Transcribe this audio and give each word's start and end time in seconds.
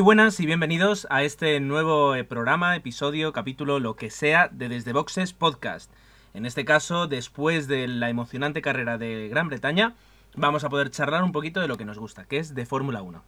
Muy 0.00 0.04
buenas 0.06 0.40
y 0.40 0.46
bienvenidos 0.46 1.06
a 1.10 1.24
este 1.24 1.60
nuevo 1.60 2.14
eh, 2.14 2.24
programa, 2.24 2.74
episodio, 2.74 3.34
capítulo, 3.34 3.80
lo 3.80 3.96
que 3.96 4.08
sea 4.08 4.48
de 4.48 4.70
Desde 4.70 4.94
Boxes 4.94 5.34
Podcast. 5.34 5.92
En 6.32 6.46
este 6.46 6.64
caso, 6.64 7.06
después 7.06 7.68
de 7.68 7.86
la 7.86 8.08
emocionante 8.08 8.62
carrera 8.62 8.96
de 8.96 9.28
Gran 9.28 9.48
Bretaña, 9.48 9.94
vamos 10.34 10.64
a 10.64 10.70
poder 10.70 10.90
charlar 10.90 11.22
un 11.22 11.32
poquito 11.32 11.60
de 11.60 11.68
lo 11.68 11.76
que 11.76 11.84
nos 11.84 11.98
gusta, 11.98 12.24
que 12.24 12.38
es 12.38 12.54
de 12.54 12.64
Fórmula 12.64 13.02
1. 13.02 13.22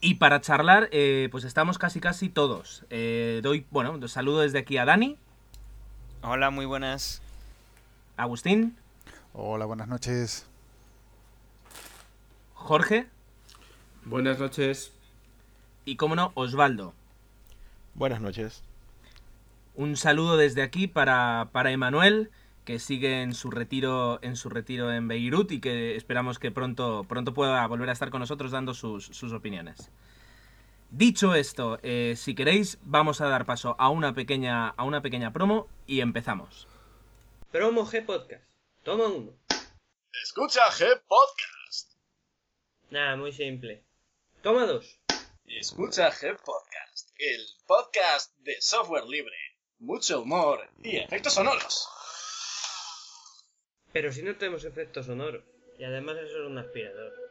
Y 0.00 0.14
para 0.14 0.40
charlar, 0.40 0.88
eh, 0.92 1.28
pues 1.30 1.44
estamos 1.44 1.76
casi 1.76 2.00
casi 2.00 2.30
todos. 2.30 2.86
Eh, 2.88 3.40
doy, 3.42 3.66
bueno, 3.70 4.08
saludo 4.08 4.40
desde 4.40 4.60
aquí 4.60 4.78
a 4.78 4.86
Dani. 4.86 5.18
Hola, 6.22 6.48
muy 6.48 6.64
buenas. 6.64 7.20
Agustín. 8.16 8.78
Hola, 9.34 9.66
buenas 9.66 9.88
noches. 9.88 10.46
Jorge. 12.54 13.08
Buenas 14.06 14.38
noches. 14.38 14.97
Y 15.88 15.96
cómo 15.96 16.14
no, 16.14 16.32
Osvaldo. 16.34 16.92
Buenas 17.94 18.20
noches. 18.20 18.62
Un 19.74 19.96
saludo 19.96 20.36
desde 20.36 20.60
aquí 20.60 20.86
para, 20.86 21.48
para 21.50 21.70
Emanuel, 21.70 22.30
que 22.66 22.78
sigue 22.78 23.22
en 23.22 23.32
su 23.32 23.50
retiro 23.50 24.18
en 24.20 24.36
su 24.36 24.50
retiro 24.50 24.92
en 24.92 25.08
Beirut 25.08 25.50
y 25.50 25.60
que 25.60 25.96
esperamos 25.96 26.38
que 26.38 26.50
pronto, 26.50 27.06
pronto 27.08 27.32
pueda 27.32 27.66
volver 27.66 27.88
a 27.88 27.92
estar 27.92 28.10
con 28.10 28.20
nosotros 28.20 28.50
dando 28.50 28.74
sus, 28.74 29.06
sus 29.06 29.32
opiniones. 29.32 29.90
Dicho 30.90 31.34
esto, 31.34 31.78
eh, 31.82 32.16
si 32.18 32.34
queréis, 32.34 32.78
vamos 32.82 33.22
a 33.22 33.28
dar 33.28 33.46
paso 33.46 33.74
a 33.78 33.88
una 33.88 34.12
pequeña, 34.12 34.68
a 34.68 34.84
una 34.84 35.00
pequeña 35.00 35.32
promo 35.32 35.68
y 35.86 36.00
empezamos. 36.02 36.68
Promo 37.50 37.86
G 37.86 38.04
Podcast. 38.04 38.44
Toma 38.82 39.06
uno. 39.06 39.32
Escucha 40.22 40.60
G 40.70 41.00
Podcast. 41.08 41.94
Nada, 42.90 43.16
muy 43.16 43.32
simple. 43.32 43.84
Toma 44.42 44.66
dos. 44.66 44.98
Escucha 45.56 46.12
G 46.12 46.36
Podcast, 46.36 47.10
el 47.18 47.46
podcast 47.66 48.36
de 48.38 48.60
software 48.60 49.06
libre, 49.06 49.34
mucho 49.78 50.20
humor 50.20 50.68
y 50.82 50.96
efectos 50.98 51.34
sonoros. 51.34 51.88
Pero 53.92 54.12
si 54.12 54.22
no 54.22 54.36
tenemos 54.36 54.64
efectos 54.64 55.06
sonoros. 55.06 55.42
Y 55.78 55.84
además 55.84 56.16
eso 56.18 56.42
es 56.42 56.46
un 56.46 56.58
aspirador. 56.58 57.27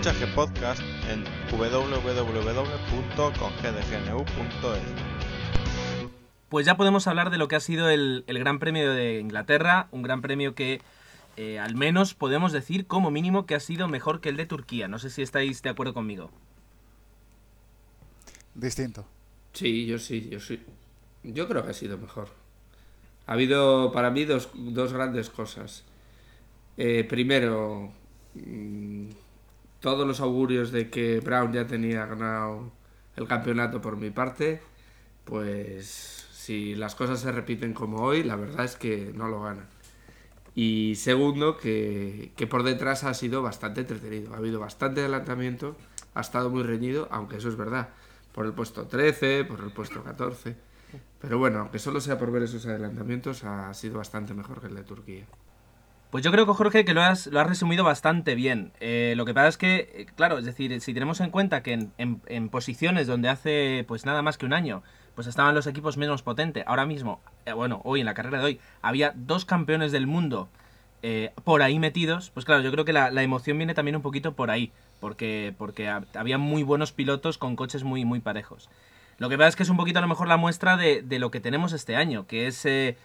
Escucha 0.00 0.34
Podcast 0.34 0.80
en 1.10 1.24
www.congdgnu.es. 1.52 2.22
Pues 6.48 6.64
ya 6.64 6.78
podemos 6.78 7.06
hablar 7.06 7.28
de 7.28 7.36
lo 7.36 7.48
que 7.48 7.56
ha 7.56 7.60
sido 7.60 7.90
el, 7.90 8.24
el 8.26 8.38
Gran 8.38 8.58
Premio 8.60 8.94
de 8.94 9.20
Inglaterra, 9.20 9.88
un 9.90 10.00
Gran 10.00 10.22
Premio 10.22 10.54
que 10.54 10.80
eh, 11.36 11.58
al 11.58 11.74
menos 11.74 12.14
podemos 12.14 12.50
decir 12.50 12.86
como 12.86 13.10
mínimo 13.10 13.44
que 13.44 13.54
ha 13.54 13.60
sido 13.60 13.88
mejor 13.88 14.22
que 14.22 14.30
el 14.30 14.38
de 14.38 14.46
Turquía. 14.46 14.88
No 14.88 14.98
sé 14.98 15.10
si 15.10 15.20
estáis 15.20 15.60
de 15.60 15.68
acuerdo 15.68 15.92
conmigo. 15.92 16.30
Distinto. 18.54 19.04
Sí, 19.52 19.84
yo 19.84 19.98
sí, 19.98 20.30
yo 20.30 20.40
sí. 20.40 20.62
Yo 21.24 21.46
creo 21.46 21.62
que 21.62 21.72
ha 21.72 21.74
sido 21.74 21.98
mejor. 21.98 22.30
Ha 23.26 23.34
habido 23.34 23.92
para 23.92 24.10
mí 24.10 24.24
dos, 24.24 24.48
dos 24.54 24.94
grandes 24.94 25.28
cosas. 25.28 25.84
Eh, 26.78 27.04
primero, 27.04 27.92
mm, 28.34 29.10
todos 29.80 30.06
los 30.06 30.20
augurios 30.20 30.70
de 30.72 30.90
que 30.90 31.20
Brown 31.20 31.52
ya 31.52 31.66
tenía 31.66 32.06
ganado 32.06 32.70
el 33.16 33.26
campeonato 33.26 33.80
por 33.80 33.96
mi 33.96 34.10
parte, 34.10 34.60
pues 35.24 36.26
si 36.32 36.74
las 36.74 36.94
cosas 36.94 37.20
se 37.20 37.32
repiten 37.32 37.74
como 37.74 38.02
hoy, 38.02 38.22
la 38.22 38.36
verdad 38.36 38.64
es 38.64 38.76
que 38.76 39.12
no 39.14 39.28
lo 39.28 39.42
ganan. 39.42 39.66
Y 40.54 40.94
segundo, 40.96 41.56
que, 41.56 42.32
que 42.36 42.46
por 42.46 42.62
detrás 42.62 43.04
ha 43.04 43.14
sido 43.14 43.40
bastante 43.40 43.82
entretenido. 43.82 44.34
Ha 44.34 44.38
habido 44.38 44.58
bastante 44.60 45.00
adelantamiento, 45.00 45.76
ha 46.14 46.20
estado 46.20 46.50
muy 46.50 46.62
reñido, 46.62 47.08
aunque 47.10 47.36
eso 47.36 47.48
es 47.48 47.56
verdad. 47.56 47.90
Por 48.32 48.46
el 48.46 48.52
puesto 48.52 48.86
13, 48.86 49.44
por 49.44 49.60
el 49.60 49.70
puesto 49.70 50.02
14. 50.02 50.56
Pero 51.20 51.38
bueno, 51.38 51.60
aunque 51.60 51.78
solo 51.78 52.00
sea 52.00 52.18
por 52.18 52.32
ver 52.32 52.42
esos 52.42 52.66
adelantamientos, 52.66 53.44
ha 53.44 53.72
sido 53.74 53.98
bastante 53.98 54.34
mejor 54.34 54.60
que 54.60 54.66
el 54.66 54.74
de 54.74 54.82
Turquía. 54.82 55.26
Pues 56.10 56.24
yo 56.24 56.32
creo 56.32 56.44
que 56.44 56.52
Jorge 56.52 56.84
que 56.84 56.92
lo 56.92 57.02
has, 57.02 57.28
lo 57.28 57.38
has 57.40 57.46
resumido 57.46 57.84
bastante 57.84 58.34
bien. 58.34 58.72
Eh, 58.80 59.14
lo 59.16 59.24
que 59.24 59.32
pasa 59.32 59.46
es 59.48 59.56
que, 59.56 59.76
eh, 59.94 60.06
claro, 60.16 60.38
es 60.38 60.44
decir, 60.44 60.80
si 60.80 60.92
tenemos 60.92 61.20
en 61.20 61.30
cuenta 61.30 61.62
que 61.62 61.86
en, 61.98 62.48
posiciones 62.48 63.06
donde 63.06 63.28
hace 63.28 63.84
pues 63.86 64.04
nada 64.04 64.20
más 64.20 64.36
que 64.36 64.44
un 64.46 64.52
año, 64.52 64.82
pues 65.14 65.28
estaban 65.28 65.54
los 65.54 65.68
equipos 65.68 65.96
menos 65.96 66.22
potentes, 66.22 66.64
ahora 66.66 66.84
mismo, 66.84 67.20
eh, 67.46 67.52
bueno, 67.52 67.80
hoy 67.84 68.00
en 68.00 68.06
la 68.06 68.14
carrera 68.14 68.38
de 68.38 68.44
hoy, 68.44 68.60
había 68.82 69.12
dos 69.14 69.44
campeones 69.44 69.92
del 69.92 70.08
mundo 70.08 70.48
eh, 71.02 71.32
por 71.44 71.62
ahí 71.62 71.78
metidos, 71.78 72.30
pues 72.30 72.44
claro, 72.44 72.62
yo 72.62 72.72
creo 72.72 72.84
que 72.84 72.92
la, 72.92 73.08
emoción 73.22 73.56
viene 73.56 73.74
también 73.74 73.96
un 73.96 74.02
poquito 74.02 74.34
por 74.34 74.50
ahí, 74.50 74.72
porque, 74.98 75.54
porque 75.58 75.88
ha- 75.88 76.04
había 76.14 76.38
muy 76.38 76.62
buenos 76.64 76.90
pilotos 76.92 77.38
con 77.38 77.54
coches 77.54 77.84
muy, 77.84 78.04
muy 78.04 78.18
parejos. 78.20 78.68
Lo 79.18 79.28
que 79.28 79.36
pasa 79.38 79.48
es 79.48 79.56
que 79.56 79.62
es 79.62 79.70
un 79.70 79.76
poquito 79.76 79.98
a 79.98 80.02
lo 80.02 80.08
mejor 80.08 80.26
la 80.26 80.36
muestra 80.36 80.76
de, 80.76 81.02
de 81.02 81.18
lo 81.18 81.30
que 81.30 81.40
tenemos 81.40 81.72
este 81.72 81.94
año, 81.94 82.26
que 82.26 82.46
es 82.46 82.64
eh, 82.66 82.96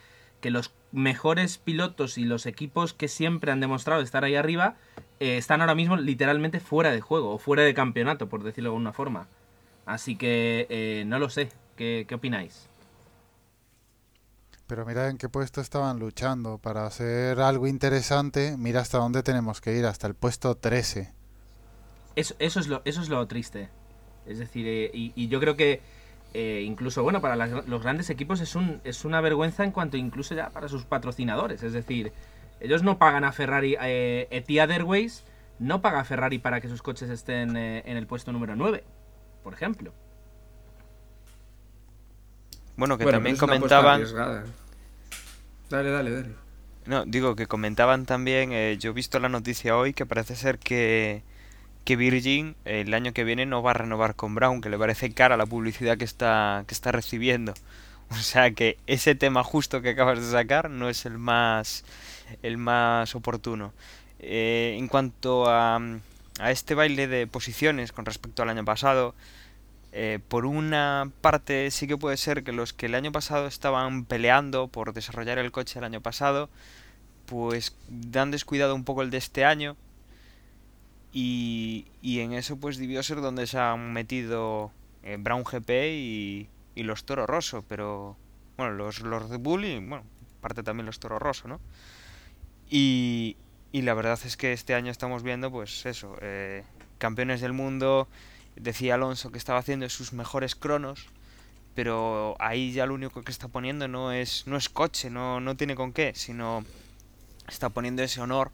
que 0.46 0.52
los 0.52 0.76
mejores 0.92 1.58
pilotos 1.58 2.20
y 2.20 2.24
los 2.24 2.46
equipos 2.46 2.94
que 2.94 3.08
siempre 3.08 3.52
han 3.52 3.60
demostrado 3.62 4.04
estar 4.04 4.24
ahí 4.24 4.36
arriba 4.36 4.76
eh, 5.20 5.38
están 5.38 5.62
ahora 5.62 5.74
mismo 5.74 5.98
literalmente 5.98 6.60
fuera 6.60 6.92
de 6.92 7.02
juego 7.02 7.32
o 7.32 7.40
fuera 7.40 7.64
de 7.64 7.74
campeonato, 7.74 8.30
por 8.30 8.44
decirlo 8.44 8.70
de 8.70 8.76
alguna 8.76 8.94
forma. 8.94 9.28
Así 9.88 10.16
que 10.16 10.68
eh, 10.70 11.04
no 11.08 11.18
lo 11.18 11.32
sé. 11.32 11.50
¿Qué, 11.76 12.06
qué 12.08 12.14
opináis? 12.14 12.70
Pero 14.68 14.86
mira 14.86 15.10
en 15.10 15.18
qué 15.18 15.30
puesto 15.30 15.62
estaban 15.62 15.98
luchando. 15.98 16.60
Para 16.60 16.86
hacer 16.86 17.40
algo 17.40 17.66
interesante, 17.66 18.56
mira 18.56 18.82
hasta 18.82 19.00
dónde 19.00 19.24
tenemos 19.24 19.62
que 19.62 19.76
ir, 19.76 19.88
hasta 19.88 20.06
el 20.06 20.14
puesto 20.14 20.54
13. 20.54 21.12
Eso, 22.16 22.36
eso, 22.38 22.60
es, 22.60 22.68
lo, 22.68 22.84
eso 22.86 23.02
es 23.02 23.10
lo 23.10 23.26
triste. 23.26 23.70
Es 24.28 24.38
decir, 24.38 24.68
eh, 24.68 24.92
y, 24.94 25.12
y 25.16 25.28
yo 25.28 25.40
creo 25.40 25.56
que 25.56 25.82
eh, 26.38 26.62
incluso, 26.64 27.02
bueno, 27.02 27.22
para 27.22 27.36
las- 27.36 27.66
los 27.68 27.82
grandes 27.82 28.10
equipos 28.10 28.42
es, 28.42 28.56
un, 28.56 28.82
es 28.84 29.06
una 29.06 29.22
vergüenza 29.22 29.64
en 29.64 29.72
cuanto 29.72 29.96
incluso 29.98 30.36
ya 30.36 30.50
para 30.50 30.68
sus 30.68 30.84
patrocinadores. 30.86 31.64
Es 31.64 31.72
decir, 31.74 32.12
ellos 32.60 32.84
no 32.84 32.98
pagan 32.98 33.24
a 33.24 33.32
Ferrari, 33.32 33.78
eh, 33.82 34.28
Etihad 34.32 34.70
Airways 34.72 35.24
no 35.60 35.82
paga 35.82 36.02
a 36.02 36.04
Ferrari 36.04 36.38
para 36.40 36.60
que 36.60 36.68
sus 36.68 36.82
coches 36.82 37.10
estén 37.10 37.56
eh, 37.56 37.84
en 37.86 37.96
el 37.96 38.06
puesto 38.08 38.32
número 38.34 38.56
9, 38.58 38.84
por 39.44 39.54
ejemplo. 39.54 39.94
Bueno, 42.78 42.98
que 42.98 43.06
Bueno, 43.06 43.18
también 43.18 43.38
comentaban... 43.38 43.96
arriesgada. 43.96 44.44
Dale, 45.70 45.90
dale, 45.92 46.12
dale. 46.12 46.30
No, 46.86 47.06
digo 47.06 47.36
que 47.36 47.48
comentaban 47.48 48.06
también, 48.06 48.52
eh, 48.52 48.78
yo 48.80 48.92
he 48.92 48.94
visto 48.94 49.20
la 49.20 49.30
noticia 49.30 49.76
hoy 49.78 49.94
que 49.94 50.06
parece 50.06 50.36
ser 50.36 50.60
que, 50.60 51.24
que 51.86 51.96
Virgin 51.96 52.56
el 52.66 52.94
año 52.94 53.14
que 53.14 53.24
viene 53.24 53.46
no 53.46 53.64
va 53.64 53.72
a 53.72 53.76
renovar 53.76 54.16
con 54.16 54.36
Brown, 54.36 54.62
que 54.62 54.70
le 54.70 54.78
parece 54.78 55.14
cara 55.14 55.38
la 55.38 55.46
publicidad 55.46 55.98
que 55.98 56.06
está, 56.06 56.66
que 56.68 56.74
está 56.74 56.92
recibiendo. 56.92 57.54
O 58.12 58.16
sea 58.18 58.52
que 58.52 58.78
ese 58.86 59.16
tema 59.16 59.44
justo 59.44 59.82
que 59.82 59.90
acabas 59.90 60.20
de 60.20 60.30
sacar 60.30 60.70
no 60.70 60.90
es 60.90 61.08
el 61.08 61.18
más, 61.18 61.84
el 62.44 62.58
más 62.58 63.16
oportuno. 63.16 63.74
Eh, 64.20 64.76
en 64.78 64.88
cuanto 64.88 65.50
a, 65.50 65.80
a 66.40 66.52
este 66.52 66.76
baile 66.76 67.08
de 67.08 67.26
posiciones 67.26 67.92
con 67.92 68.06
respecto 68.06 68.44
al 68.44 68.50
año 68.50 68.64
pasado, 68.64 69.16
eh, 69.98 70.20
por 70.28 70.46
una 70.46 71.10
parte 71.22 71.72
sí 71.72 71.88
que 71.88 71.96
puede 71.96 72.18
ser 72.18 72.44
que 72.44 72.52
los 72.52 72.74
que 72.74 72.88
el 72.88 72.96
año 72.96 73.14
pasado 73.14 73.48
estaban 73.48 74.04
peleando 74.04 74.68
por 74.68 74.92
desarrollar 74.92 75.38
el 75.38 75.54
coche 75.54 75.80
el 75.80 75.86
año 75.86 76.02
pasado, 76.02 76.50
pues 77.26 77.78
han 78.14 78.30
descuidado 78.30 78.76
un 78.76 78.84
poco 78.84 79.04
el 79.04 79.10
de 79.10 79.18
este 79.20 79.46
año. 79.46 79.78
Y, 81.18 81.86
y 82.02 82.20
en 82.20 82.34
eso 82.34 82.58
pues 82.58 82.78
debió 82.78 83.02
ser 83.02 83.22
donde 83.22 83.48
se 83.48 83.58
han 83.58 83.94
metido 83.94 84.74
eh, 85.02 85.16
Brown 85.18 85.46
GP 85.46 85.70
y, 85.70 86.50
y 86.76 86.84
los 86.84 87.06
Toro 87.06 87.26
Rosso, 87.26 87.64
pero 87.70 88.18
bueno, 88.58 88.74
los, 88.74 89.00
los 89.00 89.30
Red 89.30 89.40
Bull 89.40 89.64
y 89.64 89.80
bueno, 89.80 90.04
parte 90.42 90.62
también 90.62 90.86
los 90.86 91.00
Toro 91.00 91.18
Rosso, 91.18 91.48
¿no? 91.48 91.62
Y, 92.70 93.38
y 93.72 93.84
la 93.84 93.94
verdad 93.94 94.20
es 94.26 94.36
que 94.36 94.52
este 94.52 94.76
año 94.76 94.92
estamos 94.92 95.24
viendo 95.24 95.50
pues 95.50 95.86
eso, 95.86 96.18
eh, 96.20 96.66
campeones 96.98 97.40
del 97.40 97.54
mundo, 97.54 98.10
decía 98.58 98.96
Alonso 98.96 99.32
que 99.32 99.38
estaba 99.38 99.60
haciendo 99.60 99.88
sus 99.88 100.12
mejores 100.12 100.54
cronos, 100.54 101.08
pero 101.76 102.36
ahí 102.40 102.74
ya 102.74 102.86
lo 102.88 102.94
único 102.94 103.24
que 103.24 103.32
está 103.32 103.48
poniendo 103.48 103.88
no 103.88 104.12
es, 104.12 104.48
no 104.48 104.58
es 104.58 104.68
coche, 104.68 105.10
no, 105.10 105.40
no 105.40 105.56
tiene 105.56 105.76
con 105.76 105.94
qué, 105.94 106.12
sino 106.14 106.66
está 107.48 107.70
poniendo 107.70 108.04
ese 108.04 108.20
honor 108.20 108.52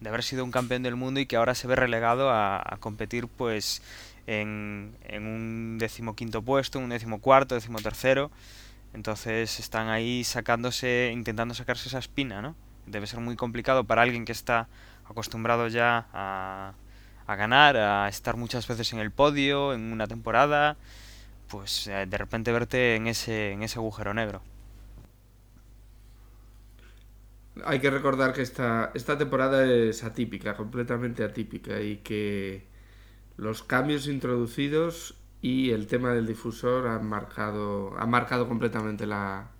de 0.00 0.08
haber 0.08 0.22
sido 0.22 0.44
un 0.44 0.50
campeón 0.50 0.82
del 0.82 0.96
mundo 0.96 1.20
y 1.20 1.26
que 1.26 1.36
ahora 1.36 1.54
se 1.54 1.66
ve 1.66 1.76
relegado 1.76 2.30
a, 2.30 2.76
competir 2.80 3.28
pues 3.28 3.82
en, 4.26 4.94
en 5.08 5.26
un 5.26 5.78
decimoquinto 5.78 6.42
puesto, 6.42 6.78
un 6.78 6.90
decimocuarto, 6.90 7.54
decimotercero. 7.54 8.30
Entonces 8.94 9.60
están 9.60 9.88
ahí 9.88 10.24
sacándose, 10.24 11.10
intentando 11.12 11.54
sacarse 11.54 11.88
esa 11.88 11.98
espina, 11.98 12.40
¿no? 12.40 12.54
Debe 12.86 13.06
ser 13.06 13.20
muy 13.20 13.36
complicado 13.36 13.84
para 13.84 14.02
alguien 14.02 14.24
que 14.24 14.32
está 14.32 14.68
acostumbrado 15.08 15.68
ya 15.68 16.06
a, 16.12 16.72
a 17.26 17.36
ganar, 17.36 17.76
a 17.76 18.08
estar 18.08 18.36
muchas 18.36 18.66
veces 18.66 18.92
en 18.92 19.00
el 19.00 19.10
podio 19.10 19.74
en 19.74 19.92
una 19.92 20.06
temporada, 20.06 20.76
pues 21.48 21.86
eh, 21.88 22.06
de 22.06 22.18
repente 22.18 22.52
verte 22.52 22.96
en 22.96 23.06
ese, 23.06 23.52
en 23.52 23.62
ese 23.62 23.78
agujero 23.78 24.14
negro. 24.14 24.42
Hay 27.64 27.80
que 27.80 27.90
recordar 27.90 28.32
que 28.32 28.42
esta, 28.42 28.90
esta 28.94 29.16
temporada 29.16 29.64
es 29.64 30.04
atípica, 30.04 30.56
completamente 30.56 31.24
atípica, 31.24 31.80
y 31.80 31.98
que 31.98 32.66
los 33.36 33.62
cambios 33.62 34.08
introducidos 34.08 35.16
y 35.40 35.70
el 35.70 35.86
tema 35.86 36.12
del 36.12 36.26
difusor 36.26 36.86
han 36.86 37.06
marcado, 37.06 37.96
han 37.98 38.10
marcado 38.10 38.48
completamente 38.48 39.06
la, 39.06 39.50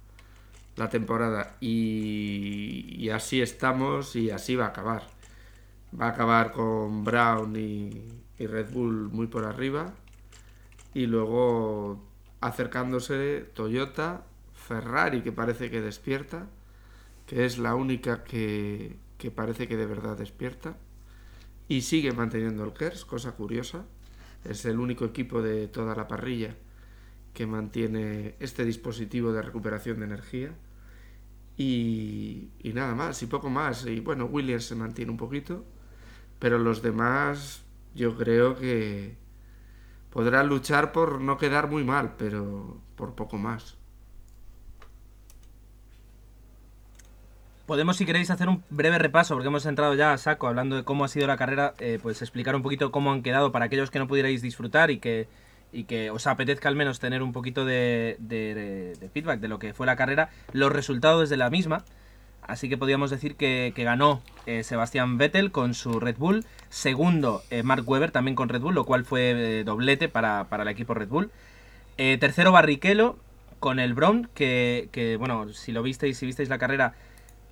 la 0.76 0.90
temporada. 0.90 1.56
Y, 1.60 2.94
y 2.98 3.10
así 3.10 3.40
estamos 3.40 4.16
y 4.16 4.30
así 4.30 4.56
va 4.56 4.66
a 4.66 4.68
acabar. 4.68 5.04
Va 5.98 6.06
a 6.06 6.10
acabar 6.10 6.52
con 6.52 7.04
Brown 7.04 7.56
y, 7.56 7.90
y 8.38 8.46
Red 8.46 8.72
Bull 8.72 9.08
muy 9.10 9.26
por 9.26 9.44
arriba. 9.44 9.92
Y 10.94 11.06
luego 11.06 12.02
acercándose 12.40 13.46
Toyota, 13.54 14.24
Ferrari 14.54 15.22
que 15.22 15.32
parece 15.32 15.70
que 15.70 15.80
despierta, 15.80 16.46
que 17.26 17.44
es 17.44 17.58
la 17.58 17.74
única 17.74 18.24
que, 18.24 18.96
que 19.18 19.30
parece 19.30 19.68
que 19.68 19.76
de 19.76 19.86
verdad 19.86 20.16
despierta. 20.16 20.78
Y 21.68 21.82
sigue 21.82 22.12
manteniendo 22.12 22.64
el 22.64 22.72
KERS, 22.72 23.04
cosa 23.04 23.32
curiosa. 23.32 23.84
Es 24.44 24.64
el 24.64 24.78
único 24.78 25.04
equipo 25.04 25.42
de 25.42 25.66
toda 25.66 25.96
la 25.96 26.06
parrilla 26.06 26.56
que 27.34 27.46
mantiene 27.46 28.36
este 28.38 28.64
dispositivo 28.64 29.32
de 29.32 29.42
recuperación 29.42 29.98
de 29.98 30.06
energía. 30.06 30.54
Y, 31.56 32.50
y 32.60 32.72
nada 32.72 32.94
más, 32.94 33.22
y 33.22 33.26
poco 33.26 33.50
más. 33.50 33.84
Y 33.86 34.00
bueno, 34.00 34.26
Williams 34.26 34.64
se 34.64 34.76
mantiene 34.76 35.10
un 35.10 35.16
poquito, 35.16 35.64
pero 36.38 36.58
los 36.58 36.82
demás 36.82 37.64
yo 37.94 38.16
creo 38.16 38.56
que 38.56 39.16
podrán 40.10 40.48
luchar 40.48 40.92
por 40.92 41.20
no 41.20 41.36
quedar 41.38 41.68
muy 41.68 41.82
mal, 41.82 42.14
pero 42.16 42.80
por 42.94 43.14
poco 43.14 43.38
más. 43.38 43.76
Podemos, 47.66 47.96
si 47.96 48.06
queréis, 48.06 48.30
hacer 48.30 48.48
un 48.48 48.62
breve 48.70 48.96
repaso, 48.96 49.34
porque 49.34 49.48
hemos 49.48 49.66
entrado 49.66 49.94
ya 49.94 50.12
a 50.12 50.18
saco 50.18 50.46
hablando 50.46 50.76
de 50.76 50.84
cómo 50.84 51.04
ha 51.04 51.08
sido 51.08 51.26
la 51.26 51.36
carrera, 51.36 51.74
eh, 51.80 51.98
pues 52.00 52.22
explicar 52.22 52.54
un 52.54 52.62
poquito 52.62 52.92
cómo 52.92 53.10
han 53.10 53.24
quedado 53.24 53.50
para 53.50 53.64
aquellos 53.64 53.90
que 53.90 53.98
no 53.98 54.06
pudierais 54.06 54.40
disfrutar 54.40 54.92
y 54.92 54.98
que, 54.98 55.26
y 55.72 55.82
que 55.82 56.10
os 56.10 56.28
apetezca 56.28 56.68
al 56.68 56.76
menos 56.76 57.00
tener 57.00 57.24
un 57.24 57.32
poquito 57.32 57.64
de, 57.64 58.16
feedback 59.12 59.40
de 59.40 59.48
lo 59.48 59.58
que 59.58 59.74
fue 59.74 59.84
la 59.84 59.96
carrera, 59.96 60.30
los 60.52 60.70
resultados 60.70 61.28
de 61.28 61.36
la 61.36 61.50
misma. 61.50 61.84
Así 62.42 62.68
que 62.68 62.78
podríamos 62.78 63.10
decir 63.10 63.34
que, 63.34 63.72
ganó 63.76 64.22
eh, 64.46 64.62
Sebastián 64.62 65.18
Vettel 65.18 65.50
con 65.50 65.74
su 65.74 65.98
Red 65.98 66.18
Bull, 66.18 66.44
segundo 66.68 67.42
eh, 67.50 67.64
Mark 67.64 67.82
Webber 67.84 68.12
también 68.12 68.36
con 68.36 68.48
Red 68.48 68.60
Bull, 68.60 68.76
lo 68.76 68.84
cual 68.84 69.04
fue 69.04 69.64
doblete 69.64 70.08
para, 70.08 70.44
para 70.44 70.62
el 70.62 70.68
equipo 70.68 70.94
Red 70.94 71.08
Bull. 71.08 71.32
Tercero 71.96 72.52
Barrichello 72.52 73.16
con 73.58 73.80
el 73.80 73.94
Brown, 73.94 74.28
que, 74.34 74.88
que, 74.92 75.16
bueno, 75.16 75.52
si 75.52 75.72
lo 75.72 75.82
visteis, 75.82 76.16
si 76.18 76.26
visteis 76.26 76.48
la 76.48 76.58
carrera, 76.58 76.94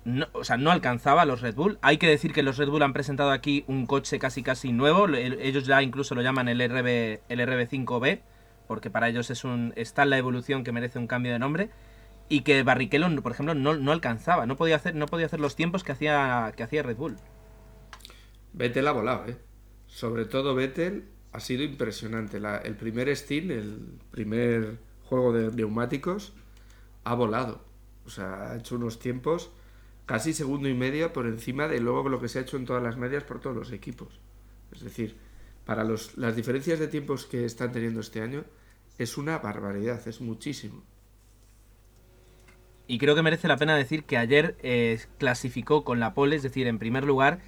no, 0.05 0.27
o 0.33 0.43
sea, 0.43 0.57
no 0.57 0.71
alcanzaba 0.71 1.23
a 1.23 1.25
los 1.25 1.41
Red 1.41 1.55
Bull. 1.55 1.79
Hay 1.81 1.97
que 1.97 2.07
decir 2.07 2.31
que 2.33 2.43
los 2.43 2.57
Red 2.57 2.69
Bull 2.69 2.83
han 2.83 2.93
presentado 2.93 3.31
aquí 3.31 3.65
un 3.67 3.85
coche 3.87 4.19
casi 4.19 4.43
casi 4.43 4.71
nuevo. 4.71 5.05
El- 5.07 5.39
ellos 5.41 5.65
ya 5.65 5.81
incluso 5.83 6.15
lo 6.15 6.21
llaman 6.21 6.47
el, 6.47 6.59
RB, 6.61 7.21
el 7.27 7.39
RB5B, 7.39 8.21
porque 8.67 8.89
para 8.89 9.09
ellos 9.09 9.29
es 9.31 9.43
un, 9.43 9.73
está 9.75 10.05
la 10.05 10.17
evolución 10.17 10.63
que 10.63 10.71
merece 10.71 10.99
un 10.99 11.07
cambio 11.07 11.33
de 11.33 11.39
nombre. 11.39 11.69
Y 12.29 12.41
que 12.41 12.63
Barrichello, 12.63 13.21
por 13.21 13.31
ejemplo, 13.33 13.53
no, 13.53 13.75
no 13.75 13.91
alcanzaba, 13.91 14.45
no 14.47 14.55
podía, 14.55 14.77
hacer, 14.77 14.95
no 14.95 15.05
podía 15.05 15.27
hacer 15.27 15.39
los 15.39 15.55
tiempos 15.55 15.83
que 15.83 15.91
hacía, 15.91 16.53
que 16.55 16.63
hacía 16.63 16.81
Red 16.83 16.97
Bull. 16.97 17.17
Vettel 18.53 18.87
ha 18.87 18.91
volado, 18.91 19.27
¿eh? 19.27 19.37
Sobre 19.87 20.25
todo 20.25 20.55
Vettel 20.55 21.09
ha 21.33 21.39
sido 21.39 21.63
impresionante. 21.63 22.37
El 22.63 22.75
primer 22.75 23.15
Steam, 23.15 23.51
el 23.51 23.99
primer 24.11 24.79
juego 25.03 25.33
de 25.33 25.51
neumáticos, 25.51 26.33
ha 27.03 27.13
volado. 27.13 27.63
O 28.05 28.09
sea, 28.09 28.51
ha 28.51 28.57
hecho 28.57 28.75
unos 28.75 28.99
tiempos 28.99 29.51
casi 30.05 30.33
segundo 30.33 30.69
y 30.69 30.73
medio 30.73 31.13
por 31.13 31.25
encima 31.27 31.67
de 31.67 31.79
luego 31.79 32.09
lo 32.09 32.19
que 32.21 32.27
se 32.29 32.39
ha 32.39 32.41
hecho 32.43 32.57
en 32.57 32.65
todas 32.65 32.83
las 32.83 32.97
medias 32.97 33.23
por 33.23 33.39
todos 33.41 33.55
los 33.55 33.71
equipos. 33.71 34.19
Es 34.71 34.81
decir, 34.81 35.17
para 35.65 35.83
los, 35.83 36.17
las 36.17 36.35
diferencias 36.35 36.79
de 36.79 36.87
tiempos 36.87 37.25
que 37.25 37.45
están 37.45 37.71
teniendo 37.71 37.99
este 38.01 38.21
año, 38.21 38.45
es 38.97 39.17
una 39.17 39.39
barbaridad, 39.39 40.07
es 40.07 40.21
muchísimo. 40.21 40.83
Y 42.87 42.99
creo 42.99 43.15
que 43.15 43.23
merece 43.23 43.47
la 43.47 43.57
pena 43.57 43.75
decir 43.75 44.03
que 44.03 44.17
ayer 44.17 44.55
eh, 44.61 44.99
clasificó 45.17 45.83
con 45.83 45.99
la 45.99 46.13
pole, 46.13 46.35
es 46.35 46.43
decir, 46.43 46.67
en 46.67 46.77
primer 46.77 47.03
lugar, 47.03 47.39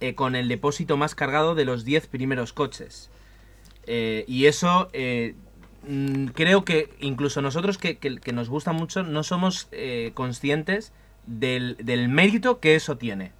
eh, 0.00 0.14
con 0.14 0.34
el 0.34 0.48
depósito 0.48 0.96
más 0.96 1.14
cargado 1.14 1.54
de 1.54 1.64
los 1.66 1.84
10 1.84 2.06
primeros 2.06 2.52
coches. 2.52 3.10
Eh, 3.86 4.24
y 4.28 4.46
eso 4.46 4.90
mm, 5.86 6.26
creo 6.28 6.64
que 6.64 6.90
incluso 7.00 7.42
nosotros 7.42 7.78
que, 7.78 7.98
que- 7.98 8.18
que 8.18 8.32
nos 8.32 8.48
gusta 8.48 8.72
mucho 8.72 9.02
no 9.02 9.22
somos 9.22 9.68
conscientes 10.14 10.92
del, 11.28 12.08
mérito 12.08 12.60
que 12.60 12.74
eso 12.74 12.96
tiene. 12.96 13.32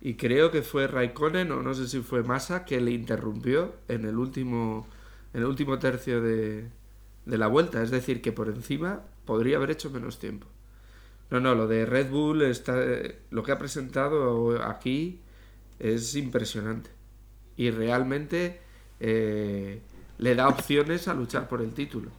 Y 0.00 0.14
creo 0.14 0.50
que 0.50 0.62
fue 0.62 0.86
Raikkonen 0.86 1.50
o 1.52 1.62
no 1.62 1.74
sé 1.74 1.88
si 1.88 2.00
fue 2.00 2.22
Massa 2.22 2.64
que 2.64 2.80
le 2.80 2.90
interrumpió 2.90 3.74
en 3.88 4.04
el 4.04 4.16
último, 4.16 4.86
en 5.32 5.40
el 5.40 5.46
último 5.46 5.78
tercio 5.78 6.20
de, 6.20 6.68
de 7.24 7.38
la 7.38 7.46
vuelta. 7.46 7.82
Es 7.82 7.90
decir, 7.90 8.20
que 8.20 8.32
por 8.32 8.48
encima 8.48 9.02
podría 9.24 9.56
haber 9.56 9.70
hecho 9.70 9.90
menos 9.90 10.18
tiempo. 10.18 10.46
No, 11.30 11.40
no, 11.40 11.54
lo 11.54 11.66
de 11.66 11.86
Red 11.86 12.10
Bull, 12.10 12.42
está, 12.42 12.78
lo 13.30 13.42
que 13.42 13.52
ha 13.52 13.58
presentado 13.58 14.62
aquí 14.62 15.20
es 15.78 16.14
impresionante. 16.14 16.90
Y 17.56 17.70
realmente 17.70 18.60
eh, 19.00 19.80
le 20.18 20.34
da 20.34 20.48
opciones 20.48 21.08
a 21.08 21.14
luchar 21.14 21.48
por 21.48 21.62
el 21.62 21.72
título. 21.72 22.10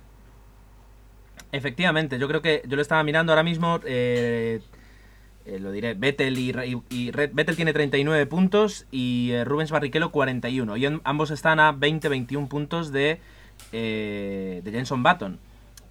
Efectivamente, 1.54 2.18
yo 2.20 2.28
creo 2.28 2.42
que 2.42 2.64
yo 2.68 2.76
lo 2.76 2.82
estaba 2.82 3.04
mirando 3.04 3.32
ahora 3.32 3.44
mismo. 3.44 3.80
eh, 3.86 4.60
eh, 5.46 5.60
lo 5.60 5.72
diré, 5.72 5.94
Vettel 5.94 6.38
y, 6.40 6.52
y- 6.52 6.82
y 6.90 7.12
Vettel 7.12 7.56
tiene 7.56 7.74
39 7.74 8.26
puntos 8.26 8.86
y 8.92 9.32
eh, 9.32 9.44
Rubens 9.46 9.72
Barrichello 9.72 10.12
41. 10.12 10.76
Y 10.78 10.86
en- 10.86 11.02
ambos 11.04 11.32
están 11.32 11.60
a 11.60 11.72
20-21 11.74 12.48
puntos 12.48 12.92
de, 12.92 13.20
eh, 13.72 14.62
de 14.64 14.72
Jenson 14.72 15.04
Button. 15.04 15.40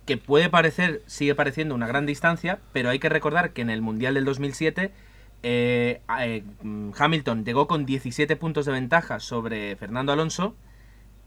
Que 0.07 0.17
puede 0.17 0.49
parecer, 0.49 1.03
sigue 1.07 1.35
pareciendo 1.37 1.75
una 1.77 1.87
gran 1.87 2.07
distancia, 2.07 2.59
pero 2.73 2.91
hay 2.91 2.99
que 2.99 3.09
recordar 3.09 3.53
que 3.53 3.63
en 3.63 3.71
el 3.71 3.83
Mundial 3.83 4.15
del 4.15 4.25
2007 4.25 4.91
eh, 5.45 6.01
eh, 6.21 6.43
mm, 6.63 6.91
Hamilton 6.99 7.45
llegó 7.45 7.69
con 7.69 7.87
17 7.87 8.35
puntos 8.37 8.67
de 8.67 8.73
ventaja 8.73 9.21
sobre 9.21 9.77
Fernando 9.77 10.13
Alonso 10.13 10.57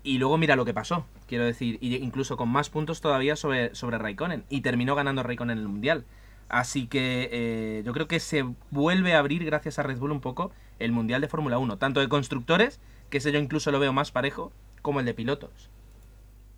y 0.05 0.19
luego 0.19 0.37
mira 0.37 0.55
lo 0.55 0.65
que 0.65 0.73
pasó, 0.73 1.05
quiero 1.27 1.43
decir, 1.43 1.79
incluso 1.81 2.37
con 2.37 2.47
más 2.47 2.69
puntos 2.69 3.01
todavía 3.01 3.35
sobre, 3.35 3.73
sobre 3.73 3.97
Raikkonen. 3.97 4.45
Y 4.49 4.61
terminó 4.61 4.95
ganando 4.95 5.23
Raikkonen 5.23 5.57
el 5.57 5.67
Mundial. 5.67 6.05
Así 6.47 6.85
que 6.87 7.27
eh, 7.31 7.83
yo 7.83 7.91
creo 7.91 8.07
que 8.07 8.19
se 8.19 8.45
vuelve 8.69 9.15
a 9.15 9.19
abrir, 9.19 9.43
gracias 9.43 9.79
a 9.79 9.83
Red 9.83 9.97
Bull 9.97 10.11
un 10.11 10.21
poco, 10.21 10.51
el 10.77 10.91
Mundial 10.91 11.21
de 11.21 11.27
Fórmula 11.27 11.57
1. 11.57 11.77
Tanto 11.79 11.99
de 11.99 12.07
constructores, 12.07 12.79
que 13.09 13.17
ese 13.17 13.31
yo 13.31 13.39
incluso 13.39 13.71
lo 13.71 13.79
veo 13.79 13.93
más 13.93 14.11
parejo, 14.11 14.53
como 14.83 14.99
el 14.99 15.07
de 15.07 15.15
pilotos. 15.15 15.71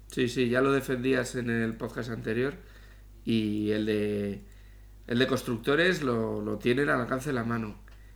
Sí, 0.08 0.28
sí, 0.28 0.50
ya 0.50 0.62
lo 0.62 0.74
defendías 0.74 1.36
en 1.36 1.50
el 1.50 1.76
podcast 1.76 2.10
anterior 2.10 2.56
y 3.24 3.72
el 3.72 3.86
de, 3.86 4.42
el 5.08 5.20
de 5.20 5.28
constructores 5.28 6.02
lo, 6.02 6.42
lo 6.42 6.58
tienen 6.58 6.90
al 6.90 7.02
alcance 7.02 7.30
de 7.30 7.34
la 7.34 7.44
mano. 7.46 7.76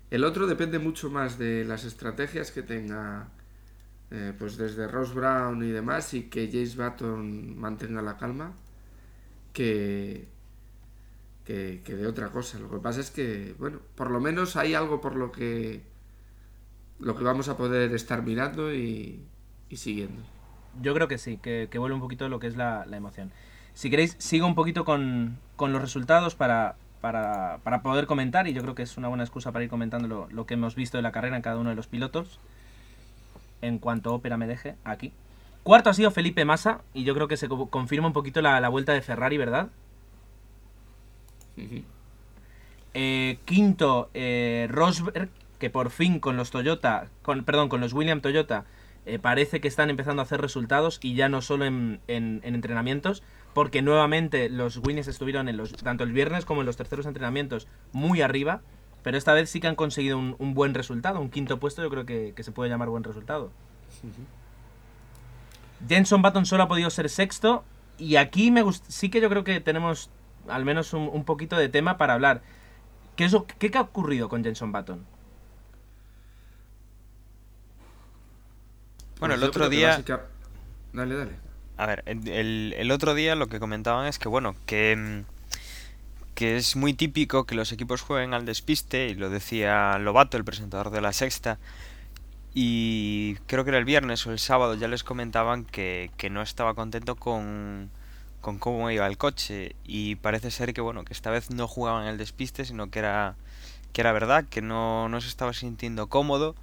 El 0.09 0.25
otro 0.25 0.47
depende 0.47 0.77
mucho 0.77 1.09
más 1.09 1.37
de 1.37 1.63
las 1.63 1.85
estrategias 1.85 2.51
que 2.51 2.63
tenga, 2.63 3.29
eh, 4.11 4.33
pues 4.37 4.57
desde 4.57 4.87
Ross 4.87 5.13
Brown 5.13 5.63
y 5.63 5.71
demás, 5.71 6.13
y 6.13 6.23
que 6.23 6.49
James 6.51 6.75
Button 6.75 7.57
mantenga 7.57 8.01
la 8.01 8.17
calma, 8.17 8.53
que, 9.53 10.27
que, 11.45 11.81
que 11.83 11.95
de 11.95 12.07
otra 12.07 12.29
cosa. 12.29 12.59
Lo 12.59 12.69
que 12.69 12.77
pasa 12.77 12.99
es 12.99 13.09
que, 13.09 13.55
bueno, 13.57 13.79
por 13.95 14.11
lo 14.11 14.19
menos 14.19 14.55
hay 14.57 14.73
algo 14.73 15.01
por 15.01 15.15
lo 15.15 15.31
que, 15.31 15.81
lo 16.99 17.15
que 17.15 17.23
vamos 17.23 17.47
a 17.49 17.57
poder 17.57 17.93
estar 17.93 18.21
mirando 18.21 18.73
y, 18.73 19.23
siguiendo. 19.73 20.21
Yo 20.81 20.93
creo 20.93 21.07
que 21.07 21.17
sí, 21.17 21.37
que, 21.37 21.67
que 21.71 21.79
vuelve 21.79 21.95
un 21.95 22.01
poquito 22.01 22.29
lo 22.29 22.39
que 22.39 22.47
es 22.47 22.55
la, 22.55 22.85
la 22.85 22.97
emoción. 22.97 23.31
Si 23.73 23.89
queréis, 23.89 24.15
sigo 24.19 24.45
un 24.45 24.55
poquito 24.55 24.83
con, 24.83 25.37
con 25.55 25.71
los 25.71 25.81
resultados 25.81 26.35
para, 26.35 26.75
para, 26.99 27.59
para 27.63 27.81
poder 27.81 28.05
comentar, 28.05 28.47
y 28.47 28.53
yo 28.53 28.61
creo 28.61 28.75
que 28.75 28.83
es 28.83 28.97
una 28.97 29.07
buena 29.07 29.23
excusa 29.23 29.53
para 29.53 29.63
ir 29.63 29.69
comentando 29.69 30.07
lo, 30.09 30.27
lo 30.29 30.45
que 30.45 30.55
hemos 30.55 30.75
visto 30.75 30.97
de 30.97 31.01
la 31.01 31.13
carrera 31.13 31.37
en 31.37 31.41
cada 31.41 31.57
uno 31.57 31.69
de 31.69 31.75
los 31.75 31.87
pilotos. 31.87 32.39
En 33.61 33.77
cuanto 33.79 34.13
ópera 34.13 34.37
me 34.37 34.47
deje, 34.47 34.75
aquí. 34.83 35.11
Cuarto 35.63 35.89
ha 35.89 35.93
sido 35.93 36.09
Felipe 36.11 36.43
Massa, 36.45 36.81
y 36.93 37.03
yo 37.03 37.13
creo 37.13 37.27
que 37.27 37.37
se 37.37 37.47
co- 37.47 37.69
confirma 37.69 38.07
un 38.07 38.13
poquito 38.13 38.41
la, 38.41 38.59
la 38.59 38.69
vuelta 38.69 38.93
de 38.93 39.01
Ferrari, 39.01 39.37
¿verdad? 39.37 39.69
Eh, 42.93 43.37
quinto, 43.45 44.09
eh, 44.13 44.67
Rosberg, 44.69 45.29
que 45.59 45.69
por 45.69 45.91
fin 45.91 46.19
con 46.19 46.37
los 46.37 46.51
Toyota, 46.51 47.07
con, 47.21 47.43
perdón, 47.43 47.69
con 47.69 47.79
los 47.81 47.93
William 47.93 48.21
Toyota, 48.21 48.65
eh, 49.05 49.19
parece 49.19 49.61
que 49.61 49.67
están 49.67 49.89
empezando 49.89 50.21
a 50.21 50.25
hacer 50.25 50.41
resultados 50.41 50.99
y 51.01 51.13
ya 51.15 51.29
no 51.29 51.41
solo 51.41 51.65
en, 51.65 51.99
en- 52.07 52.41
en 52.43 52.55
entrenamientos, 52.55 53.23
porque 53.53 53.81
nuevamente 53.81 54.49
los 54.49 54.77
Williams 54.77 55.07
estuvieron 55.07 55.47
en 55.49 55.57
los, 55.57 55.73
tanto 55.73 56.03
el 56.03 56.11
viernes 56.13 56.45
como 56.45 56.61
en 56.61 56.65
los 56.67 56.77
terceros 56.77 57.05
entrenamientos 57.05 57.67
muy 57.91 58.21
arriba. 58.21 58.61
Pero 59.03 59.17
esta 59.17 59.33
vez 59.33 59.49
sí 59.49 59.59
que 59.59 59.67
han 59.67 59.75
conseguido 59.75 60.17
un, 60.17 60.35
un 60.39 60.53
buen 60.53 60.73
resultado. 60.73 61.19
Un 61.19 61.29
quinto 61.29 61.59
puesto 61.59 61.81
yo 61.81 61.89
creo 61.89 62.05
que, 62.05 62.33
que 62.35 62.43
se 62.43 62.51
puede 62.51 62.69
llamar 62.69 62.89
buen 62.89 63.03
resultado. 63.03 63.51
Jenson 65.87 66.21
Button 66.21 66.45
solo 66.45 66.63
ha 66.63 66.67
podido 66.67 66.89
ser 66.89 67.09
sexto. 67.09 67.63
Y 67.97 68.15
aquí 68.15 68.51
me 68.51 68.63
gust- 68.63 68.85
sí 68.87 69.09
que 69.09 69.21
yo 69.21 69.29
creo 69.29 69.43
que 69.43 69.59
tenemos 69.59 70.09
al 70.47 70.65
menos 70.65 70.93
un, 70.93 71.09
un 71.11 71.23
poquito 71.23 71.55
de 71.57 71.69
tema 71.69 71.97
para 71.97 72.13
hablar. 72.13 72.41
¿Qué, 73.15 73.25
es 73.25 73.35
qué, 73.59 73.69
qué 73.71 73.77
ha 73.77 73.81
ocurrido 73.81 74.27
con 74.29 74.43
Jenson 74.43 74.71
Button? 74.71 75.05
Bueno, 79.19 79.35
el 79.35 79.43
otro 79.43 79.69
día... 79.69 79.97
Dale, 80.93 81.15
dale. 81.15 81.31
A 81.77 81.85
ver, 81.85 82.03
el, 82.05 82.27
el- 82.27 82.73
el 82.77 82.91
otro 82.91 83.13
día 83.13 83.35
lo 83.35 83.47
que 83.47 83.59
comentaban 83.59 84.07
es 84.07 84.17
que, 84.19 84.27
bueno, 84.27 84.55
que, 84.65 84.95
mm, 84.95 85.40
que 86.41 86.57
es 86.57 86.75
muy 86.75 86.95
típico 86.95 87.45
que 87.45 87.53
los 87.53 87.71
equipos 87.71 88.01
jueguen 88.01 88.33
al 88.33 88.45
despiste, 88.45 89.09
y 89.09 89.13
lo 89.13 89.29
decía 89.29 89.99
Lobato, 89.99 90.37
el 90.37 90.43
presentador 90.43 90.89
de 90.89 90.99
la 90.99 91.13
sexta, 91.13 91.59
y 92.51 93.35
creo 93.45 93.63
que 93.63 93.69
era 93.69 93.77
el 93.77 93.85
viernes 93.85 94.25
o 94.25 94.31
el 94.31 94.39
sábado 94.39 94.73
ya 94.73 94.87
les 94.87 95.03
comentaban 95.03 95.65
que, 95.65 96.09
que 96.17 96.31
no 96.31 96.41
estaba 96.41 96.73
contento 96.73 97.15
con, 97.15 97.91
con 98.41 98.57
cómo 98.57 98.89
iba 98.89 99.05
el 99.05 99.19
coche, 99.19 99.75
y 99.85 100.15
parece 100.15 100.49
ser 100.49 100.73
que, 100.73 100.81
bueno, 100.81 101.05
que 101.05 101.13
esta 101.13 101.29
vez 101.29 101.51
no 101.51 101.67
jugaban 101.67 102.07
al 102.07 102.17
despiste, 102.17 102.65
sino 102.65 102.89
que 102.89 102.97
era, 102.97 103.35
que 103.93 104.01
era 104.01 104.11
verdad, 104.11 104.45
que 104.49 104.63
no, 104.63 105.09
no 105.09 105.21
se 105.21 105.27
estaba 105.27 105.53
sintiendo 105.53 106.07
cómodo. 106.09 106.55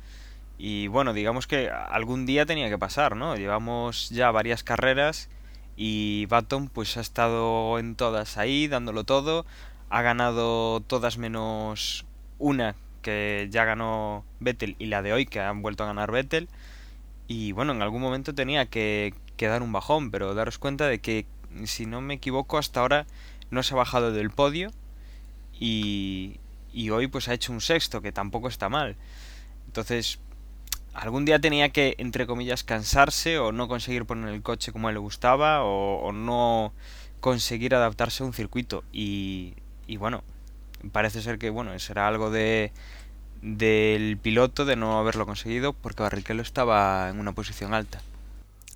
Y 0.58 0.88
bueno, 0.88 1.12
digamos 1.12 1.46
que 1.46 1.70
algún 1.70 2.26
día 2.26 2.46
tenía 2.46 2.68
que 2.68 2.78
pasar, 2.78 3.14
¿no? 3.14 3.36
Llevamos 3.36 4.10
ya 4.10 4.32
varias 4.32 4.64
carreras 4.64 5.28
y 5.76 6.26
Baton 6.26 6.68
pues 6.68 6.96
ha 6.96 7.00
estado 7.00 7.78
en 7.78 7.94
todas 7.94 8.38
ahí, 8.38 8.66
dándolo 8.66 9.04
todo. 9.04 9.46
Ha 9.90 10.02
ganado 10.02 10.80
todas 10.80 11.18
menos 11.18 12.04
una 12.38 12.74
que 13.02 13.48
ya 13.50 13.64
ganó 13.64 14.24
Vettel 14.40 14.76
y 14.78 14.86
la 14.86 15.02
de 15.02 15.12
hoy 15.12 15.26
que 15.26 15.40
han 15.40 15.62
vuelto 15.62 15.84
a 15.84 15.86
ganar 15.86 16.12
Vettel. 16.12 16.48
Y 17.26 17.52
bueno, 17.52 17.72
en 17.72 17.82
algún 17.82 18.02
momento 18.02 18.34
tenía 18.34 18.66
que, 18.66 19.14
que 19.36 19.48
dar 19.48 19.62
un 19.62 19.72
bajón, 19.72 20.10
pero 20.10 20.34
daros 20.34 20.58
cuenta 20.58 20.86
de 20.86 21.00
que, 21.00 21.26
si 21.64 21.86
no 21.86 22.00
me 22.00 22.14
equivoco, 22.14 22.58
hasta 22.58 22.80
ahora 22.80 23.06
no 23.50 23.62
se 23.62 23.74
ha 23.74 23.78
bajado 23.78 24.12
del 24.12 24.30
podio 24.30 24.70
y, 25.58 26.38
y 26.72 26.90
hoy 26.90 27.06
pues 27.06 27.28
ha 27.28 27.34
hecho 27.34 27.52
un 27.52 27.60
sexto, 27.60 28.02
que 28.02 28.12
tampoco 28.12 28.48
está 28.48 28.68
mal. 28.68 28.96
Entonces, 29.66 30.20
algún 30.94 31.24
día 31.24 31.40
tenía 31.40 31.70
que, 31.70 31.94
entre 31.98 32.26
comillas, 32.26 32.64
cansarse 32.64 33.38
o 33.38 33.52
no 33.52 33.68
conseguir 33.68 34.04
poner 34.04 34.34
el 34.34 34.42
coche 34.42 34.72
como 34.72 34.88
él 34.88 34.94
le 34.94 35.00
gustaba 35.00 35.64
o, 35.64 36.00
o 36.00 36.12
no 36.12 36.72
conseguir 37.20 37.74
adaptarse 37.74 38.22
a 38.22 38.26
un 38.26 38.32
circuito. 38.32 38.84
Y, 38.92 39.54
y 39.88 39.96
bueno, 39.96 40.22
parece 40.92 41.20
ser 41.22 41.38
que 41.38 41.50
bueno, 41.50 41.76
será 41.80 42.06
algo 42.06 42.30
de 42.30 42.72
del 43.42 44.18
piloto 44.18 44.64
de 44.64 44.76
no 44.76 44.98
haberlo 44.98 45.24
conseguido 45.24 45.72
porque 45.72 46.02
Barrichello 46.02 46.42
estaba 46.42 47.08
en 47.08 47.18
una 47.18 47.32
posición 47.32 47.72
alta. 47.72 48.00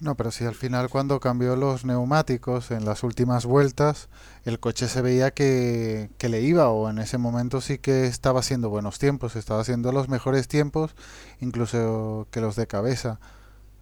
No, 0.00 0.16
pero 0.16 0.32
sí, 0.32 0.44
al 0.44 0.56
final 0.56 0.88
cuando 0.88 1.20
cambió 1.20 1.54
los 1.54 1.84
neumáticos 1.84 2.72
en 2.72 2.84
las 2.84 3.04
últimas 3.04 3.46
vueltas, 3.46 4.08
el 4.44 4.58
coche 4.58 4.88
se 4.88 5.00
veía 5.00 5.30
que, 5.30 6.10
que 6.18 6.28
le 6.28 6.40
iba, 6.40 6.70
o 6.70 6.90
en 6.90 6.98
ese 6.98 7.18
momento 7.18 7.60
sí 7.60 7.78
que 7.78 8.06
estaba 8.06 8.40
haciendo 8.40 8.68
buenos 8.68 8.98
tiempos, 8.98 9.36
estaba 9.36 9.60
haciendo 9.60 9.92
los 9.92 10.08
mejores 10.08 10.48
tiempos, 10.48 10.96
incluso 11.40 12.26
que 12.32 12.40
los 12.40 12.56
de 12.56 12.66
cabeza. 12.66 13.20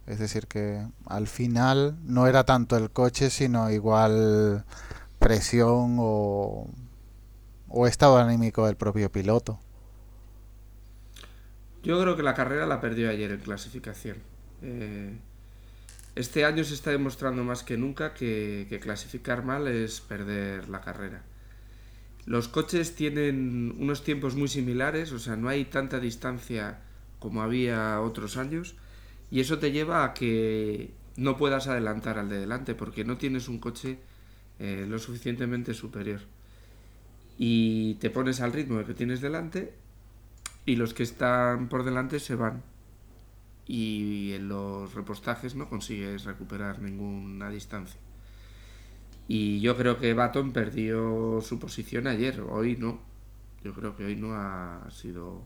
Es 0.05 0.19
decir, 0.19 0.45
que 0.45 0.85
al 1.07 1.27
final 1.27 1.97
no 2.03 2.27
era 2.27 2.43
tanto 2.43 2.77
el 2.77 2.91
coche, 2.91 3.31
sino 3.31 3.71
igual 3.71 4.63
presión 5.17 5.97
o, 5.99 6.67
o 7.73 7.87
estado 7.87 8.17
anímico 8.17 8.65
del 8.65 8.75
propio 8.75 9.11
piloto. 9.11 9.59
Yo 11.83 11.99
creo 11.99 12.15
que 12.15 12.23
la 12.23 12.35
carrera 12.35 12.67
la 12.67 12.79
perdió 12.79 13.09
ayer 13.09 13.31
en 13.31 13.39
clasificación. 13.39 14.17
Eh, 14.61 15.17
este 16.15 16.45
año 16.45 16.63
se 16.63 16.73
está 16.73 16.91
demostrando 16.91 17.43
más 17.43 17.63
que 17.63 17.77
nunca 17.77 18.13
que, 18.13 18.79
clasificar 18.81 19.43
mal 19.43 19.67
es 19.67 20.01
perder 20.01 20.69
la 20.69 20.81
carrera. 20.81 21.23
Los 22.25 22.47
coches 22.47 22.95
tienen 22.95 23.75
unos 23.79 24.03
tiempos 24.03 24.35
muy 24.35 24.47
similares, 24.47 25.11
o 25.11 25.19
sea, 25.19 25.35
no 25.35 25.49
hay 25.49 25.65
tanta 25.65 25.99
distancia 25.99 26.79
como 27.19 27.41
había 27.41 28.01
otros 28.01 28.37
años, 28.37 28.75
y 29.31 29.39
eso 29.39 29.57
te 29.57 29.71
lleva 29.71 30.03
a 30.03 30.13
que 30.13 30.91
no 31.15 31.37
puedas 31.37 31.67
adelantar 31.67 32.19
al 32.19 32.29
de 32.29 32.39
delante 32.39 32.75
porque 32.75 33.05
no 33.05 33.17
tienes 33.17 33.47
un 33.47 33.59
coche 33.59 33.97
eh, 34.59 34.85
lo 34.87 34.99
suficientemente 34.99 35.73
superior. 35.73 36.21
Y 37.43 37.95
te 37.95 38.11
pones 38.11 38.39
al 38.39 38.53
ritmo 38.53 38.85
que 38.85 38.93
tienes 38.93 39.19
delante 39.19 39.73
y 40.63 40.75
los 40.75 40.93
que 40.93 41.01
están 41.01 41.69
por 41.69 41.83
delante 41.83 42.19
se 42.19 42.35
van. 42.35 42.61
Y 43.65 44.33
en 44.33 44.47
los 44.47 44.93
repostajes 44.93 45.55
no 45.55 45.67
consigues 45.67 46.25
recuperar 46.25 46.83
ninguna 46.83 47.49
distancia. 47.49 47.99
Y 49.27 49.59
yo 49.59 49.75
creo 49.75 49.97
que 49.97 50.13
Baton 50.13 50.53
perdió 50.53 51.41
su 51.41 51.57
posición 51.57 52.05
ayer, 52.05 52.41
hoy 52.41 52.77
no. 52.77 52.99
Yo 53.63 53.73
creo 53.73 53.95
que 53.95 54.05
hoy 54.05 54.15
no 54.15 54.35
ha 54.35 54.87
sido 54.91 55.41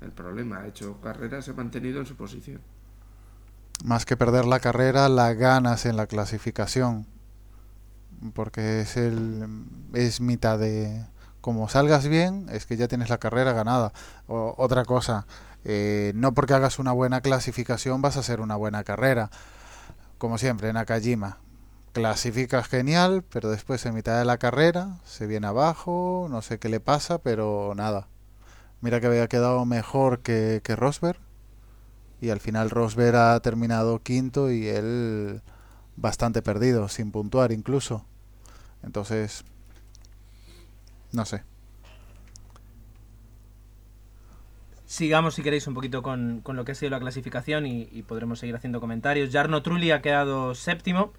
el 0.00 0.12
problema. 0.12 0.60
Ha 0.60 0.68
hecho 0.68 1.02
carrera, 1.02 1.42
se 1.42 1.50
ha 1.50 1.54
mantenido 1.54 2.00
en 2.00 2.06
su 2.06 2.16
posición. 2.16 2.62
Más 3.84 4.06
que 4.06 4.16
perder 4.16 4.46
la 4.46 4.60
carrera, 4.60 5.10
la 5.10 5.34
ganas 5.34 5.84
en 5.84 5.98
la 5.98 6.06
clasificación. 6.06 7.06
Porque 8.34 8.80
es 8.80 8.96
el 8.96 9.46
es 9.94 10.20
mitad 10.20 10.58
de 10.58 11.04
como 11.40 11.68
salgas 11.68 12.06
bien, 12.08 12.46
es 12.50 12.66
que 12.66 12.76
ya 12.76 12.88
tienes 12.88 13.08
la 13.10 13.18
carrera 13.18 13.52
ganada. 13.52 13.92
O, 14.26 14.54
otra 14.58 14.84
cosa, 14.84 15.26
eh, 15.64 16.12
no 16.14 16.34
porque 16.34 16.54
hagas 16.54 16.78
una 16.78 16.92
buena 16.92 17.20
clasificación 17.20 18.02
vas 18.02 18.16
a 18.16 18.20
hacer 18.20 18.40
una 18.40 18.56
buena 18.56 18.84
carrera. 18.84 19.30
Como 20.18 20.38
siempre, 20.38 20.68
en 20.68 20.74
Nakajima. 20.74 21.38
Clasificas 21.92 22.68
genial, 22.68 23.24
pero 23.30 23.50
después 23.50 23.84
en 23.86 23.94
mitad 23.94 24.18
de 24.18 24.24
la 24.24 24.38
carrera 24.38 24.98
se 25.04 25.26
viene 25.26 25.46
abajo, 25.46 26.26
no 26.30 26.42
sé 26.42 26.58
qué 26.58 26.68
le 26.68 26.80
pasa, 26.80 27.18
pero 27.18 27.72
nada. 27.76 28.08
Mira 28.80 29.00
que 29.00 29.06
había 29.06 29.26
quedado 29.28 29.64
mejor 29.64 30.20
que, 30.20 30.60
que 30.62 30.76
Rosberg. 30.76 31.18
Y 32.20 32.30
al 32.30 32.40
final 32.40 32.70
Rosberg 32.70 33.16
ha 33.16 33.40
terminado 33.40 34.02
quinto 34.02 34.50
y 34.50 34.66
él 34.68 35.40
bastante 36.00 36.42
perdido, 36.42 36.88
sin 36.88 37.10
puntuar 37.10 37.52
incluso. 37.52 38.04
Entonces, 38.82 39.44
no 41.12 41.24
sé. 41.24 41.42
Sigamos, 44.86 45.34
si 45.34 45.42
queréis, 45.42 45.66
un 45.66 45.74
poquito 45.74 46.02
con, 46.02 46.40
con 46.42 46.56
lo 46.56 46.64
que 46.64 46.72
ha 46.72 46.74
sido 46.74 46.90
la 46.90 47.00
clasificación 47.00 47.66
y, 47.66 47.84
podremos 48.06 48.38
seguir 48.38 48.56
haciendo 48.56 48.80
comentarios. 48.80 49.30
Jarno 49.30 49.62
Trulli 49.62 49.90
ha 49.90 50.00
quedado 50.00 50.54
séptimo. 50.54 51.12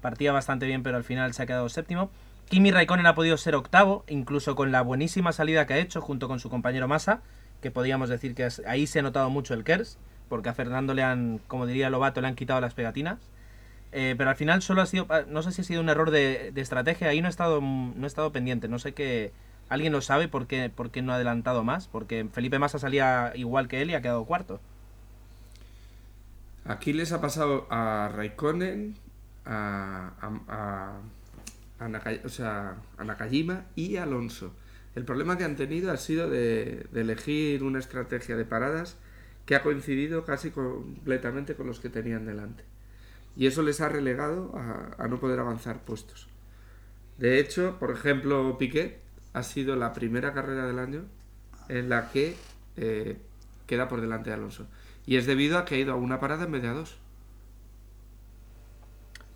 Partía 0.00 0.32
bastante 0.32 0.64
bien, 0.64 0.82
pero 0.82 0.96
al 0.96 1.04
final 1.04 1.34
se 1.34 1.42
ha 1.42 1.46
quedado 1.46 1.68
séptimo. 1.68 2.10
Kimi 2.48 2.70
Raikkonen 2.70 3.06
ha 3.06 3.14
podido 3.14 3.36
ser 3.36 3.54
octavo, 3.54 4.04
incluso 4.08 4.56
con 4.56 4.72
la 4.72 4.80
buenísima 4.80 5.32
salida 5.32 5.66
que 5.66 5.74
ha 5.74 5.78
hecho 5.78 6.00
junto 6.00 6.28
con 6.28 6.40
su 6.40 6.48
compañero 6.48 6.88
Massa, 6.88 7.20
que 7.60 7.70
podríamos 7.70 8.08
decir 8.08 8.34
que 8.34 8.48
ahí 8.66 8.86
se 8.86 9.00
ha 9.00 9.02
notado 9.02 9.28
mucho 9.28 9.52
el 9.52 9.64
KERS, 9.64 9.98
porque 10.28 10.48
a 10.48 10.54
Fernando 10.54 10.94
le 10.94 11.02
han, 11.02 11.40
como 11.46 11.66
diría 11.66 11.90
Lobato, 11.90 12.22
le 12.22 12.28
han 12.28 12.36
quitado 12.36 12.60
las 12.60 12.72
pegatinas. 12.72 13.18
Eh, 13.92 14.14
pero 14.16 14.30
al 14.30 14.36
final 14.36 14.62
solo 14.62 14.82
ha 14.82 14.86
sido, 14.86 15.06
ah, 15.08 15.22
no 15.26 15.42
sé 15.42 15.52
si 15.52 15.62
ha 15.62 15.64
sido 15.64 15.80
un 15.80 15.88
error 15.88 16.10
de, 16.10 16.52
estrategia, 16.56 17.08
ahí 17.08 17.20
no 17.20 17.26
he 17.26 17.30
estado, 17.30 17.60
no 17.60 18.04
he 18.04 18.06
estado 18.06 18.30
pendiente, 18.30 18.68
no 18.68 18.78
sé 18.78 18.94
qué, 18.94 19.32
¿alguien 19.68 19.92
lo 19.92 20.00
sabe 20.00 20.28
por 20.28 20.46
qué, 20.46 20.70
no 21.02 21.12
ha 21.12 21.16
adelantado 21.16 21.64
más? 21.64 21.88
Porque 21.88 22.26
Felipe 22.32 22.58
Massa 22.58 22.78
salía 22.78 23.32
igual 23.34 23.68
que 23.68 23.82
él 23.82 23.90
y 23.90 23.94
ha 23.94 24.02
quedado 24.02 24.24
cuarto. 24.24 24.60
Aquí 26.64 26.92
les 26.92 27.10
ha 27.12 27.20
pasado 27.20 27.66
a 27.70 28.10
Raikkonen, 28.14 28.94
a, 29.44 30.12
a, 30.20 31.00
a, 31.80 31.86
a 31.86 32.00
o 32.24 32.28
sea, 32.28 32.76
Nakajima 33.04 33.64
y 33.74 33.96
Alonso. 33.96 34.54
El 34.94 35.04
problema 35.04 35.36
que 35.38 35.44
han 35.44 35.56
tenido 35.56 35.90
ha 35.90 35.96
sido 35.96 36.28
de, 36.28 36.86
de 36.92 37.00
elegir 37.00 37.64
una 37.64 37.78
estrategia 37.78 38.36
de 38.36 38.44
paradas 38.44 38.96
que 39.46 39.56
ha 39.56 39.62
coincidido 39.62 40.24
casi 40.24 40.50
completamente 40.50 41.54
con 41.54 41.66
los 41.66 41.80
que 41.80 41.88
tenían 41.88 42.26
delante. 42.26 42.69
Y 43.36 43.46
eso 43.46 43.62
les 43.62 43.80
ha 43.80 43.88
relegado 43.88 44.52
a, 44.56 45.06
no 45.08 45.20
poder 45.20 45.40
avanzar 45.40 45.80
puestos. 45.80 46.28
De 47.18 47.38
hecho, 47.38 47.76
por 47.78 47.90
ejemplo, 47.90 48.56
Piquet 48.58 49.00
ha 49.32 49.42
sido 49.42 49.76
la 49.76 49.92
primera 49.92 50.32
carrera 50.32 50.66
del 50.66 50.78
año 50.78 51.04
en 51.68 51.88
la 51.88 52.10
que 52.10 52.34
eh, 52.76 53.18
queda 53.66 53.88
por 53.88 54.00
delante 54.00 54.30
de 54.30 54.34
Alonso. 54.34 54.66
Y 55.06 55.16
es 55.16 55.26
debido 55.26 55.58
a 55.58 55.64
que 55.64 55.76
ha 55.76 55.78
ido 55.78 55.92
a 55.92 55.96
una 55.96 56.20
parada 56.20 56.44
en 56.44 56.52
vez 56.52 56.62
de 56.62 56.68
a 56.68 56.72
dos. 56.72 56.96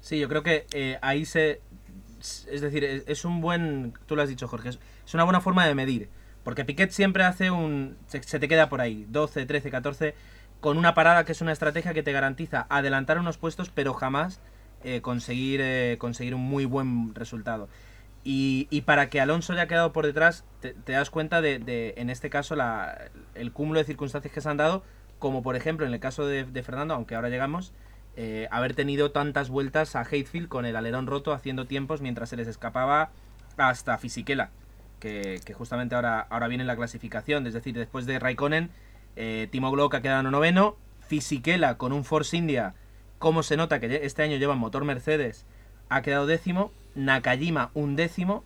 Sí, 0.00 0.18
yo 0.18 0.28
creo 0.28 0.42
que 0.42 0.66
eh, 0.72 0.98
ahí 1.00 1.24
se... 1.24 1.60
Es 2.20 2.60
decir, 2.60 2.84
es, 2.84 3.24
un 3.24 3.40
buen... 3.40 3.94
Tú 4.06 4.16
lo 4.16 4.22
has 4.22 4.28
dicho, 4.28 4.48
Jorge. 4.48 4.70
Es, 4.70 5.14
una 5.14 5.24
buena 5.24 5.40
forma 5.40 5.66
de 5.66 5.74
medir. 5.74 6.08
Porque 6.42 6.64
Piquet 6.64 6.90
siempre 6.90 7.24
hace 7.24 7.50
un... 7.50 7.96
Se 8.08 8.38
te 8.38 8.48
queda 8.48 8.68
por 8.68 8.80
ahí. 8.80 9.06
12, 9.08 9.46
13, 9.46 9.70
14. 9.70 10.14
Con 10.64 10.78
una 10.78 10.94
parada 10.94 11.26
que 11.26 11.32
es 11.32 11.42
una 11.42 11.52
estrategia 11.52 11.92
que 11.92 12.02
te 12.02 12.10
garantiza 12.10 12.64
adelantar 12.70 13.18
unos 13.18 13.36
puestos, 13.36 13.68
pero 13.68 13.92
jamás 13.92 14.40
eh, 14.82 15.02
conseguir, 15.02 15.60
eh, 15.62 15.96
conseguir 15.98 16.34
un 16.34 16.40
muy 16.40 16.64
buen 16.64 17.14
resultado. 17.14 17.68
Y, 18.24 18.66
y 18.70 18.80
para 18.80 19.10
que 19.10 19.20
Alonso 19.20 19.52
haya 19.52 19.66
quedado 19.66 19.92
por 19.92 20.06
detrás, 20.06 20.46
te, 20.60 20.74
das 20.90 21.10
cuenta 21.10 21.42
de, 21.42 21.58
de, 21.58 21.92
en 21.98 22.08
este 22.08 22.30
caso, 22.30 22.56
la, 22.56 23.10
el 23.34 23.52
cúmulo 23.52 23.78
de 23.78 23.84
circunstancias 23.84 24.32
que 24.32 24.40
se 24.40 24.48
han 24.48 24.56
dado, 24.56 24.82
como 25.18 25.42
por 25.42 25.54
ejemplo 25.54 25.84
en 25.84 25.92
el 25.92 26.00
caso 26.00 26.26
de, 26.26 26.62
Fernando, 26.62 26.94
aunque 26.94 27.14
ahora 27.14 27.28
llegamos, 27.28 27.74
eh, 28.16 28.48
haber 28.50 28.74
tenido 28.74 29.10
tantas 29.10 29.50
vueltas 29.50 29.94
a 29.96 30.00
Hatefield 30.00 30.48
con 30.48 30.64
el 30.64 30.76
alerón 30.76 31.06
roto 31.06 31.34
haciendo 31.34 31.66
tiempos 31.66 32.00
mientras 32.00 32.30
se 32.30 32.38
les 32.38 32.48
escapaba 32.48 33.10
hasta 33.58 33.98
Fisichella, 33.98 34.48
que, 34.98 35.42
justamente 35.52 35.94
ahora, 35.94 36.20
ahora 36.20 36.48
viene 36.48 36.62
en 36.62 36.68
la 36.68 36.76
clasificación, 36.76 37.46
es 37.46 37.52
decir, 37.52 37.74
después 37.74 38.06
de 38.06 38.18
Raikkonen, 38.18 38.70
eh, 39.16 39.48
Timo 39.50 39.70
Glock 39.70 39.94
ha 39.94 40.02
quedado 40.02 40.30
noveno, 40.30 40.76
Fisichella 41.06 41.76
con 41.76 41.92
un 41.92 42.04
Force 42.04 42.36
India, 42.36 42.74
como 43.18 43.42
se 43.42 43.56
nota 43.56 43.80
que 43.80 44.00
este 44.04 44.22
año 44.22 44.36
lleva 44.36 44.54
motor 44.54 44.84
Mercedes, 44.84 45.46
ha 45.88 46.02
quedado 46.02 46.26
décimo, 46.26 46.72
Nakajima 46.94 47.70
un 47.74 47.96
décimo, 47.96 48.44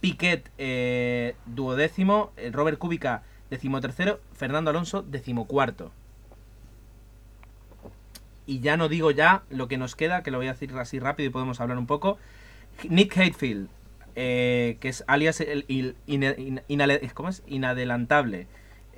Piquet 0.00 0.50
eh, 0.58 1.34
duodécimo, 1.46 2.32
eh, 2.36 2.50
Robert 2.52 2.78
Kubica 2.78 3.22
decimotercero, 3.50 4.20
Fernando 4.34 4.70
Alonso 4.70 5.02
decimocuarto. 5.02 5.90
Y 8.46 8.60
ya 8.60 8.76
no 8.76 8.88
digo 8.88 9.10
ya 9.10 9.42
lo 9.50 9.68
que 9.68 9.76
nos 9.76 9.96
queda, 9.96 10.22
que 10.22 10.30
lo 10.30 10.38
voy 10.38 10.46
a 10.46 10.52
decir 10.52 10.72
así 10.76 10.98
rápido 10.98 11.28
y 11.28 11.32
podemos 11.32 11.60
hablar 11.60 11.78
un 11.78 11.86
poco. 11.86 12.18
Nick 12.88 13.16
Hatefield, 13.16 13.68
eh, 14.16 14.78
que 14.80 14.88
es 14.88 15.04
alias 15.06 15.40
el, 15.40 15.96
inadelantable. 16.06 18.46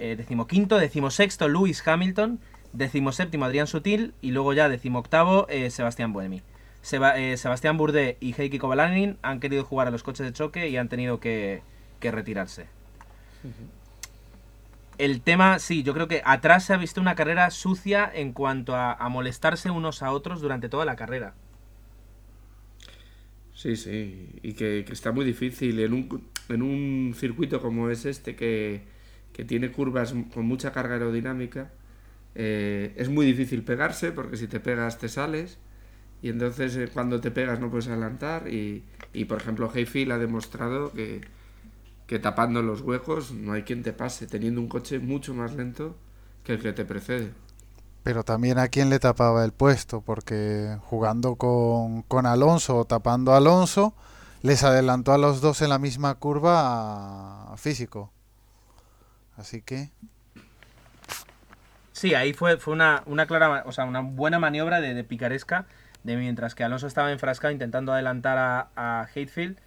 Eh, 0.02 0.16
decimoquinto, 0.16 0.78
decimosexto 0.78 1.46
Lewis 1.46 1.86
Hamilton, 1.86 2.40
decimoséptimo 2.72 3.44
Adrián 3.44 3.66
Sutil 3.66 4.14
y 4.22 4.30
luego 4.30 4.54
ya 4.54 4.70
decimoctavo 4.70 5.46
eh, 5.50 5.68
Sebastián 5.68 6.14
Buemi. 6.14 6.40
Seba- 6.80 7.18
eh, 7.18 7.36
Sebastián 7.36 7.76
Bourdais 7.76 8.16
y 8.18 8.32
Heikki 8.32 8.58
Kovalainen 8.58 9.18
han 9.20 9.40
querido 9.40 9.62
jugar 9.62 9.88
a 9.88 9.90
los 9.90 10.02
coches 10.02 10.24
de 10.24 10.32
choque 10.32 10.70
y 10.70 10.78
han 10.78 10.88
tenido 10.88 11.20
que, 11.20 11.62
que 12.00 12.10
retirarse. 12.10 12.64
El 14.96 15.20
tema, 15.20 15.58
sí, 15.58 15.82
yo 15.82 15.92
creo 15.92 16.08
que 16.08 16.22
atrás 16.24 16.64
se 16.64 16.72
ha 16.72 16.78
visto 16.78 17.00
una 17.00 17.14
carrera 17.14 17.50
sucia 17.50 18.10
en 18.12 18.32
cuanto 18.32 18.74
a, 18.74 18.94
a 18.94 19.08
molestarse 19.10 19.70
unos 19.70 20.02
a 20.02 20.12
otros 20.12 20.40
durante 20.40 20.70
toda 20.70 20.86
la 20.86 20.96
carrera. 20.96 21.34
Sí, 23.54 23.76
sí, 23.76 24.30
y 24.42 24.54
que, 24.54 24.84
que 24.86 24.92
está 24.94 25.12
muy 25.12 25.26
difícil 25.26 25.80
en 25.80 25.92
un, 25.92 26.28
en 26.48 26.62
un 26.62 27.14
circuito 27.14 27.60
como 27.60 27.90
es 27.90 28.06
este, 28.06 28.34
que, 28.34 28.82
que 29.32 29.44
tiene 29.44 29.70
curvas 29.72 30.14
con 30.34 30.46
mucha 30.46 30.72
carga 30.72 30.94
aerodinámica, 30.94 31.70
eh, 32.34 32.94
es 32.96 33.08
muy 33.08 33.26
difícil 33.26 33.64
pegarse, 33.64 34.12
porque 34.12 34.36
si 34.36 34.46
te 34.46 34.60
pegas 34.60 34.98
te 34.98 35.08
sales, 35.08 35.58
y 36.22 36.28
entonces 36.28 36.76
eh, 36.76 36.88
cuando 36.92 37.20
te 37.20 37.30
pegas 37.30 37.60
no 37.60 37.70
puedes 37.70 37.88
adelantar, 37.88 38.48
y, 38.48 38.84
y 39.12 39.24
por 39.24 39.40
ejemplo 39.40 39.70
Hayfield 39.74 40.12
ha 40.12 40.18
demostrado 40.18 40.92
que, 40.92 41.22
que 42.06 42.18
tapando 42.18 42.62
los 42.62 42.82
huecos 42.82 43.32
no 43.32 43.52
hay 43.52 43.62
quien 43.62 43.82
te 43.82 43.92
pase, 43.92 44.26
teniendo 44.26 44.60
un 44.60 44.68
coche 44.68 44.98
mucho 44.98 45.34
más 45.34 45.54
lento 45.54 45.96
que 46.44 46.54
el 46.54 46.60
que 46.60 46.72
te 46.72 46.84
precede. 46.84 47.32
Pero 48.02 48.24
también 48.24 48.58
a 48.58 48.68
quién 48.68 48.88
le 48.88 48.98
tapaba 48.98 49.44
el 49.44 49.52
puesto, 49.52 50.00
porque 50.00 50.76
jugando 50.82 51.36
con, 51.36 52.02
con 52.02 52.26
Alonso 52.26 52.78
o 52.78 52.84
tapando 52.84 53.32
a 53.32 53.36
Alonso, 53.36 53.94
les 54.42 54.64
adelantó 54.64 55.12
a 55.12 55.18
los 55.18 55.40
dos 55.40 55.60
en 55.60 55.68
la 55.68 55.78
misma 55.78 56.14
curva 56.14 57.54
físico. 57.56 58.10
Así 59.40 59.62
que 59.62 59.90
Sí, 61.92 62.14
ahí 62.14 62.32
fue, 62.32 62.56
fue 62.56 62.72
una, 62.72 63.02
una 63.06 63.26
clara, 63.26 63.62
o 63.66 63.72
sea, 63.72 63.84
una 63.84 64.00
buena 64.00 64.38
maniobra 64.38 64.80
de, 64.80 64.94
de 64.94 65.04
picaresca, 65.04 65.66
de 66.02 66.16
mientras 66.16 66.54
que 66.54 66.64
Alonso 66.64 66.86
estaba 66.86 67.12
enfrascado 67.12 67.52
intentando 67.52 67.92
adelantar 67.92 68.38
a, 68.38 68.68
a 68.74 69.02
Hatefield. 69.02 69.58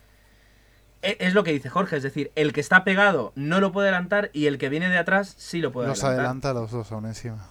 E- 1.04 1.18
Es 1.20 1.34
lo 1.36 1.44
que 1.44 1.52
dice 1.52 1.70
Jorge, 1.70 1.98
es 1.98 2.04
decir, 2.04 2.32
el 2.36 2.54
que 2.54 2.62
está 2.62 2.84
pegado 2.84 3.34
no 3.36 3.60
lo 3.60 3.72
puede 3.72 3.90
adelantar 3.90 4.32
y 4.34 4.48
el 4.48 4.58
que 4.58 4.70
viene 4.70 4.90
de 4.90 4.98
atrás 4.98 5.36
sí 5.38 5.60
lo 5.60 5.72
puede 5.72 5.90
los 5.90 6.04
adelantar. 6.04 6.26
adelanta 6.26 6.50
a 6.52 6.54
los 6.54 6.72
dos 6.72 6.92
aún 6.92 7.06
encima. 7.06 7.46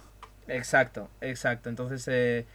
Exacto, 0.47 1.09
exacto. 1.21 1.69
Entonces, 1.69 2.05
eh, 2.09 2.45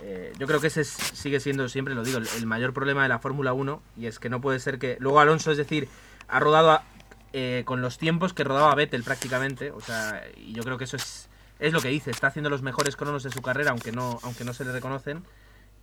eh, 0.00 0.32
yo 0.38 0.46
creo 0.46 0.60
que 0.60 0.68
ese 0.68 0.80
es- 0.82 0.88
sigue 0.88 1.38
siendo, 1.40 1.68
siempre 1.68 1.94
lo 1.94 2.02
digo, 2.02 2.16
el, 2.18 2.28
el 2.38 2.46
mayor 2.46 2.72
problema 2.72 3.02
de 3.02 3.10
la 3.10 3.18
Fórmula 3.18 3.52
1. 3.52 3.82
Y 3.98 4.06
es 4.06 4.18
que 4.18 4.30
no 4.30 4.40
puede 4.40 4.58
ser 4.60 4.78
que. 4.78 4.96
Luego 5.00 5.20
Alonso, 5.20 5.50
es 5.50 5.58
decir, 5.58 5.88
ha 6.28 6.40
rodado 6.40 6.70
a- 6.70 6.84
eh, 7.32 7.62
con 7.66 7.82
los 7.82 7.98
tiempos 7.98 8.32
que 8.32 8.44
rodaba 8.44 8.74
Vettel 8.74 9.02
prácticamente. 9.02 9.70
O 9.70 9.80
sea, 9.80 10.22
y 10.36 10.52
yo 10.52 10.62
creo 10.62 10.78
que 10.78 10.84
eso 10.84 10.96
es, 10.96 11.28
es 11.58 11.72
lo 11.72 11.80
que 11.80 11.88
dice. 11.88 12.10
Está 12.10 12.28
haciendo 12.28 12.50
los 12.50 12.62
mejores 12.62 12.96
cronos 12.96 13.22
de 13.22 13.30
su 13.30 13.42
carrera, 13.42 13.70
aunque 13.70 13.92
no, 13.92 14.18
aunque 14.22 14.44
no 14.44 14.54
se 14.54 14.64
le 14.64 14.72
reconocen. 14.72 15.24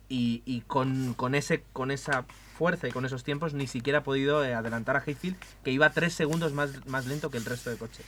Y, 0.08 0.62
con, 0.68 1.14
con, 1.14 1.34
ese, 1.34 1.64
con 1.72 1.90
esa 1.90 2.24
fuerza 2.56 2.86
y 2.86 2.92
con 2.92 3.04
esos 3.04 3.24
tiempos 3.24 3.54
ni 3.54 3.66
siquiera 3.66 3.98
ha 3.98 4.02
podido 4.04 4.44
eh, 4.44 4.54
adelantar 4.54 4.96
a 4.96 5.02
Hayfield, 5.04 5.36
que 5.64 5.72
iba 5.72 5.90
tres 5.90 6.14
segundos 6.14 6.52
más, 6.52 6.86
más 6.86 7.06
lento 7.06 7.28
que 7.28 7.38
el 7.38 7.44
resto 7.44 7.70
de 7.70 7.76
coches. 7.76 8.06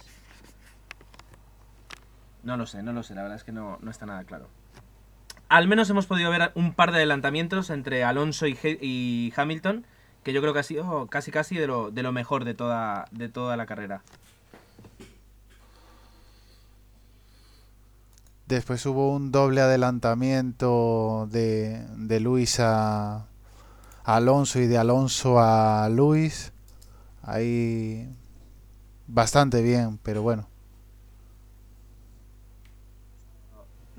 No 2.45 2.57
lo 2.57 2.67
sé, 2.67 2.85
no 2.85 2.93
lo 2.93 3.03
sé, 3.03 3.17
la 3.17 3.23
verdad 3.23 3.37
es 3.37 3.43
que 3.43 3.51
no, 3.51 3.79
no 3.83 3.91
está 3.91 4.07
nada 4.07 4.23
claro. 4.23 4.49
Al 5.49 5.67
menos 5.67 5.91
hemos 5.91 6.07
podido 6.07 6.31
ver 6.31 6.53
un 6.55 6.73
par 6.73 6.93
de 6.93 6.99
adelantamientos 6.99 7.69
entre 7.69 8.05
Alonso 8.05 8.47
y 8.47 9.33
Hamilton, 9.37 9.85
que 10.29 10.35
yo 10.35 10.43
creo 10.43 10.53
que 10.53 10.61
ha 10.61 10.63
sido 10.63 11.07
casi 11.07 11.31
casi 11.31 11.57
de 11.57 11.67
lo, 11.67 11.91
de 11.91 12.03
lo 12.03 12.13
mejor 12.13 12.45
de 12.45 12.53
toda, 12.53 13.07
de 13.13 13.31
toda 13.31 13.57
la 13.57 13.65
carrera. 13.65 14.03
Después 18.47 18.85
hubo 18.85 19.11
un 19.15 19.33
doble 19.33 19.63
adelantamiento 19.63 21.29
de, 21.31 21.83
de 21.97 22.21
Luis 22.21 22.61
a, 22.61 23.21
a 23.21 23.25
Alonso 24.05 24.61
y 24.61 24.67
de 24.67 24.77
Alonso 24.77 25.41
a 25.41 25.89
Luis. 25.89 26.53
Ahí 27.23 28.07
bastante 29.07 29.63
bien, 29.63 29.99
pero 30.03 30.21
bueno. 30.21 30.47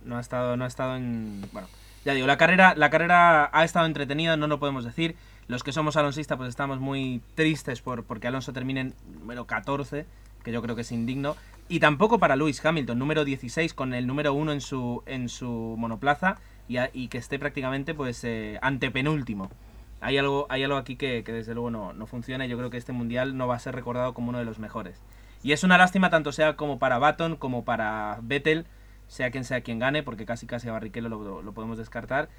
No 0.05 0.17
ha 0.17 0.19
estado, 0.19 0.55
no 0.57 0.65
ha 0.65 0.67
estado 0.67 0.95
en. 0.95 1.43
Bueno, 1.53 1.67
ya 2.05 2.13
digo, 2.13 2.27
la 2.27 2.37
carrera, 2.37 2.75
la 2.75 2.91
carrera 2.91 3.49
ha 3.51 3.63
estado 3.63 3.87
entretenida, 3.87 4.37
no 4.37 4.45
lo 4.45 4.59
podemos 4.59 4.85
decir. 4.85 5.15
Los 5.49 5.63
que 5.63 5.73
somos 5.73 5.97
alonsistas, 5.97 6.37
pues 6.37 6.47
estamos 6.47 6.79
muy 6.79 7.21
tristes 7.35 7.81
por 7.81 8.05
porque 8.05 8.27
Alonso 8.27 8.53
termine 8.53 8.79
en 8.81 8.93
número 9.19 9.45
14, 9.45 10.05
que 10.43 10.51
yo 10.51 10.61
creo 10.61 10.75
que 10.75 10.81
es 10.83 10.91
indigno. 10.93 11.35
Y 11.67 11.79
tampoco 11.81 12.19
para 12.19 12.35
Lewis 12.37 12.63
Hamilton, 12.65 12.97
número 12.97 13.25
16, 13.25 13.73
con 13.73 13.93
el 13.93 14.07
número 14.07 14.33
1 14.33 14.53
en 14.53 14.61
su, 14.61 15.03
en 15.05 15.27
su 15.27 15.75
monoplaza 15.77 16.37
y, 16.67 16.77
a- 16.77 16.89
y 16.93 17.07
que 17.09 17.17
esté 17.17 17.37
prácticamente 17.39 17.93
pues 17.93 18.23
eh, 18.23 18.57
antepenúltimo. 18.61 19.49
Hay 20.01 20.17
algo, 20.17 20.45
hay 20.49 20.63
algo 20.63 20.77
aquí 20.77 20.95
que, 20.95 21.23
que 21.25 21.33
desde 21.33 21.53
luego 21.55 21.71
no, 21.71 21.93
no 21.93 22.05
funciona 22.07 22.45
y 22.45 22.49
yo 22.49 22.57
creo 22.57 22.69
que 22.69 22.77
este 22.77 22.93
mundial 22.93 23.35
no 23.35 23.47
va 23.47 23.55
a 23.55 23.59
ser 23.59 23.75
recordado 23.75 24.13
como 24.13 24.29
uno 24.29 24.37
de 24.39 24.45
los 24.45 24.59
mejores. 24.59 25.01
Y 25.43 25.51
es 25.51 25.63
una 25.63 25.77
lástima 25.77 26.09
tanto 26.09 26.31
sea 26.31 26.55
como 26.55 26.79
para 26.79 26.99
Baton 26.99 27.35
como 27.35 27.65
para 27.65 28.19
Vettel, 28.21 28.65
sea 29.07 29.31
quien 29.31 29.43
sea 29.43 29.61
quien 29.61 29.79
gane, 29.79 30.03
porque 30.03 30.25
casi 30.25 30.45
casi 30.45 30.69
a 30.69 30.73
Barrichello 30.73 31.09
lo, 31.09 31.41
lo 31.41 31.51
podemos 31.53 31.77
descartar, 31.79 32.29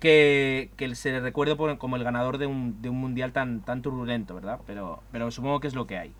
que, 0.00 0.72
que 0.76 0.94
se 0.94 1.12
le 1.12 1.20
recuerde 1.20 1.56
por- 1.56 1.78
como 1.78 1.96
el 1.96 2.04
ganador 2.04 2.38
de 2.38 2.46
un, 2.46 2.82
de 2.82 2.88
un 2.90 2.98
mundial 3.00 3.32
tan, 3.32 3.64
tan 3.64 3.82
turbulento, 3.82 4.34
¿verdad? 4.34 4.60
Pero, 4.66 5.02
pero 5.12 5.30
supongo 5.30 5.60
que 5.60 5.68
es 5.68 5.74
lo 5.74 5.86
que 5.86 5.98
hay. 5.98 6.16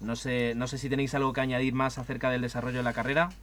No 0.00 0.16
sé, 0.16 0.54
no 0.56 0.66
sé 0.68 0.78
si 0.78 0.88
tenéis 0.90 1.14
algo 1.14 1.32
que 1.32 1.40
añadir 1.42 1.74
más 1.74 1.98
acerca 1.98 2.30
del 2.30 2.42
desarrollo 2.42 2.78
de 2.78 2.84
la 2.84 2.94
carrera. 2.94 3.36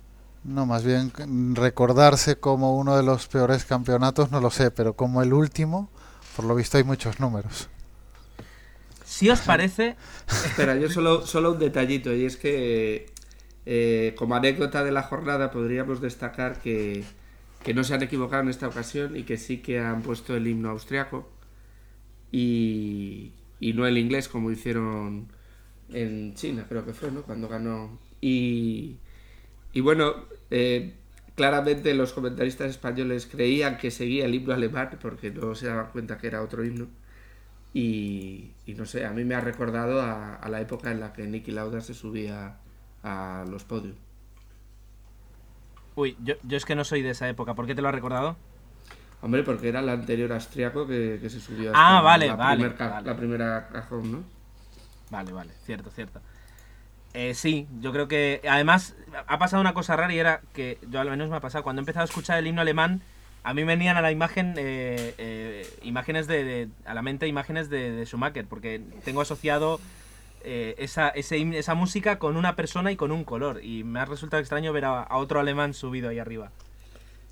No, 0.43 0.65
más 0.67 0.83
bien 0.83 1.11
recordarse 1.55 2.35
como 2.39 2.77
uno 2.77 2.95
de 2.95 3.03
los 3.03 3.27
peores 3.27 3.65
campeonatos, 3.65 4.31
no 4.31 4.39
lo 4.41 4.49
sé, 4.51 4.71
pero 4.71 4.95
como 4.95 5.21
el 5.21 5.33
último, 5.33 5.89
por 6.35 6.45
lo 6.45 6.55
visto 6.55 6.77
hay 6.77 6.83
muchos 6.83 7.19
números. 7.19 7.69
Si 9.03 9.29
os 9.29 9.41
parece, 9.41 9.97
Espera, 10.41 10.75
yo 10.77 10.89
solo, 10.89 11.25
solo 11.25 11.51
un 11.53 11.59
detallito, 11.59 12.13
y 12.13 12.25
es 12.25 12.37
que 12.37 13.13
eh, 13.65 14.15
como 14.17 14.35
anécdota 14.35 14.83
de 14.83 14.91
la 14.91 15.03
jornada 15.03 15.51
podríamos 15.51 16.01
destacar 16.01 16.59
que, 16.61 17.13
que 17.63 17.73
no 17.73 17.83
se 17.83 17.93
han 17.93 18.03
equivocado 18.03 18.43
en 18.43 18.49
esta 18.49 18.67
ocasión 18.67 19.15
y 19.17 19.23
que 19.23 19.37
sí 19.37 19.57
que 19.59 19.79
han 19.79 20.01
puesto 20.03 20.35
el 20.35 20.47
himno 20.47 20.69
austriaco 20.69 21.29
y, 22.31 23.33
y 23.59 23.73
no 23.73 23.85
el 23.87 23.97
inglés 23.97 24.27
como 24.27 24.51
hicieron 24.51 25.27
en 25.93 26.33
China, 26.35 26.65
creo 26.69 26.85
que 26.85 26.93
fue, 26.93 27.11
¿no? 27.11 27.23
Cuando 27.23 27.47
ganó. 27.49 27.99
Y, 28.21 28.97
y 29.73 29.81
bueno, 29.81 30.15
eh, 30.51 30.95
claramente 31.35 31.93
los 31.95 32.13
comentaristas 32.13 32.71
españoles 32.71 33.27
creían 33.27 33.77
que 33.77 33.91
seguía 33.91 34.25
el 34.25 34.35
himno 34.35 34.53
alemán 34.53 34.97
porque 35.01 35.31
no 35.31 35.55
se 35.55 35.67
daban 35.67 35.91
cuenta 35.91 36.17
que 36.17 36.27
era 36.27 36.41
otro 36.43 36.65
himno. 36.65 36.87
Y, 37.73 38.51
y 38.65 38.73
no 38.75 38.85
sé, 38.85 39.05
a 39.05 39.11
mí 39.13 39.23
me 39.25 39.35
ha 39.35 39.41
recordado 39.41 40.01
a, 40.01 40.35
a 40.35 40.49
la 40.49 40.61
época 40.61 40.91
en 40.91 40.99
la 41.01 41.13
que 41.13 41.27
Nicky 41.27 41.51
Lauda 41.51 41.81
se 41.81 41.93
subía 41.93 42.57
a 43.03 43.45
los 43.49 43.63
podios. 43.65 43.95
Uy, 45.95 46.17
yo, 46.23 46.35
yo 46.43 46.57
es 46.57 46.65
que 46.65 46.75
no 46.75 46.83
soy 46.83 47.01
de 47.01 47.11
esa 47.11 47.27
época. 47.29 47.53
¿Por 47.53 47.65
qué 47.67 47.75
te 47.75 47.81
lo 47.81 47.87
ha 47.87 47.91
recordado? 47.91 48.35
Hombre, 49.21 49.43
porque 49.43 49.69
era 49.69 49.81
el 49.81 49.89
anterior 49.89 50.31
austriaco 50.33 50.87
que, 50.87 51.19
que 51.21 51.29
se 51.29 51.39
subió 51.39 51.71
Ah, 51.75 52.01
vale, 52.01 52.27
la, 52.27 52.35
vale, 52.35 52.55
primer 52.69 52.77
vale. 52.89 53.05
la 53.07 53.15
primera 53.17 53.67
cajón, 53.71 54.11
¿no? 54.11 54.23
Vale, 55.11 55.31
vale, 55.31 55.51
cierto, 55.65 55.91
cierto. 55.91 56.21
Eh, 57.13 57.33
sí, 57.33 57.67
yo 57.81 57.91
creo 57.91 58.07
que 58.07 58.41
además 58.49 58.95
ha 59.27 59.37
pasado 59.37 59.59
una 59.61 59.73
cosa 59.73 59.95
rara 59.97 60.13
y 60.13 60.17
era 60.19 60.41
que 60.53 60.77
yo 60.89 61.01
al 61.01 61.09
menos 61.09 61.29
me 61.29 61.35
ha 61.35 61.41
pasado 61.41 61.63
cuando 61.63 61.81
he 61.81 61.83
empezado 61.83 62.03
a 62.03 62.05
escuchar 62.05 62.39
el 62.39 62.47
himno 62.47 62.61
alemán 62.61 63.01
a 63.43 63.53
mí 63.55 63.63
venían 63.63 63.97
a 63.97 64.01
la 64.01 64.11
imagen, 64.11 64.53
eh, 64.57 65.15
eh, 65.17 65.67
imágenes 65.81 66.27
de, 66.27 66.43
de- 66.43 66.67
a 66.85 66.93
la 66.93 67.01
mente 67.01 67.27
imágenes 67.27 67.69
de, 67.71 67.91
de 67.91 68.05
Schumacher, 68.05 68.45
porque 68.45 68.81
tengo 69.03 69.19
asociado 69.21 69.79
eh, 70.43 70.75
esa, 70.77 71.09
ese 71.09 71.39
esa 71.57 71.75
música 71.75 72.19
con 72.19 72.37
una 72.37 72.55
persona 72.55 72.91
y 72.91 72.95
con 72.95 73.11
un 73.11 73.23
color, 73.23 73.63
y 73.63 73.83
me 73.83 73.99
ha 73.99 74.05
resultado 74.05 74.39
extraño 74.41 74.73
ver 74.73 74.85
a, 74.85 75.01
a 75.03 75.17
otro 75.17 75.39
alemán 75.39 75.73
subido 75.73 76.09
ahí 76.09 76.19
arriba. 76.19 76.51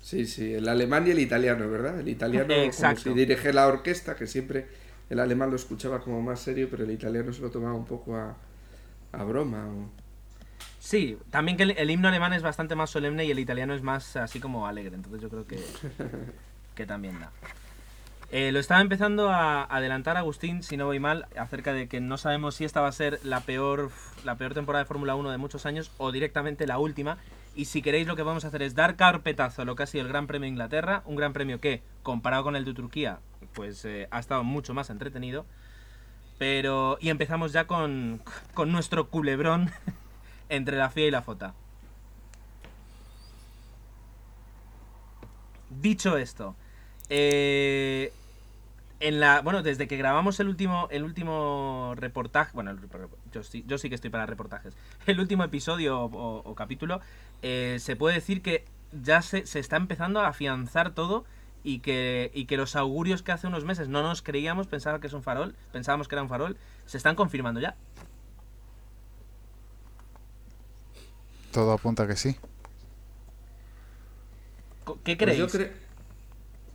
Sí, 0.02 0.26
sí, 0.26 0.54
el 0.54 0.68
alemán 0.68 1.06
y 1.06 1.10
el 1.10 1.18
italiano, 1.18 1.68
¿verdad? 1.70 2.00
El 2.00 2.08
italiano 2.08 2.48
como 2.48 2.64
Exacto. 2.64 3.02
si 3.02 3.10
dirige 3.12 3.52
la 3.52 3.66
orquesta, 3.66 4.16
que 4.16 4.26
siempre 4.26 4.66
el 5.10 5.20
alemán 5.20 5.50
lo 5.50 5.56
escuchaba 5.56 6.00
como 6.00 6.22
más 6.22 6.40
serio, 6.40 6.68
pero 6.70 6.84
el 6.84 6.90
italiano 6.90 7.32
se 7.32 7.42
lo 7.42 7.50
tomaba 7.50 7.74
un 7.74 7.84
poco 7.84 8.16
a, 8.16 8.36
a 9.12 9.24
broma. 9.24 9.66
o- 9.68 9.90
Sí, 10.78 11.18
también 11.30 11.56
que 11.56 11.64
el, 11.64 11.70
el 11.72 11.90
himno 11.90 12.08
alemán 12.08 12.32
es 12.32 12.42
bastante 12.42 12.74
más 12.74 12.90
solemne 12.90 13.24
y 13.26 13.30
el 13.30 13.38
italiano 13.38 13.74
es 13.74 13.82
más 13.82 14.16
así 14.16 14.40
como 14.40 14.66
alegre, 14.66 14.94
entonces 14.96 15.20
yo 15.20 15.28
creo 15.28 15.46
que, 15.46 15.58
que 16.74 16.86
también 16.86 17.18
da. 17.20 17.30
Eh, 18.32 18.52
lo 18.52 18.60
estaba 18.60 18.80
empezando 18.80 19.28
a 19.30 19.64
adelantar 19.64 20.16
Agustín, 20.16 20.62
si 20.62 20.76
no 20.76 20.86
voy 20.86 21.00
mal, 21.00 21.26
acerca 21.36 21.72
de 21.72 21.88
que 21.88 22.00
no 22.00 22.16
sabemos 22.16 22.54
si 22.54 22.64
esta 22.64 22.80
va 22.80 22.86
a 22.86 22.92
ser 22.92 23.18
la 23.24 23.40
peor, 23.40 23.90
la 24.24 24.36
peor 24.36 24.54
temporada 24.54 24.84
de 24.84 24.88
Fórmula 24.88 25.16
1 25.16 25.30
de 25.32 25.38
muchos 25.38 25.66
años 25.66 25.90
o 25.98 26.12
directamente 26.12 26.68
la 26.68 26.78
última. 26.78 27.18
Y 27.56 27.64
si 27.64 27.82
queréis 27.82 28.06
lo 28.06 28.14
que 28.14 28.22
vamos 28.22 28.44
a 28.44 28.48
hacer 28.48 28.62
es 28.62 28.76
dar 28.76 28.94
carpetazo 28.94 29.62
a 29.62 29.64
lo 29.64 29.74
que 29.74 29.82
ha 29.82 29.86
sido 29.86 30.02
el 30.02 30.08
Gran 30.08 30.28
Premio 30.28 30.44
de 30.44 30.50
Inglaterra, 30.50 31.02
un 31.06 31.16
Gran 31.16 31.32
Premio 31.32 31.60
que, 31.60 31.82
comparado 32.04 32.44
con 32.44 32.54
el 32.54 32.64
de 32.64 32.72
Turquía, 32.72 33.18
pues 33.52 33.84
eh, 33.84 34.06
ha 34.12 34.20
estado 34.20 34.44
mucho 34.44 34.74
más 34.74 34.90
entretenido. 34.90 35.44
Pero, 36.38 36.98
y 37.00 37.08
empezamos 37.10 37.52
ya 37.52 37.66
con, 37.66 38.22
con 38.54 38.70
nuestro 38.70 39.08
culebrón 39.08 39.72
entre 40.48 40.78
la 40.78 40.88
FIA 40.88 41.08
y 41.08 41.10
la 41.10 41.22
FOTA. 41.22 41.52
Dicho 45.68 46.16
esto, 46.16 46.54
eh, 47.08 48.12
en 49.00 49.18
la, 49.20 49.40
bueno, 49.40 49.62
desde 49.62 49.88
que 49.88 49.96
grabamos 49.96 50.38
el 50.40 50.48
último, 50.48 50.86
el 50.90 51.04
último 51.04 51.94
reportaje, 51.96 52.52
bueno, 52.54 52.76
yo 53.32 53.42
sí, 53.42 53.64
yo 53.66 53.78
sí 53.78 53.88
que 53.88 53.94
estoy 53.94 54.10
para 54.10 54.26
reportajes, 54.26 54.74
el 55.06 55.18
último 55.20 55.42
episodio 55.44 56.00
o, 56.00 56.36
o 56.48 56.54
capítulo, 56.54 57.00
eh, 57.42 57.78
se 57.80 57.96
puede 57.96 58.14
decir 58.16 58.42
que 58.42 58.64
ya 59.02 59.22
se, 59.22 59.46
se 59.46 59.58
está 59.58 59.76
empezando 59.76 60.20
a 60.20 60.28
afianzar 60.28 60.92
todo 60.94 61.24
y 61.64 61.80
que, 61.80 62.30
y 62.34 62.44
que 62.46 62.56
los 62.56 62.76
augurios 62.76 63.22
que 63.22 63.32
hace 63.32 63.46
unos 63.46 63.64
meses 63.64 63.88
no 63.88 64.02
nos 64.02 64.22
creíamos, 64.22 64.66
pensábamos 64.66 65.00
que 65.00 65.06
es 65.08 65.12
un 65.12 65.22
farol, 65.22 65.54
pensábamos 65.72 66.08
que 66.08 66.14
era 66.14 66.22
un 66.22 66.28
farol, 66.28 66.56
se 66.86 66.96
están 66.96 67.16
confirmando 67.16 67.60
ya. 67.60 67.76
Todo 71.52 71.72
apunta 71.72 72.06
que 72.06 72.16
sí. 72.16 72.36
¿Qué 75.04 75.16
Pues 75.16 75.16
creéis? 75.16 75.38
yo 75.38 75.46
cre- 75.48 75.72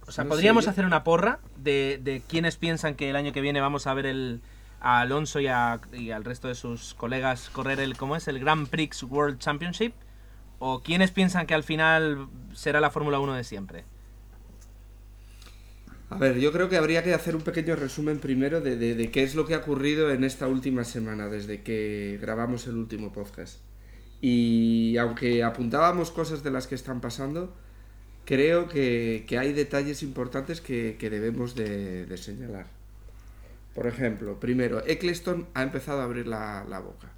O 0.07 0.11
sea, 0.11 0.23
No 0.23 0.29
podríamos 0.31 0.67
hacer 0.67 0.85
una 0.85 1.03
porra 1.03 1.39
de, 1.57 1.99
de 2.03 2.21
quienes 2.27 2.57
piensan 2.57 2.95
que 2.95 3.09
el 3.09 3.15
año 3.15 3.33
que 3.33 3.41
viene 3.41 3.59
vamos 3.61 3.87
a 3.87 3.93
ver 3.93 4.05
el, 4.05 4.41
a 4.79 4.99
Alonso 5.01 5.39
y, 5.39 5.47
a- 5.47 5.81
y 5.93 6.11
al 6.11 6.23
resto 6.23 6.47
de 6.47 6.55
sus 6.55 6.93
colegas 6.93 7.49
correr 7.49 7.79
el, 7.79 7.97
¿cómo 7.97 8.15
es? 8.15 8.27
El 8.27 8.39
Grand 8.39 8.67
Prix 8.67 9.03
World 9.03 9.39
Championship. 9.39 9.93
O 10.59 10.81
quienes 10.81 11.11
piensan 11.11 11.47
que 11.47 11.53
al 11.53 11.63
final 11.63 12.27
será 12.53 12.79
la 12.79 12.89
Fórmula 12.91 13.19
1 13.19 13.33
de 13.33 13.43
siempre. 13.43 13.83
A 16.09 16.17
ver, 16.17 16.37
yo 16.39 16.51
creo 16.51 16.69
que 16.69 16.77
habría 16.77 17.03
que 17.03 17.13
hacer 17.13 17.35
un 17.35 17.41
pequeño 17.41 17.75
resumen 17.75 18.19
primero 18.19 18.61
de, 18.61 18.77
de- 18.77 18.95
de 18.95 19.11
qué 19.11 19.23
es 19.23 19.35
lo 19.35 19.45
que 19.45 19.55
ha 19.55 19.57
ocurrido 19.57 20.11
en 20.11 20.23
esta 20.23 20.47
última 20.47 20.83
semana, 20.83 21.27
desde 21.27 21.61
que 21.63 22.19
grabamos 22.21 22.67
el 22.67 22.75
último 22.75 23.11
podcast. 23.11 23.59
Y 24.21 24.97
aunque 24.97 25.43
apuntábamos 25.43 26.11
cosas 26.11 26.43
de 26.43 26.51
las 26.51 26.67
que 26.67 26.75
están 26.75 27.01
pasando, 27.01 27.55
creo 28.25 28.67
que, 28.67 29.25
que 29.27 29.37
hay 29.37 29.53
detalles 29.53 30.03
importantes 30.03 30.61
que, 30.61 30.97
que 30.99 31.09
debemos 31.09 31.55
de, 31.55 32.05
de 32.05 32.17
señalar. 32.17 32.67
Por 33.73 33.87
ejemplo, 33.87 34.39
primero, 34.39 34.85
Eccleston 34.85 35.47
ha 35.53 35.63
empezado 35.63 36.01
a 36.01 36.05
abrir 36.05 36.27
la, 36.27 36.65
la 36.67 36.79
boca, 36.79 37.09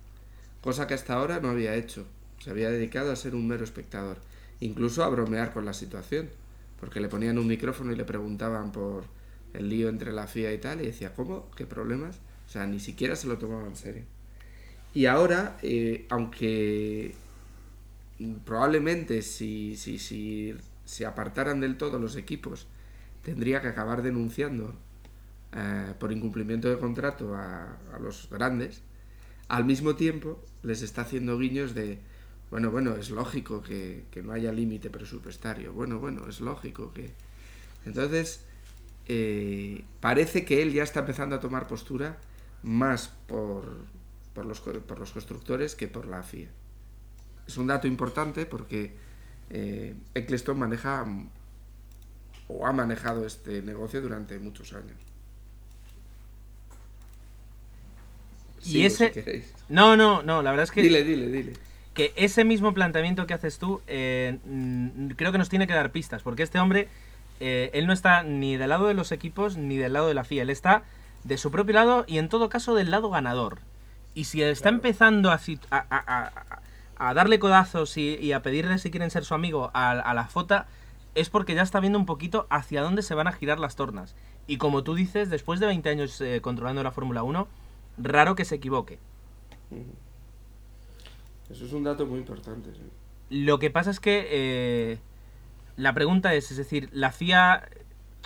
cosa 0.61 0.87
que 0.87 0.93
hasta 0.93 1.13
ahora 1.13 1.39
no 1.39 1.49
había 1.49 1.75
hecho. 1.75 2.05
Se 2.39 2.51
había 2.51 2.69
dedicado 2.69 3.11
a 3.11 3.15
ser 3.15 3.35
un 3.35 3.47
mero 3.47 3.63
espectador, 3.63 4.17
incluso 4.59 5.03
a 5.03 5.09
bromear 5.09 5.53
con 5.53 5.65
la 5.65 5.73
situación, 5.73 6.29
porque 6.79 6.99
le 6.99 7.09
ponían 7.09 7.37
un 7.37 7.47
micrófono 7.47 7.91
y 7.91 7.95
le 7.95 8.05
preguntaban 8.05 8.71
por 8.71 9.05
el 9.53 9.69
lío 9.69 9.89
entre 9.89 10.11
la 10.11 10.27
FIA 10.27 10.53
y 10.53 10.57
tal, 10.57 10.81
y 10.81 10.87
decía, 10.87 11.13
¿cómo? 11.13 11.49
¿Qué 11.55 11.65
problemas? 11.65 12.17
O 12.47 12.49
sea, 12.49 12.65
ni 12.67 12.79
siquiera 12.79 13.15
se 13.15 13.27
lo 13.27 13.37
tomaba 13.37 13.67
en 13.67 13.75
serio. 13.75 14.03
Y 14.93 15.05
ahora, 15.05 15.57
eh, 15.61 16.05
aunque 16.09 17.13
probablemente 18.45 19.21
si, 19.21 19.75
si, 19.75 19.99
si 19.99 20.55
se 20.87 21.05
apartaran 21.05 21.59
del 21.59 21.77
todo 21.77 21.99
los 21.99 22.15
equipos, 22.15 22.65
tendría 23.21 23.61
que 23.61 23.67
acabar 23.67 24.01
denunciando 24.01 24.73
eh, 25.51 25.93
por 25.99 26.13
incumplimiento 26.13 26.69
de 26.69 26.79
contrato 26.79 27.35
a, 27.35 27.77
los 27.99 28.29
grandes, 28.31 28.81
al 29.49 29.65
mismo 29.65 29.95
tiempo 29.95 30.41
les 30.63 30.81
está 30.81 31.01
haciendo 31.01 31.37
guiños 31.37 31.75
de, 31.75 31.99
bueno, 32.49 32.71
bueno, 32.71 32.95
es 32.95 33.09
lógico 33.09 33.61
que, 33.61 34.05
que 34.11 34.23
no 34.23 34.31
haya 34.31 34.53
límite 34.53 34.89
presupuestario, 34.89 35.73
bueno, 35.73 35.99
bueno, 35.99 36.27
es 36.27 36.39
lógico 36.39 36.93
que... 36.93 37.11
Entonces, 37.85 38.45
eh, 39.07 39.83
parece 39.99 40.45
que 40.45 40.61
él 40.61 40.71
ya 40.71 40.83
está 40.83 41.01
empezando 41.01 41.35
a 41.35 41.39
tomar 41.41 41.67
postura 41.67 42.17
más 42.63 43.09
por, 43.27 43.65
por, 44.33 44.45
los, 44.45 44.61
por 44.61 44.99
los 44.99 45.11
constructores 45.11 45.75
que 45.75 45.89
por 45.89 46.07
la 46.07 46.23
FIA. 46.23 46.49
Es 47.45 47.57
un 47.57 47.67
dato 47.67 47.87
importante 47.87 48.45
porque 48.45 48.95
eh, 49.49 49.95
Eccleston 50.13 50.57
maneja 50.59 51.05
o 52.47 52.65
ha 52.65 52.71
manejado 52.71 53.25
este 53.25 53.61
negocio 53.61 54.01
durante 54.01 54.37
muchos 54.39 54.73
años. 54.73 54.95
Y 58.65 58.85
ese- 58.85 59.11
si. 59.13 59.53
No, 59.69 59.95
no, 59.95 60.23
no, 60.23 60.41
la 60.41 60.51
verdad 60.51 60.63
es 60.65 60.71
que... 60.71 60.81
Dile, 60.81 61.03
dile, 61.03 61.27
dile. 61.27 61.53
que 61.93 62.13
ese 62.15 62.43
mismo 62.43 62.73
planteamiento 62.73 63.25
que 63.27 63.33
haces 63.33 63.57
tú 63.59 63.81
eh, 63.87 64.37
creo 65.15 65.31
que 65.31 65.37
nos 65.37 65.49
tiene 65.49 65.67
que 65.67 65.73
dar 65.73 65.91
pistas, 65.91 66.21
porque 66.23 66.43
este 66.43 66.59
hombre, 66.59 66.87
eh, 67.39 67.69
él 67.73 67.87
no 67.87 67.93
está 67.93 68.23
ni 68.23 68.55
del 68.57 68.69
lado 68.69 68.87
de 68.87 68.93
los 68.93 69.11
equipos 69.11 69.57
ni 69.57 69.77
del 69.77 69.93
lado 69.93 70.07
de 70.07 70.13
la 70.13 70.23
FIA, 70.23 70.43
él 70.43 70.49
está 70.49 70.83
de 71.23 71.37
su 71.37 71.49
propio 71.51 71.73
lado 71.73 72.05
y 72.07 72.17
en 72.19 72.29
todo 72.29 72.49
caso 72.49 72.75
del 72.75 72.91
lado 72.91 73.09
ganador. 73.09 73.59
Y 74.13 74.25
si 74.25 74.41
está 74.41 74.69
empezando 74.69 75.31
a- 75.31 75.39
a- 75.69 76.61
a- 76.99 77.13
darle 77.13 77.39
codazos 77.39 77.97
y, 77.97 78.15
y 78.17 78.31
a 78.33 78.41
pedirle 78.41 78.77
si 78.77 78.91
quieren 78.91 79.09
ser 79.11 79.25
su 79.25 79.33
amigo 79.33 79.71
a, 79.73 79.91
a 79.91 80.13
la 80.13 80.27
FOTA, 80.27 80.67
es 81.15 81.29
porque 81.29 81.55
ya 81.55 81.61
está 81.63 81.79
viendo 81.79 81.97
un 81.99 82.05
poquito 82.05 82.45
hacia 82.49 82.81
dónde 82.81 83.01
se 83.01 83.15
van 83.15 83.27
a 83.27 83.31
girar 83.31 83.59
las 83.59 83.75
tornas. 83.75 84.15
Y 84.45 84.57
como 84.57 84.83
tú 84.83 84.93
dices, 84.95 85.29
después 85.29 85.59
de 85.59 85.65
20 85.65 85.89
años 85.89 86.21
eh, 86.21 86.39
controlando 86.41 86.83
la 86.83 86.91
Fórmula 86.91 87.23
1, 87.23 87.47
raro 87.97 88.35
que 88.35 88.45
se 88.45 88.55
equivoque. 88.55 88.99
Eso 91.49 91.65
es 91.65 91.73
un 91.73 91.83
dato 91.83 92.05
muy 92.05 92.19
importante. 92.19 92.71
sí. 92.73 92.81
Lo 93.29 93.59
que 93.59 93.69
pasa 93.69 93.89
es 93.91 93.99
que 93.99 94.27
eh, 94.29 94.99
la 95.75 95.93
pregunta 95.93 96.33
es, 96.33 96.51
es 96.51 96.57
decir, 96.57 96.89
la 96.91 97.11
FIA, 97.11 97.67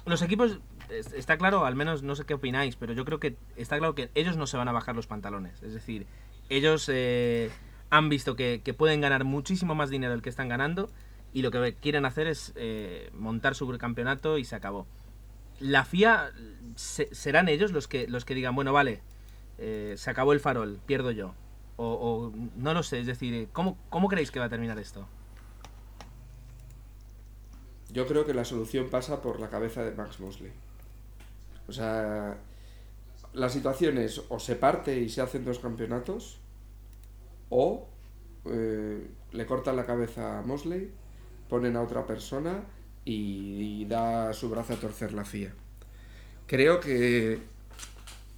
los 0.05 0.21
equipos, 0.21 0.59
es- 0.89 1.13
está 1.13 1.37
claro, 1.37 1.65
al 1.65 1.75
menos 1.75 2.03
no 2.03 2.15
sé 2.15 2.25
qué 2.25 2.33
opináis, 2.33 2.75
pero 2.75 2.93
yo 2.93 3.05
creo 3.05 3.19
que 3.19 3.35
está 3.55 3.77
claro 3.77 3.95
que 3.95 4.09
ellos 4.15 4.37
no 4.37 4.47
se 4.47 4.57
van 4.57 4.67
a 4.67 4.71
bajar 4.71 4.95
los 4.95 5.07
pantalones. 5.07 5.61
Es 5.63 5.73
decir, 5.73 6.05
ellos 6.49 6.89
eh, 6.91 7.49
han 7.91 8.09
visto 8.09 8.35
que, 8.35 8.59
pueden 8.75 9.01
ganar 9.01 9.23
muchísimo 9.25 9.75
más 9.75 9.91
dinero 9.91 10.13
del 10.13 10.23
que 10.23 10.29
están 10.29 10.49
ganando 10.49 10.89
y 11.33 11.43
lo 11.43 11.51
que 11.51 11.75
quieren 11.75 12.05
hacer 12.05 12.25
es 12.25 12.53
eh, 12.55 13.11
montar 13.13 13.53
su 13.53 13.67
campeonato 13.77 14.39
y 14.39 14.45
se 14.45 14.55
acabó. 14.55 14.87
La 15.59 15.85
FIA, 15.85 16.31
se- 16.75 17.13
serán 17.13 17.47
ellos 17.47 17.71
los 17.71 17.87
que, 17.87 18.07
los 18.07 18.25
que 18.25 18.33
digan, 18.33 18.55
bueno, 18.55 18.73
vale, 18.73 19.01
eh, 19.59 19.93
se 19.97 20.09
acabó 20.09 20.33
el 20.33 20.39
farol, 20.39 20.79
pierdo 20.87 21.11
yo. 21.11 21.35
O, 21.77 21.85
o 21.93 22.33
no 22.57 22.73
lo 22.73 22.83
sé, 22.83 22.99
es 22.99 23.07
decir, 23.07 23.49
¿cómo, 23.51 23.77
¿cómo 23.89 24.07
creéis 24.07 24.31
que 24.31 24.39
va 24.39 24.45
a 24.45 24.49
terminar 24.49 24.77
esto? 24.79 25.07
Yo 27.91 28.07
creo 28.07 28.25
que 28.25 28.33
la 28.33 28.45
solución 28.45 28.89
pasa 28.89 29.21
por 29.21 29.39
la 29.39 29.49
cabeza 29.49 29.83
de 29.83 29.93
Max 29.93 30.19
Mosley. 30.19 30.51
O 31.67 31.71
sea, 31.73 32.37
la 33.33 33.49
situación 33.49 33.97
es 33.97 34.21
o 34.29 34.39
se 34.39 34.55
parte 34.55 34.97
y 34.99 35.09
se 35.09 35.21
hacen 35.21 35.43
dos 35.45 35.59
campeonatos, 35.59 36.39
o 37.51 37.87
eh, 38.45 39.07
le 39.33 39.45
cortan 39.45 39.75
la 39.75 39.85
cabeza 39.85 40.39
a 40.39 40.41
Mosley, 40.41 40.89
ponen 41.47 41.75
a 41.75 41.81
otra 41.81 42.07
persona 42.07 42.63
y, 43.05 43.85
da 43.85 44.33
su 44.33 44.49
brazo 44.49 44.73
a 44.73 44.77
torcer 44.77 45.13
la 45.13 45.25
FIA. 45.25 45.53
Creo 46.47 46.79
que 46.79 47.39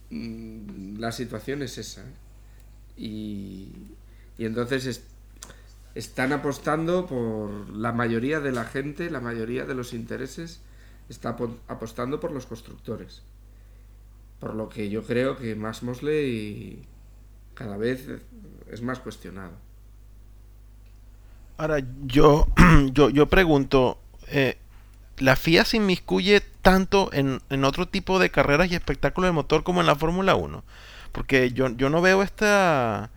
mm, 0.10 0.97
la 0.99 1.12
situación 1.12 1.62
es 1.62 1.78
esa. 1.78 2.02
¿eh? 2.02 2.13
Y, 2.97 3.71
y 4.38 4.45
entonces 4.45 4.86
es- 4.86 5.04
están 5.95 6.34
apostando 6.34 7.06
por 7.06 7.69
la 7.69 7.91
mayoría 7.91 8.39
de 8.39 8.52
la 8.52 8.65
gente, 8.65 9.10
la 9.10 9.19
mayoría 9.21 9.65
de 9.65 9.76
los 9.76 9.93
intereses, 9.93 10.62
está 11.10 11.38
apo- 11.38 11.58
apostando 11.67 12.19
por 12.19 12.32
los 12.32 12.45
constructores. 12.45 13.21
Por 14.39 14.56
lo 14.56 14.69
que 14.69 14.89
yo 14.89 15.04
creo 15.04 15.38
que 15.38 15.56
más 15.56 15.84
Mosley 15.84 16.84
cada 17.54 17.78
vez 17.78 18.08
es 18.72 18.82
más 18.82 19.00
cuestionado. 19.00 19.54
Ahora, 21.58 21.80
yo, 22.06 22.48
yo, 22.94 23.10
yo 23.10 23.28
pregunto, 23.28 23.98
eh, 24.28 24.58
la 25.18 25.36
FIA 25.36 25.66
se 25.66 25.78
inmiscuye 25.78 26.42
tanto 26.62 27.10
en, 27.13 27.42
en 27.50 27.63
otro 27.66 27.88
tipo 27.88 28.20
de 28.20 28.32
carreras 28.32 28.72
y 28.72 28.76
espectáculos 28.76 29.30
de 29.30 29.34
motor 29.34 29.63
como 29.63 29.82
en 29.82 29.88
la 29.88 29.96
Fórmula 29.96 30.36
1. 30.36 30.63
Porque 31.12 31.52
yo, 31.52 31.70
yo 31.70 31.89
no 31.89 32.02
veo 32.02 32.24
esta 32.24 33.12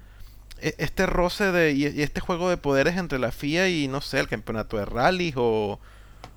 e- 0.61 0.75
este 0.79 1.07
roce 1.07 1.53
de 1.53 1.73
y, 1.73 1.85
este 2.03 2.21
juego 2.21 2.51
de 2.51 2.57
poderes 2.57 2.97
entre 2.97 3.19
la 3.19 3.33
FIA 3.33 3.69
y 3.69 3.89
no 3.89 4.01
sé, 4.01 4.21
el 4.21 4.29
campeonato 4.29 4.77
de 4.79 4.85
rally 4.87 5.33
o, 5.37 5.79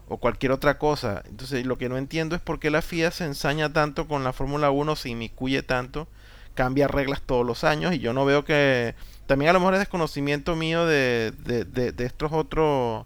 o 0.07 0.17
cualquier 0.17 0.51
otra 0.53 0.77
cosa. 0.77 1.23
Entonces, 1.29 1.65
lo 1.65 1.77
que 1.77 1.89
no 1.89 1.97
entiendo 1.97 2.35
es 2.35 2.41
por 2.41 2.59
qué 2.59 2.71
la 2.71 2.81
FIA 2.81 3.11
se 3.11 3.25
ensaña 3.25 3.71
tanto 3.73 4.07
con 4.07 4.23
la 4.23 4.33
Fórmula 4.33 4.71
1, 4.71 4.95
se 4.95 5.09
inmiscuye 5.09 5.63
tanto, 5.63 6.07
cambia 6.55 6.87
reglas 6.87 7.21
todos 7.21 7.45
los 7.45 7.63
años 7.63 7.93
y 7.93 7.99
yo 7.99 8.13
no 8.13 8.25
veo 8.25 8.45
que 8.45 8.95
también 9.27 9.49
a 9.49 9.53
lo 9.53 9.59
mejor 9.59 9.75
es 9.75 9.79
desconocimiento 9.81 10.55
mío 10.55 10.85
de, 10.85 11.33
de, 11.45 11.65
de- 11.65 12.05
estos 12.05 12.31
otros 12.33 13.05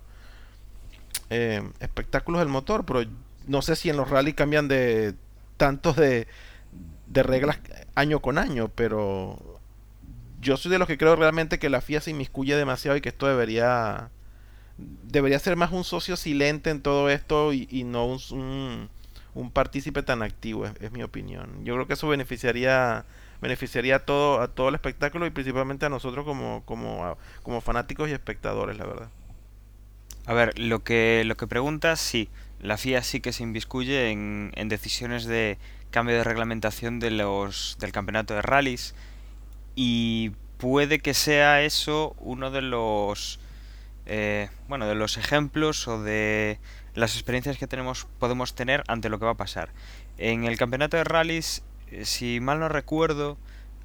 eh, 1.30 1.62
espectáculos 1.80 2.40
del 2.40 2.50
motor, 2.50 2.86
pero 2.86 3.04
no 3.48 3.62
sé 3.62 3.76
si 3.76 3.90
en 3.90 3.98
los 3.98 4.10
rally 4.10 4.34
cambian 4.34 4.68
de 4.68 5.16
tantos 5.58 5.96
de, 5.96 6.28
de 7.08 7.24
reglas 7.24 7.60
año 7.96 8.22
con 8.22 8.38
año, 8.38 8.70
pero 8.76 9.40
yo 10.42 10.58
soy 10.58 10.72
de 10.72 10.80
los 10.80 10.88
que 10.88 10.98
creo 10.98 11.16
realmente 11.16 11.60
que 11.60 11.70
la 11.70 11.82
FIA 11.82 12.02
se 12.02 12.12
inmiscuye 12.12 12.56
demasiado 12.56 12.98
y 12.98 13.02
que 13.02 13.10
esto 13.10 13.28
debería 13.28 14.10
debería 14.78 15.40
ser 15.40 15.56
más 15.58 15.72
un 15.72 15.84
socio 15.84 16.18
silente 16.18 16.70
en 16.72 16.82
todo 16.82 17.10
esto 17.10 17.54
y, 17.54 17.68
no 17.86 18.06
un, 18.08 18.20
un, 18.32 18.90
un 19.36 19.52
partícipe 19.52 20.04
tan 20.04 20.24
activo, 20.24 20.66
es 20.82 20.92
mi 20.92 21.04
opinión. 21.04 21.64
Yo 21.66 21.76
creo 21.76 21.88
que 21.88 21.94
eso 21.94 22.08
beneficiaría 22.08 23.06
beneficiaría 23.44 23.98
a 23.98 24.00
todo 24.00 24.42
a 24.42 24.48
todo 24.48 24.70
el 24.70 24.76
espectáculo 24.76 25.28
y 25.28 25.30
principalmente 25.30 25.86
a 25.86 25.90
nosotros 25.90 26.26
como 26.26 26.64
como 26.66 27.18
como 27.44 27.62
fanáticos 27.62 28.10
y 28.10 28.14
espectadores, 28.14 28.78
la 28.78 28.86
verdad. 28.86 29.10
A 30.26 30.34
ver, 30.34 30.58
lo 30.58 30.84
que, 30.84 31.24
lo 31.26 31.36
que 31.36 31.48
preguntas, 31.48 32.00
sí. 32.00 32.30
La 32.62 32.78
FIA 32.78 33.04
sí 33.04 33.20
que 33.20 33.34
se 33.34 33.44
inviscuye 33.44 34.10
en, 34.10 34.52
en 34.56 34.70
decisiones 34.70 35.26
de 35.26 35.58
cambio 35.92 36.16
de 36.16 36.24
reglamentación 36.24 37.00
de 37.00 37.12
los, 37.12 37.78
del 37.80 37.92
campeonato 37.92 38.34
de 38.34 38.42
rallies 38.42 38.96
y 39.76 40.32
puede 40.58 41.00
que 41.00 41.14
sea 41.14 41.62
eso 41.62 42.16
uno 42.20 42.52
de 42.52 42.62
los 42.62 43.40
eh, 44.06 44.50
bueno 44.68 44.88
de 44.88 44.96
los 44.96 45.18
ejemplos 45.18 45.88
o 45.88 46.02
de 46.02 46.60
las 46.96 47.14
experiencias 47.14 47.58
que 47.58 47.68
tenemos 47.68 48.08
podemos 48.18 48.56
tener 48.56 48.84
ante 48.88 49.10
lo 49.10 49.20
que 49.20 49.26
va 49.26 49.32
a 49.32 49.38
pasar 49.38 49.70
en 50.18 50.46
el 50.46 50.58
campeonato 50.58 50.98
de 50.98 51.04
rallies 51.04 51.64
si 52.04 52.40
mal 52.40 52.60
no 52.60 52.70
recuerdo 52.70 53.38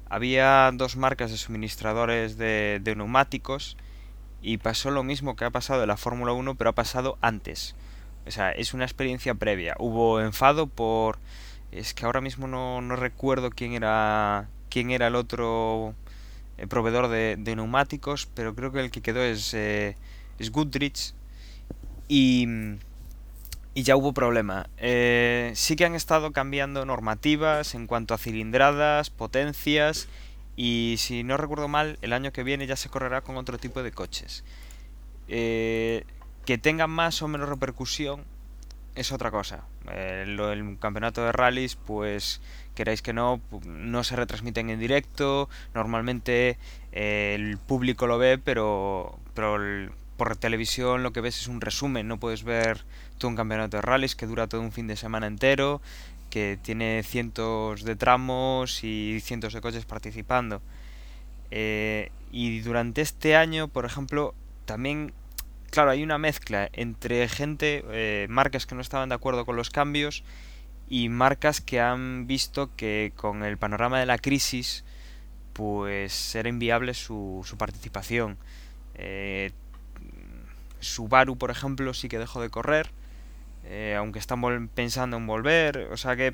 había 0.09 0.69
dos 0.73 0.95
marcas 0.95 1.31
de 1.31 1.37
suministradores 1.37 2.37
de, 2.37 2.79
de 2.81 2.95
neumáticos 2.95 3.77
y 4.41 4.57
pasó 4.57 4.91
lo 4.91 5.03
mismo 5.03 5.35
que 5.35 5.45
ha 5.45 5.51
pasado 5.51 5.81
en 5.83 5.87
la 5.87 5.97
Fórmula 5.97 6.33
1 6.33 6.55
pero 6.55 6.71
ha 6.71 6.75
pasado 6.75 7.17
antes 7.21 7.75
o 8.27 8.31
sea 8.31 8.51
es 8.51 8.73
una 8.73 8.85
experiencia 8.85 9.35
previa 9.35 9.75
hubo 9.79 10.21
enfado 10.21 10.67
por 10.67 11.19
es 11.71 11.93
que 11.93 12.05
ahora 12.05 12.21
mismo 12.21 12.47
no, 12.47 12.81
no 12.81 12.95
recuerdo 12.95 13.51
quién 13.51 13.73
era 13.73 14.49
quién 14.69 14.91
era 14.91 15.07
el 15.07 15.15
otro 15.15 15.95
eh, 16.59 16.67
proveedor 16.67 17.07
de, 17.07 17.37
neumáticos, 17.55 18.27
pero 18.33 18.53
creo 18.53 18.71
que 18.71 18.81
el 18.81 18.91
que 18.91 19.01
quedó 19.01 19.21
es, 19.21 19.53
eh, 19.53 19.95
es 20.39 20.51
Goodrich. 20.51 21.13
Y, 22.07 22.47
y 23.73 23.83
ya 23.83 23.95
hubo 23.95 24.13
problema. 24.13 24.67
Eh, 24.77 25.51
sí 25.55 25.75
que 25.75 25.85
han 25.85 25.95
estado 25.95 26.31
cambiando 26.31 26.85
normativas 26.85 27.75
en 27.75 27.87
cuanto 27.87 28.13
a 28.13 28.17
cilindradas, 28.17 29.09
potencias. 29.09 30.07
Y 30.55 30.95
si 30.97 31.23
no 31.23 31.37
recuerdo 31.37 31.67
mal, 31.69 31.97
el 32.01 32.11
año 32.13 32.33
que 32.33 32.43
viene 32.43 32.67
ya 32.67 32.75
se 32.75 32.89
correrá 32.89 33.21
con 33.21 33.37
otro 33.37 33.57
tipo 33.57 33.81
de 33.83 33.91
coches. 33.91 34.43
Eh, 35.27 36.03
que 36.45 36.57
tengan 36.57 36.89
más 36.89 37.21
o 37.21 37.27
menos 37.27 37.47
repercusión 37.49 38.23
es 38.95 39.11
otra 39.11 39.31
cosa. 39.31 39.63
Eh, 39.91 40.25
lo 40.27 40.47
del 40.47 40.77
campeonato 40.79 41.23
de 41.23 41.31
rallies, 41.31 41.75
pues 41.75 42.41
queráis 42.75 43.01
que 43.01 43.13
no, 43.13 43.39
no 43.65 44.03
se 44.03 44.15
retransmiten 44.15 44.69
en 44.69 44.79
directo. 44.79 45.47
Normalmente 45.73 46.57
eh, 46.91 47.33
el 47.35 47.57
público 47.57 48.07
lo 48.07 48.17
ve, 48.17 48.37
pero, 48.37 49.17
pero 49.33 49.55
el- 49.57 49.91
por 50.17 50.35
televisión 50.35 51.01
lo 51.03 51.13
que 51.13 51.21
ves 51.21 51.39
es 51.39 51.47
un 51.47 51.61
resumen. 51.61 52.07
No 52.09 52.19
puedes 52.19 52.43
ver 52.43 52.83
un 53.27 53.35
campeonato 53.35 53.77
de 53.77 53.81
rallies 53.81 54.15
que 54.15 54.25
dura 54.25 54.47
todo 54.47 54.61
un 54.61 54.71
fin 54.71 54.87
de 54.87 54.95
semana 54.95 55.27
entero, 55.27 55.81
que 56.29 56.57
tiene 56.61 57.03
cientos 57.03 57.83
de 57.83 57.95
tramos 57.95 58.83
y 58.83 59.19
cientos 59.21 59.53
de 59.53 59.61
coches 59.61 59.85
participando. 59.85 60.61
Eh, 61.51 62.11
y 62.31 62.59
durante 62.61 63.01
este 63.01 63.35
año, 63.35 63.67
por 63.67 63.85
ejemplo, 63.85 64.35
también, 64.65 65.13
claro, 65.71 65.91
hay 65.91 66.03
una 66.03 66.17
mezcla 66.17 66.69
entre 66.73 67.27
gente, 67.27 67.83
eh, 67.89 68.27
marcas 68.29 68.65
que 68.65 68.75
no 68.75 68.81
estaban 68.81 69.09
de 69.09 69.15
acuerdo 69.15 69.45
con 69.45 69.55
los 69.55 69.69
cambios 69.69 70.23
y 70.87 71.09
marcas 71.09 71.61
que 71.61 71.79
han 71.79 72.27
visto 72.27 72.75
que 72.75 73.13
con 73.15 73.43
el 73.43 73.57
panorama 73.57 73.99
de 73.99 74.05
la 74.05 74.17
crisis, 74.17 74.83
pues 75.53 76.35
era 76.35 76.49
inviable 76.49 76.93
su, 76.93 77.41
su 77.45 77.57
participación. 77.57 78.37
Eh, 78.95 79.51
Subaru, 80.79 81.37
por 81.37 81.51
ejemplo, 81.51 81.93
sí 81.93 82.09
que 82.09 82.19
dejó 82.19 82.41
de 82.41 82.49
correr, 82.49 82.91
eh, 83.69 83.95
aunque 83.95 84.17
están 84.17 84.67
pensando 84.69 85.17
en 85.17 85.27
volver, 85.27 85.89
o 85.91 85.97
sea 85.97 86.15
que 86.15 86.33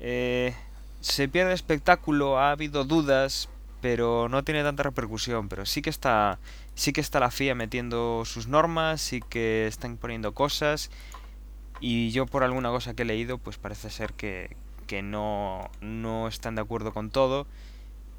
eh, 0.00 0.54
se 1.00 1.28
pierde 1.28 1.52
espectáculo, 1.52 2.38
ha 2.38 2.50
habido 2.50 2.84
dudas, 2.84 3.48
pero 3.80 4.28
no 4.28 4.42
tiene 4.42 4.64
tanta 4.64 4.82
repercusión, 4.82 5.48
pero 5.48 5.64
sí 5.66 5.82
que 5.82 5.90
está 5.90 6.40
sí 6.74 6.92
que 6.92 7.00
está 7.00 7.20
la 7.20 7.30
FIA 7.30 7.54
metiendo 7.54 8.24
sus 8.24 8.48
normas, 8.48 9.00
sí 9.00 9.22
que 9.28 9.68
están 9.68 9.96
poniendo 9.98 10.34
cosas 10.34 10.90
y 11.80 12.10
yo 12.10 12.26
por 12.26 12.42
alguna 12.42 12.70
cosa 12.70 12.94
que 12.94 13.02
he 13.02 13.06
leído, 13.06 13.38
pues 13.38 13.56
parece 13.56 13.88
ser 13.88 14.12
que, 14.12 14.56
que 14.88 15.02
no, 15.02 15.70
no 15.80 16.26
están 16.26 16.56
de 16.56 16.62
acuerdo 16.62 16.92
con 16.92 17.10
todo 17.10 17.46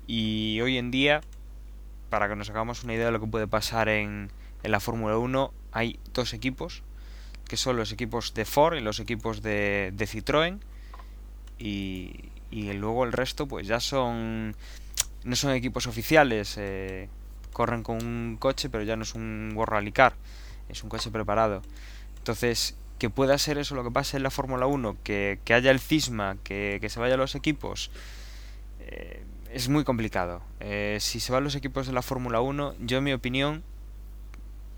y 0.07 0.61
hoy 0.61 0.77
en 0.77 0.91
día, 0.91 1.21
para 2.09 2.29
que 2.29 2.37
nos 2.37 2.49
hagamos 2.49 2.85
una 2.85 2.93
idea 2.93 3.07
de 3.07 3.11
lo 3.11 3.19
que 3.19 3.27
puede 3.27 3.47
pasar 3.47 3.89
en, 3.89 4.31
en 4.63 4.71
la 4.71 4.79
Fórmula 4.79 5.17
1, 5.17 5.51
hay 5.73 5.99
dos 6.13 6.33
equipos, 6.33 6.83
que 7.47 7.57
son 7.57 7.77
los 7.77 7.91
equipos 7.91 8.33
de 8.33 8.45
Ford 8.45 8.75
y 8.75 8.81
los 8.81 8.99
equipos 8.99 9.41
de, 9.41 9.93
Citroën. 9.97 10.59
Y, 11.59 12.29
y 12.51 12.73
luego 12.73 13.03
el 13.03 13.11
resto 13.11 13.47
pues 13.47 13.67
ya 13.67 13.79
son 13.79 14.55
no 15.23 15.35
son 15.35 15.51
equipos 15.51 15.87
oficiales 15.87 16.55
eh, 16.57 17.09
corren 17.51 17.83
con 17.83 17.97
un 17.97 18.37
coche 18.39 18.69
pero 18.69 18.83
ya 18.83 18.95
no 18.95 19.03
es 19.03 19.15
un 19.15 19.51
World 19.55 19.73
Rally 19.73 19.91
Car 19.91 20.13
es 20.69 20.83
un 20.83 20.89
coche 20.89 21.09
preparado. 21.11 21.61
Entonces 22.17 22.75
que 22.99 23.09
pueda 23.09 23.37
ser 23.37 23.57
eso 23.57 23.75
lo 23.75 23.83
que 23.83 23.91
pase 23.91 24.17
en 24.17 24.23
la 24.23 24.31
Fórmula 24.31 24.65
1 24.67 24.97
que, 25.03 25.39
que 25.43 25.53
haya 25.53 25.71
el 25.71 25.79
cisma 25.79 26.37
que, 26.43 26.77
que 26.81 26.89
se 26.89 26.99
vayan 26.99 27.19
los 27.19 27.35
equipos 27.35 27.91
eh, 28.79 29.23
es 29.51 29.69
muy 29.69 29.83
complicado. 29.83 30.41
Eh, 30.59 30.97
si 30.99 31.19
se 31.19 31.31
van 31.31 31.43
los 31.43 31.55
equipos 31.55 31.87
de 31.87 31.93
la 31.93 32.01
Fórmula 32.01 32.41
1 32.41 32.75
yo 32.79 32.99
en 32.99 33.03
mi 33.03 33.13
opinión 33.13 33.63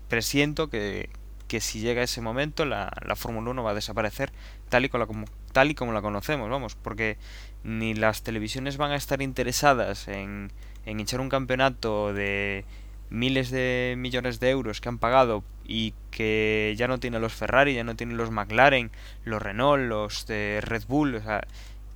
presiento 0.08 0.68
que, 0.70 1.08
que 1.50 1.60
si 1.60 1.80
llega 1.80 2.02
ese 2.04 2.20
momento 2.20 2.64
la, 2.64 2.92
la 3.04 3.16
Fórmula 3.16 3.50
1 3.50 3.62
va 3.64 3.72
a 3.72 3.74
desaparecer 3.74 4.30
tal 4.68 4.84
y, 4.84 4.88
como, 4.88 5.06
como- 5.08 5.26
tal 5.52 5.68
y 5.70 5.74
como 5.74 5.92
la 5.92 6.00
conocemos, 6.00 6.48
vamos, 6.48 6.76
porque 6.76 7.18
ni 7.64 7.92
las 7.94 8.22
televisiones 8.22 8.76
van 8.76 8.92
a 8.92 8.96
estar 8.96 9.20
interesadas 9.20 10.06
en, 10.06 10.52
en 10.86 11.00
echar 11.00 11.20
un 11.20 11.28
campeonato 11.28 12.14
de 12.14 12.64
miles 13.10 13.50
de 13.50 13.96
millones 13.98 14.38
de 14.38 14.50
euros 14.50 14.80
que 14.80 14.88
han 14.88 14.98
pagado 14.98 15.42
y 15.66 15.92
que 16.12 16.72
ya 16.78 16.86
no 16.86 17.00
tiene 17.00 17.18
los 17.18 17.32
Ferrari, 17.32 17.74
ya 17.74 17.82
no 17.82 17.96
tiene 17.96 18.14
los 18.14 18.30
McLaren, 18.30 18.92
los 19.24 19.42
Renault, 19.42 19.82
los 19.88 20.26
de 20.28 20.60
Red 20.62 20.84
Bull, 20.86 21.16
o 21.16 21.20
sea, 21.22 21.42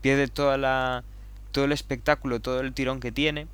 pierde 0.02 0.26
toda 0.26 0.58
la 0.58 1.04
todo 1.52 1.64
el 1.66 1.70
espectáculo, 1.72 2.40
todo 2.40 2.58
el 2.60 2.72
tirón 2.74 2.98
que 2.98 3.12
tiene. 3.12 3.46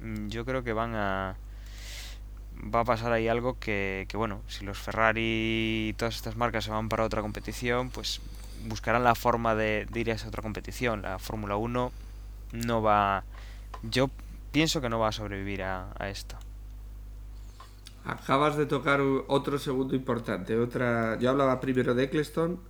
Mm, 0.00 0.26
Yo 0.28 0.44
creo 0.44 0.64
que 0.64 0.72
van 0.72 0.96
a 0.96 1.36
va 2.74 2.80
a 2.80 2.84
pasar 2.84 3.12
ahí 3.12 3.28
algo 3.28 3.58
que, 3.58 4.06
que, 4.08 4.16
bueno, 4.16 4.40
si 4.48 4.64
los 4.64 4.78
Ferrari 4.78 5.88
y 5.88 5.94
todas 5.96 6.16
estas 6.16 6.36
marcas 6.36 6.64
se 6.64 6.70
van 6.70 6.88
para 6.88 7.04
otra 7.04 7.22
competición, 7.22 7.90
pues 7.90 8.20
buscarán 8.66 9.04
la 9.04 9.14
forma 9.14 9.54
de, 9.54 9.86
de 9.90 10.00
ir 10.00 10.10
a 10.10 10.14
esa 10.14 10.28
otra 10.28 10.42
competición. 10.42 11.02
La 11.02 11.18
Fórmula 11.18 11.56
1 11.56 11.92
no 12.52 12.82
va... 12.82 13.24
Yo 13.82 14.10
pienso 14.54 14.80
que 14.80 14.88
no 14.88 15.00
va 15.00 15.08
a 15.08 15.12
sobrevivir 15.12 15.62
a, 15.62 15.92
esto. 16.08 16.36
Acabas 18.04 18.56
de 18.56 18.66
tocar 18.66 19.00
otro 19.00 19.58
segundo 19.58 19.96
importante. 19.96 20.56
Otra, 20.56 21.18
yo 21.18 21.30
hablaba 21.30 21.60
primero 21.60 21.94
de 21.94 22.04
Eccleston 22.04 22.60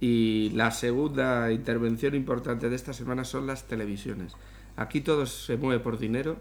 y 0.00 0.50
la 0.54 0.70
segunda 0.70 1.52
intervención 1.52 2.14
importante 2.14 2.70
de 2.70 2.76
esta 2.76 2.94
semana 2.94 3.24
son 3.24 3.46
las 3.46 3.64
televisiones. 3.64 4.34
Aquí 4.76 5.02
todo 5.02 5.26
se 5.26 5.56
mueve 5.56 5.82
por 5.82 5.98
dinero 5.98 6.38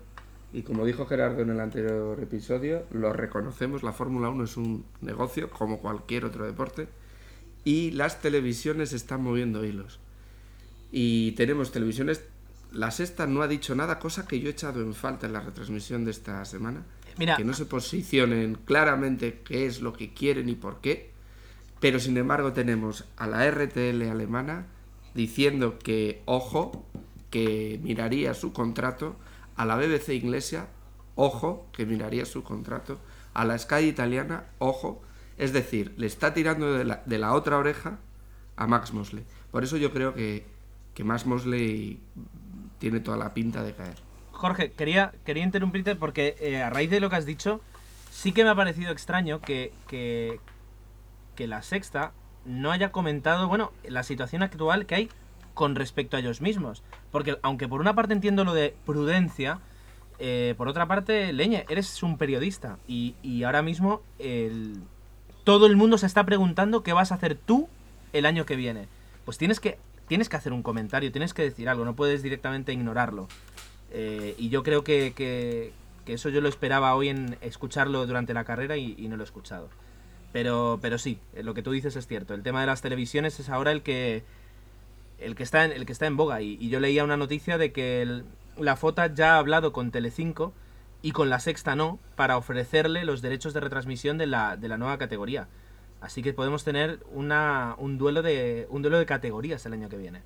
y 0.55 0.61
como 0.61 0.85
dijo 0.85 1.05
Gerardo 1.05 1.41
en 1.41 1.49
el 1.49 1.59
anterior 1.59 2.17
episodio, 2.21 2.85
lo 2.91 3.11
reconocemos, 3.11 3.83
la 3.83 3.91
Fórmula 3.91 4.29
1 4.29 4.45
es 4.45 4.55
un 4.55 4.85
negocio 5.01 5.49
como 5.49 5.79
cualquier 5.79 6.23
otro 6.23 6.45
deporte 6.45 6.87
y 7.65 7.91
las 7.91 8.21
televisiones 8.21 8.93
están 8.93 9.21
moviendo 9.21 9.65
hilos. 9.65 9.99
Y 10.93 11.33
tenemos 11.33 11.73
televisiones, 11.73 12.23
la 12.71 12.91
sexta 12.91 13.27
no 13.27 13.41
ha 13.41 13.49
dicho 13.49 13.75
nada, 13.75 13.99
cosa 13.99 14.25
que 14.25 14.39
yo 14.39 14.47
he 14.47 14.51
echado 14.51 14.81
en 14.81 14.93
falta 14.93 15.27
en 15.27 15.33
la 15.33 15.41
retransmisión 15.41 16.05
de 16.05 16.11
esta 16.11 16.45
semana 16.45 16.85
Mira, 17.17 17.35
que 17.35 17.43
no 17.43 17.53
se 17.53 17.65
posicionen 17.65 18.55
claramente 18.63 19.41
qué 19.43 19.65
es 19.65 19.81
lo 19.81 19.91
que 19.91 20.13
quieren 20.13 20.47
y 20.47 20.55
por 20.55 20.79
qué. 20.79 21.11
Pero 21.81 21.99
sin 21.99 22.15
embargo 22.15 22.53
tenemos 22.53 23.03
a 23.17 23.27
la 23.27 23.45
RTL 23.51 24.01
alemana 24.09 24.67
diciendo 25.15 25.79
que, 25.79 26.21
ojo, 26.23 26.85
que 27.29 27.77
miraría 27.83 28.33
su 28.33 28.53
contrato, 28.53 29.17
a 29.55 29.65
la 29.65 29.75
BBC 29.75 30.09
inglesa, 30.09 30.67
ojo, 31.15 31.67
que 31.71 31.85
miraría 31.85 32.25
su 32.25 32.43
contrato, 32.43 32.99
a 33.33 33.45
la 33.45 33.57
Sky 33.57 33.87
italiana, 33.87 34.45
ojo, 34.59 35.01
es 35.37 35.53
decir, 35.53 35.93
le 35.97 36.07
está 36.07 36.33
tirando 36.33 36.73
de 36.73 37.17
la, 37.19 37.33
otra 37.33 37.57
oreja 37.57 37.99
a 38.55 38.67
Max 38.67 38.93
Mosley. 38.93 39.25
Por 39.51 39.63
eso 39.63 39.77
yo 39.77 39.91
creo 39.91 40.13
que, 40.13 40.45
que 40.93 41.03
Max 41.03 41.25
Mosley 41.25 41.99
tiene 42.79 42.99
toda 42.99 43.17
la 43.17 43.33
pinta 43.33 43.63
de 43.63 43.73
caer. 43.73 43.97
Jorge, 44.31 44.71
quería, 44.71 45.13
quería 45.25 45.43
interrumpirte 45.43 45.95
porque 45.95 46.35
eh, 46.39 46.61
a 46.61 46.69
raíz 46.69 46.89
de 46.89 46.99
lo 46.99 47.09
que 47.09 47.15
has 47.15 47.25
dicho, 47.25 47.61
sí 48.11 48.31
que 48.31 48.43
me 48.43 48.49
ha 48.49 48.55
parecido 48.55 48.91
extraño 48.91 49.41
que, 49.41 49.73
que, 49.87 50.39
que 51.35 51.47
la 51.47 51.61
sexta 51.61 52.11
no 52.45 52.71
haya 52.71 52.91
comentado, 52.91 53.47
bueno, 53.47 53.71
la 53.83 54.03
situación 54.03 54.43
actual 54.43 54.85
que 54.85 54.95
hay 54.95 55.09
con 55.53 55.75
respecto 55.75 56.15
a 56.15 56.19
ellos 56.19 56.41
mismos. 56.41 56.83
Porque 57.15 57.37
aunque 57.43 57.69
por 57.69 57.79
una 57.79 57.95
parte 57.95 58.11
entiendo 58.11 58.43
lo 58.43 58.53
de 58.53 58.75
prudencia, 58.85 59.59
eh, 60.19 60.53
por 60.57 60.67
otra 60.67 60.85
parte, 60.85 61.31
Leñe, 61.31 61.63
eres 61.69 62.03
un 62.03 62.17
periodista 62.17 62.77
y, 62.89 63.15
y 63.23 63.43
ahora 63.43 63.61
mismo 63.61 64.01
el, 64.19 64.81
todo 65.45 65.65
el 65.65 65.77
mundo 65.77 65.97
se 65.97 66.07
está 66.07 66.25
preguntando 66.25 66.83
qué 66.83 66.91
vas 66.91 67.13
a 67.13 67.15
hacer 67.15 67.35
tú 67.35 67.69
el 68.11 68.25
año 68.25 68.45
que 68.45 68.57
viene. 68.57 68.89
Pues 69.23 69.37
tienes 69.37 69.61
que, 69.61 69.77
tienes 70.09 70.27
que 70.27 70.35
hacer 70.35 70.51
un 70.51 70.61
comentario, 70.61 71.09
tienes 71.13 71.33
que 71.33 71.43
decir 71.43 71.69
algo, 71.69 71.85
no 71.85 71.95
puedes 71.95 72.21
directamente 72.21 72.73
ignorarlo. 72.73 73.29
Eh, 73.91 74.35
y 74.37 74.49
yo 74.49 74.61
creo 74.63 74.83
que, 74.83 75.13
que- 75.15 75.71
eso 76.13 76.27
yo 76.27 76.41
lo 76.41 76.49
esperaba 76.49 76.95
hoy 76.95 77.07
en 77.07 77.37
escucharlo 77.39 78.05
durante 78.05 78.33
la 78.33 78.43
carrera 78.43 78.75
y, 78.75 78.93
y 78.97 79.07
no 79.07 79.15
lo 79.15 79.23
he 79.23 79.25
escuchado. 79.25 79.69
Pero, 80.33 80.79
pero 80.81 80.97
sí, 80.97 81.17
lo 81.41 81.53
que 81.53 81.63
tú 81.63 81.71
dices 81.71 81.95
es 81.95 82.07
cierto. 82.07 82.33
El 82.33 82.43
tema 82.43 82.59
de 82.59 82.67
las 82.67 82.81
televisiones 82.81 83.39
es 83.39 83.47
ahora 83.47 83.71
el 83.71 83.83
que, 83.83 84.25
el 85.19 85.35
que, 85.35 85.43
está, 85.43 85.65
en, 85.65 85.71
el 85.71 85.85
que 85.85 85.91
está 85.93 86.05
en 86.07 86.17
boga. 86.17 86.41
Y, 86.41 86.57
y 86.59 86.69
yo 86.69 86.79
leía 86.79 87.03
una 87.03 87.17
noticia 87.17 87.57
de 87.57 87.71
que 87.71 88.01
el- 88.01 88.25
la 88.57 88.75
FOTA 88.75 89.13
ya 89.13 89.35
ha 89.35 89.39
hablado 89.39 89.71
con 89.73 89.91
Telecinco 89.91 90.53
y 91.01 91.11
con 91.11 91.29
la 91.29 91.39
Sexta 91.39 91.75
no, 91.75 91.99
para 92.15 92.37
ofrecerle 92.37 93.05
los 93.05 93.21
derechos 93.21 93.53
de 93.53 93.59
retransmisión 93.59 94.17
de 94.17 94.27
la, 94.27 94.57
de 94.57 94.67
la 94.67 94.77
nueva 94.77 94.97
categoría. 94.97 95.47
Así 96.01 96.21
que 96.21 96.33
podemos 96.33 96.63
tener 96.63 96.99
una, 97.11 97.75
un, 97.77 97.97
duelo 97.97 98.21
de, 98.21 98.67
un 98.69 98.81
duelo 98.81 98.97
de 98.99 99.05
categorías 99.05 99.65
el 99.65 99.73
año 99.73 99.89
que 99.89 99.97
viene. 99.97 100.21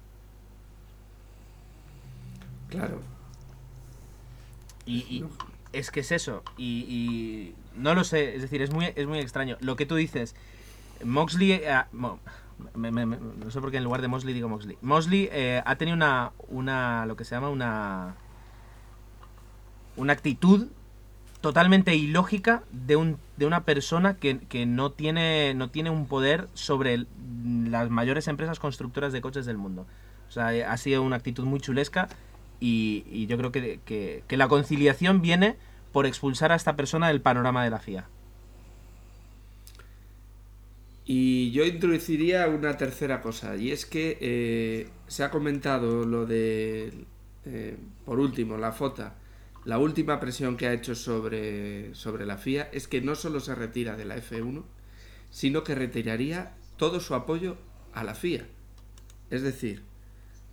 Claro. 2.69 3.01
Y, 4.85 4.97
y 4.99 5.25
es 5.73 5.91
que 5.91 6.01
es 6.01 6.11
eso. 6.11 6.43
Y, 6.57 6.85
y 6.87 7.55
no 7.75 7.93
lo 7.95 8.03
sé. 8.03 8.35
Es 8.35 8.41
decir, 8.41 8.61
es 8.61 8.71
muy, 8.71 8.91
es 8.95 9.07
muy 9.07 9.19
extraño. 9.19 9.57
Lo 9.61 9.75
que 9.75 9.85
tú 9.85 9.95
dices, 9.95 10.35
Moxley. 11.03 11.51
eh, 11.53 11.83
mo- 11.91 12.19
no 12.75 13.51
sé 13.51 13.61
por 13.61 13.71
qué 13.71 13.77
en 13.77 13.83
lugar 13.83 14.01
de 14.01 14.07
Mosley 14.07 14.33
digo 14.33 14.49
Moxley. 14.49 14.77
Mosley 14.81 15.29
eh, 15.31 15.61
ha 15.65 15.75
tenido 15.75 15.95
una, 15.95 16.31
una. 16.47 17.05
Lo 17.05 17.15
que 17.15 17.25
se 17.25 17.35
llama 17.35 17.49
una. 17.49 18.15
Una 19.95 20.13
actitud 20.13 20.67
totalmente 21.41 21.95
ilógica 21.95 22.63
de, 22.71 22.95
un, 22.95 23.17
de 23.37 23.45
una 23.45 23.63
persona 23.63 24.15
que, 24.15 24.39
que 24.39 24.65
no, 24.65 24.91
tiene, 24.91 25.53
no 25.53 25.69
tiene 25.69 25.89
un 25.89 26.05
poder 26.05 26.47
sobre 26.53 27.05
las 27.65 27.89
mayores 27.89 28.27
empresas 28.27 28.59
constructoras 28.59 29.13
de 29.13 29.21
coches 29.21 29.45
del 29.45 29.57
mundo. 29.57 29.85
O 30.27 30.31
sea, 30.31 30.49
ha 30.71 30.77
sido 30.77 31.01
una 31.01 31.15
actitud 31.15 31.45
muy 31.45 31.59
chulesca 31.59 32.07
y, 32.59 33.25
yo 33.27 33.37
creo 33.37 33.51
que- 33.51 33.79
que 34.27 34.37
la 34.37 34.47
conciliación 34.47 35.21
viene 35.21 35.57
por 35.91 36.05
expulsar 36.05 36.51
a 36.51 36.55
esta 36.55 36.75
persona 36.75 37.07
del 37.07 37.21
panorama 37.21 37.63
de 37.63 37.69
la 37.69 37.79
FIA. 37.79 38.05
Y 41.11 41.49
yo 41.49 41.65
introduciría 41.65 42.47
una 42.47 42.77
tercera 42.77 43.19
cosa, 43.19 43.55
y 43.55 43.71
es 43.71 43.87
que 43.87 44.19
eh, 44.21 44.89
se 45.07 45.23
ha 45.23 45.31
comentado 45.31 46.05
lo 46.05 46.27
de, 46.27 46.93
eh, 47.45 47.77
por 48.05 48.19
último, 48.19 48.57
la 48.57 48.71
FOTA, 48.73 49.15
la 49.65 49.79
última 49.79 50.19
presión 50.19 50.55
que 50.55 50.67
ha 50.67 50.73
hecho 50.73 50.93
sobre, 50.93 51.95
sobre 51.95 52.27
la 52.27 52.37
FIA 52.37 52.69
es 52.71 52.87
que 52.87 53.01
no 53.01 53.15
solo 53.15 53.39
se 53.39 53.55
retira 53.55 53.97
de 53.97 54.05
la 54.05 54.17
F1, 54.17 54.61
sino 55.31 55.63
que 55.63 55.73
retiraría 55.73 56.53
todo 56.77 56.99
su 56.99 57.15
apoyo 57.15 57.57
a 57.91 58.03
la 58.03 58.13
FIA. 58.13 58.45
Es 59.31 59.41
decir, 59.41 59.81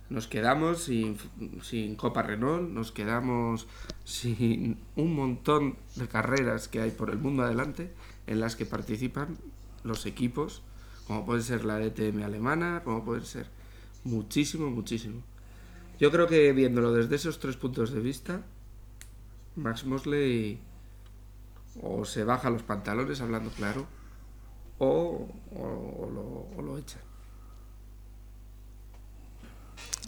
nos 0.09 0.25
quedamos 0.25 0.81
sin, 0.81 1.17
sin 1.61 1.95
Copa 1.95 2.23
Renault, 2.23 2.67
nos 2.67 2.91
quedamos 2.91 3.67
sin 4.05 4.79
un 4.95 5.13
montón 5.13 5.77
de 5.97 6.07
carreras 6.07 6.67
que 6.67 6.81
hay 6.81 6.89
por 6.89 7.11
el 7.11 7.19
mundo 7.19 7.43
adelante 7.43 7.91
en 8.25 8.39
las 8.39 8.55
que 8.55 8.65
participan 8.65 9.37
los 9.83 10.05
equipos, 10.05 10.61
como 11.07 11.25
puede 11.25 11.41
ser 11.41 11.65
la 11.65 11.77
DTM 11.79 12.23
alemana, 12.23 12.81
como 12.83 13.03
puede 13.03 13.25
ser 13.25 13.47
muchísimo, 14.03 14.69
muchísimo. 14.69 15.21
Yo 15.99 16.11
creo 16.11 16.27
que 16.27 16.51
viéndolo 16.53 16.91
desde 16.93 17.15
esos 17.15 17.39
tres 17.39 17.55
puntos 17.57 17.91
de 17.91 17.99
vista, 17.99 18.41
Max 19.55 19.85
Mosley 19.85 20.59
o 21.81 22.05
se 22.05 22.23
baja 22.23 22.49
los 22.49 22.63
pantalones, 22.63 23.21
hablando 23.21 23.49
claro, 23.51 23.85
o, 24.79 25.27
o- 25.55 26.09
lo, 26.13 26.57
o 26.57 26.61
lo 26.61 26.77
echa. 26.77 26.99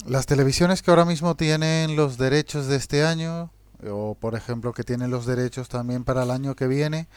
Las 0.06 0.26
televisiones 0.26 0.82
que 0.82 0.92
ahora 0.92 1.06
mismo 1.06 1.36
tienen 1.36 1.96
los 1.96 2.18
derechos 2.18 2.68
de 2.68 2.78
este 2.78 3.04
año, 3.04 3.52
o 3.88 4.16
por 4.16 4.36
ejemplo 4.36 4.74
que 4.74 4.84
tienen 4.84 5.12
los 5.12 5.26
derechos 5.26 5.70
también 5.70 6.04
para 6.04 6.24
el 6.24 6.32
año 6.32 6.56
que 6.56 6.68
viene, 6.68 7.08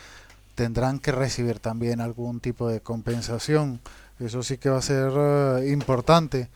tendrán 0.55 0.99
que 0.99 1.13
recibir 1.13 1.59
también 1.59 2.01
algún 2.01 2.41
tipo 2.41 2.69
de 2.69 2.81
compensación. 2.81 3.81
Eso 4.19 4.43
sí 4.43 4.59
que 4.59 4.71
va 4.71 4.79
a 4.79 4.83
ser 4.83 5.13
eh, 5.17 5.71
importante, 5.73 6.49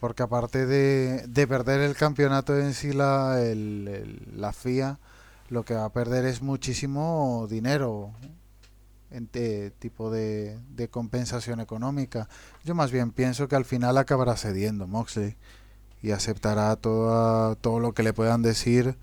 porque 0.00 0.22
aparte 0.22 0.66
de, 0.66 1.26
de 1.26 1.46
perder 1.46 1.80
el 1.80 1.94
campeonato 1.96 2.58
en 2.58 2.74
sí, 2.74 2.92
la, 2.92 3.38
la 4.36 4.52
FIA 4.52 4.98
lo 5.50 5.64
que 5.64 5.74
va 5.74 5.84
a 5.84 5.92
perder 5.92 6.24
es 6.24 6.42
muchísimo 6.42 7.46
dinero 7.48 8.10
en 9.10 9.26
te- 9.28 9.70
tipo 9.70 10.10
de, 10.10 10.58
de 10.70 10.88
compensación 10.88 11.60
económica. 11.60 12.28
Yo 12.64 12.74
más 12.74 12.90
bien 12.90 13.12
pienso 13.12 13.46
que 13.46 13.54
al 13.54 13.64
final 13.64 13.96
acabará 13.98 14.36
cediendo 14.36 14.86
Moxley 14.86 15.36
y 16.02 16.10
aceptará 16.10 16.74
toda, 16.76 17.54
todo 17.54 17.78
lo 17.78 17.92
que 17.92 18.02
le 18.02 18.12
puedan 18.12 18.42
decir. 18.42 18.96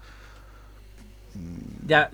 Ya, 1.88 2.12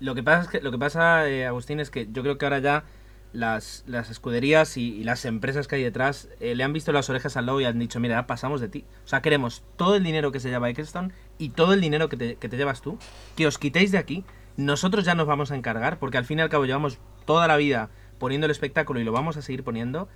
lo 0.00 0.14
que 0.14 0.22
pasa, 0.22 0.42
es 0.42 0.48
que, 0.48 0.60
lo 0.60 0.70
que 0.70 0.78
pasa 0.78 1.28
eh, 1.28 1.46
Agustín, 1.46 1.80
es 1.80 1.90
que 1.90 2.08
yo 2.10 2.22
creo 2.22 2.38
que 2.38 2.46
ahora 2.46 2.58
ya 2.58 2.84
las, 3.32 3.84
las 3.86 4.10
escuderías 4.10 4.76
y, 4.76 5.04
las 5.04 5.24
empresas 5.24 5.68
que 5.68 5.76
hay 5.76 5.82
detrás 5.82 6.28
eh, 6.40 6.54
le 6.54 6.64
han 6.64 6.72
visto 6.72 6.92
las 6.92 7.08
orejas 7.10 7.36
al 7.36 7.46
lobo 7.46 7.60
y 7.60 7.64
han 7.64 7.78
dicho, 7.78 8.00
mira, 8.00 8.26
pasamos 8.26 8.60
de 8.60 8.68
ti. 8.68 8.84
O 9.04 9.08
sea, 9.08 9.22
queremos 9.22 9.62
todo 9.76 9.96
el 9.96 10.02
dinero 10.02 10.32
que 10.32 10.40
se 10.40 10.48
lleva 10.48 10.70
Eccleston 10.70 11.12
y 11.38 11.50
todo 11.50 11.72
el 11.72 11.80
dinero 11.80 12.08
que 12.08 12.16
te, 12.16 12.36
que 12.36 12.48
te 12.48 12.56
llevas 12.56 12.80
tú, 12.80 12.98
que 13.36 13.46
os 13.46 13.58
quitéis 13.58 13.92
de 13.92 13.98
aquí. 13.98 14.24
Nosotros 14.56 15.04
ya 15.04 15.14
nos 15.14 15.26
vamos 15.26 15.50
a 15.50 15.56
encargar, 15.56 15.98
porque 15.98 16.18
al 16.18 16.24
fin 16.24 16.38
y 16.38 16.42
al 16.42 16.48
cabo 16.48 16.64
llevamos 16.64 16.98
toda 17.26 17.46
la 17.46 17.56
vida 17.56 17.90
poniendo 18.18 18.46
el 18.46 18.50
espectáculo 18.50 19.00
y 19.00 19.04
lo 19.04 19.12
vamos 19.12 19.36
a 19.36 19.42
seguir 19.42 19.62
poniendo. 19.62 20.08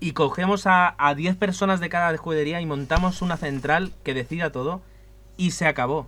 Y 0.00 0.12
cogemos 0.12 0.64
a 0.66 1.14
10 1.16 1.36
personas 1.36 1.80
de 1.80 1.88
cada 1.88 2.12
escudería 2.12 2.60
y 2.60 2.66
montamos 2.66 3.20
una 3.20 3.36
central 3.36 3.92
que 4.04 4.14
decida 4.14 4.52
todo 4.52 4.80
y 5.36 5.52
se 5.52 5.66
acabó 5.66 6.06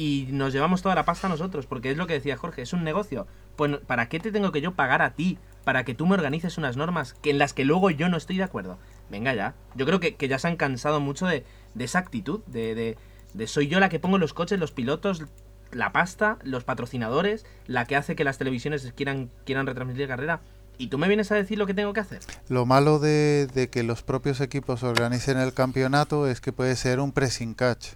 y 0.00 0.28
nos 0.30 0.54
llevamos 0.54 0.80
toda 0.80 0.94
la 0.94 1.04
pasta 1.04 1.28
nosotros, 1.28 1.66
porque 1.66 1.90
es 1.90 1.98
lo 1.98 2.06
que 2.06 2.14
decía 2.14 2.38
Jorge, 2.38 2.62
es 2.62 2.72
un 2.72 2.84
negocio. 2.84 3.26
Pues, 3.56 3.76
¿para 3.86 4.08
qué 4.08 4.18
te 4.18 4.32
tengo 4.32 4.50
que 4.50 4.62
yo 4.62 4.72
pagar 4.72 5.02
a 5.02 5.10
ti? 5.10 5.36
Para 5.62 5.84
que 5.84 5.92
tú 5.92 6.06
me 6.06 6.14
organices 6.14 6.56
unas 6.56 6.78
normas 6.78 7.12
que 7.12 7.28
en 7.28 7.36
las 7.36 7.52
que 7.52 7.66
luego 7.66 7.90
yo 7.90 8.08
no 8.08 8.16
estoy 8.16 8.38
de 8.38 8.44
acuerdo. 8.44 8.78
Venga 9.10 9.34
ya. 9.34 9.52
Yo 9.74 9.84
creo 9.84 10.00
que, 10.00 10.14
que 10.14 10.26
ya 10.26 10.38
se 10.38 10.48
han 10.48 10.56
cansado 10.56 11.00
mucho 11.00 11.26
de, 11.26 11.44
de 11.74 11.84
esa 11.84 11.98
actitud, 11.98 12.40
de, 12.46 12.74
de, 12.74 12.96
de 13.34 13.46
soy 13.46 13.68
yo 13.68 13.78
la 13.78 13.90
que 13.90 14.00
pongo 14.00 14.16
los 14.16 14.32
coches, 14.32 14.58
los 14.58 14.72
pilotos, 14.72 15.22
la 15.70 15.92
pasta, 15.92 16.38
los 16.44 16.64
patrocinadores, 16.64 17.44
la 17.66 17.84
que 17.84 17.94
hace 17.94 18.16
que 18.16 18.24
las 18.24 18.38
televisiones 18.38 18.94
quieran, 18.96 19.28
quieran 19.44 19.66
retransmitir 19.66 20.08
carrera. 20.08 20.40
¿Y 20.78 20.86
tú 20.86 20.96
me 20.96 21.08
vienes 21.08 21.30
a 21.30 21.34
decir 21.34 21.58
lo 21.58 21.66
que 21.66 21.74
tengo 21.74 21.92
que 21.92 22.00
hacer? 22.00 22.20
Lo 22.48 22.64
malo 22.64 23.00
de, 23.00 23.48
de 23.52 23.68
que 23.68 23.82
los 23.82 24.02
propios 24.02 24.40
equipos 24.40 24.82
organicen 24.82 25.36
el 25.36 25.52
campeonato 25.52 26.26
es 26.26 26.40
que 26.40 26.52
puede 26.52 26.74
ser 26.74 27.00
un 27.00 27.12
pressing 27.12 27.52
catch. 27.52 27.88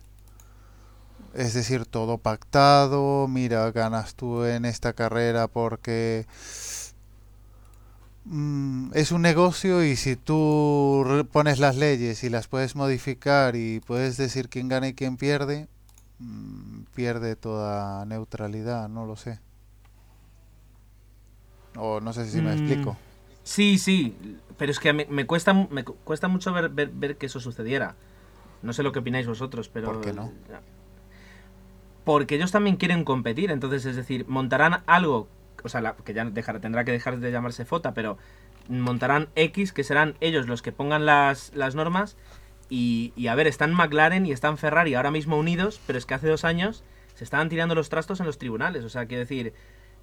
Es 1.35 1.53
decir, 1.53 1.85
todo 1.87 2.19
pactado, 2.19 3.27
mira, 3.29 3.71
ganas 3.73 4.15
tú 4.15 4.45
en 4.45 4.65
esta 4.65 4.93
carrera 4.93 5.49
porque 5.49 6.27
mm, 8.25 8.91
es 8.95 9.13
un 9.13 9.23
negocio 9.23 9.85
y 9.85 9.97
si 9.97 10.17
tú 10.17 11.27
pones 11.33 11.59
las 11.59 11.77
leyes 11.77 12.25
y 12.25 12.31
las 12.31 12.49
puedes 12.49 12.77
modificar 12.77 13.57
y 13.57 13.81
puedes 13.81 14.17
decir 14.17 14.49
quién 14.49 14.69
gana 14.69 14.89
y 14.89 14.95
quién 14.95 15.17
pierde, 15.17 15.69
mm, 16.19 16.83
pierde 16.95 17.37
toda 17.37 18.05
neutralidad, 18.07 18.89
no 18.89 19.07
lo 19.07 19.17
sé. 19.17 19.41
O 21.77 22.01
no 22.01 22.13
sé 22.13 22.31
si 22.31 22.41
me 22.41 22.51
Mm, 22.51 22.53
explico. 22.53 22.97
Sí, 23.43 23.79
sí, 23.79 24.17
pero 24.57 24.73
es 24.73 24.81
que 24.81 24.93
me, 24.93 25.07
me 25.07 25.27
cuesta 25.27 25.53
mucho 26.29 26.53
ver, 26.53 26.71
ver, 26.71 26.91
ver 26.95 27.17
que 27.19 27.27
eso 27.27 27.41
sucediera. 27.41 27.95
No 28.63 28.73
sé 28.73 28.83
lo 28.83 28.93
que 28.93 29.01
opináis 29.01 29.27
vosotros, 29.27 29.69
pero... 29.69 29.87
¿Por 29.93 30.01
qué 30.01 30.13
no? 30.13 30.33
Porque 32.05 32.35
ellos 32.37 32.53
también 32.53 32.77
quieren 32.77 33.05
competir, 33.05 33.51
entonces, 33.51 33.87
es 33.87 33.97
decir, 33.97 34.27
montarán 34.29 34.83
algo, 34.87 35.29
o 35.63 35.69
sea, 35.69 35.81
la- 35.81 35.97
que 35.97 36.13
ya 36.13 36.25
dejará- 36.27 36.61
tendrá 36.61 36.85
que 36.85 36.93
dejar 36.93 37.19
de 37.19 37.33
llamarse 37.33 37.65
FOTA, 37.65 37.95
pero 37.95 38.19
montarán 38.69 39.29
X, 39.37 39.73
que 39.73 39.85
serán 39.85 40.15
ellos 40.21 40.47
los 40.47 40.63
que 40.63 40.73
pongan 40.73 41.07
las, 41.07 41.53
las 41.55 41.75
normas. 41.75 42.17
Y, 42.71 43.13
a 43.29 43.35
ver, 43.35 43.47
están 43.47 43.73
McLaren 43.73 44.27
y 44.27 44.33
están 44.33 44.59
Ferrari 44.59 44.95
ahora 44.95 45.11
mismo 45.11 45.39
unidos, 45.39 45.81
pero 45.87 45.99
es 45.99 46.07
que 46.07 46.15
hace 46.15 46.29
dos 46.29 46.45
años 46.45 46.83
se 47.15 47.23
estaban 47.25 47.49
tirando 47.49 47.75
los 47.75 47.89
trastos 47.89 48.21
en 48.21 48.27
los 48.27 48.39
tribunales. 48.39 48.85
O 48.85 48.89
sea, 48.89 49.07
quiero 49.07 49.21
decir, 49.21 49.53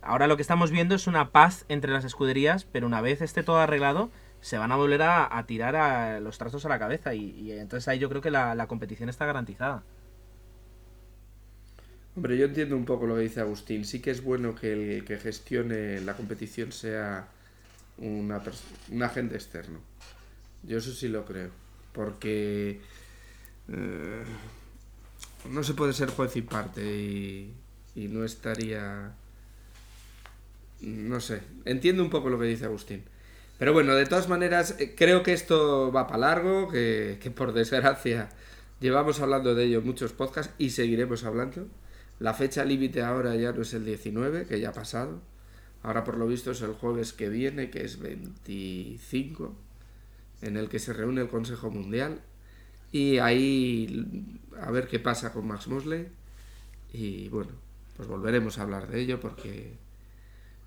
ahora 0.01 0.27
lo 0.27 0.37
que 0.37 0.41
estamos 0.43 0.71
viendo 0.71 0.95
es 0.95 1.07
una 1.07 1.31
paz 1.31 1.65
entre 1.69 1.91
las 1.91 2.05
escuderías, 2.05 2.65
pero 2.65 2.87
una 2.87 3.01
vez 3.01 3.21
esté 3.21 3.43
todo 3.43 3.57
arreglado, 3.59 4.09
se 4.39 4.57
van 4.57 4.71
a 4.71 4.75
volver 4.77 5.01
a, 5.01 5.43
tirar 5.47 6.21
los 6.21 6.37
trastos 6.37 6.65
a 6.65 6.69
la 6.69 6.79
cabeza. 6.79 7.13
Y, 7.13 7.51
entonces 7.51 7.87
ahí 7.87 7.99
yo 7.99 8.09
creo 8.09 8.21
que 8.21 8.31
la 8.31 8.67
competición 8.67 9.09
está 9.09 9.25
garantizada. 9.25 9.83
Hombre, 12.15 12.37
yo 12.37 12.45
entiendo 12.45 12.75
un 12.75 12.85
poco 12.85 13.07
lo 13.07 13.15
que 13.15 13.21
dice 13.21 13.39
Agustín. 13.39 13.85
Sí 13.85 14.01
que 14.01 14.11
es 14.11 14.23
bueno 14.23 14.53
que 14.55 14.73
el 14.73 15.05
que 15.05 15.17
gestione 15.17 16.01
la 16.01 16.15
competición 16.15 16.71
sea 16.71 17.27
una 17.97 18.41
un 18.89 19.03
agente 19.03 19.35
externo. 19.35 19.79
Yo 20.63 20.77
eso 20.77 20.91
sí 20.91 21.07
lo 21.07 21.25
creo. 21.25 21.49
Porque 21.93 22.81
eh, 23.69 24.23
no 25.49 25.63
se 25.63 25.73
puede 25.73 25.93
ser 25.93 26.09
juez 26.09 26.35
y 26.35 26.41
parte 26.41 26.83
y, 26.83 27.53
y 27.95 28.07
no 28.07 28.23
estaría... 28.23 29.13
No 30.81 31.21
sé, 31.21 31.41
entiendo 31.65 32.03
un 32.03 32.09
poco 32.09 32.29
lo 32.29 32.39
que 32.39 32.45
dice 32.45 32.65
Agustín. 32.65 33.03
Pero 33.59 33.73
bueno, 33.73 33.93
de 33.93 34.07
todas 34.07 34.27
maneras, 34.27 34.75
eh, 34.79 34.95
creo 34.97 35.21
que 35.21 35.33
esto 35.33 35.91
va 35.91 36.07
para 36.07 36.19
largo, 36.19 36.67
que, 36.67 37.19
que 37.21 37.29
por 37.29 37.53
desgracia 37.53 38.29
llevamos 38.79 39.19
hablando 39.19 39.53
de 39.53 39.65
ello 39.65 39.81
muchos 39.81 40.11
podcasts 40.11 40.53
y 40.57 40.71
seguiremos 40.71 41.23
hablando. 41.23 41.67
La 42.21 42.35
fecha 42.35 42.63
límite 42.63 43.01
ahora 43.01 43.35
ya 43.35 43.51
no 43.51 43.63
es 43.63 43.73
el 43.73 43.83
19, 43.83 44.45
que 44.45 44.59
ya 44.59 44.69
ha 44.69 44.73
pasado. 44.73 45.19
Ahora 45.81 46.03
por 46.03 46.17
lo 46.17 46.27
visto 46.27 46.51
es 46.51 46.61
el 46.61 46.73
jueves 46.73 47.13
que 47.13 47.29
viene, 47.29 47.71
que 47.71 47.83
es 47.83 47.99
25, 47.99 49.55
en 50.43 50.55
el 50.55 50.69
que 50.69 50.77
se 50.77 50.93
reúne 50.93 51.21
el 51.21 51.29
Consejo 51.29 51.71
Mundial. 51.71 52.19
Y 52.91 53.17
ahí 53.17 54.05
a 54.61 54.69
ver 54.69 54.87
qué 54.87 54.99
pasa 54.99 55.33
con 55.33 55.47
Max 55.47 55.67
Mosley. 55.67 56.09
Y 56.93 57.29
bueno, 57.29 57.49
pues 57.97 58.07
volveremos 58.07 58.59
a 58.59 58.63
hablar 58.63 58.87
de 58.87 59.01
ello 59.01 59.19
porque 59.19 59.73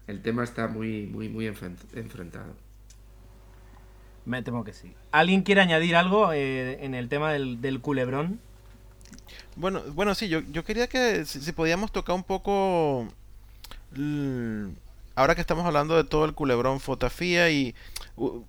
el 0.09 0.23
tema 0.23 0.43
está 0.43 0.67
muy, 0.67 1.07
muy, 1.07 1.29
muy 1.29 1.47
enfrent- 1.47 1.77
enfrentado. 1.95 2.53
Me 4.27 4.43
temo 4.43 4.65
que 4.65 4.73
sí. 4.73 4.93
¿Alguien 5.13 5.43
quiere 5.43 5.61
añadir 5.61 5.95
algo 5.95 6.33
eh, 6.33 6.85
en 6.85 6.95
el 6.95 7.09
tema 7.09 7.33
del 7.33 7.81
culebrón? 7.81 8.41
Bueno, 9.57 9.83
bueno, 9.95 10.15
sí, 10.15 10.29
yo, 10.29 10.41
yo 10.51 10.65
quería 10.65 10.89
que 10.89 11.25
si, 11.25 11.53
podíamos 11.53 11.93
tocar 11.93 12.15
un 12.17 12.25
poco, 12.25 13.09
ahora 15.17 15.35
que 15.37 15.41
estamos 15.41 15.65
hablando 15.65 15.97
de 15.97 16.03
todo 16.05 16.25
el 16.25 16.35
culebrón 16.35 16.81
fotografía 16.81 17.49
y 17.51 17.75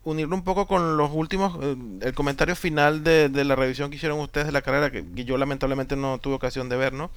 unirlo 0.03 0.35
un 0.35 0.43
poco 0.43 0.65
con 0.67 0.97
los 0.97 1.11
últimos, 1.13 1.57
eh, 1.63 1.75
el 2.01 2.13
comentario 2.13 2.55
final 2.55 3.03
de, 3.03 3.29
de 3.29 3.43
la 3.45 3.55
revisión 3.55 3.89
que 3.89 3.97
hicieron 3.97 4.19
ustedes 4.19 4.47
de 4.47 4.51
la 4.51 4.61
carrera, 4.63 4.89
que, 4.91 5.05
yo 5.25 5.37
lamentablemente 5.37 5.95
no 5.95 6.17
tuve 6.17 6.35
ocasión 6.35 6.67
de 6.69 6.75
ver, 6.77 6.93
¿no? 6.93 7.11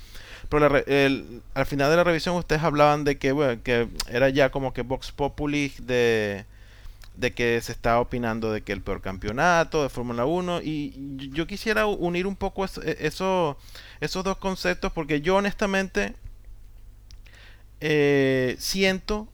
Pero 0.51 0.69
la 0.69 0.79
el- 0.81 1.43
al 1.55 1.67
final 1.67 1.91
de 1.91 1.97
la 1.97 2.05
revisión 2.05 2.37
ustedes 2.37 2.63
hablaban 2.63 3.05
de 3.05 3.19
que, 3.19 3.33
bueno, 3.33 3.63
que 3.63 3.89
era 4.11 4.29
ya 4.31 4.51
como 4.51 4.73
que 4.75 4.83
Vox 4.83 5.13
Populi 5.13 5.73
de 5.81 6.45
de 7.19 7.35
que 7.35 7.61
se 7.61 7.73
está 7.73 8.01
opinando 8.01 8.53
de 8.53 8.63
que 8.63 8.73
el 8.73 8.81
peor 8.81 9.01
campeonato 9.03 9.83
de 9.83 9.89
Fórmula 9.89 10.25
1 10.25 10.61
y 10.63 10.95
yo 11.33 11.47
quisiera 11.49 11.87
unir 11.87 12.27
un 12.29 12.37
poco 12.37 12.65
eso- 12.65 12.81
esos 14.01 14.25
dos 14.25 14.37
conceptos 14.39 14.93
porque 14.93 15.21
yo 15.21 15.37
honestamente 15.37 16.15
eh, 17.81 18.57
siento 18.59 19.29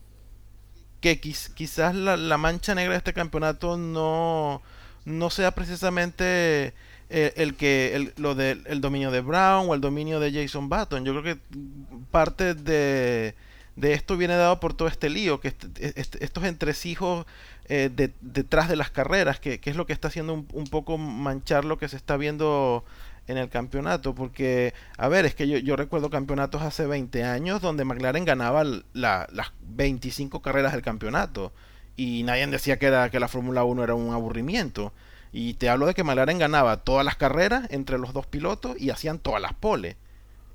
que 1.01 1.19
quiz- 1.21 1.53
quizás 1.53 1.95
la, 1.95 2.17
la 2.17 2.37
mancha 2.37 2.75
negra 2.75 2.93
de 2.93 2.97
este 2.97 3.13
campeonato 3.13 3.77
no, 3.77 4.61
no 5.05 5.29
sea 5.29 5.51
precisamente 5.51 6.73
eh, 7.09 7.33
el 7.35 7.55
que 7.55 7.95
el, 7.95 8.13
lo 8.17 8.33
del 8.35 8.63
el 8.65 8.81
dominio 8.81 9.11
de 9.11 9.21
Brown 9.21 9.69
o 9.69 9.75
el 9.75 9.81
dominio 9.81 10.19
de 10.19 10.31
Jason 10.33 10.69
Button. 10.69 11.05
Yo 11.05 11.11
creo 11.21 11.23
que 11.35 11.41
parte 12.11 12.55
de, 12.55 13.35
de 13.75 13.93
esto 13.93 14.17
viene 14.17 14.35
dado 14.35 14.59
por 14.59 14.73
todo 14.73 14.87
este 14.87 15.09
lío, 15.09 15.39
que 15.39 15.49
est- 15.49 15.65
est- 15.79 16.15
estos 16.21 16.43
entresijos 16.45 17.25
eh, 17.67 17.89
de- 17.93 18.13
detrás 18.21 18.69
de 18.69 18.75
las 18.75 18.91
carreras, 18.91 19.39
que, 19.39 19.59
que 19.59 19.69
es 19.69 19.75
lo 19.75 19.85
que 19.85 19.93
está 19.93 20.07
haciendo 20.09 20.33
un, 20.33 20.67
poco 20.67 20.97
manchar 20.97 21.65
lo 21.65 21.77
que 21.77 21.87
se 21.87 21.95
está 21.97 22.17
viendo 22.17 22.83
en 23.27 23.37
el 23.37 23.49
campeonato, 23.49 24.13
porque, 24.13 24.73
a 24.97 25.07
ver, 25.07 25.25
es 25.25 25.33
que 25.35 25.47
yo, 25.47 25.57
yo 25.57 25.75
recuerdo 25.75 26.09
campeonatos 26.11 26.61
hace 26.61 26.85
20 26.85 27.23
años 27.23 27.61
donde 27.61 27.83
McLaren 27.85 28.23
ganaba 28.25 28.63
la- 28.93 29.27
las 29.31 29.51
25 29.61 30.41
carreras 30.41 30.73
del 30.73 30.83
campeonato 30.83 31.51
y 31.97 32.23
nadie 32.23 32.45
decía 32.47 32.77
que, 32.77 32.85
era, 32.87 33.09
que 33.09 33.19
la 33.19 33.27
Fórmula 33.27 33.63
1 33.63 33.83
era 33.83 33.95
un 33.95 34.13
aburrimiento. 34.13 34.93
Y 35.31 35.55
te 35.55 35.69
hablo 35.69 35.85
de 35.87 35.93
que 35.95 36.03
McLaren 36.03 36.37
ganaba 36.39 36.77
todas 36.83 37.03
las 37.03 37.15
carreras 37.17 37.67
entre 37.71 37.97
los 37.97 38.13
dos 38.13 38.25
pilotos 38.27 38.79
y 38.79 38.89
hacían 38.91 39.19
todas 39.19 39.41
las 39.41 39.53
poles. 39.53 39.95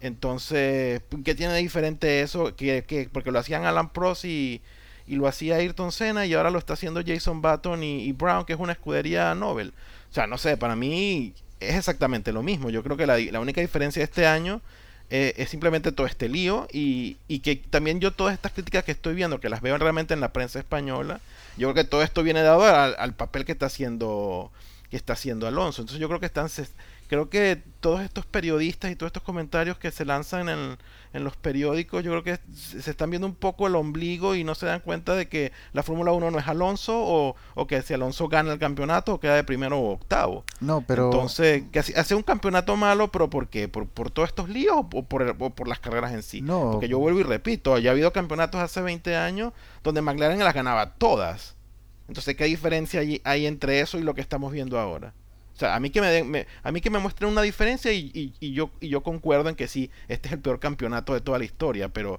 Entonces, 0.00 1.02
¿qué 1.24 1.34
tiene 1.34 1.52
de 1.52 1.58
diferente 1.60 2.22
eso? 2.22 2.56
Que, 2.56 2.84
que- 2.84 3.08
porque 3.12 3.30
lo 3.30 3.38
hacían 3.38 3.64
Alan 3.66 3.90
Prost 3.92 4.24
y, 4.24 4.62
y 5.10 5.16
lo 5.16 5.26
hacía 5.26 5.56
Ayrton 5.56 5.90
Senna 5.90 6.24
y 6.24 6.34
ahora 6.34 6.52
lo 6.52 6.60
está 6.60 6.74
haciendo 6.74 7.02
Jason 7.04 7.42
Button 7.42 7.82
y, 7.82 8.12
Brown, 8.12 8.44
que 8.44 8.52
es 8.52 8.60
una 8.60 8.74
escudería 8.74 9.34
Nobel. 9.34 9.72
O 10.08 10.14
sea, 10.14 10.28
no 10.28 10.38
sé, 10.38 10.56
para 10.56 10.76
mí 10.76 11.34
es 11.58 11.74
exactamente 11.74 12.32
lo 12.32 12.44
mismo. 12.44 12.70
Yo 12.70 12.84
creo 12.84 12.96
que 12.96 13.06
la, 13.06 13.40
única 13.40 13.60
diferencia 13.60 13.98
de 13.98 14.04
este 14.04 14.28
año 14.28 14.60
eh, 15.10 15.34
es 15.36 15.50
simplemente 15.50 15.90
todo 15.90 16.06
este 16.06 16.28
lío 16.28 16.68
y, 16.72 17.16
y 17.26 17.40
que 17.40 17.56
también 17.56 17.98
yo 17.98 18.12
todas 18.12 18.34
estas 18.34 18.52
críticas 18.52 18.84
que 18.84 18.92
estoy 18.92 19.16
viendo, 19.16 19.40
que 19.40 19.48
las 19.48 19.62
veo 19.62 19.76
realmente 19.78 20.14
en 20.14 20.20
la 20.20 20.32
prensa 20.32 20.60
española, 20.60 21.20
yo 21.56 21.72
creo 21.72 21.84
que 21.84 21.90
todo 21.90 22.04
esto 22.04 22.22
viene 22.22 22.42
dado 22.42 22.64
al, 22.64 23.14
papel 23.14 23.44
que 23.44 23.50
está 23.50 23.66
haciendo 23.66 24.52
que 24.90 24.96
está 24.96 25.14
haciendo 25.14 25.48
Alonso. 25.48 25.82
Entonces 25.82 26.00
yo 26.00 26.06
creo 26.06 26.20
que 26.20 26.26
están 26.26 26.48
creo 27.10 27.28
que 27.28 27.60
todos 27.80 28.00
estos 28.02 28.24
periodistas 28.24 28.90
y 28.90 28.96
todos 28.96 29.08
estos 29.08 29.22
comentarios 29.22 29.76
que 29.78 29.90
se 29.90 30.04
lanzan 30.04 30.48
en, 30.48 30.78
en 31.12 31.24
los 31.24 31.36
periódicos, 31.36 32.04
yo 32.04 32.10
creo 32.12 32.22
que 32.22 32.38
se 32.54 32.88
están 32.90 33.10
viendo 33.10 33.26
un 33.26 33.34
poco 33.34 33.66
el 33.66 33.74
ombligo 33.74 34.34
y 34.34 34.44
no 34.44 34.54
se 34.54 34.66
dan 34.66 34.80
cuenta 34.80 35.14
de 35.16 35.28
que 35.28 35.50
la 35.72 35.82
Fórmula 35.82 36.12
1 36.12 36.30
no 36.30 36.38
es 36.38 36.46
Alonso 36.46 36.94
o, 36.96 37.34
o 37.54 37.66
que 37.66 37.82
si 37.82 37.94
Alonso 37.94 38.28
gana 38.28 38.52
el 38.52 38.58
campeonato 38.58 39.18
queda 39.18 39.34
de 39.34 39.44
primero 39.44 39.78
o 39.78 39.90
octavo. 39.92 40.44
No, 40.60 40.82
pero 40.86 41.06
Entonces, 41.06 41.64
que 41.72 41.80
hace- 41.80 42.14
un 42.14 42.22
campeonato 42.22 42.76
malo, 42.76 43.08
pero 43.08 43.28
¿por 43.28 43.48
qué? 43.48 43.66
¿Por, 43.68 43.86
por 43.88 44.10
todos 44.10 44.28
estos 44.28 44.48
líos 44.48 44.76
o 44.78 45.02
por, 45.02 45.22
el- 45.22 45.34
o 45.38 45.50
por 45.50 45.66
las 45.68 45.80
carreras 45.80 46.12
en 46.12 46.22
sí? 46.22 46.40
No. 46.42 46.70
Porque 46.72 46.88
yo 46.88 46.98
vuelvo 46.98 47.20
y 47.20 47.24
repito, 47.24 47.76
ya 47.78 47.90
ha 47.90 47.92
habido 47.92 48.12
campeonatos 48.12 48.60
hace 48.60 48.80
20 48.82 49.16
años 49.16 49.52
donde 49.82 50.00
McLaren 50.00 50.38
las 50.38 50.54
ganaba 50.54 50.94
todas. 50.94 51.56
Entonces, 52.08 52.36
¿qué 52.36 52.44
diferencia 52.44 53.00
hay, 53.00 53.20
hay 53.24 53.46
entre 53.46 53.80
eso 53.80 53.98
y 53.98 54.02
lo 54.02 54.14
que 54.14 54.20
estamos 54.20 54.52
viendo 54.52 54.78
ahora? 54.78 55.12
O 55.60 55.62
sea, 55.62 55.74
a 55.74 55.80
mí 55.80 55.90
que 55.90 56.00
me, 56.00 56.06
den- 56.06 56.30
me- 56.30 56.46
a 56.62 56.72
mí 56.72 56.80
que 56.80 56.88
me 56.88 56.98
muestren 56.98 57.28
una 57.30 57.42
diferencia 57.42 57.92
y, 57.92 58.10
y- 58.14 58.32
y 58.40 58.52
yo, 58.54 58.70
y 58.80 58.88
yo 58.88 59.02
concuerdo 59.02 59.50
en 59.50 59.56
que 59.56 59.68
sí, 59.68 59.90
este 60.08 60.28
es 60.28 60.32
el 60.32 60.40
peor 60.40 60.58
campeonato 60.58 61.12
de 61.12 61.20
toda 61.20 61.38
la 61.38 61.44
historia, 61.44 61.90
pero, 61.90 62.18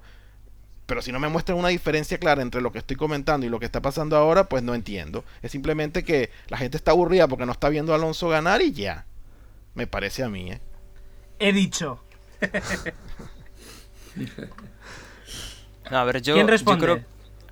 pero 0.86 1.02
si 1.02 1.12
no 1.12 1.20
me 1.20 1.28
muestran 1.28 1.58
una 1.58 1.70
diferencia 1.70 2.20
clara 2.20 2.44
entre 2.44 2.62
lo 2.62 2.72
que 2.72 2.78
estoy 2.78 2.98
comentando 2.98 3.44
y 3.44 3.50
lo 3.50 3.58
que 3.60 3.66
está 3.66 3.82
pasando 3.82 4.16
ahora, 4.16 4.44
pues 4.44 4.62
no 4.62 4.76
entiendo. 4.76 5.26
Es 5.42 5.52
simplemente 5.54 6.04
que 6.04 6.30
la 6.50 6.58
gente 6.58 6.78
está 6.78 6.92
aburrida 6.92 7.28
porque 7.28 7.48
no 7.48 7.52
está 7.52 7.68
viendo 7.70 7.94
a 7.94 7.96
Alonso 7.96 8.30
ganar 8.30 8.62
y 8.62 8.74
ya. 8.74 9.06
Me 9.74 9.88
parece 9.88 10.22
a 10.22 10.30
mí, 10.30 10.52
¿eh? 10.52 10.62
He 11.40 11.52
dicho. 11.52 12.00
No, 15.90 15.98
a 15.98 16.04
ver, 16.04 16.22
yo, 16.22 16.36
¿Quién 16.36 16.48
yo 16.48 16.78
creo, 16.78 17.00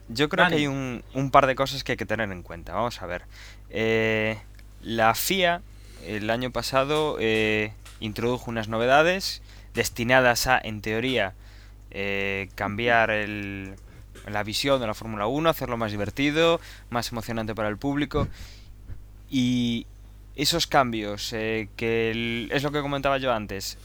yo 0.08 0.30
creo 0.30 0.44
Dani. 0.46 0.56
que 0.56 0.62
hay 0.62 0.68
un, 0.68 1.04
un 1.16 1.32
par 1.32 1.48
de 1.48 1.56
cosas 1.56 1.84
que 1.84 1.94
hay 1.94 1.98
que 1.98 2.06
tener 2.06 2.32
en 2.32 2.44
cuenta. 2.44 2.74
Vamos 2.74 3.02
a 3.02 3.06
ver. 3.06 3.24
Eh, 3.70 4.40
la 4.82 5.14
FIA 5.16 5.62
el 6.06 6.30
año 6.30 6.52
pasado 6.52 7.18
eh, 7.20 7.74
introdujo 8.00 8.50
unas 8.52 8.68
novedades 8.68 9.42
destinadas 9.74 10.48
a, 10.48 10.60
en 10.62 10.82
teoría, 10.82 11.34
eh, 11.92 12.50
cambiar 12.56 13.10
el- 13.12 13.76
la 14.28 14.44
visión 14.44 14.80
de 14.82 14.88
la 14.88 14.94
Fórmula 14.94 15.28
1, 15.28 15.50
hacerlo 15.50 15.78
más 15.78 15.92
divertido, 15.92 16.60
más 16.90 17.12
emocionante 17.12 17.56
para 17.56 17.70
el 17.70 17.78
público. 17.78 18.28
Y 19.30 19.86
esos 20.36 20.68
cambios, 20.68 21.34
eh, 21.34 21.70
que 21.76 22.48
es 22.52 22.64
lo 22.64 22.72
que 22.72 22.82
comentaba 22.82 23.18
yo 23.18 23.34
antes, 23.34 23.78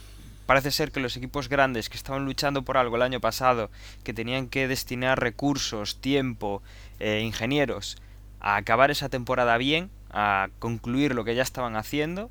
parece 0.47 0.71
ser 0.71 0.91
que 0.93 1.01
los 1.01 1.17
equipos 1.17 1.49
grandes 1.49 1.89
que 1.89 1.97
estaban 1.97 2.25
luchando 2.25 2.63
por 2.63 2.77
algo 2.77 2.97
el 2.97 3.03
año 3.03 3.21
pasado, 3.21 3.71
que 4.03 4.13
tenían 4.15 4.49
que 4.49 4.69
destinar 4.69 5.21
recursos, 5.21 5.97
tiempo, 6.01 6.63
eh, 7.01 7.23
ingenieros 7.25 7.97
a 8.41 8.57
acabar 8.57 8.91
esa 8.91 9.09
temporada 9.09 9.57
bien, 9.57 9.91
a 10.15 10.49
concluir 10.61 11.15
lo 11.15 11.25
que 11.25 11.35
ya 11.35 11.43
estaban 11.43 11.77
haciendo, 11.77 12.31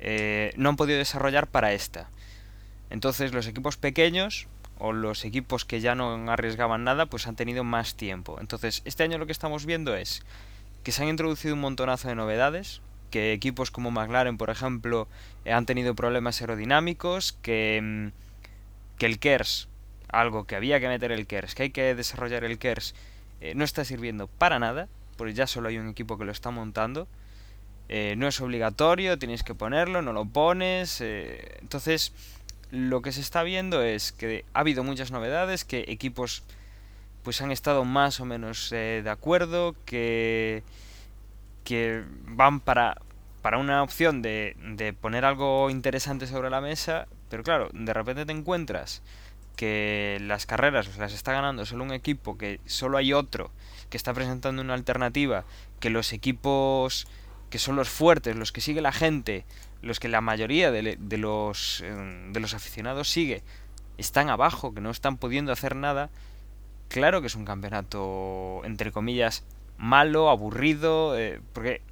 eh, 0.00 0.52
no 0.56 0.68
han 0.68 0.76
podido 0.76 0.98
desarrollar 0.98 1.46
para 1.46 1.72
esta. 1.72 2.10
Entonces 2.90 3.32
los 3.32 3.46
equipos 3.46 3.76
pequeños 3.76 4.48
o 4.78 4.92
los 4.92 5.24
equipos 5.24 5.64
que 5.64 5.80
ya 5.80 5.94
no 5.94 6.30
arriesgaban 6.30 6.82
nada, 6.82 7.06
pues 7.06 7.28
han 7.28 7.36
tenido 7.36 7.62
más 7.62 7.94
tiempo. 7.94 8.38
Entonces 8.40 8.82
este 8.84 9.04
año 9.04 9.18
lo 9.18 9.26
que 9.26 9.32
estamos 9.32 9.64
viendo 9.64 9.94
es 9.94 10.24
que 10.82 10.90
se 10.90 11.04
han 11.04 11.08
introducido 11.08 11.54
un 11.54 11.60
montonazo 11.60 12.08
de 12.08 12.16
novedades, 12.16 12.82
que 13.10 13.32
equipos 13.32 13.70
como 13.70 13.92
McLaren, 13.92 14.36
por 14.36 14.50
ejemplo, 14.50 15.06
eh, 15.44 15.52
han 15.52 15.64
tenido 15.64 15.94
problemas 15.94 16.40
aerodinámicos, 16.40 17.34
que, 17.40 17.80
mm, 17.80 18.98
que 18.98 19.06
el 19.06 19.20
KERS, 19.20 19.68
algo 20.08 20.44
que 20.44 20.56
había 20.56 20.80
que 20.80 20.88
meter 20.88 21.12
el 21.12 21.28
KERS, 21.28 21.54
que 21.54 21.62
hay 21.64 21.70
que 21.70 21.94
desarrollar 21.94 22.42
el 22.42 22.58
KERS, 22.58 22.94
eh, 23.40 23.54
no 23.54 23.64
está 23.64 23.84
sirviendo 23.84 24.26
para 24.26 24.58
nada. 24.58 24.88
Porque 25.16 25.34
ya 25.34 25.46
solo 25.46 25.68
hay 25.68 25.78
un 25.78 25.88
equipo 25.88 26.18
que 26.18 26.24
lo 26.24 26.32
está 26.32 26.50
montando. 26.50 27.08
Eh, 27.88 28.14
no 28.16 28.26
es 28.26 28.40
obligatorio, 28.40 29.18
tienes 29.18 29.42
que 29.42 29.54
ponerlo, 29.54 30.02
no 30.02 30.12
lo 30.12 30.24
pones. 30.24 31.00
eh, 31.00 31.58
entonces, 31.60 32.12
lo 32.70 33.02
que 33.02 33.12
se 33.12 33.20
está 33.20 33.42
viendo 33.42 33.82
es 33.82 34.12
que 34.12 34.44
ha 34.54 34.60
habido 34.60 34.82
muchas 34.82 35.10
novedades, 35.10 35.64
que 35.64 35.84
equipos 35.88 36.42
pues 37.22 37.40
han 37.40 37.52
estado 37.52 37.84
más 37.84 38.18
o 38.20 38.24
menos 38.24 38.72
eh, 38.72 39.02
de 39.04 39.10
acuerdo, 39.10 39.76
que, 39.84 40.62
que 41.64 42.02
van 42.24 42.60
para, 42.60 42.96
para 43.42 43.58
una 43.58 43.82
opción 43.82 44.22
de, 44.22 44.56
de 44.58 44.92
poner 44.92 45.24
algo 45.24 45.70
interesante 45.70 46.26
sobre 46.26 46.50
la 46.50 46.60
mesa, 46.60 47.06
pero 47.28 47.42
claro, 47.42 47.68
de 47.72 47.92
repente 47.92 48.26
te 48.26 48.32
encuentras 48.32 49.02
que 49.56 50.18
las 50.22 50.46
carreras 50.46 50.96
las 50.96 51.12
está 51.12 51.32
ganando 51.32 51.66
solo 51.66 51.84
un 51.84 51.92
equipo, 51.92 52.38
que 52.38 52.58
solo 52.66 52.98
hay 52.98 53.12
otro 53.12 53.50
que 53.92 53.98
está 53.98 54.14
presentando 54.14 54.62
una 54.62 54.72
alternativa, 54.72 55.44
que 55.78 55.90
los 55.90 56.14
equipos 56.14 57.06
que 57.50 57.58
son 57.58 57.76
los 57.76 57.90
fuertes, 57.90 58.34
los 58.34 58.50
que 58.50 58.62
sigue 58.62 58.80
la 58.80 58.90
gente, 58.90 59.44
los 59.82 60.00
que 60.00 60.08
la 60.08 60.22
mayoría 60.22 60.70
de, 60.70 60.96
de 60.98 61.18
los, 61.18 61.82
eh, 61.84 62.30
de 62.32 62.40
los 62.40 62.54
aficionados 62.54 63.10
sigue, 63.10 63.42
están 63.98 64.30
abajo, 64.30 64.72
que 64.72 64.80
no 64.80 64.90
están 64.90 65.18
pudiendo 65.18 65.52
hacer 65.52 65.76
nada, 65.76 66.08
claro 66.88 67.20
que 67.20 67.26
es 67.26 67.34
un 67.34 67.44
campeonato, 67.44 68.62
entre 68.64 68.92
comillas, 68.92 69.44
malo, 69.76 70.30
aburrido, 70.30 71.18
eh, 71.18 71.42
porque 71.52 71.82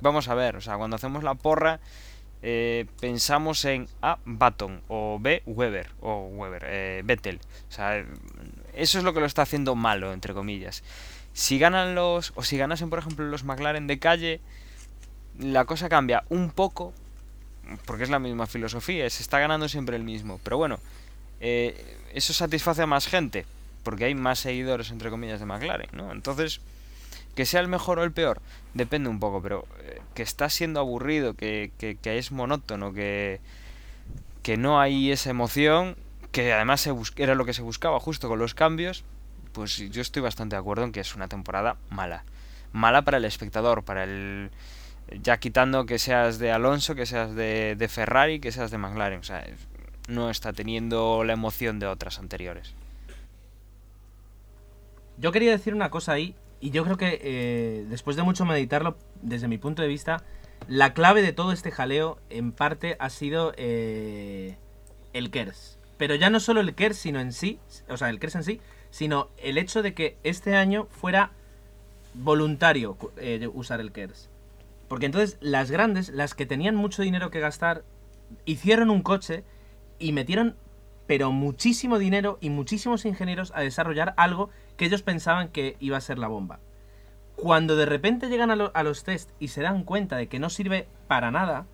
vamos 0.00 0.26
a 0.26 0.34
ver, 0.34 0.56
o 0.56 0.60
sea, 0.60 0.76
cuando 0.78 0.96
hacemos 0.96 1.22
la 1.22 1.36
porra, 1.36 1.78
eh, 2.42 2.86
pensamos 3.00 3.64
en 3.64 3.88
A, 4.02 4.18
Baton, 4.24 4.82
o 4.88 5.18
B, 5.20 5.44
Weber, 5.46 5.92
o 6.00 6.26
Weber, 6.26 6.64
eh, 6.66 7.02
Vettel. 7.02 7.40
O 7.68 7.72
sea, 7.72 8.04
eso 8.76 8.98
es 8.98 9.04
lo 9.04 9.14
que 9.14 9.20
lo 9.20 9.26
está 9.26 9.42
haciendo 9.42 9.74
malo, 9.74 10.12
entre 10.12 10.34
comillas. 10.34 10.82
Si 11.32 11.58
ganan 11.58 11.94
los, 11.94 12.32
o 12.36 12.42
si 12.42 12.56
ganasen, 12.56 12.90
por 12.90 12.98
ejemplo, 12.98 13.26
los 13.26 13.44
McLaren 13.44 13.86
de 13.86 13.98
calle, 13.98 14.40
la 15.38 15.64
cosa 15.64 15.88
cambia 15.88 16.24
un 16.28 16.50
poco, 16.50 16.92
porque 17.86 18.04
es 18.04 18.10
la 18.10 18.18
misma 18.18 18.46
filosofía, 18.46 19.08
se 19.10 19.22
está 19.22 19.38
ganando 19.38 19.68
siempre 19.68 19.96
el 19.96 20.04
mismo. 20.04 20.40
Pero 20.44 20.58
bueno, 20.58 20.78
eh, 21.40 21.98
eso 22.12 22.32
satisface 22.32 22.82
a 22.82 22.86
más 22.86 23.06
gente, 23.06 23.46
porque 23.82 24.04
hay 24.04 24.14
más 24.14 24.38
seguidores, 24.38 24.90
entre 24.90 25.10
comillas, 25.10 25.40
de 25.40 25.46
McLaren, 25.46 25.90
¿no? 25.92 26.12
Entonces, 26.12 26.60
que 27.34 27.46
sea 27.46 27.60
el 27.60 27.68
mejor 27.68 27.98
o 27.98 28.04
el 28.04 28.12
peor, 28.12 28.40
depende 28.74 29.08
un 29.08 29.18
poco, 29.18 29.42
pero 29.42 29.66
eh, 29.80 30.00
que 30.14 30.22
está 30.22 30.48
siendo 30.48 30.80
aburrido, 30.80 31.34
que, 31.34 31.72
que, 31.78 31.96
que 31.96 32.18
es 32.18 32.30
monótono, 32.30 32.92
que, 32.92 33.40
que 34.42 34.56
no 34.56 34.80
hay 34.80 35.10
esa 35.10 35.30
emoción, 35.30 35.96
que 36.34 36.52
además 36.52 36.84
era 37.14 37.36
lo 37.36 37.44
que 37.44 37.54
se 37.54 37.62
buscaba 37.62 38.00
justo 38.00 38.28
con 38.28 38.40
los 38.40 38.54
cambios, 38.54 39.04
pues 39.52 39.76
yo 39.76 40.02
estoy 40.02 40.20
bastante 40.20 40.56
de 40.56 40.60
acuerdo 40.60 40.82
en 40.82 40.90
que 40.90 40.98
es 40.98 41.14
una 41.14 41.28
temporada 41.28 41.76
mala. 41.90 42.24
Mala 42.72 43.02
para 43.02 43.18
el 43.18 43.24
espectador, 43.24 43.84
para 43.84 44.02
el... 44.02 44.50
Ya 45.22 45.38
quitando 45.38 45.86
que 45.86 46.00
seas 46.00 46.40
de 46.40 46.50
Alonso, 46.50 46.96
que 46.96 47.06
seas 47.06 47.36
de, 47.36 47.76
de 47.76 47.88
Ferrari, 47.88 48.40
que 48.40 48.50
seas 48.50 48.72
de 48.72 48.78
McLaren. 48.78 49.20
O 49.20 49.22
sea, 49.22 49.46
no 50.08 50.28
está 50.28 50.52
teniendo 50.52 51.22
la 51.22 51.34
emoción 51.34 51.78
de 51.78 51.86
otras 51.86 52.18
anteriores. 52.18 52.74
Yo 55.18 55.30
quería 55.30 55.52
decir 55.52 55.72
una 55.72 55.90
cosa 55.90 56.14
ahí, 56.14 56.34
y 56.60 56.70
yo 56.70 56.82
creo 56.82 56.96
que 56.96 57.20
eh, 57.22 57.86
después 57.88 58.16
de 58.16 58.24
mucho 58.24 58.44
meditarlo, 58.44 58.98
desde 59.22 59.46
mi 59.46 59.58
punto 59.58 59.82
de 59.82 59.88
vista, 59.88 60.24
la 60.66 60.94
clave 60.94 61.22
de 61.22 61.32
todo 61.32 61.52
este 61.52 61.70
jaleo, 61.70 62.18
en 62.28 62.50
parte, 62.50 62.96
ha 62.98 63.08
sido 63.08 63.54
eh, 63.56 64.56
el 65.12 65.30
KERS. 65.30 65.73
Pero 65.96 66.14
ya 66.14 66.30
no 66.30 66.40
solo 66.40 66.60
el 66.60 66.74
KERS, 66.74 66.96
sino 66.96 67.20
en 67.20 67.32
sí, 67.32 67.60
o 67.88 67.96
sea, 67.96 68.10
el 68.10 68.18
KERS 68.18 68.36
en 68.36 68.44
sí, 68.44 68.60
sino 68.90 69.28
el 69.38 69.58
hecho 69.58 69.82
de 69.82 69.94
que 69.94 70.16
este 70.22 70.56
año 70.56 70.86
fuera 70.90 71.32
voluntario 72.14 72.96
eh, 73.16 73.48
usar 73.52 73.80
el 73.80 73.92
KERS. 73.92 74.30
Porque 74.88 75.06
entonces 75.06 75.36
las 75.40 75.70
grandes, 75.70 76.10
las 76.10 76.34
que 76.34 76.46
tenían 76.46 76.76
mucho 76.76 77.02
dinero 77.02 77.30
que 77.30 77.40
gastar, 77.40 77.84
hicieron 78.44 78.90
un 78.90 79.02
coche 79.02 79.44
y 79.98 80.12
metieron 80.12 80.56
pero 81.06 81.32
muchísimo 81.32 81.98
dinero 81.98 82.38
y 82.40 82.50
muchísimos 82.50 83.04
ingenieros 83.04 83.52
a 83.54 83.60
desarrollar 83.60 84.14
algo 84.16 84.50
que 84.76 84.86
ellos 84.86 85.02
pensaban 85.02 85.48
que 85.48 85.76
iba 85.80 85.96
a 85.96 86.00
ser 86.00 86.18
la 86.18 86.28
bomba. 86.28 86.60
Cuando 87.36 87.76
de 87.76 87.86
repente 87.86 88.28
llegan 88.28 88.50
a, 88.50 88.54
a 88.54 88.82
los 88.82 89.04
test 89.04 89.30
y 89.38 89.48
se 89.48 89.62
dan 89.62 89.84
cuenta 89.84 90.16
de 90.16 90.28
que 90.28 90.38
no 90.38 90.48
sirve 90.48 90.88
para 91.08 91.30
nada, 91.30 91.66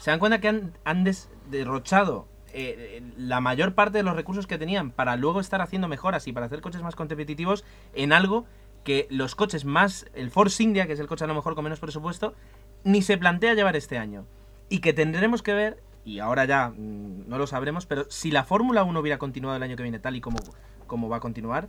se 0.00 0.10
dan 0.10 0.20
cuenta 0.20 0.40
que 0.40 0.48
han, 0.48 0.72
han 0.84 1.04
derrochado 1.50 2.26
eh, 2.58 3.02
la 3.18 3.42
mayor 3.42 3.74
parte 3.74 3.98
de 3.98 4.02
los 4.02 4.16
recursos 4.16 4.46
que 4.46 4.56
tenían 4.56 4.90
para 4.90 5.16
luego 5.16 5.40
estar 5.40 5.60
haciendo 5.60 5.88
mejoras 5.88 6.26
y 6.26 6.32
para 6.32 6.46
hacer 6.46 6.62
coches 6.62 6.82
más 6.82 6.96
competitivos 6.96 7.64
en 7.92 8.14
algo 8.14 8.46
que 8.82 9.06
los 9.10 9.34
coches 9.34 9.66
más, 9.66 10.06
el 10.14 10.30
Force 10.30 10.62
India, 10.62 10.86
que 10.86 10.94
es 10.94 11.00
el 11.00 11.06
coche 11.06 11.24
a 11.24 11.26
lo 11.26 11.34
mejor 11.34 11.54
con 11.54 11.64
menos 11.64 11.80
presupuesto, 11.80 12.34
ni 12.82 13.02
se 13.02 13.18
plantea 13.18 13.52
llevar 13.52 13.76
este 13.76 13.98
año. 13.98 14.24
Y 14.70 14.78
que 14.78 14.94
tendremos 14.94 15.42
que 15.42 15.52
ver, 15.52 15.82
y 16.06 16.20
ahora 16.20 16.46
ya 16.46 16.70
mm, 16.70 17.28
no 17.28 17.36
lo 17.36 17.46
sabremos, 17.46 17.84
pero 17.84 18.06
si 18.08 18.30
la 18.30 18.44
Fórmula 18.44 18.84
1 18.84 18.98
hubiera 18.98 19.18
continuado 19.18 19.56
el 19.56 19.62
año 19.62 19.76
que 19.76 19.82
viene 19.82 19.98
tal 19.98 20.16
y 20.16 20.22
como, 20.22 20.38
como 20.86 21.10
va 21.10 21.18
a 21.18 21.20
continuar, 21.20 21.68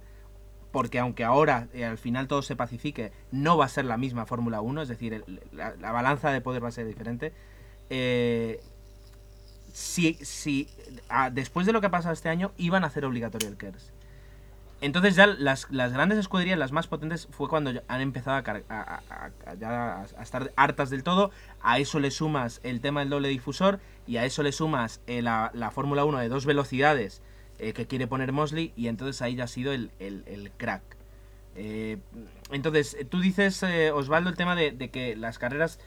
porque 0.72 1.00
aunque 1.00 1.26
ahora 1.26 1.68
eh, 1.74 1.84
al 1.84 1.98
final 1.98 2.30
todo 2.30 2.42
se 2.44 2.56
pacifique, 2.56 3.12
no 3.32 3.58
va 3.58 3.66
a 3.66 3.70
ser 3.70 3.84
la 3.84 3.98
misma 3.98 4.26
Fórmula 4.26 4.62
1, 4.62 4.84
es 4.84 4.88
decir, 4.88 5.26
la, 5.52 5.76
la 5.76 5.92
balanza 5.92 6.32
de 6.32 6.40
poder 6.40 6.64
va 6.64 6.70
a 6.70 6.72
ser 6.72 6.88
diferente. 6.88 7.34
eh, 7.90 8.62
si, 9.78 10.16
si 10.24 10.68
ah, 11.08 11.30
después 11.30 11.68
de 11.68 11.72
lo 11.72 11.82
que 11.82 11.88
ha 11.88 11.92
pasado 11.92 12.12
este 12.12 12.30
año, 12.30 12.52
iban 12.58 12.84
a 12.84 12.88
hacer 12.88 13.06
obligatorio 13.06 13.48
el 13.48 13.58
KERS. 13.58 13.94
Entonces 14.82 15.16
ya 15.16 15.28
las, 15.28 15.68
las 15.70 15.94
grandes 15.94 16.18
escuderías, 16.18 16.58
las 16.58 16.72
más 16.72 16.88
potentes, 16.88 17.28
fue 17.30 17.48
cuando 17.48 17.72
han 17.88 18.02
empezado 18.02 18.38
a, 18.38 18.64
a- 18.70 19.02
a- 20.16 20.22
estar 20.24 20.52
hartas 20.56 20.90
del 20.90 21.04
todo. 21.04 21.30
A 21.62 21.78
eso 21.78 22.00
le 22.00 22.10
sumas 22.10 22.60
el 22.64 22.82
tema 22.82 23.02
del 23.02 23.10
doble 23.12 23.28
difusor 23.28 23.80
y 24.08 24.18
a 24.18 24.26
eso 24.26 24.42
le 24.42 24.52
sumas 24.52 25.00
eh, 25.06 25.22
la, 25.22 25.52
la 25.54 25.70
Fórmula 25.70 26.06
1 26.06 26.18
de 26.20 26.30
dos 26.30 26.46
velocidades 26.48 27.22
eh, 27.60 27.74
que 27.74 27.86
quiere 27.86 28.08
poner 28.08 28.32
Mosley 28.32 28.74
y 28.76 28.88
entonces 28.88 29.22
ahí 29.22 29.36
ya 29.36 29.44
ha 29.44 29.48
sido 29.48 29.74
el, 29.74 29.92
el- 30.00 30.52
crack. 30.58 30.82
Eh, 31.56 31.98
entonces, 32.52 32.98
tú 33.10 33.20
dices, 33.20 33.62
eh, 33.62 33.92
Osvaldo, 33.92 34.30
el 34.32 34.36
tema 34.38 34.56
de 34.56 34.90
que 34.90 35.16
las 35.16 35.38
carreras... 35.38 35.80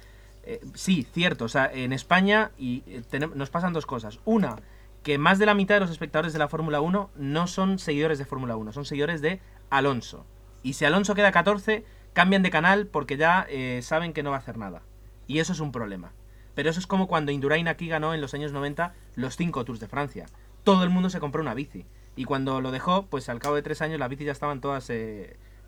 eh, 0.43 0.61
sí, 0.75 1.07
cierto, 1.13 1.45
o 1.45 1.49
sea, 1.49 1.71
en 1.73 1.93
España 1.93 2.51
y 2.59 2.83
eh, 2.87 3.03
nos 3.35 3.51
pasan 3.51 3.73
dos 3.73 3.87
cosas. 3.87 4.21
Una, 4.25 4.57
que 5.03 5.19
más 5.19 5.39
de 5.39 5.47
la 5.47 5.55
mitad 5.55 5.77
de 5.77 5.81
los 5.81 5.91
espectadores 5.91 6.33
de 6.33 6.39
la 6.39 6.49
Fórmula 6.49 6.81
1 6.81 7.11
no 7.17 7.47
son 7.47 7.79
seguidores 7.79 8.19
de 8.19 8.25
Fórmula 8.25 8.57
1, 8.57 8.73
son 8.73 8.85
seguidores 8.85 9.21
de 9.21 9.41
Alonso. 9.69 10.27
Y 10.63 10.75
si 10.75 10.85
Alonso 10.85 11.15
queda 11.15 11.33
14, 11.33 11.85
cambian 12.13 12.43
de 12.43 12.51
canal 12.51 12.87
porque 12.87 13.17
ya 13.17 13.47
eh, 13.49 13.81
saben 13.83 14.13
que 14.13 14.23
no 14.23 14.31
va 14.31 14.37
a 14.37 14.41
hacer 14.41 14.59
nada. 14.59 14.83
Y 15.27 15.39
eso 15.39 15.53
es 15.53 15.61
un 15.61 15.73
problema. 15.73 16.13
Pero 16.55 16.71
eso 16.71 16.81
es 16.81 16.87
como 16.87 17.07
cuando 17.07 17.33
Indurain 17.33 17.69
aquí 17.69 17.89
ganó 17.89 18.13
en 18.13 18.21
los 18.21 18.35
años 18.35 18.53
90 18.53 18.95
los 19.15 19.37
5 19.37 19.65
Tours 19.65 19.81
de 19.81 19.89
Francia. 19.89 20.27
Todo 20.65 20.83
el 20.85 20.91
mundo 20.91 21.09
se 21.09 21.21
compró 21.21 21.41
una 21.41 21.55
bici. 21.55 21.87
Y 22.17 22.25
cuando 22.25 22.61
lo 22.61 22.71
dejó, 22.71 23.07
pues 23.07 23.29
al 23.29 23.39
cabo 23.39 23.55
de 23.55 23.63
tres 23.63 23.81
años 23.83 24.01
las 24.01 24.09
bicis 24.09 24.27
ya 24.27 24.33
estaban 24.33 24.61
todas 24.61 24.91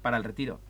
para 0.03 0.17
el 0.17 0.25
retiro. 0.25 0.61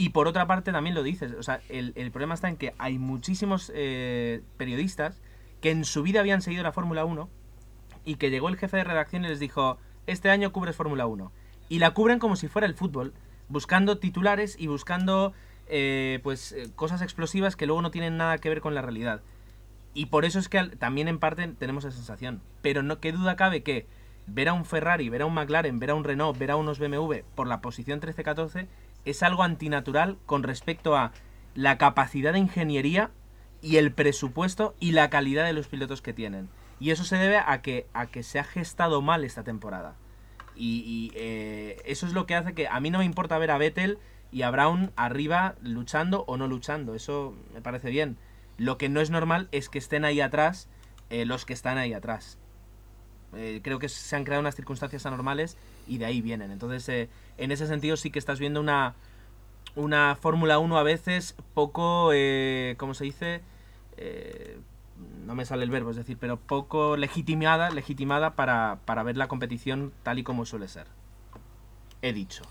Y 0.00 0.08
por 0.08 0.28
otra 0.28 0.46
parte 0.46 0.72
también 0.72 0.94
lo 0.94 1.02
dices, 1.02 1.34
o 1.38 1.42
sea, 1.42 1.60
el, 1.68 1.92
el 1.94 2.10
problema 2.10 2.32
está 2.32 2.48
en 2.48 2.56
que 2.56 2.72
hay 2.78 2.98
muchísimos 2.98 3.70
eh, 3.74 4.40
periodistas 4.56 5.20
que 5.60 5.70
en 5.70 5.84
su 5.84 6.02
vida 6.02 6.20
habían 6.20 6.40
seguido 6.40 6.62
la 6.62 6.72
Fórmula 6.72 7.04
1 7.04 7.28
y 8.06 8.14
que 8.14 8.30
llegó 8.30 8.48
el 8.48 8.56
jefe 8.56 8.78
de 8.78 8.84
redacción 8.84 9.26
y 9.26 9.28
les 9.28 9.40
dijo, 9.40 9.76
este 10.06 10.30
año 10.30 10.54
cubres 10.54 10.74
Fórmula 10.74 11.04
1. 11.04 11.30
Y 11.68 11.80
la 11.80 11.90
cubren 11.90 12.18
como 12.18 12.36
si 12.36 12.48
fuera 12.48 12.66
el 12.66 12.72
fútbol, 12.72 13.12
buscando 13.50 13.98
titulares 13.98 14.56
y 14.58 14.68
buscando 14.68 15.34
eh, 15.66 16.20
pues 16.22 16.52
eh, 16.52 16.70
cosas 16.74 17.02
explosivas 17.02 17.54
que 17.54 17.66
luego 17.66 17.82
no 17.82 17.90
tienen 17.90 18.16
nada 18.16 18.38
que 18.38 18.48
ver 18.48 18.62
con 18.62 18.74
la 18.74 18.80
realidad. 18.80 19.20
Y 19.92 20.06
por 20.06 20.24
eso 20.24 20.38
es 20.38 20.48
que 20.48 20.62
también 20.78 21.08
en 21.08 21.18
parte 21.18 21.46
tenemos 21.58 21.84
esa 21.84 21.98
sensación. 21.98 22.40
Pero 22.62 22.82
no 22.82 23.00
qué 23.00 23.12
duda 23.12 23.36
cabe 23.36 23.62
que 23.62 23.86
ver 24.26 24.48
a 24.48 24.54
un 24.54 24.64
Ferrari, 24.64 25.10
ver 25.10 25.20
a 25.20 25.26
un 25.26 25.34
McLaren, 25.34 25.78
ver 25.78 25.90
a 25.90 25.94
un 25.94 26.04
Renault, 26.04 26.38
ver 26.38 26.52
a 26.52 26.56
unos 26.56 26.78
BMW 26.78 27.16
por 27.34 27.46
la 27.46 27.60
posición 27.60 28.00
13-14 28.00 28.66
es 29.04 29.22
algo 29.22 29.42
antinatural 29.42 30.18
con 30.26 30.42
respecto 30.42 30.96
a 30.96 31.12
la 31.54 31.78
capacidad 31.78 32.32
de 32.32 32.38
ingeniería 32.38 33.10
y 33.62 33.76
el 33.76 33.92
presupuesto 33.92 34.74
y 34.80 34.92
la 34.92 35.10
calidad 35.10 35.44
de 35.44 35.52
los 35.52 35.68
pilotos 35.68 36.02
que 36.02 36.12
tienen. 36.12 36.48
Y 36.78 36.90
eso 36.90 37.04
se 37.04 37.16
debe 37.16 37.38
a 37.38 37.60
que, 37.62 37.86
a 37.92 38.06
que 38.06 38.22
se 38.22 38.38
ha 38.38 38.44
gestado 38.44 39.02
mal 39.02 39.24
esta 39.24 39.44
temporada. 39.44 39.96
Y, 40.56 41.10
eh, 41.14 41.80
eso 41.86 42.06
es 42.06 42.12
lo 42.12 42.26
que 42.26 42.34
hace 42.34 42.52
que 42.52 42.68
a 42.68 42.80
mí 42.80 42.90
no 42.90 42.98
me 42.98 43.04
importa 43.06 43.38
ver 43.38 43.50
a 43.50 43.56
Vettel 43.56 43.98
y 44.30 44.42
a 44.42 44.50
Brown 44.50 44.92
arriba 44.94 45.54
luchando 45.62 46.24
o 46.26 46.36
no 46.36 46.48
luchando. 46.48 46.94
Eso 46.94 47.34
me 47.54 47.62
parece 47.62 47.88
bien. 47.88 48.18
Lo 48.58 48.76
que 48.76 48.90
no 48.90 49.00
es 49.00 49.08
normal 49.08 49.48
es 49.52 49.70
que 49.70 49.78
estén 49.78 50.04
ahí 50.04 50.20
atrás 50.20 50.68
eh, 51.08 51.24
los 51.24 51.46
que 51.46 51.54
están 51.54 51.78
ahí 51.78 51.94
atrás. 51.94 52.38
Eh, 53.34 53.60
creo 53.62 53.78
que 53.78 53.88
se 53.88 54.16
han 54.16 54.24
creado 54.24 54.40
unas 54.40 54.56
circunstancias 54.56 55.06
anormales 55.06 55.56
y 55.90 55.98
de 55.98 56.06
ahí 56.06 56.22
vienen. 56.22 56.52
Entonces, 56.52 56.88
eh, 56.88 57.08
en 57.36 57.50
ese 57.50 57.66
sentido 57.66 57.96
sí 57.96 58.10
que 58.10 58.20
estás 58.20 58.38
viendo 58.38 58.60
una, 58.60 58.94
una 59.74 60.16
Fórmula 60.20 60.60
1 60.60 60.78
a 60.78 60.84
veces 60.84 61.34
poco, 61.52 62.12
eh, 62.14 62.76
¿cómo 62.78 62.94
se 62.94 63.04
dice? 63.04 63.40
Eh, 63.96 64.58
no 65.26 65.34
me 65.34 65.44
sale 65.44 65.64
el 65.64 65.70
verbo, 65.70 65.90
es 65.90 65.96
decir, 65.96 66.16
pero 66.18 66.36
poco 66.38 66.96
legitimada, 66.96 67.70
legitimada 67.70 68.36
para, 68.36 68.78
para 68.84 69.02
ver 69.02 69.16
la 69.16 69.26
competición 69.26 69.92
tal 70.04 70.20
y 70.20 70.22
como 70.22 70.46
suele 70.46 70.68
ser. 70.68 70.86
He 72.02 72.12
dicho. 72.12 72.44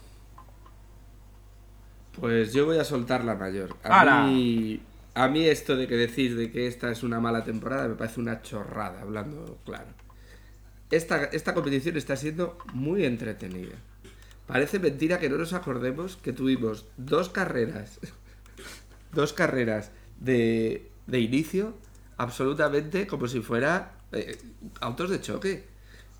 Pues 2.20 2.52
yo 2.54 2.66
voy 2.66 2.78
a 2.78 2.84
soltar 2.84 3.24
la 3.24 3.36
mayor. 3.36 3.78
A 3.84 4.02
¡Hala! 4.02 4.24
mí, 4.26 4.82
a 5.14 5.30
mí 5.30 5.46
esto 5.46 5.78
de 5.78 5.88
que 5.88 5.96
decís 5.96 6.36
de 6.36 6.52
que 6.52 6.68
esta 6.68 6.92
es 6.92 7.04
una 7.04 7.22
mala 7.22 7.46
temporada 7.46 7.88
me 7.88 7.96
parece 7.96 8.20
una 8.20 8.42
chorrada, 8.42 9.02
hablando 9.02 9.58
claro. 9.64 9.88
Esta, 10.92 11.26
esta 11.26 11.54
competición 11.54 11.98
está 11.98 12.16
siendo 12.16 12.58
muy 12.74 13.06
entretenida. 13.06 13.76
Parece 14.48 14.80
mentira 14.80 15.20
que 15.20 15.30
no 15.30 15.38
nos 15.38 15.54
acordemos 15.54 16.18
que 16.18 16.34
tuvimos 16.34 16.88
dos 16.98 17.30
carreras, 17.30 18.00
dos 19.14 19.34
carreras 19.34 19.92
de, 20.20 20.90
de 21.06 21.20
inicio 21.20 21.76
absolutamente 22.18 23.08
como 23.08 23.28
si 23.28 23.42
fuera 23.42 23.94
eh, 24.12 24.38
autos 24.82 25.10
de 25.10 25.22
choque 25.22 25.64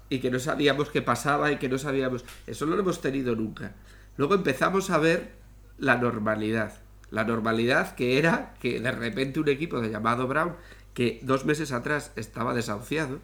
y 0.10 0.20
que 0.20 0.32
no 0.32 0.40
sabíamos 0.40 0.90
qué 0.90 1.02
pasaba 1.02 1.52
y 1.52 1.58
que 1.58 1.70
no 1.70 1.78
sabíamos. 1.78 2.24
Eso 2.48 2.66
no 2.66 2.76
lo 2.76 2.82
hemos 2.82 3.02
tenido 3.02 3.36
nunca. 3.36 3.76
Luego 4.18 4.36
empezamos 4.36 4.90
a 4.90 4.98
ver 4.98 5.32
la 5.78 5.98
normalidad. 5.98 6.80
La 7.12 7.24
normalidad 7.24 7.96
que 7.96 8.18
era 8.18 8.54
que 8.60 8.80
de 8.80 8.92
repente 8.92 9.40
un 9.40 9.50
equipo 9.50 9.82
de 9.82 9.90
llamado 9.90 10.28
Brown, 10.28 10.56
que 10.94 11.20
dos 11.24 11.46
meses 11.46 11.72
atrás 11.72 12.12
estaba 12.16 12.54
desahuciado, 12.54 13.20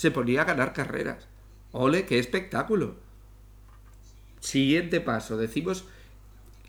se 0.00 0.10
ponía 0.10 0.40
a 0.40 0.44
ganar 0.46 0.72
carreras. 0.72 1.28
¡Ole, 1.72 2.06
qué 2.06 2.18
espectáculo! 2.18 2.94
Siguiente 4.40 5.02
paso, 5.02 5.36
decimos. 5.36 5.84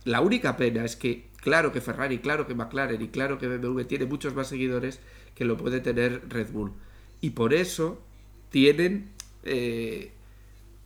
La 0.04 0.20
única 0.20 0.58
pena 0.58 0.84
es 0.84 0.98
que, 0.98 1.30
claro 1.38 1.72
que 1.72 1.80
Ferrari, 1.80 2.20
claro 2.20 2.46
que 2.46 2.56
McLaren 2.56 3.02
y 3.02 3.08
claro 3.08 3.38
que 3.38 3.48
BMW 3.48 3.84
tiene 3.84 4.06
muchos 4.06 4.36
más 4.36 4.50
seguidores 4.50 5.00
que 5.34 5.46
lo 5.46 5.56
puede 5.56 5.80
tener 5.80 6.24
Red 6.28 6.52
Bull. 6.52 6.74
Y 7.22 7.30
por 7.30 7.54
eso 7.54 8.02
tienen 8.50 9.14
eh, 9.44 10.12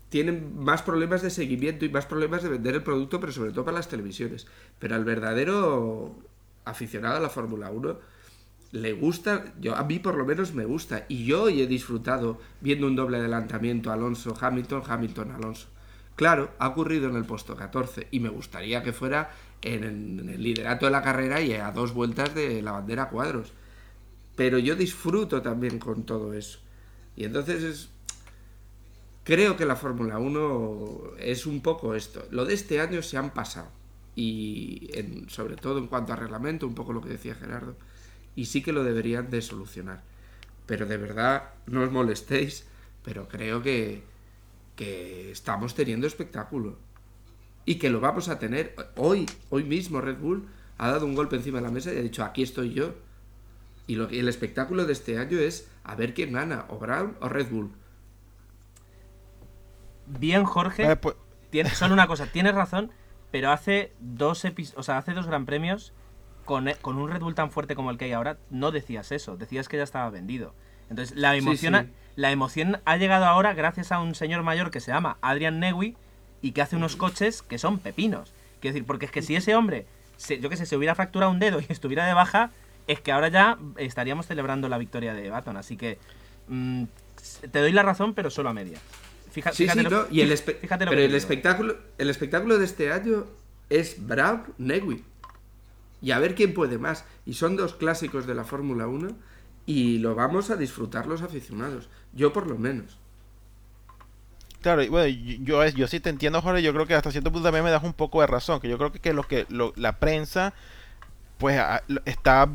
tienen 0.09 0.55
más 0.55 0.83
problemas 0.83 1.23
de 1.23 1.31
seguimiento 1.31 1.83
y 1.83 1.89
más 1.89 2.05
problemas 2.05 2.43
de 2.43 2.49
vender 2.49 2.75
el 2.75 2.83
producto, 2.83 3.19
pero 3.19 3.31
sobre 3.31 3.53
todo 3.53 3.65
para 3.65 3.77
las 3.77 3.89
televisiones. 3.89 4.45
Pero 4.77 4.93
al 4.93 5.03
verdadero 5.03 6.15
aficionado 6.63 7.17
a 7.17 7.21
la 7.21 7.29
Fórmula 7.31 7.71
1 7.71 8.14
le 8.75 8.91
gusta, 8.91 9.53
yo 9.59 9.75
a 9.75 9.83
mí 9.85 9.99
por 9.99 10.15
lo 10.15 10.25
menos 10.25 10.53
me 10.53 10.65
gusta, 10.65 11.05
y 11.07 11.25
yo 11.25 11.47
he 11.47 11.65
disfrutado 11.65 12.39
viendo 12.59 12.87
un 12.87 12.95
doble 12.95 13.17
adelantamiento 13.17 13.91
Alonso 13.91 14.35
Hamilton, 14.39 14.83
Hamilton 14.85 15.31
Alonso. 15.31 15.67
Claro, 16.17 16.51
ha 16.59 16.67
ocurrido 16.67 17.09
en 17.09 17.15
el 17.15 17.23
puesto 17.23 17.55
14 17.55 18.09
y 18.11 18.19
me 18.19 18.29
gustaría 18.29 18.83
que 18.83 18.91
fuera 18.93 19.31
en 19.61 19.83
el, 19.83 20.43
liderato 20.43 20.85
de 20.85 20.91
la 20.91 21.01
carrera 21.01 21.41
y 21.41 21.53
a 21.53 21.71
dos 21.71 21.93
vueltas 21.93 22.35
de 22.35 22.61
la 22.61 22.73
bandera 22.73 23.09
cuadros. 23.09 23.53
Pero 24.35 24.57
yo 24.59 24.75
disfruto 24.75 25.41
también 25.41 25.79
con 25.79 26.03
todo 26.03 26.33
eso. 26.33 26.59
Y 27.15 27.23
entonces 27.23 27.63
es, 27.63 27.89
Creo 29.23 29.57
que 29.57 29.65
la 29.65 29.75
Fórmula 29.75 30.19
1 30.19 31.15
es 31.17 31.47
un 31.47 31.61
poco 31.61 31.95
esto. 31.95 32.27
Lo 32.29 32.45
de 32.45 32.53
este 32.53 32.79
año 32.79 33.01
se 33.01 33.17
han 33.17 33.31
pasado. 33.33 33.69
Y 34.15 34.89
sobre 35.29 35.55
todo 35.55 35.79
en 35.79 35.87
cuanto 35.87 36.13
a 36.13 36.15
reglamento, 36.15 36.67
un 36.67 36.75
poco 36.75 36.93
lo 36.93 37.01
que 37.01 37.09
decía 37.09 37.35
Gerardo. 37.35 37.75
Y 38.35 38.45
sí 38.45 38.61
que 38.61 38.73
lo 38.73 38.83
deberían 38.83 39.29
de 39.29 39.41
solucionar. 39.41 40.01
Pero 40.65 40.85
de 40.85 40.97
verdad, 40.97 41.49
no 41.67 41.81
os 41.81 41.91
molestéis. 41.91 42.67
Pero 43.03 43.27
creo 43.27 43.61
que, 43.61 44.03
que 44.75 45.31
estamos 45.31 45.75
teniendo 45.75 46.07
espectáculo. 46.07 46.77
Y 47.65 47.75
que 47.75 47.89
lo 47.89 47.99
vamos 47.99 48.29
a 48.29 48.39
tener. 48.39 48.75
Hoy, 48.95 49.25
hoy 49.49 49.63
mismo 49.63 50.01
Red 50.01 50.17
Bull 50.17 50.47
ha 50.77 50.89
dado 50.89 51.05
un 51.05 51.15
golpe 51.15 51.35
encima 51.35 51.59
de 51.59 51.65
la 51.65 51.71
mesa 51.71 51.93
y 51.93 51.97
ha 51.97 52.01
dicho, 52.01 52.23
aquí 52.23 52.43
estoy 52.43 52.73
yo. 52.73 52.93
Y 53.87 53.95
lo 53.95 54.07
que, 54.07 54.19
el 54.19 54.27
espectáculo 54.27 54.85
de 54.85 54.93
este 54.93 55.17
año 55.17 55.37
es 55.37 55.69
a 55.83 55.95
ver 55.95 56.13
quién 56.13 56.33
gana, 56.33 56.65
o 56.69 56.79
Brown 56.79 57.15
o 57.21 57.29
Red 57.29 57.49
Bull. 57.49 57.71
Bien, 60.07 60.43
Jorge. 60.43 60.91
Eh, 60.91 60.95
pues, 60.95 61.15
Tiene, 61.49 61.69
solo 61.69 61.93
una 61.93 62.07
cosa, 62.07 62.27
tienes 62.27 62.55
razón, 62.55 62.91
pero 63.31 63.51
hace 63.51 63.93
dos 63.99 64.43
epis- 64.45 64.73
o 64.75 64.83
sea, 64.83 64.97
hace 64.97 65.13
dos 65.13 65.27
gran 65.27 65.45
premios 65.45 65.93
con, 66.45 66.67
e- 66.69 66.75
con 66.75 66.97
un 66.97 67.09
Red 67.11 67.21
Bull 67.21 67.35
tan 67.35 67.51
fuerte 67.51 67.75
como 67.75 67.91
el 67.91 67.97
que 67.97 68.05
hay 68.05 68.13
ahora, 68.13 68.37
no 68.49 68.71
decías 68.71 69.11
eso, 69.11 69.35
decías 69.37 69.67
que 69.67 69.77
ya 69.77 69.83
estaba 69.83 70.09
vendido. 70.09 70.53
Entonces, 70.89 71.17
la 71.17 71.35
emoción, 71.35 71.75
sí. 71.75 71.91
la 72.15 72.31
emoción 72.31 72.79
ha 72.85 72.97
llegado 72.97 73.25
ahora 73.25 73.53
gracias 73.53 73.91
a 73.91 73.99
un 73.99 74.13
señor 74.15 74.43
mayor 74.43 74.69
que 74.71 74.79
se 74.79 74.91
llama 74.91 75.17
Adrian 75.21 75.59
Newey 75.59 75.97
y 76.41 76.51
que 76.51 76.61
hace 76.61 76.75
unos 76.75 76.95
coches 76.95 77.41
que 77.41 77.57
son 77.57 77.79
pepinos. 77.79 78.33
Quiero 78.61 78.73
decir, 78.75 78.85
porque 78.85 79.05
es 79.07 79.11
que 79.11 79.21
si 79.23 79.35
ese 79.35 79.55
hombre, 79.55 79.85
se- 80.17 80.39
yo 80.39 80.49
que 80.49 80.57
sé, 80.57 80.65
se 80.65 80.77
hubiera 80.77 80.93
fracturado 80.95 81.31
un 81.31 81.39
dedo 81.39 81.59
y 81.59 81.65
estuviera 81.69 82.05
de 82.05 82.13
baja, 82.13 82.51
es 82.87 83.01
que 83.01 83.11
ahora 83.11 83.29
ya 83.29 83.57
estaríamos 83.77 84.27
celebrando 84.27 84.69
la 84.69 84.77
victoria 84.77 85.13
de 85.15 85.29
Baton. 85.29 85.57
Así 85.57 85.75
que 85.75 85.97
mm, 86.47 86.83
te 87.51 87.59
doy 87.59 87.71
la 87.71 87.81
razón, 87.81 88.13
pero 88.13 88.29
solo 88.29 88.49
a 88.49 88.53
media. 88.53 88.77
Fija- 89.33 89.51
Sí, 89.51 89.63
fíjate 89.63 89.79
sí, 89.79 89.89
lo- 89.89 90.03
no, 90.03 90.07
y 90.11 90.21
el 90.21 90.31
espe- 90.37 90.57
fíjate 90.59 90.85
lo 90.85 90.91
pero 90.91 90.99
que 90.99 91.05
el 91.05 91.11
digo. 91.11 91.17
espectáculo, 91.17 91.77
el 91.97 92.09
espectáculo 92.11 92.59
de 92.59 92.65
este 92.65 92.91
año 92.91 93.25
es 93.69 94.05
Brown 94.05 94.43
Newey. 94.59 95.03
Y 96.05 96.11
a 96.11 96.19
ver 96.19 96.35
quién 96.35 96.53
puede 96.53 96.77
más. 96.77 97.05
Y 97.25 97.33
son 97.33 97.55
dos 97.57 97.73
clásicos 97.75 98.25
de 98.27 98.35
la 98.35 98.45
Fórmula 98.51 98.87
1 98.87 99.09
y 99.65 99.97
lo 99.99 100.15
vamos 100.15 100.49
a 100.51 100.55
disfrutar 100.57 101.07
los 101.07 101.21
aficionados. 101.21 101.89
Yo 102.13 102.33
por 102.33 102.47
lo 102.47 102.57
menos. 102.57 102.99
Claro, 104.61 104.81
y 104.81 104.89
bueno, 104.89 105.07
yo, 105.07 105.63
yo, 105.63 105.67
yo 105.77 105.87
sí 105.87 105.99
te 105.99 106.09
entiendo, 106.09 106.41
Jorge, 106.41 106.63
yo 106.63 106.73
creo 106.73 106.87
que 106.87 106.95
hasta 106.95 107.11
cierto 107.11 107.31
punto 107.31 107.45
también 107.47 107.63
me 107.63 107.69
das 107.71 107.83
un 107.83 107.93
poco 107.93 108.21
de 108.21 108.27
razón, 108.27 108.59
que 108.59 108.67
yo 108.67 108.77
creo 108.77 108.91
que, 108.91 108.99
que 108.99 109.13
lo 109.13 109.23
que 109.27 109.45
lo- 109.49 109.73
la 109.75 109.99
prensa 109.99 110.53
pues 111.39 111.59
a- 111.59 111.83
está 112.05 112.49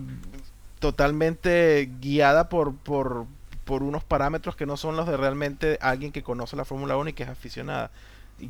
totalmente 0.81 1.91
guiada 2.01 2.49
por, 2.49 2.75
por, 2.77 3.27
por 3.65 3.83
unos 3.85 4.05
parámetros 4.05 4.57
que 4.57 4.67
no 4.67 4.77
son 4.77 4.97
los 4.97 5.07
de 5.09 5.17
realmente 5.17 5.79
alguien 5.83 6.13
que 6.13 6.23
conoce 6.23 6.57
la 6.57 6.65
Fórmula 6.67 6.97
1 6.97 7.11
y 7.11 7.15
que 7.15 7.25
es 7.25 7.29
aficionada. 7.31 7.91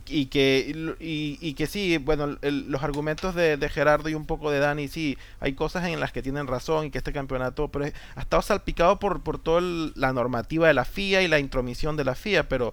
Y, 0.06 0.26
que 0.26 0.72
y, 1.00 1.36
y 1.40 1.54
que 1.54 1.66
sí, 1.66 1.98
bueno, 1.98 2.36
el- 2.42 2.70
los 2.70 2.82
argumentos 2.84 3.34
de, 3.34 3.56
de 3.56 3.68
Gerardo 3.68 4.08
y 4.08 4.14
un 4.14 4.24
poco 4.24 4.50
de 4.50 4.60
Dani, 4.60 4.86
sí, 4.86 5.18
hay 5.40 5.54
cosas 5.54 5.84
en 5.88 5.98
las 5.98 6.12
que 6.12 6.22
tienen 6.22 6.46
razón 6.46 6.86
y 6.86 6.90
que 6.90 6.98
este 6.98 7.12
campeonato 7.12 7.68
pero 7.68 7.86
ha 8.14 8.20
estado 8.20 8.42
salpicado 8.42 8.98
por, 9.00 9.22
por 9.22 9.38
toda 9.42 9.60
la 9.96 10.12
normativa 10.12 10.68
de 10.68 10.74
la 10.74 10.84
FIA 10.84 11.22
y 11.22 11.28
la 11.28 11.40
intromisión 11.40 11.96
de 11.96 12.04
la 12.04 12.14
FIA, 12.14 12.48
pero 12.48 12.72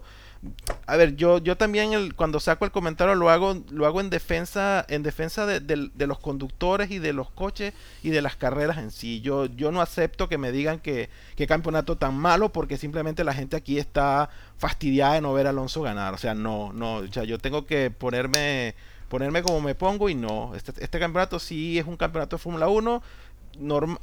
a 0.86 0.96
ver, 0.96 1.16
yo, 1.16 1.38
yo 1.38 1.56
también 1.56 1.92
el, 1.92 2.14
cuando 2.14 2.38
saco 2.40 2.64
el 2.64 2.70
comentario 2.70 3.14
lo 3.14 3.28
hago, 3.28 3.62
lo 3.70 3.86
hago 3.86 4.00
en 4.00 4.08
defensa, 4.08 4.86
en 4.88 5.02
defensa 5.02 5.46
de, 5.46 5.90
los 6.06 6.18
conductores 6.18 6.90
y 6.90 6.98
de 6.98 7.12
los 7.12 7.30
coches 7.30 7.74
y 8.02 8.10
de 8.10 8.22
las 8.22 8.36
carreras 8.36 8.78
en 8.78 8.90
sí. 8.90 9.20
Yo, 9.20 9.46
yo 9.46 9.72
no 9.72 9.82
acepto 9.82 10.28
que 10.28 10.38
me 10.38 10.52
digan 10.52 10.78
que, 10.78 11.10
que 11.36 11.46
campeonato 11.46 11.96
tan 11.96 12.16
malo 12.16 12.52
porque 12.52 12.76
simplemente 12.78 13.24
la 13.24 13.34
gente 13.34 13.56
aquí 13.56 13.78
está 13.78 14.30
fastidiada 14.56 15.14
de 15.14 15.20
no 15.20 15.32
ver 15.34 15.46
a 15.46 15.50
Alonso 15.50 15.82
ganar. 15.82 16.14
O 16.14 16.18
sea, 16.18 16.34
no, 16.34 16.72
no, 16.72 16.96
o 16.96 17.06
sea, 17.08 17.24
yo 17.24 17.38
tengo 17.38 17.66
que 17.66 17.90
ponerme, 17.90 18.74
ponerme 19.08 19.42
como 19.42 19.60
me 19.60 19.74
pongo 19.74 20.08
y 20.08 20.14
no. 20.14 20.54
Este, 20.54 20.72
este 20.82 20.98
campeonato 21.00 21.38
sí 21.38 21.78
es 21.78 21.86
un 21.86 21.96
campeonato 21.96 22.36
de 22.36 22.42
Fórmula 22.42 22.68
1 22.68 22.82
norm- 22.90 23.02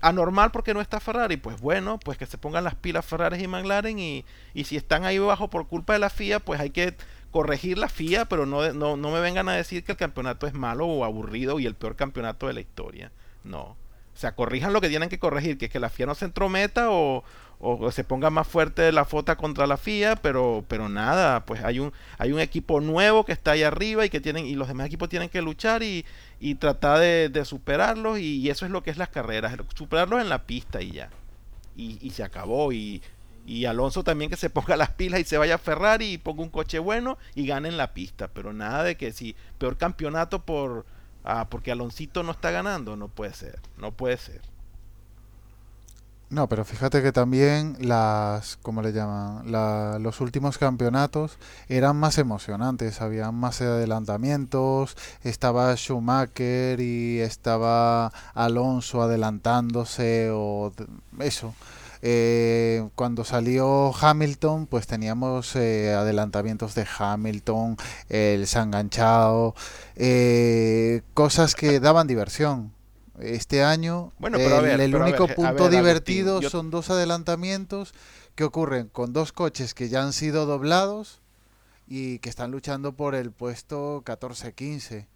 anormal 0.02 0.52
porque 0.52 0.74
no 0.74 0.82
está 0.82 1.00
Ferrari, 1.00 1.38
pues 1.38 1.62
bueno, 1.62 2.00
pues 2.00 2.18
que 2.18 2.26
se 2.26 2.38
pongan 2.38 2.64
las 2.64 2.76
pilas 2.76 3.06
Ferrari 3.06 3.44
y 3.44 3.48
McLaren 3.48 4.00
y, 4.00 4.26
y 4.54 4.66
si 4.66 4.76
están 4.76 5.06
ahí 5.06 5.18
abajo 5.18 5.50
por 5.50 5.68
culpa 5.68 5.94
de 5.94 6.00
la 6.00 6.10
FIA, 6.10 6.40
pues 6.40 6.60
hay 6.60 6.72
que 6.72 6.96
corregir 7.32 7.78
la 7.78 7.90
FIA, 7.90 8.26
pero 8.26 8.46
no, 8.46 8.72
no, 8.74 8.96
no 8.98 9.12
me 9.12 9.20
vengan 9.20 9.50
a 9.50 9.54
decir 9.54 9.84
que 9.84 9.92
el 9.92 9.98
campeonato 9.98 10.48
es 10.48 10.54
malo 10.54 10.86
o 10.88 11.04
aburrido 11.04 11.60
y 11.60 11.66
el 11.66 11.76
peor 11.76 11.96
campeonato 11.96 12.48
de 12.48 12.54
la 12.54 12.62
historia. 12.62 13.12
No. 13.44 13.76
O 14.16 14.18
sea, 14.18 14.34
corrijan 14.34 14.72
lo 14.72 14.80
que 14.80 14.88
tienen 14.88 15.10
que 15.10 15.20
corregir, 15.20 15.58
que 15.58 15.66
es 15.66 15.72
que 15.72 15.80
la 15.82 15.90
FIA 15.90 16.06
no 16.06 16.16
se 16.16 16.24
entrometa 16.24 16.92
o, 16.92 17.26
o 17.66 17.92
se 17.92 18.04
ponga 18.04 18.30
más 18.30 18.48
fuerte 18.48 18.92
la 18.92 19.06
fota 19.06 19.36
contra 19.36 19.66
la 19.66 19.78
FIA, 19.78 20.16
pero, 20.18 20.64
pero 20.68 20.88
nada, 20.88 21.46
pues 21.46 21.64
hay 21.64 21.80
un, 21.80 21.92
hay 22.20 22.32
un 22.32 22.40
equipo 22.40 22.80
nuevo 22.80 23.26
que 23.26 23.32
está 23.32 23.52
ahí 23.52 23.64
arriba 23.64 24.06
y 24.06 24.10
que 24.10 24.22
tienen, 24.22 24.46
y 24.46 24.56
los 24.56 24.68
demás 24.68 24.86
equipos 24.88 25.10
tienen 25.10 25.30
que 25.30 25.42
luchar 25.42 25.82
y, 25.82 26.06
y 26.40 26.56
tratar 26.56 27.00
de, 27.00 27.46
superarlos, 27.46 28.20
y, 28.20 28.38
y 28.38 28.50
eso 28.50 28.66
es 28.66 28.72
lo 28.72 28.84
que 28.84 28.92
es 28.92 28.98
las 28.98 29.10
carreras, 29.10 29.58
superarlos 29.74 30.22
en 30.22 30.30
la 30.30 30.44
pista 30.44 30.82
y 30.82 30.92
ya. 30.92 31.10
Y, 31.76 31.98
y 32.02 32.12
se 32.12 32.24
acabó. 32.24 32.72
Y, 32.72 33.02
y 33.46 33.66
Alonso 33.66 34.04
también 34.04 34.30
que 34.30 34.38
se 34.38 34.50
ponga 34.52 34.78
las 34.78 34.92
pilas 34.92 35.20
y 35.20 35.24
se 35.24 35.38
vaya 35.38 35.56
a 35.56 35.60
Ferrari 35.60 36.14
y 36.14 36.18
ponga 36.18 36.44
un 36.44 36.50
coche 36.50 36.80
bueno 36.80 37.18
y 37.34 37.48
gane 37.48 37.70
en 37.70 37.78
la 37.78 37.94
pista. 37.94 38.28
Pero 38.28 38.54
nada 38.54 38.84
de 38.84 38.96
que 38.96 39.12
si 39.12 39.36
peor 39.58 39.78
campeonato 39.78 40.44
por 40.44 40.86
ah, 41.24 41.48
porque 41.50 41.72
Aloncito 41.72 42.24
no 42.24 42.32
está 42.32 42.52
ganando, 42.52 42.96
no 42.96 43.08
puede 43.08 43.34
ser, 43.34 43.60
no 43.78 43.92
puede 43.92 44.18
ser. 44.18 44.42
No, 46.30 46.50
pero 46.50 46.66
fíjate 46.66 47.04
que 47.04 47.12
también 47.12 47.78
las, 47.80 48.58
¿cómo 48.64 48.82
le 48.82 48.92
llaman? 48.94 49.52
La- 49.52 50.00
los 50.00 50.22
últimos 50.22 50.58
campeonatos 50.58 51.38
eran 51.70 51.98
más 51.98 52.18
emocionantes, 52.18 53.00
había 53.02 53.32
más 53.32 53.62
adelantamientos, 53.62 54.98
estaba 55.24 55.76
Schumacher 55.76 56.80
y 56.82 57.20
estaba 57.22 58.12
Alonso 58.34 59.04
adelantándose 59.04 60.30
o 60.34 60.72
eso. 61.20 61.54
Eh, 62.02 62.88
cuando 62.96 63.24
salió 63.24 63.94
Hamilton, 63.96 64.66
pues 64.68 64.88
teníamos 64.88 65.56
eh, 65.56 65.94
adelantamientos 65.94 66.76
de 66.76 66.86
Hamilton, 66.98 67.78
el 68.10 68.46
Sanganchao, 68.48 69.56
eh, 69.96 71.02
cosas 71.14 71.56
que 71.56 71.80
daban 71.80 72.08
diversión. 72.08 72.75
Este 73.20 73.64
año, 73.64 74.12
Bueno, 74.20 74.38
pero 74.38 74.58
el, 74.58 74.64
ver, 74.64 74.82
el 74.82 74.92
pero 74.92 75.04
a 75.04 75.08
único 75.08 75.28
ver, 75.28 75.36
punto 75.36 75.64
ver, 75.64 75.72
divertido 75.72 76.42
yo- 76.42 76.50
son 76.50 76.70
dos 76.70 76.90
adelantamientos 76.90 77.94
que 78.36 78.44
ocurren 78.44 78.90
con 78.90 79.14
dos 79.14 79.32
coches 79.32 79.74
que 79.74 79.88
ya 79.88 80.04
han 80.04 80.12
sido 80.12 80.46
doblados 80.46 81.22
y 81.88 82.20
que 82.20 82.30
están 82.30 82.52
luchando 82.52 82.92
por 82.94 83.16
el 83.16 83.32
puesto 83.32 84.02
14-15. 84.06 85.08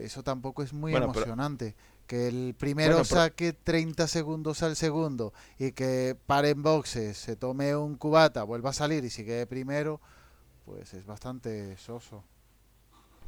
eso 0.00 0.22
tampoco 0.22 0.62
es 0.62 0.72
muy 0.74 0.92
Bueno, 0.92 1.06
pero- 1.12 1.20
emocionante. 1.24 1.74
Que 2.06 2.28
el 2.28 2.54
primero 2.56 2.96
Bueno, 2.96 3.06
pero- 3.08 3.20
saque 3.22 3.52
30 3.52 4.06
segundos 4.06 4.62
al 4.62 4.76
segundo 4.76 5.32
y 5.58 5.72
que 5.72 6.16
pare 6.26 6.50
en 6.50 6.62
boxes, 6.62 7.16
se 7.18 7.34
tome 7.34 7.74
un 7.74 7.96
cubata, 7.96 8.42
vuelva 8.44 8.70
a 8.70 8.72
salir 8.72 9.04
y 9.04 9.10
sigue 9.10 9.32
de 9.32 9.46
primero, 9.46 10.00
pues 10.66 10.92
es 10.94 11.04
bastante 11.06 11.76
soso. 11.78 12.22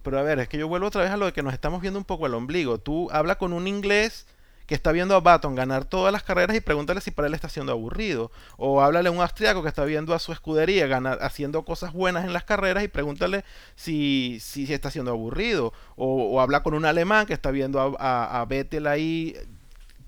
Pero 0.02 0.18
a 0.18 0.22
ver, 0.22 0.38
es 0.38 0.48
que 0.48 0.58
yo 0.58 0.68
vuelvo 0.68 0.86
otra 0.86 1.02
vez 1.02 1.10
a 1.10 1.16
lo 1.16 1.26
de 1.26 1.32
que 1.32 1.42
nos 1.42 1.52
estamos 1.52 1.80
viendo 1.80 1.98
un 1.98 2.04
poco 2.04 2.26
el 2.26 2.34
ombligo. 2.34 2.78
Tú 2.78 3.08
habla 3.10 3.36
con 3.36 3.52
un 3.52 3.66
inglés 3.66 4.26
que 4.66 4.74
está 4.74 4.92
viendo 4.92 5.16
a 5.16 5.20
Baton 5.20 5.54
ganar 5.54 5.86
todas 5.86 6.12
las 6.12 6.22
carreras 6.22 6.54
y 6.54 6.60
pregúntale 6.60 7.00
si 7.00 7.10
para 7.10 7.26
él 7.26 7.34
está 7.34 7.48
siendo 7.48 7.72
aburrido. 7.72 8.30
O 8.58 8.82
háblale 8.82 9.08
a 9.08 9.12
un 9.12 9.20
austriaco 9.20 9.62
que 9.62 9.68
está 9.68 9.84
viendo 9.84 10.14
a 10.14 10.18
su 10.18 10.30
escudería 10.30 10.86
ganar, 10.86 11.18
haciendo 11.22 11.64
cosas 11.64 11.94
buenas 11.94 12.26
en 12.26 12.34
las 12.34 12.44
carreras 12.44 12.84
y 12.84 12.88
pregúntale 12.88 13.44
si, 13.76 14.38
si 14.40 14.70
está 14.72 14.90
siendo 14.90 15.10
aburrido. 15.10 15.72
O, 15.96 16.40
habla 16.40 16.62
con 16.62 16.74
un 16.74 16.84
alemán 16.84 17.24
que 17.24 17.32
está 17.32 17.50
viendo 17.50 17.80
a, 17.80 17.96
a, 17.98 18.40
a 18.40 18.44
Vettel 18.44 18.86
ahí 18.86 19.34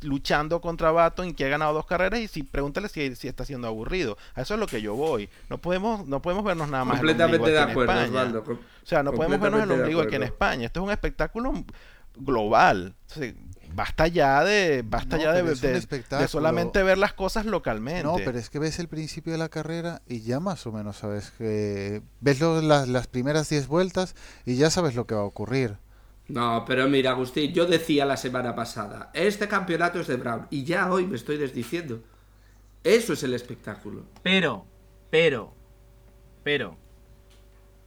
luchando 0.03 0.61
contra 0.61 0.91
Baton 0.91 1.29
y 1.29 1.35
que 1.35 1.45
ha 1.45 1.49
ganado 1.49 1.73
dos 1.75 1.87
carreras 1.87 2.21
y 2.21 2.29
si 2.29 2.43
pregúntale 2.43 2.89
si, 2.89 3.15
si 3.17 3.29
está 3.29 3.45
siendo 3.45 3.69
aburrido. 3.69 4.17
A 4.35 4.43
eso 4.43 4.55
es 4.55 4.61
lo 4.61 4.67
que 4.67 4.81
yo 4.81 4.95
voy. 4.95 5.29
No 5.49 5.59
podemos, 5.59 6.07
no 6.07 6.23
podemos 6.23 6.45
vernos 6.45 6.69
nada 6.69 6.85
más 6.85 6.97
Completamente 6.99 7.51
de 7.51 7.59
acuerdo, 7.59 7.93
España. 7.93 8.09
Osvaldo. 8.09 8.45
O 8.49 8.87
sea, 8.87 9.03
no 9.03 9.13
podemos 9.13 9.41
vernos 9.41 9.63
el 9.63 9.71
ombligo 9.71 10.01
aquí 10.01 10.15
en. 10.15 10.23
España. 10.23 10.67
Esto 10.67 10.81
es 10.81 10.85
un 10.85 10.91
espectáculo 10.93 11.53
global. 12.17 12.95
O 13.11 13.15
sea, 13.15 13.33
basta 13.75 14.07
ya 14.09 14.43
de, 14.45 14.83
basta 14.87 15.17
No, 15.17 15.23
ya 15.23 15.33
de, 15.33 16.29
solamente 16.29 16.83
ver 16.83 16.99
las 16.99 17.13
cosas 17.15 17.47
localmente. 17.47 18.03
No, 18.05 18.17
pero 18.17 18.39
es 18.39 18.51
que 18.51 18.59
ves 18.59 18.79
el 18.79 18.89
principio 18.89 19.33
de 19.33 19.39
la 19.39 19.49
carrera 19.49 20.03
y 20.07 20.23
ya 20.23 20.41
más 20.41 20.67
o 20.67 20.73
menos 20.73 20.97
sabes 20.97 21.31
que... 21.39 22.03
Ves 22.21 22.41
lo- 22.41 22.61
las, 22.63 22.89
las 22.89 23.07
primeras 23.07 23.49
10 23.49 23.69
vueltas 23.69 24.15
y 24.45 24.57
ya 24.57 24.71
sabes 24.71 24.95
lo 24.95 25.07
que 25.07 25.15
va 25.15 25.23
a 25.23 25.25
ocurrir. 25.25 25.77
No, 26.31 26.65
pero 26.65 26.89
mira, 26.89 27.11
Agustín, 27.11 27.53
yo 27.53 27.67
decía 27.67 28.05
la 28.05 28.17
semana 28.17 28.55
pasada, 28.55 29.11
este 29.15 29.49
campeonato 29.49 29.99
es 29.99 30.07
de 30.07 30.17
Brown, 30.17 30.47
y 30.49 30.63
ya 30.63 30.91
hoy 30.91 31.07
me 31.07 31.17
estoy 31.17 31.37
desdiciendo. 31.37 32.01
Eso 32.85 33.15
es 33.15 33.23
el 33.25 33.35
espectáculo. 33.35 34.05
Pero, 34.23 34.65
pero, 35.11 35.53
pero. 36.45 36.77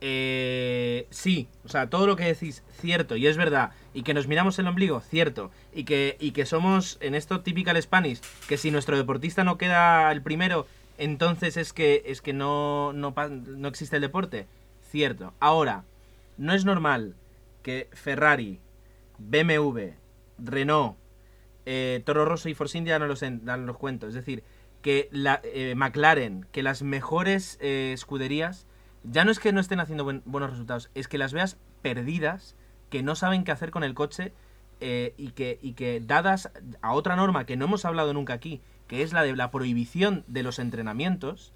Eh, 0.01 1.07
sí, 1.09 1.47
o 1.63 1.69
sea, 1.69 1.89
todo 1.89 2.05
lo 2.05 2.17
que 2.17 2.25
decís, 2.25 2.63
cierto, 2.81 3.15
y 3.15 3.27
es 3.27 3.37
verdad. 3.37 3.71
Y 3.93 4.03
que 4.03 4.13
nos 4.13 4.27
miramos 4.27 4.59
el 4.59 4.67
ombligo, 4.67 4.99
cierto. 4.99 5.49
Y 5.73 5.85
que, 5.85 6.17
y 6.19 6.31
que 6.31 6.45
somos, 6.45 6.97
en 6.99 7.15
esto 7.15 7.39
typical 7.41 7.81
Spanish, 7.81 8.19
que 8.49 8.57
si 8.57 8.71
nuestro 8.71 8.97
deportista 8.97 9.45
no 9.45 9.57
queda 9.57 10.11
el 10.11 10.21
primero, 10.21 10.67
entonces 10.97 11.55
es 11.55 11.71
que, 11.71 12.03
es 12.07 12.21
que 12.21 12.33
no, 12.33 12.91
no, 12.91 13.15
no 13.15 13.67
existe 13.69 13.95
el 13.95 14.01
deporte. 14.01 14.47
Cierto. 14.91 15.33
Ahora, 15.39 15.85
no 16.37 16.53
es 16.53 16.65
normal 16.65 17.15
que 17.63 17.89
Ferrari, 17.93 18.59
BMW, 19.17 19.93
Renault, 20.37 20.97
eh, 21.65 22.01
Toro 22.05 22.25
Rosso 22.25 22.49
y 22.49 22.53
Force 22.53 22.77
India 22.77 22.99
no 22.99 23.07
los, 23.07 23.23
en- 23.23 23.43
no 23.45 23.55
los 23.57 23.77
cuento. 23.77 24.07
Es 24.07 24.13
decir, 24.13 24.43
que 24.81 25.07
la, 25.11 25.39
eh, 25.43 25.73
McLaren, 25.75 26.45
que 26.51 26.61
las 26.61 26.83
mejores 26.83 27.57
eh, 27.61 27.91
escuderías, 27.93 28.67
ya 29.03 29.23
no 29.25 29.31
es 29.31 29.39
que 29.39 29.53
no 29.53 29.59
estén 29.61 29.79
haciendo 29.79 30.03
buen- 30.03 30.23
buenos 30.25 30.51
resultados, 30.51 30.89
es 30.93 31.07
que 31.07 31.17
las 31.17 31.33
veas 31.33 31.57
perdidas, 31.81 32.55
que 32.89 33.01
no 33.03 33.15
saben 33.15 33.43
qué 33.43 33.51
hacer 33.51 33.71
con 33.71 33.83
el 33.83 33.93
coche 33.93 34.33
y, 35.17 35.29
que, 35.31 35.59
y 35.61 35.73
que 35.75 36.01
dadas 36.01 36.51
a 36.81 36.91
otra 36.91 37.15
norma 37.15 37.45
que 37.45 37.55
no 37.55 37.65
hemos 37.65 37.85
hablado 37.85 38.13
nunca 38.13 38.33
aquí, 38.33 38.61
que 38.87 39.01
es 39.01 39.13
la 39.13 39.23
de 39.23 39.33
la 39.33 39.49
prohibición 39.49 40.25
de 40.27 40.43
los 40.43 40.59
entrenamientos, 40.59 41.53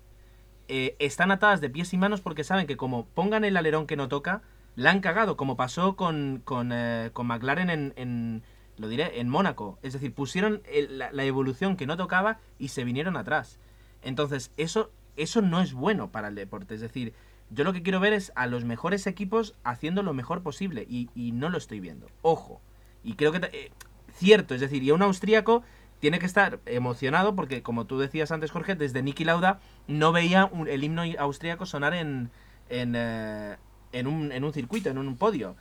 están 0.70 1.32
atadas 1.32 1.60
de 1.60 1.70
pies 1.70 1.93
y 1.93 1.97
manos 1.97 2.22
porque 2.22 2.45
saben 2.45 2.68
que 2.68 2.78
como 2.78 3.05
pongan 3.08 3.43
el 3.43 3.58
alerón 3.58 3.86
que 3.86 3.97
no 3.97 4.08
toca, 4.08 4.43
la 4.78 4.91
han 4.91 5.01
cagado, 5.01 5.36
como 5.36 5.57
pasó 5.57 5.97
con, 5.97 6.41
con, 6.45 6.71
eh, 6.71 7.09
con 7.11 7.28
McLaren 7.28 7.69
en, 7.69 7.93
en- 7.97 8.43
lo 8.78 8.88
diré, 8.88 9.19
en 9.19 9.28
Mónaco. 9.28 9.80
Es 9.82 9.93
decir, 9.93 10.13
pusieron 10.13 10.61
la, 10.89 11.23
evolución 11.25 11.75
que 11.75 11.88
no 11.88 11.97
tocaba 11.97 12.39
y 12.59 12.69
se 12.69 12.86
vinieron 12.86 13.17
atrás. 13.17 13.59
Entonces, 14.03 14.51
eso, 14.55 14.91
eso 15.17 15.41
no 15.41 15.61
es 15.61 15.73
bueno 15.73 16.11
para 16.11 16.30
el 16.30 16.36
deporte. 16.36 16.75
Es 16.75 16.82
decir, 16.82 17.13
yo 17.49 17.63
lo 17.65 17.73
que 17.73 17.82
quiero 17.84 17.99
ver 17.99 18.13
es 18.13 18.32
a 18.36 18.47
los 18.47 18.65
mejores 18.65 19.07
equipos 19.07 19.55
haciendo 19.63 20.03
lo 20.03 20.13
mejor 20.13 20.43
posible 20.43 20.86
y, 20.88 21.09
y 21.15 21.32
no 21.34 21.49
lo 21.49 21.57
estoy 21.57 21.80
viendo. 21.82 22.07
Ojo. 22.21 22.61
Y 23.03 23.15
creo 23.15 23.32
que... 23.34 23.39
eh, 23.51 23.71
cierto, 24.13 24.55
es 24.55 24.61
decir, 24.61 24.84
y 24.84 24.91
un 24.91 25.01
austríaco 25.01 25.63
tiene 25.99 26.19
que 26.19 26.25
estar 26.25 26.59
emocionado 26.65 27.36
porque, 27.36 27.63
como 27.63 27.86
tú 27.86 27.97
decías 27.99 28.32
antes, 28.32 28.51
Jorge, 28.51 28.75
desde 28.75 29.01
Niki 29.01 29.25
Lauda 29.25 29.59
no 29.88 30.11
veía 30.11 30.49
el 30.67 30.84
himno 30.84 31.01
austríaco 31.19 31.65
sonar 31.65 31.93
en, 31.93 32.30
en, 32.69 32.93
eh, 32.95 33.57
en, 34.00 34.08
un, 34.08 34.32
en 34.32 34.43
un 34.43 34.54
circuito, 34.54 34.89
en 34.89 34.98
un 34.98 35.16
podio. 35.18 35.56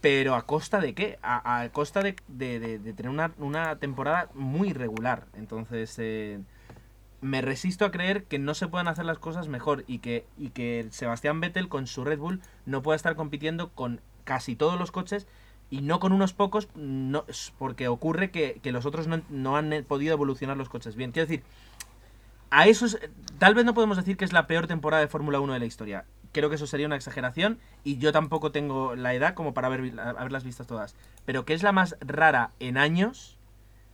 Pero 0.00 0.34
a 0.34 0.46
costa 0.46 0.80
de 0.80 0.94
qué? 0.94 1.18
A, 1.22 1.60
a 1.62 1.68
costa 1.70 2.02
de, 2.02 2.16
de- 2.26 2.58
de- 2.78 2.92
tener 2.92 3.10
una, 3.10 3.32
una 3.38 3.76
temporada 3.76 4.28
muy 4.34 4.70
irregular. 4.70 5.26
Entonces, 5.34 5.94
eh, 5.98 6.40
me 7.20 7.40
resisto 7.40 7.84
a 7.84 7.92
creer 7.92 8.24
que 8.24 8.40
no 8.40 8.54
se 8.54 8.66
puedan 8.66 8.88
hacer 8.88 9.04
las 9.04 9.18
cosas 9.18 9.46
mejor 9.48 9.84
y 9.86 10.00
que, 10.00 10.26
y 10.36 10.50
que 10.50 10.86
Sebastián 10.90 11.40
Vettel 11.40 11.68
con 11.68 11.86
su 11.86 12.04
Red 12.04 12.18
Bull 12.18 12.40
no 12.66 12.82
pueda 12.82 12.96
estar 12.96 13.14
compitiendo 13.14 13.70
con 13.70 14.00
casi 14.24 14.56
todos 14.56 14.78
los 14.78 14.90
coches 14.90 15.28
y 15.70 15.82
no 15.82 16.00
con 16.00 16.12
unos 16.12 16.32
pocos, 16.34 16.68
no, 16.74 17.24
porque 17.58 17.86
ocurre 17.88 18.30
que, 18.32 18.58
que 18.62 18.72
los 18.72 18.86
otros 18.86 19.06
no, 19.06 19.22
no 19.30 19.56
han 19.56 19.84
podido 19.86 20.14
evolucionar 20.14 20.56
los 20.56 20.68
coches 20.68 20.96
bien. 20.96 21.12
Quiero 21.12 21.28
decir, 21.28 21.44
a 22.50 22.66
eso 22.66 22.86
es- 22.86 22.98
tal 23.38 23.54
vez 23.54 23.64
no 23.64 23.74
podemos 23.74 23.96
decir 23.96 24.16
que 24.16 24.24
es 24.24 24.32
la 24.32 24.46
peor 24.48 24.66
temporada 24.66 25.00
de 25.00 25.08
Fórmula 25.08 25.40
1 25.40 25.52
de 25.52 25.58
la 25.60 25.64
historia. 25.66 26.04
Creo 26.32 26.48
que 26.48 26.56
eso 26.56 26.66
sería 26.66 26.86
una 26.86 26.96
exageración 26.96 27.58
y 27.84 27.98
yo 27.98 28.10
tampoco 28.12 28.52
tengo 28.52 28.96
la 28.96 29.14
edad 29.14 29.34
como 29.34 29.54
para 29.54 29.68
haber, 29.68 29.98
haberlas 30.00 30.44
vistas 30.44 30.66
todas. 30.66 30.94
Pero 31.26 31.44
que 31.44 31.54
es 31.54 31.62
la 31.62 31.72
más 31.72 31.96
rara 32.00 32.50
en 32.58 32.78
años, 32.78 33.36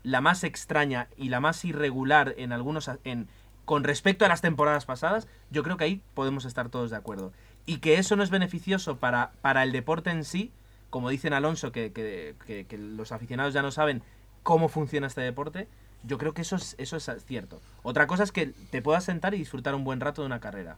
la 0.04 0.20
más 0.20 0.44
extraña 0.44 1.08
y 1.16 1.28
la 1.28 1.40
más 1.40 1.64
irregular 1.64 2.34
en 2.38 2.52
algunos 2.52 2.90
en 3.04 3.28
con 3.64 3.84
respecto 3.84 4.24
a 4.24 4.28
las 4.28 4.40
temporadas 4.40 4.86
pasadas, 4.86 5.28
yo 5.50 5.62
creo 5.62 5.76
que 5.76 5.84
ahí 5.84 6.02
podemos 6.14 6.46
estar 6.46 6.70
todos 6.70 6.90
de 6.90 6.96
acuerdo. 6.96 7.32
Y 7.66 7.78
que 7.78 7.98
eso 7.98 8.16
no 8.16 8.22
es 8.22 8.30
beneficioso 8.30 8.96
para, 8.96 9.32
el 9.62 9.72
deporte 9.72 10.08
en 10.08 10.24
sí, 10.24 10.52
como 10.88 11.10
dicen 11.10 11.34
Alonso, 11.34 11.70
que- 11.70 11.92
que 11.92 12.78
los 12.78 13.12
aficionados 13.12 13.52
ya 13.52 13.60
no 13.60 13.70
saben 13.70 14.02
cómo 14.42 14.70
funciona 14.70 15.06
este 15.06 15.20
deporte, 15.20 15.68
yo 16.04 16.16
creo 16.16 16.32
que 16.32 16.42
eso 16.42 16.56
es, 16.56 16.76
eso 16.78 16.96
es 16.96 17.10
cierto. 17.26 17.60
Otra 17.82 18.06
cosa 18.06 18.22
es 18.22 18.32
que 18.32 18.46
te 18.70 18.80
puedas 18.80 19.04
sentar 19.04 19.34
y 19.34 19.38
disfrutar 19.38 19.74
un 19.74 19.84
buen 19.84 20.00
rato 20.00 20.22
de 20.22 20.26
una 20.26 20.40
carrera. 20.40 20.76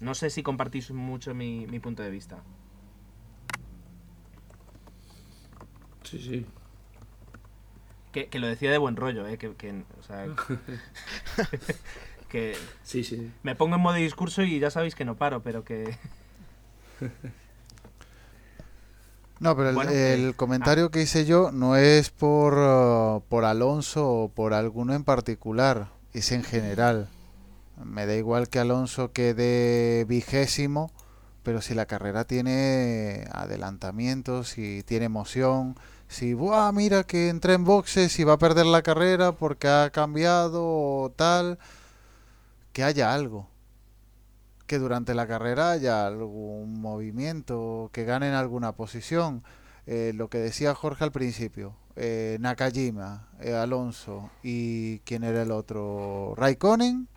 No 0.00 0.14
sé 0.14 0.30
si 0.30 0.42
compartís 0.42 0.90
mucho 0.90 1.34
mi, 1.34 1.66
mi 1.66 1.80
punto 1.80 2.02
de 2.02 2.10
vista. 2.10 2.42
Sí, 6.02 6.18
sí. 6.20 6.46
Que, 8.12 8.28
que 8.28 8.38
lo 8.38 8.46
decía 8.46 8.70
de 8.70 8.78
buen 8.78 8.96
rollo, 8.96 9.26
¿eh? 9.26 9.38
Que, 9.38 9.54
que, 9.54 9.84
o 9.98 10.02
sea, 10.02 10.26
que 12.28 12.56
Sí, 12.82 13.04
sí. 13.04 13.32
me 13.42 13.54
pongo 13.54 13.76
en 13.76 13.82
modo 13.82 13.94
discurso 13.96 14.42
y 14.42 14.58
ya 14.58 14.70
sabéis 14.70 14.94
que 14.94 15.04
no 15.04 15.16
paro, 15.16 15.42
pero 15.42 15.64
que... 15.64 15.96
No, 19.38 19.54
pero 19.54 19.68
el, 19.68 19.74
Bueno, 19.74 19.90
el 19.90 20.30
eh, 20.30 20.34
comentario 20.34 20.90
que 20.90 21.02
hice 21.02 21.26
yo 21.26 21.52
no 21.52 21.76
es 21.76 22.08
por, 22.10 22.54
uh, 22.54 23.22
por 23.28 23.44
Alonso 23.44 24.08
o 24.08 24.28
por 24.30 24.54
alguno 24.54 24.94
en 24.94 25.04
particular, 25.04 25.88
es 26.14 26.32
en 26.32 26.42
general. 26.42 27.10
Me 27.84 28.06
da 28.06 28.14
igual 28.14 28.48
que 28.48 28.58
Alonso 28.58 29.12
quede 29.12 30.04
vigésimo, 30.06 30.90
pero 31.42 31.60
si 31.60 31.74
la 31.74 31.86
carrera 31.86 32.24
tiene 32.24 33.26
adelantamientos, 33.32 34.48
si 34.48 34.82
tiene 34.84 35.06
emoción, 35.06 35.76
si, 36.08 36.34
¡buah! 36.34 36.72
Mira 36.72 37.04
que 37.04 37.28
entra 37.28 37.54
en 37.54 37.64
boxes 37.64 38.18
y 38.18 38.24
va 38.24 38.34
a 38.34 38.38
perder 38.38 38.66
la 38.66 38.82
carrera 38.82 39.32
porque 39.32 39.68
ha 39.68 39.90
cambiado 39.90 40.62
o 40.64 41.12
tal, 41.14 41.58
que 42.72 42.84
haya 42.84 43.14
algo 43.14 43.48
que 44.66 44.78
durante 44.78 45.14
la 45.14 45.26
carrera 45.26 45.70
haya 45.72 46.06
algún 46.06 46.80
movimiento, 46.80 47.90
que 47.92 48.04
ganen 48.04 48.34
alguna 48.34 48.72
posición. 48.72 49.42
Eh, 49.86 50.12
lo 50.14 50.28
que 50.28 50.38
decía 50.38 50.74
Jorge 50.74 51.04
al 51.04 51.12
principio, 51.12 51.76
eh, 51.94 52.38
Nakajima, 52.40 53.28
eh, 53.40 53.54
Alonso 53.54 54.30
y 54.42 54.98
quién 55.00 55.22
era 55.22 55.42
el 55.42 55.52
otro, 55.52 56.34
Raikkonen, 56.36 57.08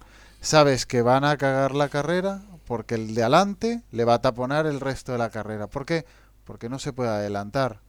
sabes 0.41 0.85
que 0.85 1.01
van 1.01 1.23
a 1.25 1.37
cagar 1.37 1.73
la 1.75 1.89
carrera 1.89 2.41
porque 2.65 2.95
el 2.95 3.15
de 3.15 3.23
adelante 3.23 3.83
le 3.91 4.05
va 4.05 4.15
a 4.15 4.21
taponar 4.21 4.65
el 4.65 4.79
resto 4.79 5.11
de 5.11 5.17
la 5.17 5.29
carrera. 5.29 5.67
¿Por 5.67 5.85
qué? 5.85 6.05
Porque 6.45 6.69
no 6.69 6.79
se 6.79 6.93
puede 6.93 7.09
adelantar. 7.09 7.81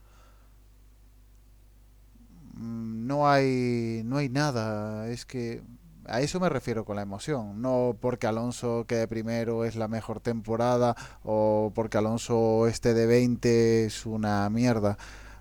Mm, 2.54 3.06
No 3.06 3.28
hay, 3.28 4.02
no 4.04 4.18
hay 4.18 4.28
nada, 4.28 5.08
es 5.08 5.26
que 5.26 5.62
a 6.06 6.20
eso 6.20 6.40
me 6.40 6.48
refiero 6.48 6.84
con 6.84 6.96
la 6.96 7.02
emoción, 7.02 7.60
no 7.62 7.96
porque 8.00 8.26
Alonso 8.26 8.84
quede 8.88 9.06
primero 9.08 9.64
es 9.64 9.76
la 9.76 9.88
mejor 9.88 10.20
temporada 10.20 10.96
o 11.24 11.72
porque 11.74 11.98
Alonso 11.98 12.66
esté 12.66 12.94
de 12.94 13.06
20 13.06 13.84
es 13.86 14.06
una 14.06 14.48
mierda. 14.50 14.96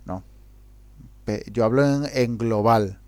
No. 0.06 0.24
Yo 1.52 1.64
hablo 1.66 1.86
en, 1.86 2.06
en 2.14 2.38
global. 2.38 3.00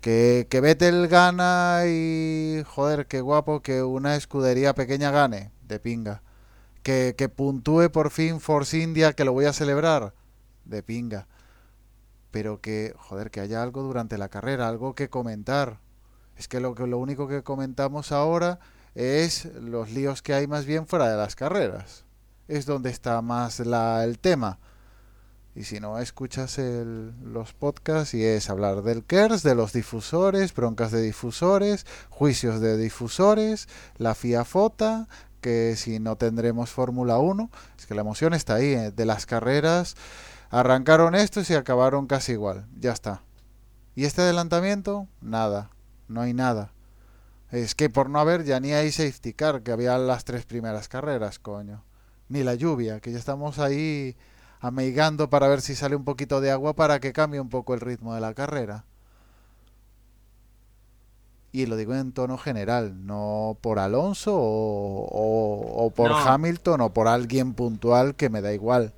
Que, 0.00 0.46
que 0.48 0.60
Vettel 0.60 1.08
gana 1.08 1.82
y 1.86 2.62
joder, 2.66 3.06
qué 3.06 3.20
guapo 3.20 3.60
que 3.60 3.82
una 3.82 4.16
escudería 4.16 4.74
pequeña 4.74 5.10
gane, 5.10 5.52
de 5.62 5.78
pinga. 5.78 6.22
Que, 6.82 7.14
que 7.16 7.28
puntúe 7.28 7.90
por 7.92 8.10
fin 8.10 8.40
Force 8.40 8.78
India, 8.78 9.12
que 9.12 9.24
lo 9.24 9.32
voy 9.32 9.44
a 9.44 9.52
celebrar, 9.52 10.14
de 10.64 10.82
pinga. 10.82 11.26
Pero 12.30 12.60
que, 12.60 12.94
joder, 12.96 13.30
que 13.30 13.40
haya 13.40 13.62
algo 13.62 13.82
durante 13.82 14.16
la 14.16 14.30
carrera, 14.30 14.68
algo 14.68 14.94
que 14.94 15.10
comentar. 15.10 15.80
Es 16.36 16.48
que 16.48 16.60
lo, 16.60 16.74
que 16.74 16.86
lo 16.86 16.98
único 16.98 17.28
que 17.28 17.42
comentamos 17.42 18.12
ahora 18.12 18.60
es 18.94 19.44
los 19.44 19.90
líos 19.90 20.22
que 20.22 20.32
hay 20.32 20.46
más 20.46 20.64
bien 20.64 20.86
fuera 20.86 21.08
de 21.10 21.16
las 21.16 21.36
carreras. 21.36 22.04
Es 22.48 22.66
donde 22.66 22.90
está 22.90 23.20
más 23.20 23.60
la, 23.60 24.04
el 24.04 24.18
tema. 24.18 24.58
Y 25.54 25.64
si 25.64 25.80
no, 25.80 25.98
escuchas 25.98 26.58
el, 26.58 27.12
los 27.24 27.52
podcasts 27.54 28.14
y 28.14 28.24
es 28.24 28.50
hablar 28.50 28.82
del 28.82 29.04
KERS, 29.04 29.42
de 29.42 29.56
los 29.56 29.72
difusores, 29.72 30.54
broncas 30.54 30.92
de 30.92 31.02
difusores, 31.02 31.86
juicios 32.08 32.60
de 32.60 32.76
difusores, 32.76 33.68
la 33.96 34.14
FIAFOTA, 34.14 35.08
que 35.40 35.74
si 35.76 35.98
no 35.98 36.16
tendremos 36.16 36.70
Fórmula 36.70 37.18
1, 37.18 37.50
es 37.78 37.86
que 37.86 37.94
la 37.94 38.02
emoción 38.02 38.32
está 38.32 38.54
ahí, 38.56 38.74
eh, 38.74 38.92
de 38.92 39.06
las 39.06 39.26
carreras, 39.26 39.96
arrancaron 40.50 41.14
estos 41.14 41.50
y 41.50 41.54
acabaron 41.54 42.06
casi 42.06 42.32
igual, 42.32 42.66
ya 42.78 42.92
está. 42.92 43.22
¿Y 43.96 44.04
este 44.04 44.22
adelantamiento? 44.22 45.08
Nada, 45.20 45.70
no 46.06 46.20
hay 46.20 46.32
nada. 46.32 46.72
Es 47.50 47.74
que 47.74 47.90
por 47.90 48.08
no 48.08 48.20
haber 48.20 48.44
ya 48.44 48.60
ni 48.60 48.72
hay 48.72 48.92
safety 48.92 49.32
car, 49.32 49.62
que 49.62 49.72
había 49.72 49.98
las 49.98 50.24
tres 50.24 50.46
primeras 50.46 50.88
carreras, 50.88 51.40
coño. 51.40 51.84
Ni 52.28 52.44
la 52.44 52.54
lluvia, 52.54 53.00
que 53.00 53.10
ya 53.10 53.18
estamos 53.18 53.58
ahí 53.58 54.16
ameigando 54.60 55.30
para 55.30 55.48
ver 55.48 55.60
si 55.60 55.74
sale 55.74 55.96
un 55.96 56.04
poquito 56.04 56.40
de 56.40 56.50
agua 56.50 56.74
para 56.74 57.00
que 57.00 57.12
cambie 57.12 57.40
un 57.40 57.48
poco 57.48 57.74
el 57.74 57.80
ritmo 57.80 58.14
de 58.14 58.20
la 58.20 58.34
carrera. 58.34 58.84
Y 61.52 61.66
lo 61.66 61.76
digo 61.76 61.94
en 61.94 62.12
tono 62.12 62.38
general, 62.38 63.06
no 63.06 63.56
por 63.60 63.78
Alonso 63.80 64.34
o, 64.36 65.06
o- 65.08 65.86
o 65.86 65.90
por 65.90 66.10
No. 66.10 66.16
Hamilton 66.16 66.80
o 66.80 66.92
por 66.94 67.08
alguien 67.08 67.54
puntual 67.54 68.14
que 68.14 68.30
me 68.30 68.40
da 68.40 68.52
igual. 68.52 68.92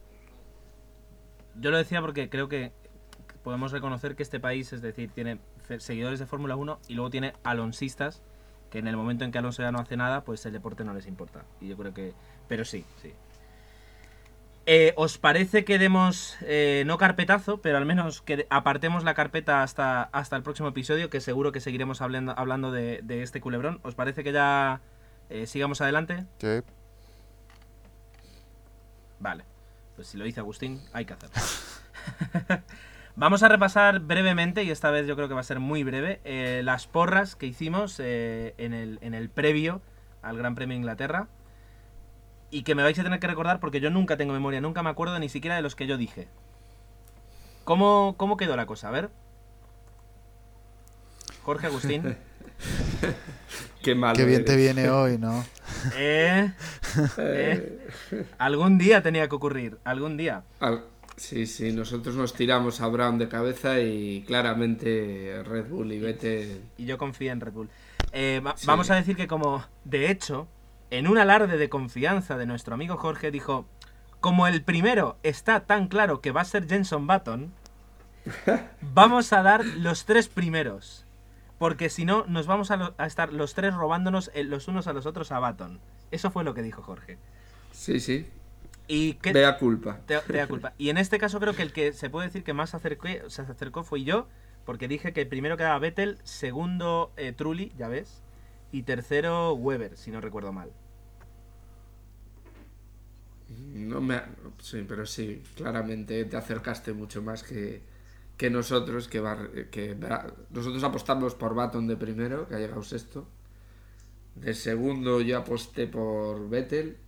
Yo 1.55 1.71
lo 1.71 1.77
decía 1.79 2.01
porque 2.01 2.29
creo 2.31 2.49
que 2.49 2.73
podemos 3.43 3.73
reconocer 3.73 4.17
que 4.17 4.23
este 4.23 4.41
país, 4.41 4.73
es 4.73 4.83
decir, 4.83 5.11
tiene 5.13 5.39
seguidores 5.79 6.19
de 6.19 6.27
Fórmula 6.27 6.57
1 6.57 6.79
y 6.89 6.95
luego 6.95 7.11
tiene 7.11 7.35
alonsistas 7.45 8.23
que 8.71 8.79
en 8.79 8.87
el 8.87 8.97
momento 8.97 9.25
en 9.25 9.33
que 9.33 9.39
Alonso 9.39 9.63
ya 9.63 9.73
no 9.73 9.81
hace 9.81 9.97
nada, 9.97 10.25
pues 10.25 10.45
el 10.47 10.53
deporte 10.53 10.85
no 10.85 10.95
les 10.95 11.07
importa. 11.07 11.45
Y 11.61 11.69
yo 11.69 11.77
creo 11.77 11.93
que... 11.93 12.15
Pero 12.49 12.65
sí, 12.65 12.87
sí. 13.03 13.13
Eh, 14.65 14.93
¿Os 14.97 15.19
parece 15.19 15.65
que 15.65 15.79
demos, 15.79 16.37
eh, 16.43 16.85
no 16.87 16.97
carpetazo, 16.97 17.61
pero 17.61 17.79
al 17.79 17.87
menos 17.87 18.23
que 18.23 18.47
apartemos 18.49 19.03
la 19.03 19.15
carpeta 19.15 19.63
hasta, 19.63 20.05
hasta 20.05 20.37
el 20.37 20.45
próximo 20.45 20.69
episodio, 20.69 21.11
que 21.11 21.21
seguro 21.21 21.51
que 21.51 21.61
seguiremos 21.61 22.01
hablando, 22.01 22.33
hablando 22.37 22.71
de, 22.71 23.01
de 23.03 23.23
este 23.23 23.41
culebrón? 23.41 23.81
¿Os 23.83 23.97
parece 23.97 24.23
que 24.23 24.33
ya 24.33 24.81
eh, 25.31 25.47
sigamos 25.47 25.81
adelante? 25.81 26.27
Sí. 26.39 26.61
Vale, 29.19 29.45
pues 29.97 30.09
si 30.09 30.17
lo 30.17 30.25
dice 30.25 30.41
Agustín, 30.41 30.81
hay 30.93 31.07
que 31.07 31.15
hacerlo. 31.15 31.35
Vamos 33.17 33.43
a 33.43 33.49
repasar 33.49 33.99
brevemente, 33.99 34.63
y 34.63 34.71
esta 34.71 34.91
vez 34.91 35.09
yo 35.09 35.17
creo 35.17 35.27
que 35.27 35.35
va 35.35 35.41
a 35.41 35.45
ser 35.45 35.59
muy 35.59 35.83
breve, 35.83 36.21
las 36.63 36.87
porras 36.87 37.37
que 37.37 37.47
hicimos 37.47 38.01
en, 38.01 38.73
el, 38.73 38.99
en 39.03 39.13
el 39.15 39.29
previo 39.29 39.83
al 40.23 40.39
Gran 40.39 40.55
Premio 40.55 40.75
de 40.75 40.79
Inglaterra. 40.79 41.29
Y 42.53 42.63
que 42.63 42.75
me 42.77 42.83
vais 42.85 42.97
a 42.99 43.03
tener 43.03 43.19
que 43.19 43.27
recordar 43.27 43.59
porque 43.59 43.81
yo 43.81 43.91
nunca 43.91 44.17
tengo 44.17 44.33
memoria, 44.33 44.61
nunca 44.61 44.83
me 44.85 44.91
acuerdo 44.91 45.19
ni 45.19 45.29
siquiera 45.29 45.57
de 45.57 45.63
los 45.63 45.75
que 45.75 45.87
yo 45.89 45.97
dije. 45.97 46.29
¿Cómo, 47.65 48.15
cómo 48.17 48.37
quedó 48.37 48.55
la 48.57 48.67
cosa? 48.67 48.89
A 48.89 48.91
ver. 48.93 49.11
Jorge 51.43 51.67
Agustín. 51.67 52.17
Qué 53.83 53.95
malo. 53.97 54.15
Qué 54.17 54.25
bien 54.25 54.45
te 54.45 54.55
viene 54.57 54.89
hoy, 54.91 55.19
¿no? 55.19 55.45
Eh, 55.97 56.53
eh. 57.19 57.89
Algún 58.39 58.79
día 58.79 59.03
tenía 59.03 59.29
que 59.29 59.35
ocurrir, 59.35 59.79
algún 59.85 60.17
día. 60.17 60.45
Al- 60.61 60.85
Sí, 61.17 61.47
sí, 61.47 61.73
nosotros 61.73 62.15
nos 62.15 62.33
tiramos 62.35 62.81
a 62.81 62.87
Brown 62.89 63.19
de 63.19 63.29
cabeza 63.29 63.81
y 63.81 64.23
claramente 64.27 65.43
Red 65.45 65.67
Bull 65.69 65.93
y 65.93 65.99
Vettel. 65.99 66.63
y 66.79 66.85
yo 66.87 66.99
confío 66.99 67.33
en 67.33 67.41
Red 67.41 67.53
Bull. 67.53 67.69
Eh, 68.13 68.41
va- 68.45 68.57
Sí. 68.57 68.67
Vamos 68.67 68.91
a 68.91 68.95
decir 68.95 69.17
que 69.17 69.27
como, 69.27 69.65
de 69.85 70.11
hecho, 70.11 70.47
en 70.99 71.09
un 71.09 71.19
alarde 71.19 71.57
de 71.59 71.69
confianza 71.69 72.37
de 72.37 72.47
nuestro 72.47 72.75
amigo 72.75 72.97
Jorge 72.97 73.31
dijo, 73.31 73.67
como 74.21 74.47
el 74.47 74.63
primero 74.63 75.17
está 75.23 75.61
tan 75.61 75.89
claro 75.89 76.21
que 76.21 76.33
va 76.33 76.43
a 76.43 76.45
ser 76.45 76.69
Jenson 76.69 77.07
Button, 77.07 77.53
vamos 78.81 79.33
a 79.33 79.43
dar 79.43 79.65
los 79.65 80.05
tres 80.05 80.29
primeros. 80.29 81.07
Porque 81.59 81.89
si 81.91 82.05
no, 82.05 82.25
nos 82.27 82.47
vamos 82.47 82.71
a, 82.71 82.77
lo- 82.77 82.95
a 82.99 83.07
estar 83.07 83.33
los 83.33 83.55
tres 83.55 83.75
robándonos 83.75 84.31
eh, 84.35 84.45
los 84.45 84.67
unos 84.69 84.87
a 84.87 84.93
los 84.93 85.07
otros 85.07 85.31
a 85.33 85.39
Button. 85.39 85.81
Eso 86.11 86.31
fue 86.31 86.45
lo 86.45 86.55
que 86.55 86.63
dijo 86.63 86.83
Jorge. 86.83 87.19
Sí, 87.71 88.01
sí. 88.01 88.29
Y 88.89 89.15
que 89.15 89.33
Vea 89.33 89.59
culpa. 89.59 90.01
te, 90.07 90.19
te 90.19 90.37
da 90.39 90.47
culpa. 90.49 90.75
Y 90.77 90.91
en 90.91 90.99
este 90.99 91.19
caso 91.19 91.39
creo 91.41 91.55
que 91.55 91.63
el 91.63 91.73
que 91.73 91.93
se 91.93 92.11
puede 92.11 92.27
decir 92.27 92.43
que 92.45 92.53
más 92.53 92.71
se 92.71 92.77
acercó, 92.77 93.07
se 93.29 93.43
acercó 93.43 93.85
fue 93.85 94.03
yo, 94.03 94.27
porque 94.65 94.89
dije 94.89 95.13
que 95.13 95.25
primero 95.25 95.57
quedaba 95.57 95.79
Vettel, 95.79 96.19
segundo 96.25 97.13
eh, 97.17 97.33
Trulli, 97.33 97.73
ya 97.79 97.89
ves, 97.89 98.23
y 98.73 98.83
tercero 98.83 99.53
Weber, 99.55 99.97
si 99.97 100.11
no 100.11 100.21
recuerdo 100.21 100.53
mal. 100.53 100.71
No 103.75 104.01
me... 104.01 104.21
Sí, 104.61 104.85
pero 104.89 105.07
sí, 105.07 105.43
claramente 105.57 106.25
te 106.25 106.37
acercaste 106.37 106.93
mucho 106.93 107.23
más 107.23 107.43
que, 107.43 107.83
que 108.37 108.51
nosotros, 108.51 109.09
que, 109.09 109.21
Bar- 109.21 109.51
que 109.71 109.97
nosotros 110.51 110.83
apostamos 110.85 111.35
por 111.35 111.55
Baton 111.55 111.87
de 111.87 111.97
primero, 111.97 112.47
que 112.49 112.55
ha 112.55 112.59
llegado 112.59 112.83
sexto. 112.83 113.27
De 114.45 114.53
segundo 114.55 115.13
yo 115.23 115.39
aposté 115.39 115.87
por 115.87 116.49
Vettel. 116.51 116.99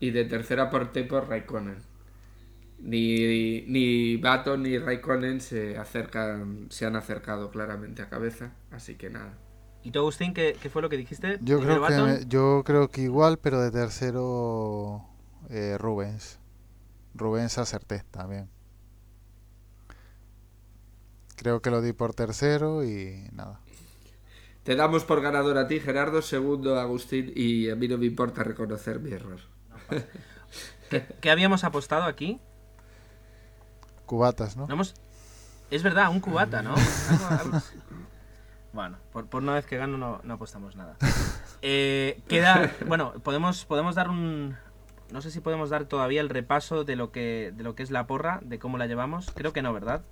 Y 0.00 0.10
de 0.10 0.24
tercera 0.26 0.64
aposté 0.64 1.04
por 1.04 1.28
Raikkonen. 1.30 1.78
Ni, 2.80 3.62
ni 3.68 4.16
Baton 4.16 4.62
ni 4.64 4.76
Raikkonen 4.78 5.40
se 5.40 5.78
acercan, 5.78 6.66
se 6.70 6.84
han 6.86 6.96
acercado 6.96 7.50
claramente 7.50 8.02
a 8.02 8.08
cabeza, 8.08 8.52
así 8.72 8.96
que 8.96 9.08
nada. 9.10 9.38
¿Y 9.82 9.90
tú, 9.90 9.98
Agustín, 10.00 10.32
qué, 10.34 10.56
qué 10.60 10.70
fue 10.70 10.82
lo 10.82 10.88
que 10.88 10.96
dijiste? 10.96 11.40
Yo 11.40 11.56
¿Primero 11.56 11.80
creo 11.82 11.84
que 11.84 12.24
yo 12.28 12.62
creo 12.64 12.88
que 12.90 13.02
igual, 13.02 13.38
pero 13.38 13.60
de 13.60 13.70
tercero 13.70 15.04
eh, 15.50 15.76
Rubens. 15.78 16.38
Rubens 17.14 17.58
acerté 17.58 18.04
también. 18.10 18.48
Creo 21.36 21.60
que 21.60 21.70
lo 21.70 21.80
di 21.80 21.92
por 21.92 22.14
tercero 22.14 22.84
y 22.84 23.28
nada. 23.32 23.60
Te 24.62 24.76
damos 24.76 25.04
por 25.04 25.20
ganador 25.20 25.58
a 25.58 25.66
ti, 25.66 25.80
Gerardo, 25.80 26.22
segundo 26.22 26.78
Agustín, 26.78 27.32
y 27.34 27.68
a 27.68 27.74
mí 27.74 27.88
no 27.88 27.98
me 27.98 28.06
importa 28.06 28.44
reconocer 28.44 29.00
mi 29.00 29.10
error. 29.10 29.40
¿Qué, 30.90 31.04
qué 31.20 31.30
habíamos 31.30 31.64
apostado 31.64 32.04
aquí? 32.04 32.40
Cubatas, 34.06 34.56
¿no? 34.56 34.68
Hemos- 34.70 34.94
Es 35.70 35.82
verdad, 35.82 36.10
un 36.10 36.20
cubata, 36.20 36.62
¿no? 36.62 36.74
Bueno, 38.72 38.96
por, 39.12 39.26
por 39.26 39.42
una 39.42 39.52
vez 39.52 39.66
que 39.66 39.76
gano 39.76 39.98
no, 39.98 40.20
no 40.24 40.34
apostamos 40.34 40.76
nada. 40.76 40.96
Eh, 41.60 42.22
queda, 42.26 42.72
bueno, 42.86 43.12
podemos, 43.22 43.66
podemos 43.66 43.94
dar 43.96 44.08
un, 44.08 44.56
no 45.12 45.20
sé 45.22 45.30
si 45.30 45.40
podemos 45.40 45.70
dar 45.70 45.84
todavía 45.86 46.20
el 46.20 46.28
repaso 46.28 46.84
de 46.84 46.96
lo 46.96 47.12
que, 47.12 47.52
de 47.54 47.62
lo 47.62 47.74
que 47.74 47.82
es 47.82 47.90
la 47.90 48.06
porra, 48.06 48.40
de 48.42 48.58
cómo 48.58 48.78
la 48.78 48.86
llevamos. 48.86 49.30
Creo 49.34 49.52
que 49.52 49.62
no, 49.62 49.72
¿verdad? 49.72 50.02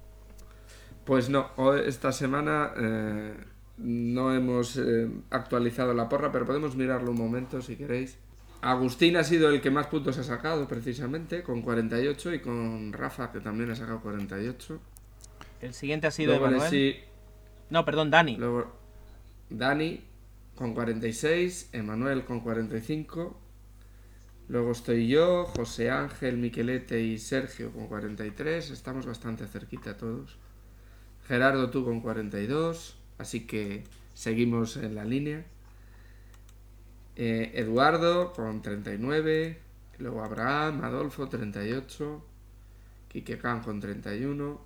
Pues 1.04 1.28
no, 1.30 1.50
esta 1.74 2.12
semana 2.12 2.72
eh, 2.76 3.34
no 3.78 4.34
hemos 4.34 4.76
eh, 4.76 5.08
actualizado 5.30 5.94
la 5.94 6.08
porra, 6.08 6.30
pero 6.30 6.44
podemos 6.46 6.76
mirarlo 6.76 7.10
un 7.12 7.18
momento 7.18 7.62
si 7.62 7.76
queréis. 7.76 8.18
Agustín 8.60 9.16
ha 9.16 9.24
sido 9.24 9.48
el 9.48 9.62
que 9.62 9.70
más 9.70 9.86
puntos 9.86 10.18
ha 10.18 10.22
sacado, 10.24 10.68
precisamente, 10.68 11.42
con 11.42 11.62
48, 11.62 12.34
y 12.34 12.40
con 12.40 12.92
Rafa, 12.92 13.32
que 13.32 13.40
también 13.40 13.70
ha 13.70 13.74
sacado 13.74 14.00
48. 14.00 14.78
El 15.62 15.72
siguiente 15.72 16.06
ha 16.06 16.10
sido 16.10 16.34
Emanuel. 16.34 16.68
sí- 16.70 16.96
No, 17.70 17.84
perdón, 17.86 18.10
Dani. 18.10 18.36
luego 18.36 18.70
Dani 19.48 20.04
con 20.54 20.74
46, 20.74 21.70
Emanuel 21.72 22.24
con 22.26 22.40
45. 22.40 23.39
Luego 24.50 24.72
estoy 24.72 25.06
yo, 25.06 25.44
José 25.44 25.90
Ángel, 25.92 26.36
Miquelete 26.36 27.00
y 27.00 27.18
Sergio 27.18 27.70
con 27.70 27.86
43. 27.86 28.70
Estamos 28.70 29.06
bastante 29.06 29.46
cerquita 29.46 29.96
todos. 29.96 30.38
Gerardo, 31.28 31.70
tú 31.70 31.84
con 31.84 32.00
42. 32.00 32.96
Así 33.18 33.46
que 33.46 33.84
seguimos 34.12 34.76
en 34.76 34.96
la 34.96 35.04
línea. 35.04 35.46
Eh, 37.14 37.52
Eduardo 37.54 38.32
con 38.32 38.60
39. 38.60 39.56
Luego 39.98 40.24
Abraham, 40.24 40.82
Adolfo 40.82 41.28
38. 41.28 42.26
Quique 43.06 43.38
Can 43.38 43.60
con 43.60 43.78
31. 43.78 44.60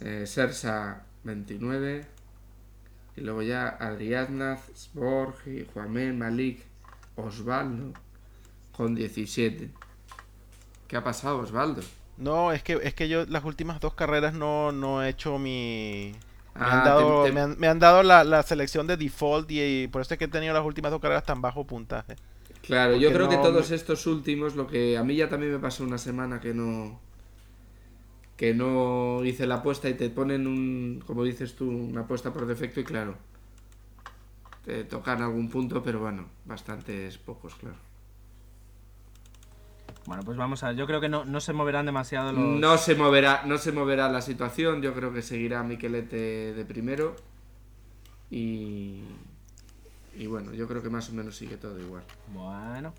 eh, 0.00 0.24
Sersa 0.26 1.04
29. 1.24 2.06
Y 3.16 3.20
luego 3.20 3.42
ya 3.42 3.68
Adriadna, 3.68 4.56
Sborg 4.74 5.46
y 5.46 5.66
Juamén, 5.74 6.18
Malik, 6.18 6.62
Osvaldo 7.16 8.05
con 8.76 8.94
17. 8.94 9.70
¿Qué 10.88 10.96
ha 10.96 11.04
pasado, 11.04 11.38
Osvaldo? 11.40 11.82
No, 12.16 12.52
es 12.52 12.62
que, 12.62 12.74
es 12.82 12.94
que 12.94 13.08
yo 13.08 13.26
las 13.26 13.44
últimas 13.44 13.80
dos 13.80 13.94
carreras 13.94 14.32
no, 14.34 14.72
no 14.72 15.02
he 15.02 15.10
hecho 15.10 15.38
mi... 15.38 16.12
Me 16.58 16.70
Ah, 16.70 16.72
han 16.72 16.82
dado, 16.82 17.04
te- 17.20 17.32
te- 17.32 17.32
me 17.32 17.40
han, 17.40 17.58
me 17.58 17.68
han 17.68 17.78
dado 17.78 18.02
la, 18.02 18.24
la 18.24 18.42
selección 18.42 18.86
de 18.86 18.96
default 18.96 19.50
y, 19.50 19.60
y 19.84 19.88
por 19.88 20.00
eso 20.02 20.14
es 20.14 20.18
que 20.18 20.24
he 20.24 20.28
tenido 20.28 20.54
las 20.54 20.64
últimas 20.64 20.90
dos 20.90 21.00
carreras 21.00 21.24
tan 21.24 21.42
bajo 21.42 21.66
puntaje. 21.66 22.16
Claro, 22.62 22.94
yo 22.96 23.12
creo 23.12 23.28
que 23.30 23.38
todos 23.38 23.70
estos 23.70 24.06
últimos, 24.06 24.56
lo 24.56 24.66
que 24.66 24.96
a 24.98 25.04
mí 25.04 25.16
ya 25.16 25.28
también 25.30 25.52
me 25.52 25.58
pasó 25.58 25.84
una 25.84 25.96
semana 25.98 26.38
que 26.40 26.52
no, 26.54 27.00
que 28.36 28.54
no 28.54 29.24
hice 29.24 29.46
la 29.46 29.56
apuesta 29.56 29.88
y 29.88 29.94
te 29.94 30.10
ponen 30.10 30.46
un, 30.46 31.02
como 31.06 31.24
dices 31.24 31.54
tú, 31.56 31.68
una 31.70 32.02
apuesta 32.02 32.32
por 32.32 32.46
defecto 32.46 32.80
y 32.80 32.84
claro, 32.84 33.16
te 34.64 34.84
tocan 34.84 35.22
algún 35.22 35.48
punto, 35.48 35.82
pero 35.82 36.00
bueno, 36.00 36.28
bastantes 36.44 37.16
pocos, 37.16 37.54
claro. 37.54 37.78
Bueno, 40.06 40.22
pues 40.22 40.36
vamos 40.36 40.62
a. 40.62 40.72
Yo 40.72 40.86
creo 40.86 41.00
que 41.00 41.08
no, 41.08 41.24
no 41.24 41.40
se 41.40 41.52
moverán 41.52 41.86
demasiado 41.86 42.30
los. 42.32 42.60
No 42.60 42.78
se 42.78 42.94
moverá, 42.94 43.42
no 43.44 43.58
se 43.58 43.72
moverá 43.72 44.08
la 44.08 44.22
situación. 44.22 44.80
Yo 44.80 44.94
creo 44.94 45.12
que 45.12 45.22
seguirá 45.22 45.64
Miquelete 45.64 46.54
de 46.54 46.64
primero. 46.64 47.16
Y. 48.30 49.02
Y 50.16 50.28
bueno, 50.28 50.54
yo 50.54 50.68
creo 50.68 50.80
que 50.82 50.90
más 50.90 51.10
o 51.10 51.12
menos 51.12 51.36
sigue 51.36 51.56
todo 51.56 51.78
igual. 51.78 52.02
Bueno. 52.32 52.92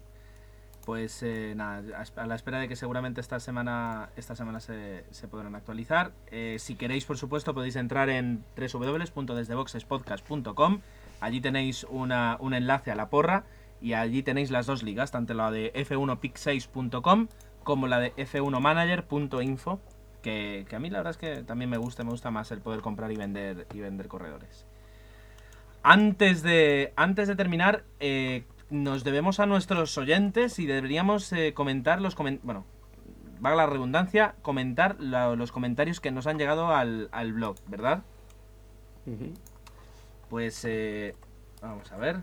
Pues 0.86 1.22
eh, 1.22 1.54
nada, 1.54 1.84
a 2.16 2.28
la 2.28 2.36
espera 2.36 2.60
de 2.60 2.70
que 2.70 2.78
seguramente 2.78 3.20
esta 3.20 3.42
semana, 3.42 4.08
esta 4.16 4.38
semana 4.38 4.62
se, 4.62 5.04
se 5.12 5.28
podrán 5.28 5.54
actualizar. 5.54 6.14
Eh, 6.32 6.56
si 6.60 6.76
queréis, 6.76 7.04
por 7.04 7.18
supuesto, 7.18 7.54
podéis 7.54 7.76
entrar 7.76 8.10
en 8.10 8.46
www.desdeboxespodcast.com. 8.56 10.80
Allí 11.20 11.42
tenéis 11.42 11.86
una, 11.90 12.38
un 12.40 12.54
enlace 12.54 12.92
a 12.92 12.96
la 12.96 13.10
porra 13.10 13.44
y 13.82 13.94
allí 13.94 14.24
tenéis 14.24 14.52
las 14.52 14.66
dos 14.66 14.84
ligas, 14.84 15.12
tanto 15.12 15.34
la 15.34 15.52
de 15.52 15.72
f1pick6.com 15.74 17.28
como 17.64 17.88
la 17.88 18.00
de 18.00 18.14
f1manager.info. 18.16 19.80
Que, 20.22 20.66
que 20.68 20.76
a 20.76 20.80
mí 20.80 20.90
la 20.90 20.98
verdad 21.00 21.12
es 21.12 21.18
que 21.18 21.44
también 21.44 21.70
me 21.70 21.78
gusta, 21.78 22.04
me 22.04 22.10
gusta 22.10 22.32
más 22.32 22.52
el 22.52 22.60
poder 22.60 22.82
comprar 22.82 23.12
y 23.12 23.16
vender 23.16 23.68
y 23.74 23.80
vender 23.80 24.08
corredores. 24.08 24.66
Antes 25.84 26.42
de, 26.44 26.92
antes 26.98 27.28
de 27.30 27.36
terminar, 27.36 27.84
eh, 28.00 28.44
nos 28.70 29.04
debemos 29.06 29.40
a 29.40 29.46
nuestros 29.46 29.98
oyentes 29.98 30.60
y 30.60 30.66
deberíamos 30.66 31.32
eh, 31.32 31.54
comentar 31.54 32.02
los 32.02 32.18
comen- 32.18 32.40
bueno, 32.44 32.66
valga 33.40 33.64
la 33.64 33.70
redundancia, 33.72 34.36
comentar 34.42 35.00
la- 35.00 35.36
los 35.36 35.52
comentarios 35.54 36.02
que 36.02 36.12
nos 36.12 36.28
han 36.28 36.38
llegado 36.40 36.76
al, 36.76 37.08
al 37.14 37.32
blog, 37.32 37.56
¿verdad? 37.68 38.04
Pues 40.30 40.66
eh, 40.66 41.16
vamos 41.62 41.90
a 41.94 41.98
ver. 41.98 42.18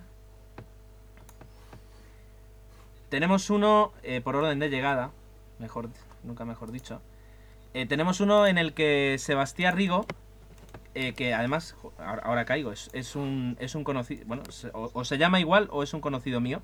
Tenemos 3.15 3.49
uno 3.49 3.93
eh, 4.03 4.21
por 4.21 4.35
orden 4.35 4.59
de 4.59 4.69
llegada, 4.69 5.12
mejor, 5.61 5.89
nunca 6.25 6.45
mejor 6.45 6.73
dicho. 6.73 7.01
Eh, 7.73 7.87
tenemos 7.87 8.19
uno 8.19 8.45
en 8.49 8.59
el 8.59 8.73
que 8.75 9.15
Sebastián 9.21 9.77
Rigo, 9.77 10.05
eh, 10.97 11.12
que 11.12 11.33
además, 11.33 11.77
ahora, 11.97 12.23
ahora 12.25 12.45
caigo, 12.45 12.73
es, 12.73 12.91
es 12.93 13.15
un, 13.15 13.57
es 13.61 13.77
un 13.77 13.85
conocido, 13.85 14.25
bueno, 14.27 14.43
se- 14.51 14.71
o, 14.75 14.91
o 14.93 15.05
se 15.05 15.17
llama 15.17 15.39
igual 15.39 15.69
o 15.71 15.85
es 15.85 15.95
un 15.95 16.01
conocido 16.01 16.41
mío. 16.41 16.61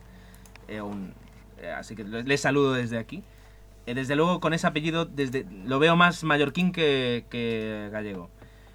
eh, 0.67 0.81
un- 0.81 1.15
eh, 1.63 1.71
así 1.71 1.95
que 1.95 2.03
le, 2.03 2.25
le 2.25 2.37
saludo 2.37 2.73
desde 2.73 2.99
aquí. 2.99 3.23
Desde 3.87 4.17
luego 4.17 4.41
con 4.41 4.53
ese 4.53 4.67
apellido 4.67 5.05
desde, 5.05 5.47
lo 5.65 5.79
veo 5.79 5.95
más 5.95 6.25
mallorquín 6.25 6.73
que, 6.73 7.27
que 7.31 7.91
gallego. 7.93 8.29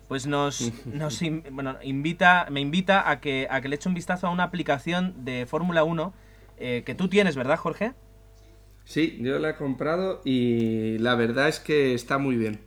Pues 0.07 0.27
nos, 0.27 0.71
nos 0.85 1.21
in- 1.21 1.43
bueno, 1.51 1.75
invita, 1.83 2.47
me 2.49 2.61
invita 2.61 3.09
a 3.09 3.19
que, 3.19 3.49
a 3.51 3.59
que 3.59 3.67
le 3.67 3.75
eche 3.75 3.89
un 3.89 3.95
vistazo 3.95 4.27
a 4.27 4.29
una 4.29 4.43
aplicación 4.43 5.25
de 5.25 5.45
Fórmula 5.45 5.83
1 5.83 6.13
eh, 6.57 6.83
que 6.85 6.95
tú 6.95 7.07
tienes, 7.07 7.35
¿verdad, 7.35 7.57
Jorge? 7.57 7.93
Sí, 8.85 9.17
yo 9.21 9.39
la 9.39 9.51
he 9.51 9.55
comprado 9.55 10.21
y 10.23 10.97
la 10.99 11.15
verdad 11.15 11.49
es 11.49 11.59
que 11.59 11.93
está 11.93 12.17
muy 12.17 12.35
bien. 12.37 12.59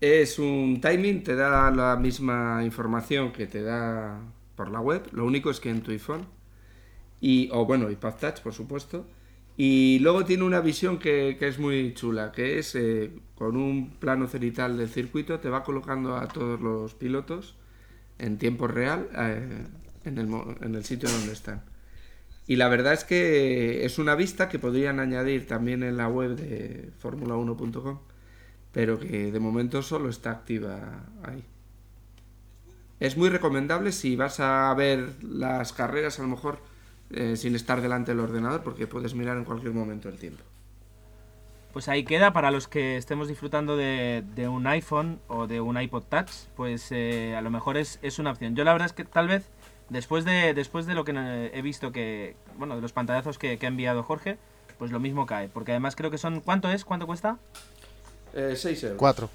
Es 0.00 0.38
un 0.38 0.80
timing, 0.80 1.22
te 1.22 1.34
da 1.34 1.70
la 1.70 1.96
misma 1.96 2.62
información 2.64 3.32
que 3.32 3.46
te 3.46 3.62
da 3.62 4.20
por 4.56 4.70
la 4.70 4.80
web, 4.80 5.08
lo 5.12 5.24
único 5.24 5.50
es 5.50 5.60
que 5.60 5.70
en 5.70 5.82
tu 5.82 5.90
iPhone. 5.92 6.26
Y, 7.20 7.48
o 7.52 7.64
bueno, 7.66 7.90
iPad 7.90 8.14
Touch, 8.14 8.40
por 8.40 8.52
supuesto. 8.52 9.06
Y 9.56 9.98
luego 10.00 10.24
tiene 10.24 10.44
una 10.44 10.60
visión 10.60 10.98
que, 10.98 11.36
es 11.40 11.58
muy 11.58 11.94
chula, 11.94 12.30
que 12.30 12.60
es 12.60 12.74
eh, 12.76 13.10
con 13.34 13.56
un 13.56 13.90
plano 13.98 14.28
cenital 14.28 14.78
del 14.78 14.88
circuito, 14.88 15.40
te 15.40 15.48
va 15.48 15.64
colocando 15.64 16.16
a 16.16 16.28
todos 16.28 16.60
los 16.60 16.94
pilotos 16.94 17.56
en 18.18 18.38
tiempo 18.38 18.68
real 18.68 19.08
eh, 19.16 19.66
el, 20.04 20.18
en 20.18 20.74
el 20.74 20.84
sitio 20.84 21.08
donde 21.08 21.32
están. 21.32 21.64
Y 22.48 22.56
la 22.56 22.68
verdad 22.68 22.94
es 22.94 23.04
que 23.04 23.84
es 23.84 23.98
una 23.98 24.14
vista 24.14 24.48
que 24.48 24.58
podrían 24.58 25.00
añadir 25.00 25.46
también 25.46 25.82
en 25.82 25.98
la 25.98 26.08
web 26.08 26.34
de 26.34 26.90
formula1.com, 27.02 27.98
pero 28.72 28.98
que 28.98 29.30
de 29.30 29.38
momento 29.38 29.82
solo 29.82 30.08
está 30.08 30.30
activa 30.30 31.04
ahí. 31.22 31.44
Es 33.00 33.18
muy 33.18 33.28
recomendable 33.28 33.92
si 33.92 34.16
vas 34.16 34.40
a 34.40 34.72
ver 34.72 35.22
las 35.22 35.74
carreras, 35.74 36.18
a 36.18 36.22
lo 36.22 36.28
mejor 36.28 36.60
eh, 37.10 37.36
sin 37.36 37.54
estar 37.54 37.82
delante 37.82 38.12
del 38.12 38.20
ordenador, 38.20 38.62
porque 38.62 38.86
puedes 38.86 39.14
mirar 39.14 39.36
en 39.36 39.44
cualquier 39.44 39.74
momento 39.74 40.08
el 40.08 40.16
tiempo. 40.16 40.42
Pues 41.74 41.86
ahí 41.88 42.02
queda 42.02 42.32
para 42.32 42.50
los 42.50 42.66
que 42.66 42.96
estemos 42.96 43.28
disfrutando 43.28 43.76
de, 43.76 44.24
de 44.34 44.48
un 44.48 44.66
iPhone 44.66 45.20
o 45.28 45.46
de 45.46 45.60
un 45.60 45.78
iPod 45.78 46.04
Touch, 46.04 46.30
pues 46.56 46.88
eh, 46.92 47.36
a 47.36 47.42
lo 47.42 47.50
mejor 47.50 47.76
es, 47.76 47.98
es 48.00 48.18
una 48.18 48.30
opción. 48.30 48.56
Yo 48.56 48.64
la 48.64 48.72
verdad 48.72 48.86
es 48.86 48.94
que 48.94 49.04
tal 49.04 49.28
vez 49.28 49.50
después 49.90 50.24
de 50.24 50.54
después 50.54 50.86
de 50.86 50.94
lo 50.94 51.04
que 51.04 51.12
eh, 51.16 51.50
he 51.54 51.62
visto 51.62 51.92
que 51.92 52.36
bueno 52.56 52.74
de 52.76 52.80
los 52.82 52.92
pantallazos 52.92 53.38
que, 53.38 53.58
que 53.58 53.66
ha 53.66 53.68
enviado 53.68 54.02
Jorge, 54.02 54.38
pues 54.78 54.90
lo 54.90 55.00
mismo 55.00 55.26
cae, 55.26 55.48
porque 55.48 55.72
además 55.72 55.96
creo 55.96 56.10
que 56.10 56.18
son 56.18 56.40
¿cuánto 56.40 56.70
es? 56.70 56.84
¿Cuánto 56.84 57.06
cuesta? 57.06 57.38
6 58.34 58.82
euros. 58.84 58.98
Cuatro. 58.98 59.30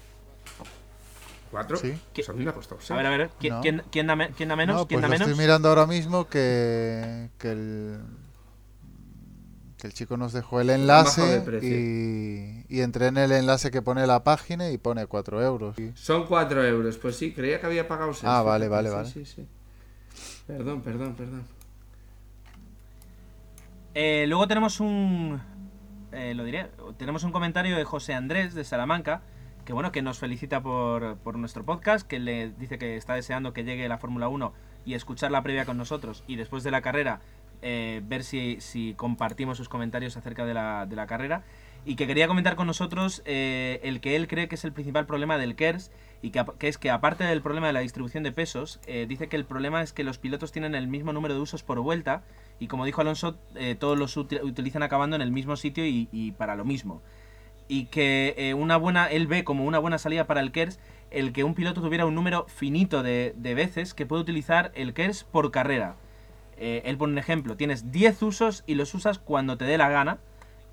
¿Cuatro? 1.50 1.76
Sí. 1.76 1.94
Pues 2.14 2.28
a 2.28 2.32
mí 2.32 2.42
me 2.44 2.50
ha 2.50 2.52
costado 2.54 2.80
seis. 2.80 2.90
A 2.90 2.96
ver, 2.96 3.06
a 3.06 3.10
ver, 3.10 3.30
¿quién, 3.38 3.54
No. 3.54 3.60
quién- 3.60 3.82
quién 3.92 4.06
da, 4.08 4.16
me- 4.16 4.30
quién 4.30 4.48
da 4.48 4.56
menos? 4.56 4.74
No, 4.76 4.86
¿Quién 4.88 5.00
pues 5.00 5.02
da 5.02 5.08
lo 5.08 5.12
menos? 5.12 5.28
estoy 5.28 5.44
mirando 5.44 5.68
ahora 5.68 5.86
mismo 5.86 6.26
que, 6.28 7.28
que 7.38 7.50
el 7.52 8.00
que 9.78 9.88
el 9.88 9.92
chico 9.94 10.16
nos 10.16 10.32
dejó 10.32 10.60
el 10.60 10.70
enlace 10.70 11.44
y, 11.62 12.64
y 12.74 12.80
entré 12.80 13.08
en 13.08 13.18
el 13.18 13.32
enlace 13.32 13.70
que 13.70 13.82
pone 13.82 14.06
la 14.06 14.24
página 14.24 14.70
y 14.70 14.78
pone 14.78 15.06
4 15.06 15.42
euros. 15.44 15.78
Y- 15.78 15.92
Son 15.94 16.26
4 16.26 16.64
euros, 16.64 16.96
pues 16.98 17.16
sí, 17.16 17.32
creía 17.34 17.60
que 17.60 17.66
había 17.66 17.86
pagado 17.86 18.14
6. 18.14 18.24
Ah, 18.24 18.42
vale, 18.42 18.66
vale, 18.68 18.88
vale. 18.90 19.08
Sí, 19.10 19.24
sí. 19.26 19.46
Perdón, 20.46 20.82
perdón, 20.82 21.14
perdón. 21.14 21.44
Eh, 23.94 24.26
luego 24.28 24.46
tenemos 24.48 24.80
un. 24.80 25.40
eh, 26.12 26.34
lo 26.34 26.44
diré. 26.44 26.68
Tenemos 26.98 27.24
un 27.24 27.32
comentario 27.32 27.76
de 27.76 27.84
José 27.84 28.14
Andrés 28.14 28.54
de 28.54 28.64
Salamanca. 28.64 29.22
Que 29.64 29.72
bueno, 29.72 29.92
que 29.92 30.02
nos 30.02 30.18
felicita 30.18 30.62
por, 30.62 31.16
por 31.18 31.38
nuestro 31.38 31.64
podcast. 31.64 32.06
Que 32.06 32.18
le 32.18 32.50
dice 32.50 32.78
que 32.78 32.96
está 32.96 33.14
deseando 33.14 33.52
que 33.52 33.64
llegue 33.64 33.88
la 33.88 33.98
Fórmula 33.98 34.28
1 34.28 34.52
y 34.84 34.94
escuchar 34.94 35.30
la 35.30 35.42
previa 35.42 35.64
con 35.64 35.78
nosotros. 35.78 36.24
Y 36.26 36.36
después 36.36 36.62
de 36.62 36.70
la 36.70 36.82
carrera, 36.82 37.20
eh, 37.62 38.02
ver 38.04 38.24
si, 38.24 38.60
si 38.60 38.92
compartimos 38.94 39.56
sus 39.56 39.70
comentarios 39.70 40.16
acerca 40.18 40.44
de 40.44 40.52
la, 40.52 40.84
de 40.86 40.96
la 40.96 41.06
carrera. 41.06 41.42
Y 41.86 41.96
que 41.96 42.06
quería 42.06 42.26
comentar 42.28 42.56
con 42.56 42.66
nosotros 42.66 43.22
eh, 43.24 43.80
el 43.82 44.00
que 44.00 44.16
él 44.16 44.26
cree 44.28 44.48
que 44.48 44.54
es 44.56 44.64
el 44.64 44.72
principal 44.72 45.06
problema 45.06 45.38
del 45.38 45.54
KERS. 45.54 45.90
Y 46.24 46.30
que, 46.30 46.42
es 46.68 46.78
que 46.78 46.88
aparte 46.90 47.22
del 47.22 47.42
problema 47.42 47.66
de 47.66 47.74
la 47.74 47.80
distribución 47.80 48.22
de 48.22 48.32
pesos, 48.32 48.80
eh, 48.86 49.04
dice 49.06 49.28
que 49.28 49.36
el 49.36 49.44
problema 49.44 49.82
es 49.82 49.92
que 49.92 50.04
los 50.04 50.16
pilotos 50.16 50.52
tienen 50.52 50.74
el 50.74 50.88
mismo 50.88 51.12
número 51.12 51.34
de 51.34 51.40
usos 51.40 51.62
por 51.62 51.78
vuelta 51.80 52.22
y 52.58 52.66
como 52.66 52.86
dijo 52.86 53.02
Alonso, 53.02 53.36
eh, 53.56 53.74
todos 53.78 53.98
los 53.98 54.16
uti- 54.16 54.42
utilizan 54.42 54.82
acabando 54.82 55.16
en 55.16 55.20
el 55.20 55.30
mismo 55.30 55.54
sitio 55.56 55.84
y, 55.84 56.32
para 56.38 56.56
lo 56.56 56.64
mismo. 56.64 57.02
Y 57.68 57.86
que 57.86 58.34
eh, 58.38 58.54
una 58.54 58.78
buena, 58.78 59.06
él 59.08 59.26
ve 59.26 59.44
como 59.44 59.66
una 59.66 59.78
buena 59.78 59.98
salida 59.98 60.26
para 60.26 60.40
el 60.40 60.50
KERS 60.50 60.80
el 61.10 61.34
que 61.34 61.44
un 61.44 61.54
piloto 61.54 61.82
tuviera 61.82 62.06
un 62.06 62.14
número 62.14 62.46
finito 62.48 63.02
de, 63.02 63.34
de 63.36 63.54
veces 63.54 63.92
que 63.92 64.06
puede 64.06 64.22
utilizar 64.22 64.72
el 64.74 64.94
KERS 64.94 65.24
por 65.24 65.50
carrera. 65.50 65.96
Él 66.56 66.96
pone 66.96 67.12
un 67.12 67.18
ejemplo, 67.18 67.58
tienes 67.58 67.92
10 67.92 68.22
usos 68.22 68.64
y 68.66 68.76
los 68.76 68.94
usas 68.94 69.18
cuando 69.18 69.58
te 69.58 69.66
dé 69.66 69.76
la 69.76 69.90
gana, 69.90 70.20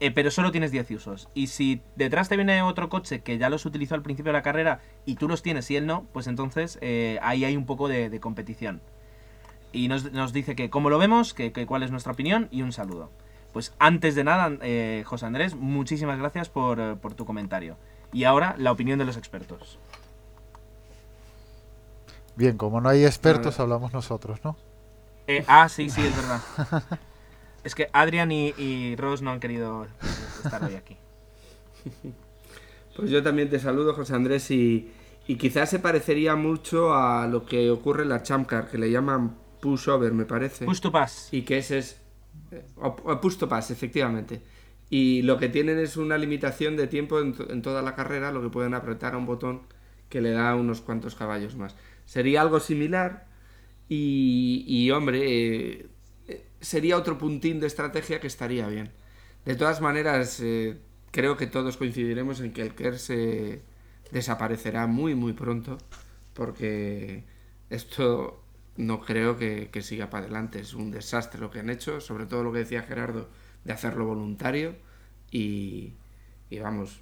eh, 0.01 0.11
pero 0.11 0.31
solo 0.31 0.51
tienes 0.51 0.71
10 0.71 0.91
usos. 0.91 1.29
Y 1.33 1.47
si 1.47 1.81
detrás 1.95 2.27
te 2.27 2.35
viene 2.35 2.61
otro 2.61 2.89
coche 2.89 3.21
que 3.21 3.37
ya 3.37 3.49
los 3.49 3.65
utilizó 3.65 3.95
al 3.95 4.01
principio 4.01 4.31
de 4.31 4.37
la 4.37 4.43
carrera 4.43 4.81
y 5.05 5.15
tú 5.15 5.29
los 5.29 5.41
tienes 5.41 5.71
y 5.71 5.77
él 5.77 5.85
no, 5.85 6.05
pues 6.11 6.27
entonces 6.27 6.77
eh, 6.81 7.17
ahí 7.21 7.45
hay 7.45 7.55
un 7.55 7.65
poco 7.65 7.87
de, 7.87 8.09
de 8.09 8.19
competición 8.19 8.81
y 9.71 9.87
nos, 9.87 10.11
nos 10.11 10.33
dice 10.33 10.55
que 10.55 10.69
cómo 10.69 10.89
lo 10.89 10.97
vemos, 10.97 11.33
que, 11.33 11.51
que 11.51 11.65
cuál 11.65 11.83
es 11.83 11.91
nuestra 11.91 12.11
opinión 12.11 12.47
y 12.51 12.61
un 12.61 12.71
saludo. 12.71 13.09
Pues 13.53 13.73
antes 13.79 14.15
de 14.15 14.23
nada, 14.23 14.51
eh, 14.61 15.03
José 15.05 15.25
Andrés, 15.25 15.55
muchísimas 15.55 16.17
gracias 16.17 16.49
por, 16.49 16.79
eh, 16.79 16.95
por 16.95 17.13
tu 17.13 17.25
comentario. 17.25 17.77
Y 18.13 18.23
ahora 18.23 18.55
la 18.57 18.71
opinión 18.71 18.99
de 18.99 19.05
los 19.05 19.17
expertos. 19.17 19.79
Bien, 22.35 22.57
como 22.57 22.81
no 22.81 22.89
hay 22.89 23.05
expertos, 23.05 23.59
hablamos 23.59 23.93
nosotros, 23.93 24.39
¿no? 24.43 24.55
Eh, 25.27 25.43
ah, 25.47 25.69
sí, 25.69 25.89
sí, 25.89 26.01
es 26.01 26.15
verdad. 26.15 26.41
es 27.63 27.75
que 27.75 27.89
Adrian 27.93 28.31
y, 28.31 28.53
y 28.57 28.95
Ross 28.95 29.21
no 29.21 29.31
han 29.31 29.39
querido 29.39 29.87
estar 30.43 30.63
hoy 30.63 30.75
aquí. 30.75 30.97
Pues 32.95 33.09
yo 33.09 33.23
también 33.23 33.49
te 33.49 33.59
saludo, 33.59 33.93
José 33.93 34.13
Andrés, 34.15 34.51
y, 34.51 34.91
y 35.27 35.35
quizás 35.35 35.69
se 35.69 35.79
parecería 35.79 36.35
mucho 36.35 36.93
a 36.93 37.25
lo 37.27 37.45
que 37.45 37.69
ocurre 37.71 38.03
en 38.03 38.09
la 38.09 38.21
Champ 38.21 38.47
Car, 38.47 38.69
que 38.69 38.77
le 38.77 38.91
llaman 38.91 39.37
pushover, 39.61 40.11
me 40.13 40.25
parece. 40.25 40.65
Push 40.65 40.81
to 40.81 40.91
pass. 40.91 41.29
Y 41.31 41.43
que 41.43 41.57
ese 41.59 41.77
es. 41.77 42.01
eh, 42.51 42.65
O, 42.75 42.87
o 43.05 43.21
push 43.21 43.37
to 43.37 43.47
pass, 43.47 43.71
efectivamente. 43.71 44.41
Y 44.89 45.21
lo 45.21 45.37
que 45.37 45.47
tienen 45.47 45.79
es 45.79 45.95
una 45.95 46.17
limitación 46.17 46.75
de 46.75 46.87
tiempo 46.87 47.19
en, 47.21 47.33
to- 47.33 47.49
en 47.49 47.61
toda 47.61 47.81
la 47.81 47.95
carrera, 47.95 48.31
lo 48.31 48.41
que 48.41 48.49
pueden 48.49 48.73
apretar 48.73 49.13
a 49.13 49.17
un 49.17 49.25
botón 49.25 49.61
que 50.09 50.19
le 50.19 50.31
da 50.31 50.53
unos 50.55 50.81
cuantos 50.81 51.15
caballos 51.15 51.55
más. 51.55 51.75
Sería 52.05 52.41
algo 52.41 52.59
similar 52.59 53.25
y, 53.87 54.65
y, 54.67 54.91
hombre, 54.91 55.19
eh, 55.23 55.71
eh, 55.71 55.87
sería 56.61 56.97
otro 56.97 57.17
puntín 57.17 57.59
de 57.59 57.67
estrategia 57.67 58.19
que 58.19 58.27
estaría 58.27 58.67
bien. 58.67 58.91
De 59.45 59.55
todas 59.55 59.81
maneras, 59.81 60.39
eh, 60.41 60.79
creo 61.11 61.37
que 61.37 61.47
todos 61.47 61.77
coincidiremos 61.77 62.39
en 62.41 62.53
que 62.53 62.61
el 62.61 62.75
KERS 62.75 63.09
eh, 63.11 63.61
desaparecerá 64.11 64.87
muy 64.87 65.15
muy 65.15 65.33
pronto 65.33 65.77
porque 66.33 67.23
esto 67.69 68.43
no 68.77 69.01
creo 69.01 69.37
que, 69.37 69.69
siga 69.81 70.09
para 70.09 70.25
adelante. 70.25 70.59
Es 70.59 70.73
un 70.73 70.91
desastre 70.91 71.41
lo 71.41 71.51
que 71.51 71.59
han 71.59 71.69
hecho, 71.69 72.01
sobre 72.01 72.25
todo 72.25 72.43
lo 72.43 72.51
que 72.51 72.59
decía 72.59 72.83
Gerardo 72.83 73.29
de 73.63 73.73
hacerlo 73.73 74.05
voluntario 74.05 74.75
y, 75.31 75.93
y 76.49 76.59
vamos, 76.59 77.01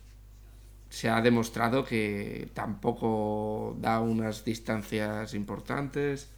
se 0.90 1.10
ha 1.10 1.22
demostrado 1.22 1.86
que 1.86 2.50
tampoco 2.54 3.78
da 3.80 4.00
unas 4.02 4.44
distancias 4.44 5.34
importantes 5.34 6.32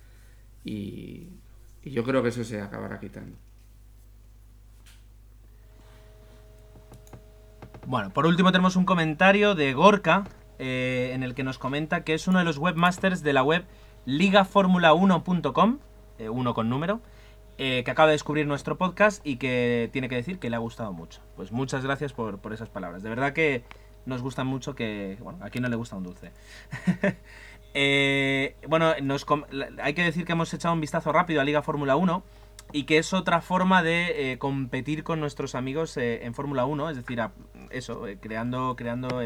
y, 0.64 1.30
y 1.84 1.92
yo 1.92 2.04
creo 2.04 2.22
que 2.24 2.30
eso 2.30 2.44
se 2.44 2.62
acabará 2.62 3.00
quitando. 3.00 3.38
Bueno, 7.88 8.12
por 8.12 8.26
último 8.26 8.52
tenemos 8.52 8.76
un 8.76 8.86
comentario 8.86 9.56
de 9.56 9.74
Gorka 9.74 10.26
eh, 10.60 11.12
en 11.14 11.24
el 11.24 11.34
que 11.34 11.44
nos 11.44 11.58
comenta 11.58 12.04
que 12.04 12.14
es 12.14 12.28
uno 12.28 12.40
de 12.40 12.46
los 12.46 12.58
webmasters 12.58 13.24
de 13.24 13.34
la 13.34 13.44
web 13.44 13.66
ligaformula1.com, 14.06 15.80
eh, 16.20 16.30
uno 16.30 16.54
con 16.54 16.70
número, 16.70 17.02
eh, 17.58 17.84
que 17.84 17.92
acaba 17.92 18.08
de 18.08 18.14
descubrir 18.14 18.46
nuestro 18.46 18.78
podcast 18.78 19.26
y 19.26 19.38
que 19.38 19.90
tiene 19.92 20.10
que 20.10 20.16
decir 20.16 20.38
que 20.38 20.50
le 20.50 20.56
ha 20.56 20.60
gustado 20.60 20.94
mucho. 20.94 21.22
Pues 21.36 21.52
muchas 21.52 21.84
gracias 21.84 22.14
por, 22.14 22.40
por 22.40 22.54
esas 22.54 22.70
palabras. 22.70 23.02
De 23.02 23.10
verdad 23.10 23.34
que 23.34 23.64
nos 24.06 24.22
gustan 24.22 24.48
mucho 24.48 24.76
que... 24.76 25.18
Bueno, 25.20 25.40
a 25.42 25.50
quien 25.50 25.64
no 25.64 25.70
le 25.70 25.76
gusta 25.76 25.96
un 25.96 26.04
dulce. 26.04 26.32
Eh, 27.74 28.56
bueno, 28.68 28.94
nos 29.02 29.26
hay 29.82 29.94
que 29.94 30.04
decir 30.04 30.26
que 30.26 30.34
hemos 30.34 30.54
echado 30.54 30.74
un 30.74 30.82
vistazo 30.82 31.12
rápido 31.12 31.42
a 31.42 31.44
Liga 31.44 31.62
Fórmula 31.62 31.96
1 31.96 32.24
y 32.74 32.84
que 32.84 32.98
es 32.98 33.14
otra 33.14 33.42
forma 33.42 33.84
de 33.84 34.32
eh, 34.32 34.38
competir 34.38 35.04
con 35.04 35.20
nuestros 35.20 35.56
amigos 35.56 35.98
eh, 35.98 36.26
en 36.26 36.34
Fórmula 36.34 36.66
1, 36.66 36.90
es 36.90 36.98
decir, 36.98 37.22
eso, 37.70 38.08
eh, 38.08 38.18
creando, 38.20 38.76
creando 38.76 39.22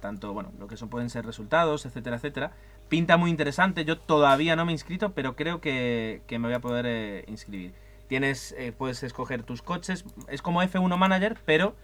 tanto, 0.00 0.32
bueno, 0.32 0.52
lo 0.58 0.66
que 0.66 0.76
son, 0.76 0.88
pueden 0.88 1.10
ser 1.10 1.24
resultados, 1.24 1.86
etcétera, 1.86 2.16
etcétera. 2.16 2.52
Pinta 2.88 3.16
muy 3.16 3.30
interesante, 3.30 3.84
yo 3.84 3.98
todavía 3.98 4.56
no 4.56 4.64
me 4.64 4.72
he 4.72 4.74
inscrito, 4.74 5.12
pero 5.12 5.34
creo 5.34 5.60
que, 5.60 6.22
que 6.26 6.38
me 6.38 6.48
voy 6.48 6.54
a 6.54 6.60
poder 6.60 7.24
inscribir. 7.28 7.72
Tienes, 8.06 8.54
puedes 8.76 9.02
escoger 9.02 9.42
tus 9.42 9.62
coches, 9.62 10.04
es 10.28 10.42
como 10.42 10.62
F1 10.62 10.96
Manager, 10.96 11.38
pero 11.46 11.74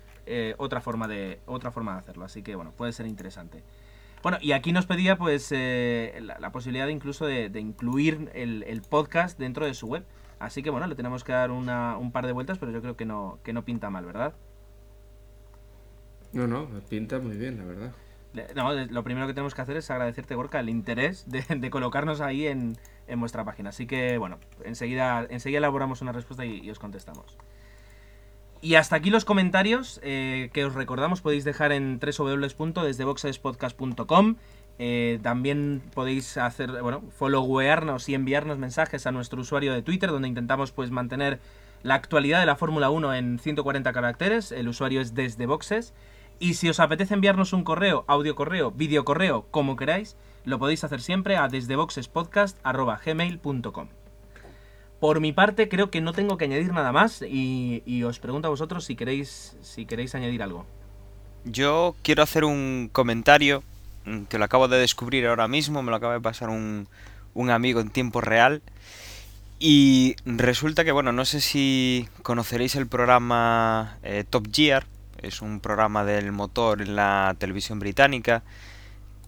otra, 0.59 0.81
forma 0.81 1.09
de, 1.09 1.41
otra 1.47 1.73
forma 1.73 1.95
de 1.95 1.99
hacerlo, 2.01 2.25
así 2.25 2.43
que 2.43 2.55
bueno, 2.55 2.73
puede 2.73 2.93
ser 2.93 3.07
interesante. 3.07 3.63
Bueno, 4.23 4.39
y 4.41 4.53
aquí 4.53 4.73
nos 4.73 4.87
pedía 4.87 5.17
pues 5.17 5.49
eh, 5.51 6.19
la, 6.21 6.39
la 6.39 6.53
posibilidad 6.53 6.87
de 6.87 6.93
incluso 6.93 7.25
de, 7.27 7.49
de 7.49 7.61
incluir 7.61 8.31
el, 8.35 8.65
el 8.65 8.83
podcast 8.83 9.39
dentro 9.39 9.65
de 9.65 9.73
su 9.75 9.87
web. 9.87 10.05
Así 10.39 10.63
que 10.63 10.71
bueno, 10.71 10.87
le 10.87 10.95
tenemos 10.95 11.25
que 11.25 11.33
dar 11.33 11.51
una- 11.51 11.97
un 11.97 12.13
par 12.13 12.27
de 12.27 12.33
vueltas, 12.33 12.59
pero 12.59 12.71
yo 12.73 12.83
creo 12.83 12.97
que 12.97 13.05
no, 13.07 13.39
que 13.45 13.53
no 13.53 13.65
pinta 13.65 13.89
mal, 13.91 14.05
¿verdad? 14.05 14.35
No, 16.33 16.47
no, 16.47 16.69
pinta 16.89 17.19
muy 17.19 17.37
bien, 17.37 17.59
la 17.59 17.65
verdad. 17.65 17.93
No, 18.55 18.73
lo 18.73 19.03
primero 19.03 19.27
que 19.27 19.35
tenemos 19.35 19.55
que 19.55 19.63
hacer 19.63 19.77
es 19.77 19.91
agradecerte, 19.91 20.37
Gorka, 20.37 20.61
el 20.61 20.69
interés 20.69 21.29
de, 21.29 21.43
de 21.57 21.71
colocarnos 21.71 22.21
ahí 22.21 22.47
en, 22.47 22.77
en 23.09 23.21
vuestra 23.21 23.45
página. 23.45 23.71
Así 23.71 23.87
que, 23.87 24.19
bueno, 24.19 24.39
enseguida, 24.65 25.27
enseguida 25.29 25.59
elaboramos 25.59 26.01
una 26.03 26.13
respuesta 26.13 26.45
y, 26.45 26.61
y 26.61 26.71
os 26.71 26.79
contestamos. 26.79 27.37
Y 28.63 28.75
hasta 28.75 28.97
aquí 28.97 29.09
los 29.11 29.25
comentarios 29.25 30.01
eh, 30.03 30.51
que 30.53 30.65
os 30.65 30.75
recordamos 30.75 31.21
podéis 31.23 31.45
dejar 31.45 31.73
en 31.73 31.99
www.desdeboxespodcast.com 31.99 34.37
eh, 34.83 35.19
también 35.23 35.83
podéis 35.93 36.39
hacer, 36.39 36.81
bueno, 36.81 37.03
followearnos 37.11 38.09
y 38.09 38.15
enviarnos 38.15 38.57
mensajes 38.57 39.07
a 39.07 39.13
nuestro 39.13 39.43
usuario 39.43 39.75
de 39.75 39.83
Twitter 39.83 40.11
donde 40.11 40.29
intentamos 40.29 40.73
pues 40.73 40.91
mantener 40.91 41.39
la 41.83 41.97
actualidad 41.97 42.41
de 42.41 42.47
la 42.47 42.57
Fórmula 42.57 42.89
1 42.89 43.15
en 43.15 43.39
140 43.39 43.93
caracteres. 43.93 44.53
El 44.53 44.69
usuario 44.69 45.03
es 45.03 45.15
desde 45.15 45.45
boxes. 45.45 45.93
Y 46.39 46.55
si 46.55 46.71
os 46.71 46.81
apetece 46.81 47.13
enviarnos 47.13 47.53
un 47.53 47.63
correo, 47.63 48.07
audio 48.09 48.35
correo, 48.35 48.71
vídeo 48.71 49.05
correo, 49.05 49.45
como 49.51 49.77
queráis, 49.77 50.17
lo 50.47 50.59
podéis 50.59 50.83
hacer 50.83 51.03
siempre 51.03 51.37
a 51.37 51.49
desdeboxespodcast.gmail.com 51.49 54.00
Por 55.01 55.21
mi 55.21 55.33
parte, 55.33 55.69
creo 55.69 55.91
que 55.91 56.03
no 56.03 56.13
tengo 56.13 56.37
que 56.37 56.45
añadir 56.45 56.73
nada 56.73 56.93
más 56.93 57.23
y, 57.23 58.03
os 58.05 58.19
pregunto 58.19 58.49
a 58.49 58.51
vosotros 58.51 58.85
si 58.85 58.97
queréis, 58.97 59.57
si 59.63 59.87
queréis 59.87 60.15
añadir 60.15 60.43
algo. 60.43 60.67
Yo 61.45 61.97
quiero 62.03 62.23
hacer 62.23 62.45
un 62.45 62.91
comentario 62.93 63.63
mm, 64.05 64.25
que 64.25 64.39
lo 64.39 64.45
acabo 64.45 64.69
de 64.69 64.79
descubrir 64.79 65.27
ahora 65.27 65.49
mismo, 65.49 65.83
me 65.83 65.91
lo 65.91 65.97
acaba 65.97 66.13
de 66.13 66.21
pasar 66.21 66.51
un, 66.51 66.87
un 67.33 67.51
amigo 67.51 67.81
en 67.81 67.89
tiempo 67.89 68.21
real. 68.21 68.63
Y 69.59 70.17
resulta 70.25 70.85
que, 70.85 70.93
bueno, 70.93 71.13
no 71.13 71.25
sé 71.25 71.41
si 71.41 72.09
conoceréis 72.23 72.77
el 72.77 72.87
programa 72.87 73.99
eh, 74.03 74.25
Top 74.29 74.49
Gear, 74.51 74.87
es 75.21 75.43
un 75.43 75.61
programa 75.61 76.05
del 76.05 76.33
motor 76.33 76.81
en 76.81 76.97
la 76.97 77.37
televisión 77.39 77.79
británica, 77.79 78.43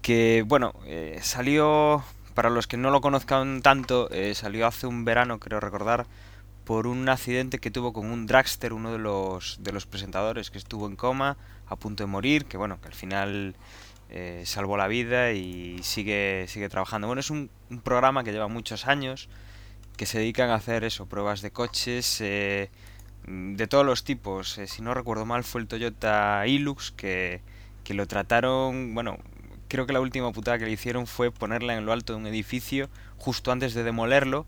que, 0.00 0.42
bueno, 0.46 0.74
eh, 0.86 1.18
salió, 1.22 2.02
para 2.34 2.50
los 2.50 2.66
que 2.66 2.76
no 2.76 2.90
lo 2.90 3.00
conozcan 3.00 3.62
tanto, 3.62 4.10
eh, 4.10 4.34
salió 4.34 4.66
hace 4.66 4.86
un 4.86 5.04
verano, 5.04 5.38
creo 5.38 5.60
recordar, 5.60 6.06
por 6.64 6.86
un 6.86 7.08
accidente 7.08 7.58
que 7.58 7.70
tuvo 7.70 7.92
con 7.92 8.06
un 8.10 8.26
dragster, 8.26 8.72
uno 8.72 8.92
de 8.92 8.98
los, 8.98 9.58
de 9.60 9.72
los 9.72 9.86
presentadores 9.86 10.50
que 10.50 10.58
estuvo 10.58 10.86
en 10.86 10.96
coma, 10.96 11.36
a 11.66 11.76
punto 11.76 12.04
de 12.04 12.06
morir, 12.06 12.44
que 12.44 12.56
bueno, 12.56 12.80
que 12.80 12.88
al 12.88 12.94
final 12.94 13.56
eh, 14.14 14.42
salvó 14.44 14.76
la 14.76 14.88
vida 14.88 15.32
y 15.32 15.82
sigue, 15.82 16.44
sigue 16.46 16.68
trabajando. 16.68 17.06
Bueno, 17.06 17.20
es 17.20 17.30
un, 17.30 17.50
programa 17.82 18.22
que 18.22 18.32
lleva 18.32 18.46
muchos 18.46 18.86
años, 18.86 19.30
que 19.96 20.04
se 20.04 20.18
dedican 20.18 20.50
a 20.50 20.56
hacer 20.56 20.84
eso, 20.84 21.06
pruebas 21.06 21.40
de 21.40 21.50
coches 21.50 22.20
eh, 22.20 22.70
de 23.26 23.66
todos 23.66 23.86
los 23.86 24.04
tipos. 24.04 24.58
Eh, 24.58 24.66
si 24.66 24.82
no 24.82 24.92
recuerdo 24.94 25.24
mal, 25.24 25.44
fue 25.44 25.62
el 25.62 25.66
Toyota 25.66 26.46
Hilux 26.46 26.92
que, 26.92 27.40
que 27.84 27.94
lo 27.94 28.06
trataron, 28.06 28.94
bueno, 28.94 29.18
creo 29.72 29.86
que 29.86 29.94
la 29.94 30.02
última 30.02 30.30
putada 30.32 30.58
que 30.58 30.66
le 30.66 30.72
hicieron 30.72 31.06
fue 31.06 31.30
ponerla 31.30 31.74
en 31.74 31.86
lo 31.86 31.94
alto 31.94 32.12
de 32.12 32.18
un 32.18 32.26
edificio 32.26 32.90
justo 33.16 33.50
antes 33.50 33.72
de 33.72 33.82
demolerlo 33.82 34.44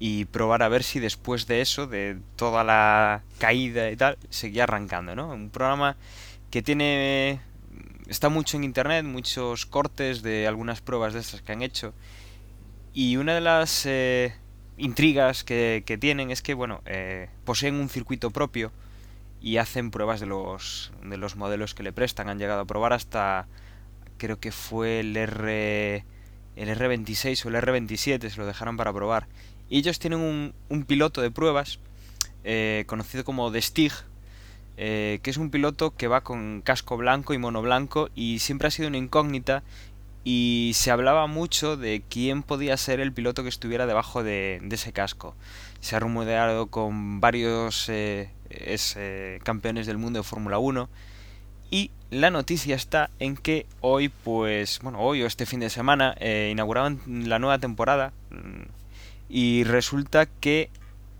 y 0.00 0.24
probar 0.24 0.64
a 0.64 0.68
ver 0.68 0.82
si 0.82 0.98
después 0.98 1.46
de 1.46 1.60
eso, 1.60 1.86
de 1.86 2.18
toda 2.34 2.64
la 2.64 3.22
caída 3.38 3.88
y 3.88 3.94
tal, 3.94 4.18
seguía 4.28 4.64
arrancando, 4.64 5.14
¿no? 5.14 5.28
Un 5.28 5.50
programa 5.50 5.96
que 6.50 6.60
tiene... 6.60 7.40
está 8.08 8.28
mucho 8.28 8.56
en 8.56 8.64
internet, 8.64 9.04
muchos 9.04 9.64
cortes 9.64 10.22
de 10.22 10.48
algunas 10.48 10.80
pruebas 10.80 11.14
de 11.14 11.20
estas 11.20 11.40
que 11.42 11.52
han 11.52 11.62
hecho. 11.62 11.94
Y 12.92 13.18
una 13.18 13.32
de 13.32 13.42
las 13.42 13.86
eh, 13.86 14.34
intrigas 14.76 15.44
que, 15.44 15.98
tienen 16.00 16.32
es 16.32 16.42
que, 16.42 16.54
bueno, 16.54 16.82
eh, 16.86 17.28
poseen 17.44 17.76
un 17.76 17.88
circuito 17.88 18.32
propio 18.32 18.72
y 19.40 19.58
hacen 19.58 19.92
pruebas 19.92 20.18
de 20.18 20.26
los, 20.26 20.92
de 21.04 21.16
los 21.16 21.36
modelos 21.36 21.76
que 21.76 21.84
le 21.84 21.92
prestan. 21.92 22.28
Han 22.28 22.40
llegado 22.40 22.62
a 22.62 22.64
probar 22.64 22.92
hasta, 22.92 23.46
creo 24.18 24.38
que 24.40 24.52
fue 24.52 25.00
el 25.00 25.16
R... 25.16 26.04
El 26.56 26.70
R26 26.70 27.44
o 27.44 27.48
el 27.50 27.56
R27 27.56 28.30
se 28.30 28.38
lo 28.38 28.46
dejaron 28.46 28.78
para 28.78 28.90
probar. 28.90 29.28
Y 29.68 29.78
ellos 29.78 29.98
tienen 29.98 30.20
un, 30.20 30.54
un 30.70 30.84
piloto 30.84 31.20
de 31.20 31.30
pruebas 31.30 31.80
eh, 32.48 32.84
conocido 32.86 33.24
como 33.24 33.50
The 33.50 33.60
Stig, 33.60 33.92
eh, 34.76 35.18
que 35.24 35.30
es 35.30 35.36
un 35.36 35.50
piloto 35.50 35.96
que 35.96 36.06
va 36.06 36.20
con 36.20 36.62
casco 36.62 36.96
blanco 36.96 37.34
y 37.34 37.38
mono 37.38 37.60
blanco 37.60 38.08
y 38.14 38.38
siempre 38.38 38.68
ha 38.68 38.70
sido 38.70 38.86
una 38.86 38.98
incógnita 38.98 39.64
y 40.22 40.70
se 40.76 40.92
hablaba 40.92 41.26
mucho 41.26 41.76
de 41.76 42.04
quién 42.08 42.44
podía 42.44 42.76
ser 42.76 43.00
el 43.00 43.12
piloto 43.12 43.42
que 43.42 43.48
estuviera 43.48 43.86
debajo 43.86 44.22
de, 44.22 44.62
ese 44.70 44.92
casco. 44.92 45.34
Se 45.80 45.96
ha 45.96 45.98
rumoreado 45.98 46.68
con 46.68 47.20
varios 47.20 47.88
eh, 47.88 48.30
es, 48.48 48.96
campeones 49.42 49.88
del 49.88 49.98
mundo 49.98 50.20
de 50.20 50.22
Fórmula 50.22 50.58
1 50.58 50.88
y 51.72 51.90
la 52.10 52.30
noticia 52.30 52.76
está 52.76 53.10
en 53.18 53.36
que 53.36 53.66
hoy, 53.80 54.08
pues, 54.08 54.78
bueno, 54.82 55.00
hoy 55.00 55.22
o 55.22 55.26
este 55.26 55.46
fin 55.46 55.60
de 55.60 55.70
semana 55.70 56.14
eh, 56.18 56.50
inauguraban 56.52 57.00
la 57.06 57.38
nueva 57.38 57.58
temporada 57.58 58.12
mm, 58.30 58.62
y 59.28 59.64
resulta 59.64 60.26
que 60.26 60.70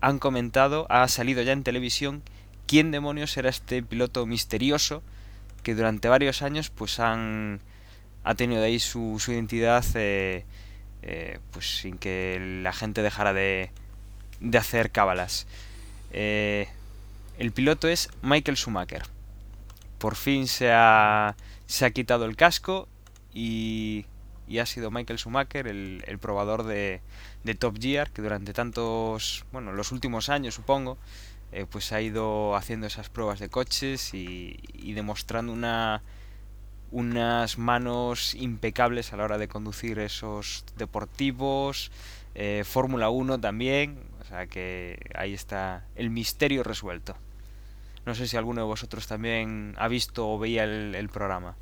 han 0.01 0.19
comentado, 0.19 0.85
ha 0.89 1.07
salido 1.07 1.41
ya 1.41 1.51
en 1.51 1.63
televisión, 1.63 2.23
quién 2.67 2.91
demonios 2.91 3.35
era 3.37 3.49
este 3.49 3.81
piloto 3.83 4.25
misterioso 4.25 5.01
que 5.63 5.75
durante 5.75 6.07
varios 6.07 6.41
años 6.41 6.69
pues 6.69 6.99
han 6.99 7.59
ha 8.23 8.35
tenido 8.35 8.61
de 8.61 8.67
ahí 8.67 8.79
su, 8.79 9.17
su 9.19 9.31
identidad 9.31 9.85
eh, 9.95 10.43
eh, 11.01 11.39
pues 11.51 11.79
sin 11.79 11.97
que 11.97 12.59
la 12.61 12.73
gente 12.73 13.01
dejara 13.01 13.31
de, 13.31 13.71
de 14.41 14.57
hacer 14.57 14.91
cábalas. 14.91 15.47
Eh, 16.11 16.67
el 17.37 17.51
piloto 17.53 17.87
es 17.87 18.09
Michael 18.21 18.57
Schumacher. 18.57 19.03
Por 19.97 20.15
fin 20.15 20.47
se 20.47 20.71
ha, 20.71 21.35
se 21.65 21.85
ha 21.85 21.91
quitado 21.91 22.25
el 22.25 22.35
casco 22.35 22.87
y, 23.33 24.05
y 24.47 24.59
ha 24.59 24.65
sido 24.65 24.91
Michael 24.91 25.19
Schumacher 25.19 25.67
el, 25.67 26.03
el 26.07 26.19
probador 26.19 26.63
de, 26.63 27.01
de 27.43 27.55
Top 27.55 27.77
Gear 27.79 28.11
que 28.11 28.21
durante 28.21 28.53
tantos, 28.53 29.45
bueno, 29.51 29.71
los 29.71 29.91
últimos 29.91 30.29
años 30.29 30.55
supongo, 30.55 30.97
eh, 31.51 31.65
pues 31.69 31.91
ha 31.93 32.01
ido 32.01 32.55
haciendo 32.55 32.87
esas 32.87 33.09
pruebas 33.09 33.39
de 33.39 33.49
coches 33.49 34.13
y, 34.13 34.59
y 34.73 34.93
demostrando 34.93 35.53
una, 35.53 36.03
unas 36.91 37.57
manos 37.57 38.35
impecables 38.35 39.13
a 39.13 39.17
la 39.17 39.23
hora 39.23 39.37
de 39.37 39.47
conducir 39.47 39.99
esos 39.99 40.65
deportivos, 40.77 41.91
eh, 42.35 42.63
Fórmula 42.65 43.09
1 43.09 43.39
también, 43.39 43.99
o 44.21 44.25
sea 44.25 44.47
que 44.47 44.99
ahí 45.15 45.33
está 45.33 45.85
el 45.95 46.09
misterio 46.09 46.63
resuelto. 46.63 47.15
No 48.07 48.15
sé 48.15 48.27
si 48.27 48.37
alguno 48.37 48.61
de 48.61 48.67
vosotros 48.67 49.05
también 49.07 49.75
ha 49.77 49.87
visto 49.87 50.27
o 50.27 50.39
veía 50.39 50.63
el, 50.63 51.09
programa. 51.09 51.55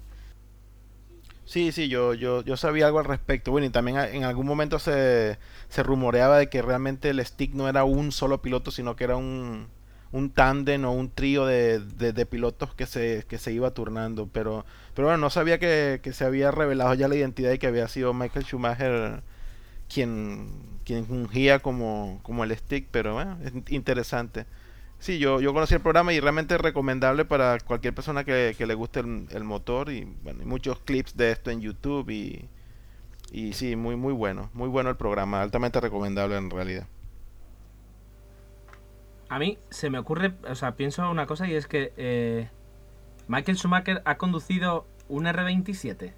Sí, 1.46 1.72
sí, 1.72 1.88
yo, 1.90 2.14
yo, 2.16 2.44
yo 2.44 2.58
sabía 2.58 2.88
algo 2.88 3.00
al 3.00 3.06
respecto. 3.06 3.52
Bueno, 3.52 3.68
y 3.68 3.70
también 3.70 3.98
en 3.98 4.24
algún 4.24 4.48
momento 4.48 4.80
se, 4.80 5.38
se 5.70 5.84
rumoreaba 5.84 6.40
de 6.40 6.50
que 6.50 6.62
realmente 6.62 7.10
el 7.10 7.24
stick 7.24 7.54
no 7.54 7.70
era 7.70 7.84
un 7.84 8.12
solo 8.12 8.42
piloto, 8.42 8.72
sino 8.72 8.96
que 8.96 9.04
era 9.04 9.16
un, 9.16 9.68
un 10.12 10.32
tándem 10.32 10.86
o 10.86 10.92
un 10.92 11.12
trío 11.12 11.46
de, 11.46 11.80
de- 11.80 12.14
de 12.14 12.26
pilotos 12.26 12.74
que 12.74 12.88
se, 12.88 13.26
que 13.28 13.38
se 13.38 13.52
iba 13.54 13.72
turnando. 13.72 14.28
Pero, 14.34 14.66
pero 14.96 15.08
bueno, 15.08 15.20
no 15.22 15.30
sabía 15.30 15.60
que, 15.60 16.00
que 16.04 16.14
se 16.14 16.26
había 16.26 16.50
revelado 16.52 16.94
ya 16.96 17.08
la 17.08 17.16
identidad 17.16 17.52
y 17.52 17.60
que 17.60 17.68
había 17.68 17.88
sido 17.88 18.14
Michael 18.14 18.46
Schumacher 18.46 19.22
quien, 19.94 20.50
quien 20.86 21.06
fungía 21.06 21.60
como, 21.60 22.20
como 22.24 22.44
el 22.44 22.56
stick, 22.58 22.88
pero 22.92 23.14
bueno, 23.16 23.38
es 23.44 23.54
interesante. 23.72 24.46
Sí, 25.00 25.20
yo, 25.20 25.40
yo 25.40 25.54
conocí 25.54 25.76
el 25.76 25.82
programa 25.82 26.14
y 26.14 26.20
realmente 26.20 26.56
es 26.56 26.62
recomendable 26.62 27.26
para 27.26 27.60
cualquier 27.60 27.94
persona 27.94 28.24
que, 28.24 28.56
que 28.58 28.66
le 28.66 28.74
guste 28.74 29.02
el, 29.02 29.28
el 29.30 29.44
motor 29.44 29.92
y 29.92 30.06
bueno, 30.24 30.40
hay 30.42 30.48
muchos 30.48 30.80
clips 30.80 31.16
de 31.16 31.32
esto 31.32 31.52
en 31.52 31.62
YouTube 31.62 32.10
y, 32.10 32.50
y 33.32 33.54
sí, 33.54 33.76
muy 33.76 33.96
muy 33.96 34.14
bueno, 34.14 34.50
muy 34.54 34.68
bueno 34.68 34.90
el 34.90 34.96
programa, 34.96 35.42
altamente 35.42 35.80
recomendable 35.80 36.38
en 36.38 36.50
realidad. 36.50 36.88
A 39.30 39.40
mí 39.40 39.58
se 39.70 39.90
me 39.90 40.00
ocurre, 40.00 40.34
o 40.48 40.56
sea, 40.56 40.76
pienso 40.76 41.10
una 41.10 41.26
cosa 41.26 41.48
y 41.48 41.56
es 41.56 41.68
que 41.68 41.94
eh, 41.98 42.50
Michael 43.28 43.58
Schumacher 43.58 44.02
ha 44.06 44.18
conducido 44.18 44.86
un 45.08 45.26
R27. 45.26 46.14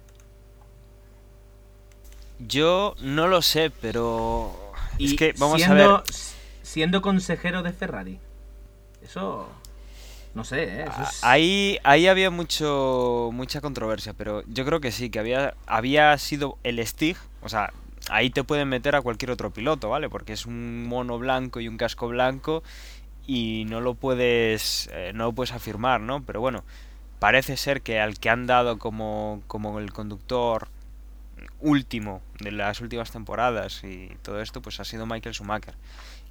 Yo 2.38 2.94
no 3.00 3.26
lo 3.26 3.42
sé, 3.42 3.70
pero. 3.80 4.54
Y 4.98 5.06
es 5.06 5.14
que 5.16 5.34
vamos 5.38 5.60
siendo, 5.60 5.96
a 5.96 6.02
ver. 6.02 6.14
Siendo 6.62 7.02
consejero 7.02 7.62
de 7.62 7.72
Ferrari. 7.72 8.20
Eso. 9.08 9.48
No 10.34 10.44
sé, 10.44 10.64
¿eh? 10.64 10.84
Es- 11.02 11.24
Ahí, 11.24 11.78
ahí 11.82 12.06
había 12.06 12.30
mucho 12.30 13.30
mucha 13.32 13.60
controversia, 13.60 14.12
pero 14.12 14.42
yo 14.46 14.64
creo 14.64 14.80
que 14.80 14.92
sí, 14.92 15.08
que 15.10 15.18
había, 15.18 15.54
había 15.66 16.16
sido 16.18 16.58
el 16.62 16.86
Stig, 16.86 17.16
o 17.40 17.48
sea, 17.48 17.72
ahí 18.10 18.30
te 18.30 18.44
pueden 18.44 18.68
meter 18.68 18.94
a 18.94 19.00
cualquier 19.02 19.30
otro 19.30 19.50
piloto, 19.50 19.88
¿vale? 19.88 20.08
Porque 20.10 20.34
es 20.34 20.44
un 20.46 20.86
mono 20.86 21.18
blanco 21.18 21.60
y 21.60 21.68
un 21.68 21.76
casco 21.78 22.08
blanco 22.08 22.62
y 23.26 23.64
no 23.68 23.80
lo 23.80 23.94
puedes, 23.94 24.88
eh, 24.92 25.12
no 25.14 25.24
lo 25.24 25.32
puedes 25.32 25.52
afirmar, 25.52 26.00
¿no? 26.02 26.22
Pero 26.22 26.40
bueno, 26.40 26.62
parece 27.18 27.56
ser 27.56 27.80
que 27.80 27.98
al 28.00 28.18
que 28.18 28.28
han 28.30 28.46
dado 28.46 28.78
como, 28.78 29.42
como 29.46 29.78
el 29.80 29.92
conductor 29.92 30.68
último 31.60 32.20
de 32.40 32.52
las 32.52 32.80
últimas 32.80 33.10
temporadas 33.10 33.82
y 33.82 34.10
todo 34.22 34.40
esto, 34.40 34.60
pues 34.62 34.78
ha 34.80 34.84
sido 34.84 35.06
Michael 35.06 35.34
Schumacher. 35.34 35.74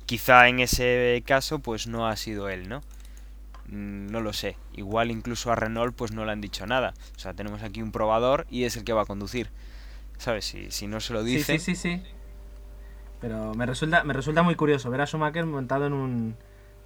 Quizá 0.07 0.47
en 0.49 0.59
ese 0.61 1.23
caso, 1.27 1.59
pues 1.59 1.87
no 1.87 2.07
ha 2.07 2.15
sido 2.17 2.49
él, 2.49 2.69
¿no? 2.69 2.81
Mm, 3.67 4.07
No 4.11 4.21
lo 4.21 4.33
sé. 4.33 4.57
Igual 4.73 5.11
incluso 5.11 5.51
a 5.51 5.55
Renault 5.55 5.95
pues 5.95 6.11
no 6.13 6.25
le 6.25 6.31
han 6.33 6.41
dicho 6.41 6.65
nada. 6.67 6.95
O 7.15 7.19
sea, 7.19 7.33
tenemos 7.35 7.63
aquí 7.63 7.81
un 7.83 7.91
probador 7.93 8.47
y 8.49 8.65
es 8.65 8.77
el 8.77 8.83
que 8.85 8.93
va 8.93 9.03
a 9.03 9.05
conducir. 9.05 9.51
¿Sabes? 10.19 10.45
Si, 10.45 10.71
si 10.71 10.87
no 10.87 10.99
se 11.01 11.13
lo 11.13 11.23
Sí, 11.31 11.43
dice... 11.43 11.59
sí, 11.59 11.59
sí, 11.59 11.75
sí. 11.75 12.03
Pero 13.19 13.53
me 13.55 13.65
resulta, 13.65 14.03
me 14.03 14.13
resulta 14.13 14.43
muy 14.43 14.55
curioso 14.55 14.89
ver 14.89 15.01
a 15.01 15.05
Schumacher 15.07 15.45
montado 15.45 15.87
en 15.87 15.93
un, 15.93 16.37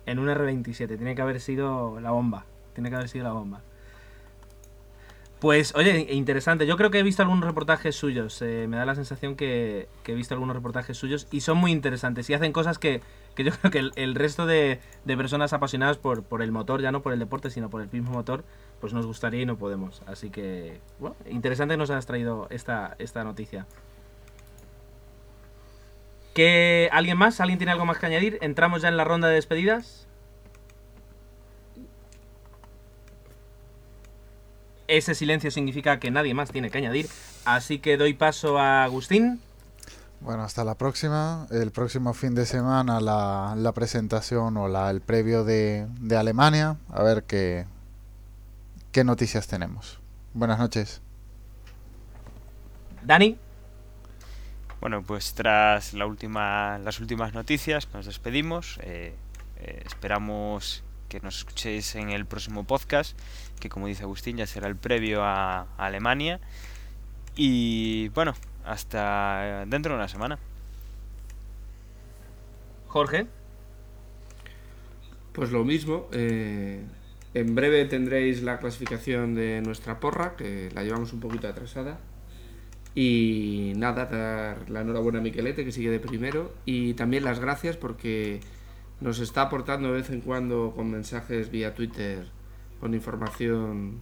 en 0.05 0.19
un 0.19 0.29
R27. 0.29 0.97
Tiene 0.97 1.15
que 1.15 1.21
haber 1.21 1.39
sido 1.41 1.99
la 1.99 2.11
bomba. 2.11 2.45
Tiene 2.73 2.89
que 2.89 2.95
haber 2.95 3.09
sido 3.09 3.25
la 3.25 3.33
bomba. 3.33 3.63
Pues, 5.41 5.73
oye, 5.73 6.05
interesante. 6.13 6.67
Yo 6.67 6.77
creo 6.77 6.91
que 6.91 6.99
he 6.99 7.03
visto 7.03 7.23
algunos 7.23 7.43
reportajes 7.43 7.95
suyos. 7.95 8.39
eh, 8.43 8.67
me 8.69 8.77
da 8.77 8.85
la 8.85 8.93
sensación 8.93 9.35
que, 9.35 9.87
que 10.03 10.11
he 10.11 10.15
visto 10.15 10.35
algunos 10.35 10.55
reportajes 10.55 10.95
suyos 10.95 11.27
y 11.31 11.41
son 11.41 11.57
muy 11.57 11.71
interesantes. 11.71 12.29
Y 12.29 12.35
hacen 12.35 12.53
cosas 12.53 12.77
que, 12.77 13.01
que 13.33 13.43
yo 13.43 13.51
creo 13.61 13.71
que 13.71 13.91
el, 13.99 14.13
resto 14.13 14.45
de, 14.45 14.79
personas 15.07 15.51
apasionadas 15.53 15.97
por, 15.97 16.21
por 16.23 16.43
el 16.43 16.51
motor, 16.51 16.79
ya 16.83 16.91
no 16.91 17.01
por 17.01 17.11
el 17.11 17.17
deporte, 17.17 17.49
sino 17.49 17.71
por 17.71 17.81
el 17.81 17.89
mismo 17.91 18.11
motor, 18.11 18.43
pues 18.79 18.93
nos 18.93 19.07
gustaría 19.07 19.41
y 19.41 19.47
no 19.47 19.57
podemos. 19.57 20.03
Así 20.05 20.29
que, 20.29 20.79
bueno, 20.99 21.15
interesante 21.27 21.73
que 21.73 21.79
nos 21.79 21.89
has 21.89 22.05
traído 22.05 22.45
esta, 22.51 22.95
esta 22.99 23.23
noticia. 23.23 23.65
¿Qué, 26.35 26.87
¿Alguien 26.91 27.17
más? 27.17 27.41
¿Alguien 27.41 27.57
tiene 27.57 27.71
algo 27.71 27.87
más 27.87 27.97
que 27.97 28.05
añadir? 28.05 28.37
¿Entramos 28.41 28.83
ya 28.83 28.89
en 28.89 28.97
la 28.97 29.05
ronda 29.05 29.27
de 29.27 29.33
despedidas? 29.33 30.07
Ese 34.91 35.15
silencio 35.15 35.51
significa 35.51 36.01
que 36.01 36.11
nadie 36.11 36.33
más 36.33 36.51
tiene 36.51 36.69
que 36.69 36.77
añadir. 36.79 37.07
Así 37.45 37.79
que 37.79 37.95
doy 37.95 38.13
paso 38.13 38.59
a 38.59 38.83
Agustín. 38.83 39.39
Bueno, 40.19 40.43
hasta 40.43 40.65
la 40.65 40.75
próxima. 40.75 41.47
El 41.49 41.71
próximo 41.71 42.13
fin 42.13 42.35
de 42.35 42.45
semana 42.45 42.99
la, 42.99 43.55
la 43.55 43.71
presentación 43.71 44.57
o 44.57 44.67
la, 44.67 44.89
el 44.89 44.99
previo 44.99 45.45
de, 45.45 45.87
de 46.01 46.17
Alemania. 46.17 46.75
A 46.89 47.03
ver 47.03 47.23
qué, 47.23 47.67
qué 48.91 49.05
noticias 49.05 49.47
tenemos. 49.47 50.01
Buenas 50.33 50.59
noches. 50.59 51.01
Dani. 53.01 53.37
Bueno, 54.81 55.03
pues 55.03 55.33
tras 55.35 55.93
la 55.93 56.05
última, 56.05 56.79
las 56.79 56.99
últimas 56.99 57.33
noticias 57.33 57.87
nos 57.93 58.07
despedimos. 58.07 58.77
Eh, 58.83 59.15
eh, 59.55 59.83
esperamos 59.85 60.83
que 61.11 61.19
nos 61.19 61.39
escuchéis 61.39 61.95
en 61.95 62.09
el 62.09 62.25
próximo 62.25 62.63
podcast, 62.63 63.19
que 63.59 63.67
como 63.67 63.87
dice 63.87 64.03
Agustín 64.03 64.37
ya 64.37 64.47
será 64.47 64.69
el 64.69 64.77
previo 64.77 65.23
a, 65.23 65.67
a 65.77 65.85
Alemania. 65.85 66.39
Y 67.35 68.07
bueno, 68.09 68.33
hasta 68.63 69.65
dentro 69.67 69.91
de 69.91 69.97
una 69.97 70.07
semana. 70.07 70.39
Jorge. 72.87 73.27
Pues 75.33 75.51
lo 75.51 75.65
mismo. 75.65 76.07
eh, 76.13 76.81
en 77.33 77.55
breve 77.55 77.85
tendréis 77.85 78.41
la 78.41 78.59
clasificación 78.59 79.35
de 79.35 79.61
nuestra 79.61 79.99
porra, 79.99 80.37
que 80.37 80.69
la 80.73 80.83
llevamos 80.83 81.11
un 81.11 81.19
poquito 81.19 81.47
atrasada. 81.49 81.99
Y 82.95 83.73
nada, 83.75 84.05
dar 84.05 84.69
la 84.69 84.81
enhorabuena 84.81 85.19
a 85.19 85.21
Miquelete, 85.21 85.65
que 85.65 85.71
sigue 85.73 85.89
de 85.89 85.99
primero. 85.99 86.53
Y 86.65 86.93
también 86.93 87.25
las 87.25 87.39
gracias 87.39 87.75
porque 87.75 88.39
nos 89.01 89.19
está 89.19 89.41
aportando 89.43 89.89
de 89.89 89.95
vez 89.95 90.09
en 90.09 90.21
cuando 90.21 90.71
con 90.75 90.89
mensajes 90.89 91.51
vía 91.51 91.73
Twitter 91.75 92.27
con 92.79 92.93
información 92.93 93.99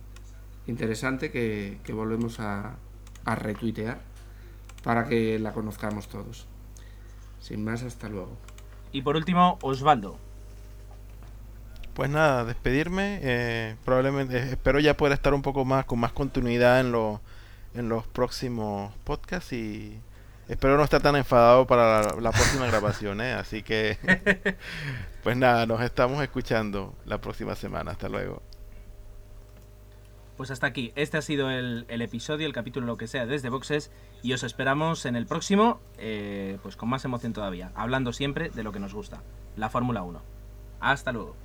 interesante 0.68 1.32
que, 1.32 1.80
que 1.84 1.94
volvemos 1.94 2.40
a, 2.40 2.76
a 3.26 3.36
retuitear 3.36 4.00
para 4.84 5.06
que 5.08 5.40
la 5.40 5.52
conozcamos 5.54 6.08
todos. 6.08 6.46
Sin 7.42 7.64
más, 7.64 7.84
hasta 7.84 8.08
luego. 8.10 8.38
Y 8.92 9.02
por 9.02 9.16
último, 9.16 9.58
Osvaldo. 9.62 10.18
Pues 11.94 12.10
nada, 12.10 12.46
despedirme. 12.46 13.20
eh, 13.22 13.76
probablemente 13.84 14.38
eh, 14.38 14.50
espero 14.52 14.80
ya 14.80 14.96
poder 14.96 15.14
estar 15.14 15.34
un 15.34 15.42
poco 15.42 15.66
más 15.66 15.86
con 15.86 16.00
más 16.00 16.12
continuidad 16.14 16.80
en, 16.80 16.92
lo- 16.92 17.20
en 17.74 17.90
los 17.90 18.08
próximos 18.08 18.94
podcasts 19.04 19.52
y 19.54 20.00
espero 20.50 20.76
no 20.76 20.84
estar 20.84 21.02
tan 21.02 21.16
enfadado 21.16 21.66
para 21.66 22.20
la, 22.20 22.32
próxima 22.32 22.66
grabación, 22.68 23.22
¿eh? 23.22 23.34
Así 23.34 23.64
que, 23.64 23.98
pues 25.24 25.38
nada, 25.38 25.66
nos 25.66 25.82
estamos 25.82 26.22
escuchando 26.22 26.96
la 27.06 27.22
próxima 27.22 27.56
semana. 27.56 27.92
Hasta 27.92 28.10
luego. 28.10 28.42
Pues 30.36 30.52
hasta 30.52 30.68
aquí. 30.68 30.92
Este 30.96 31.18
ha 31.18 31.22
sido 31.22 31.50
el, 31.52 31.86
el 31.88 32.02
episodio, 32.02 32.48
el 32.48 32.54
capítulo, 32.54 32.88
lo 32.88 32.98
que 32.98 33.08
sea, 33.08 33.26
desde 33.26 33.50
Boxes. 33.50 33.92
Y 34.24 34.34
os 34.34 34.44
esperamos 34.44 35.06
en 35.06 35.16
el 35.16 35.26
próximo, 35.26 35.80
eh, 35.98 36.58
pues 36.64 36.76
con 36.76 36.90
más 36.90 37.06
emoción 37.06 37.32
todavía. 37.32 37.72
Hablando 37.76 38.12
siempre 38.12 38.50
de 38.50 38.64
lo 38.64 38.72
que 38.72 38.80
nos 38.80 38.94
gusta, 38.94 39.22
la 39.56 39.70
Fórmula 39.70 40.02
1. 40.02 40.22
Hasta 40.80 41.12
luego. 41.12 41.36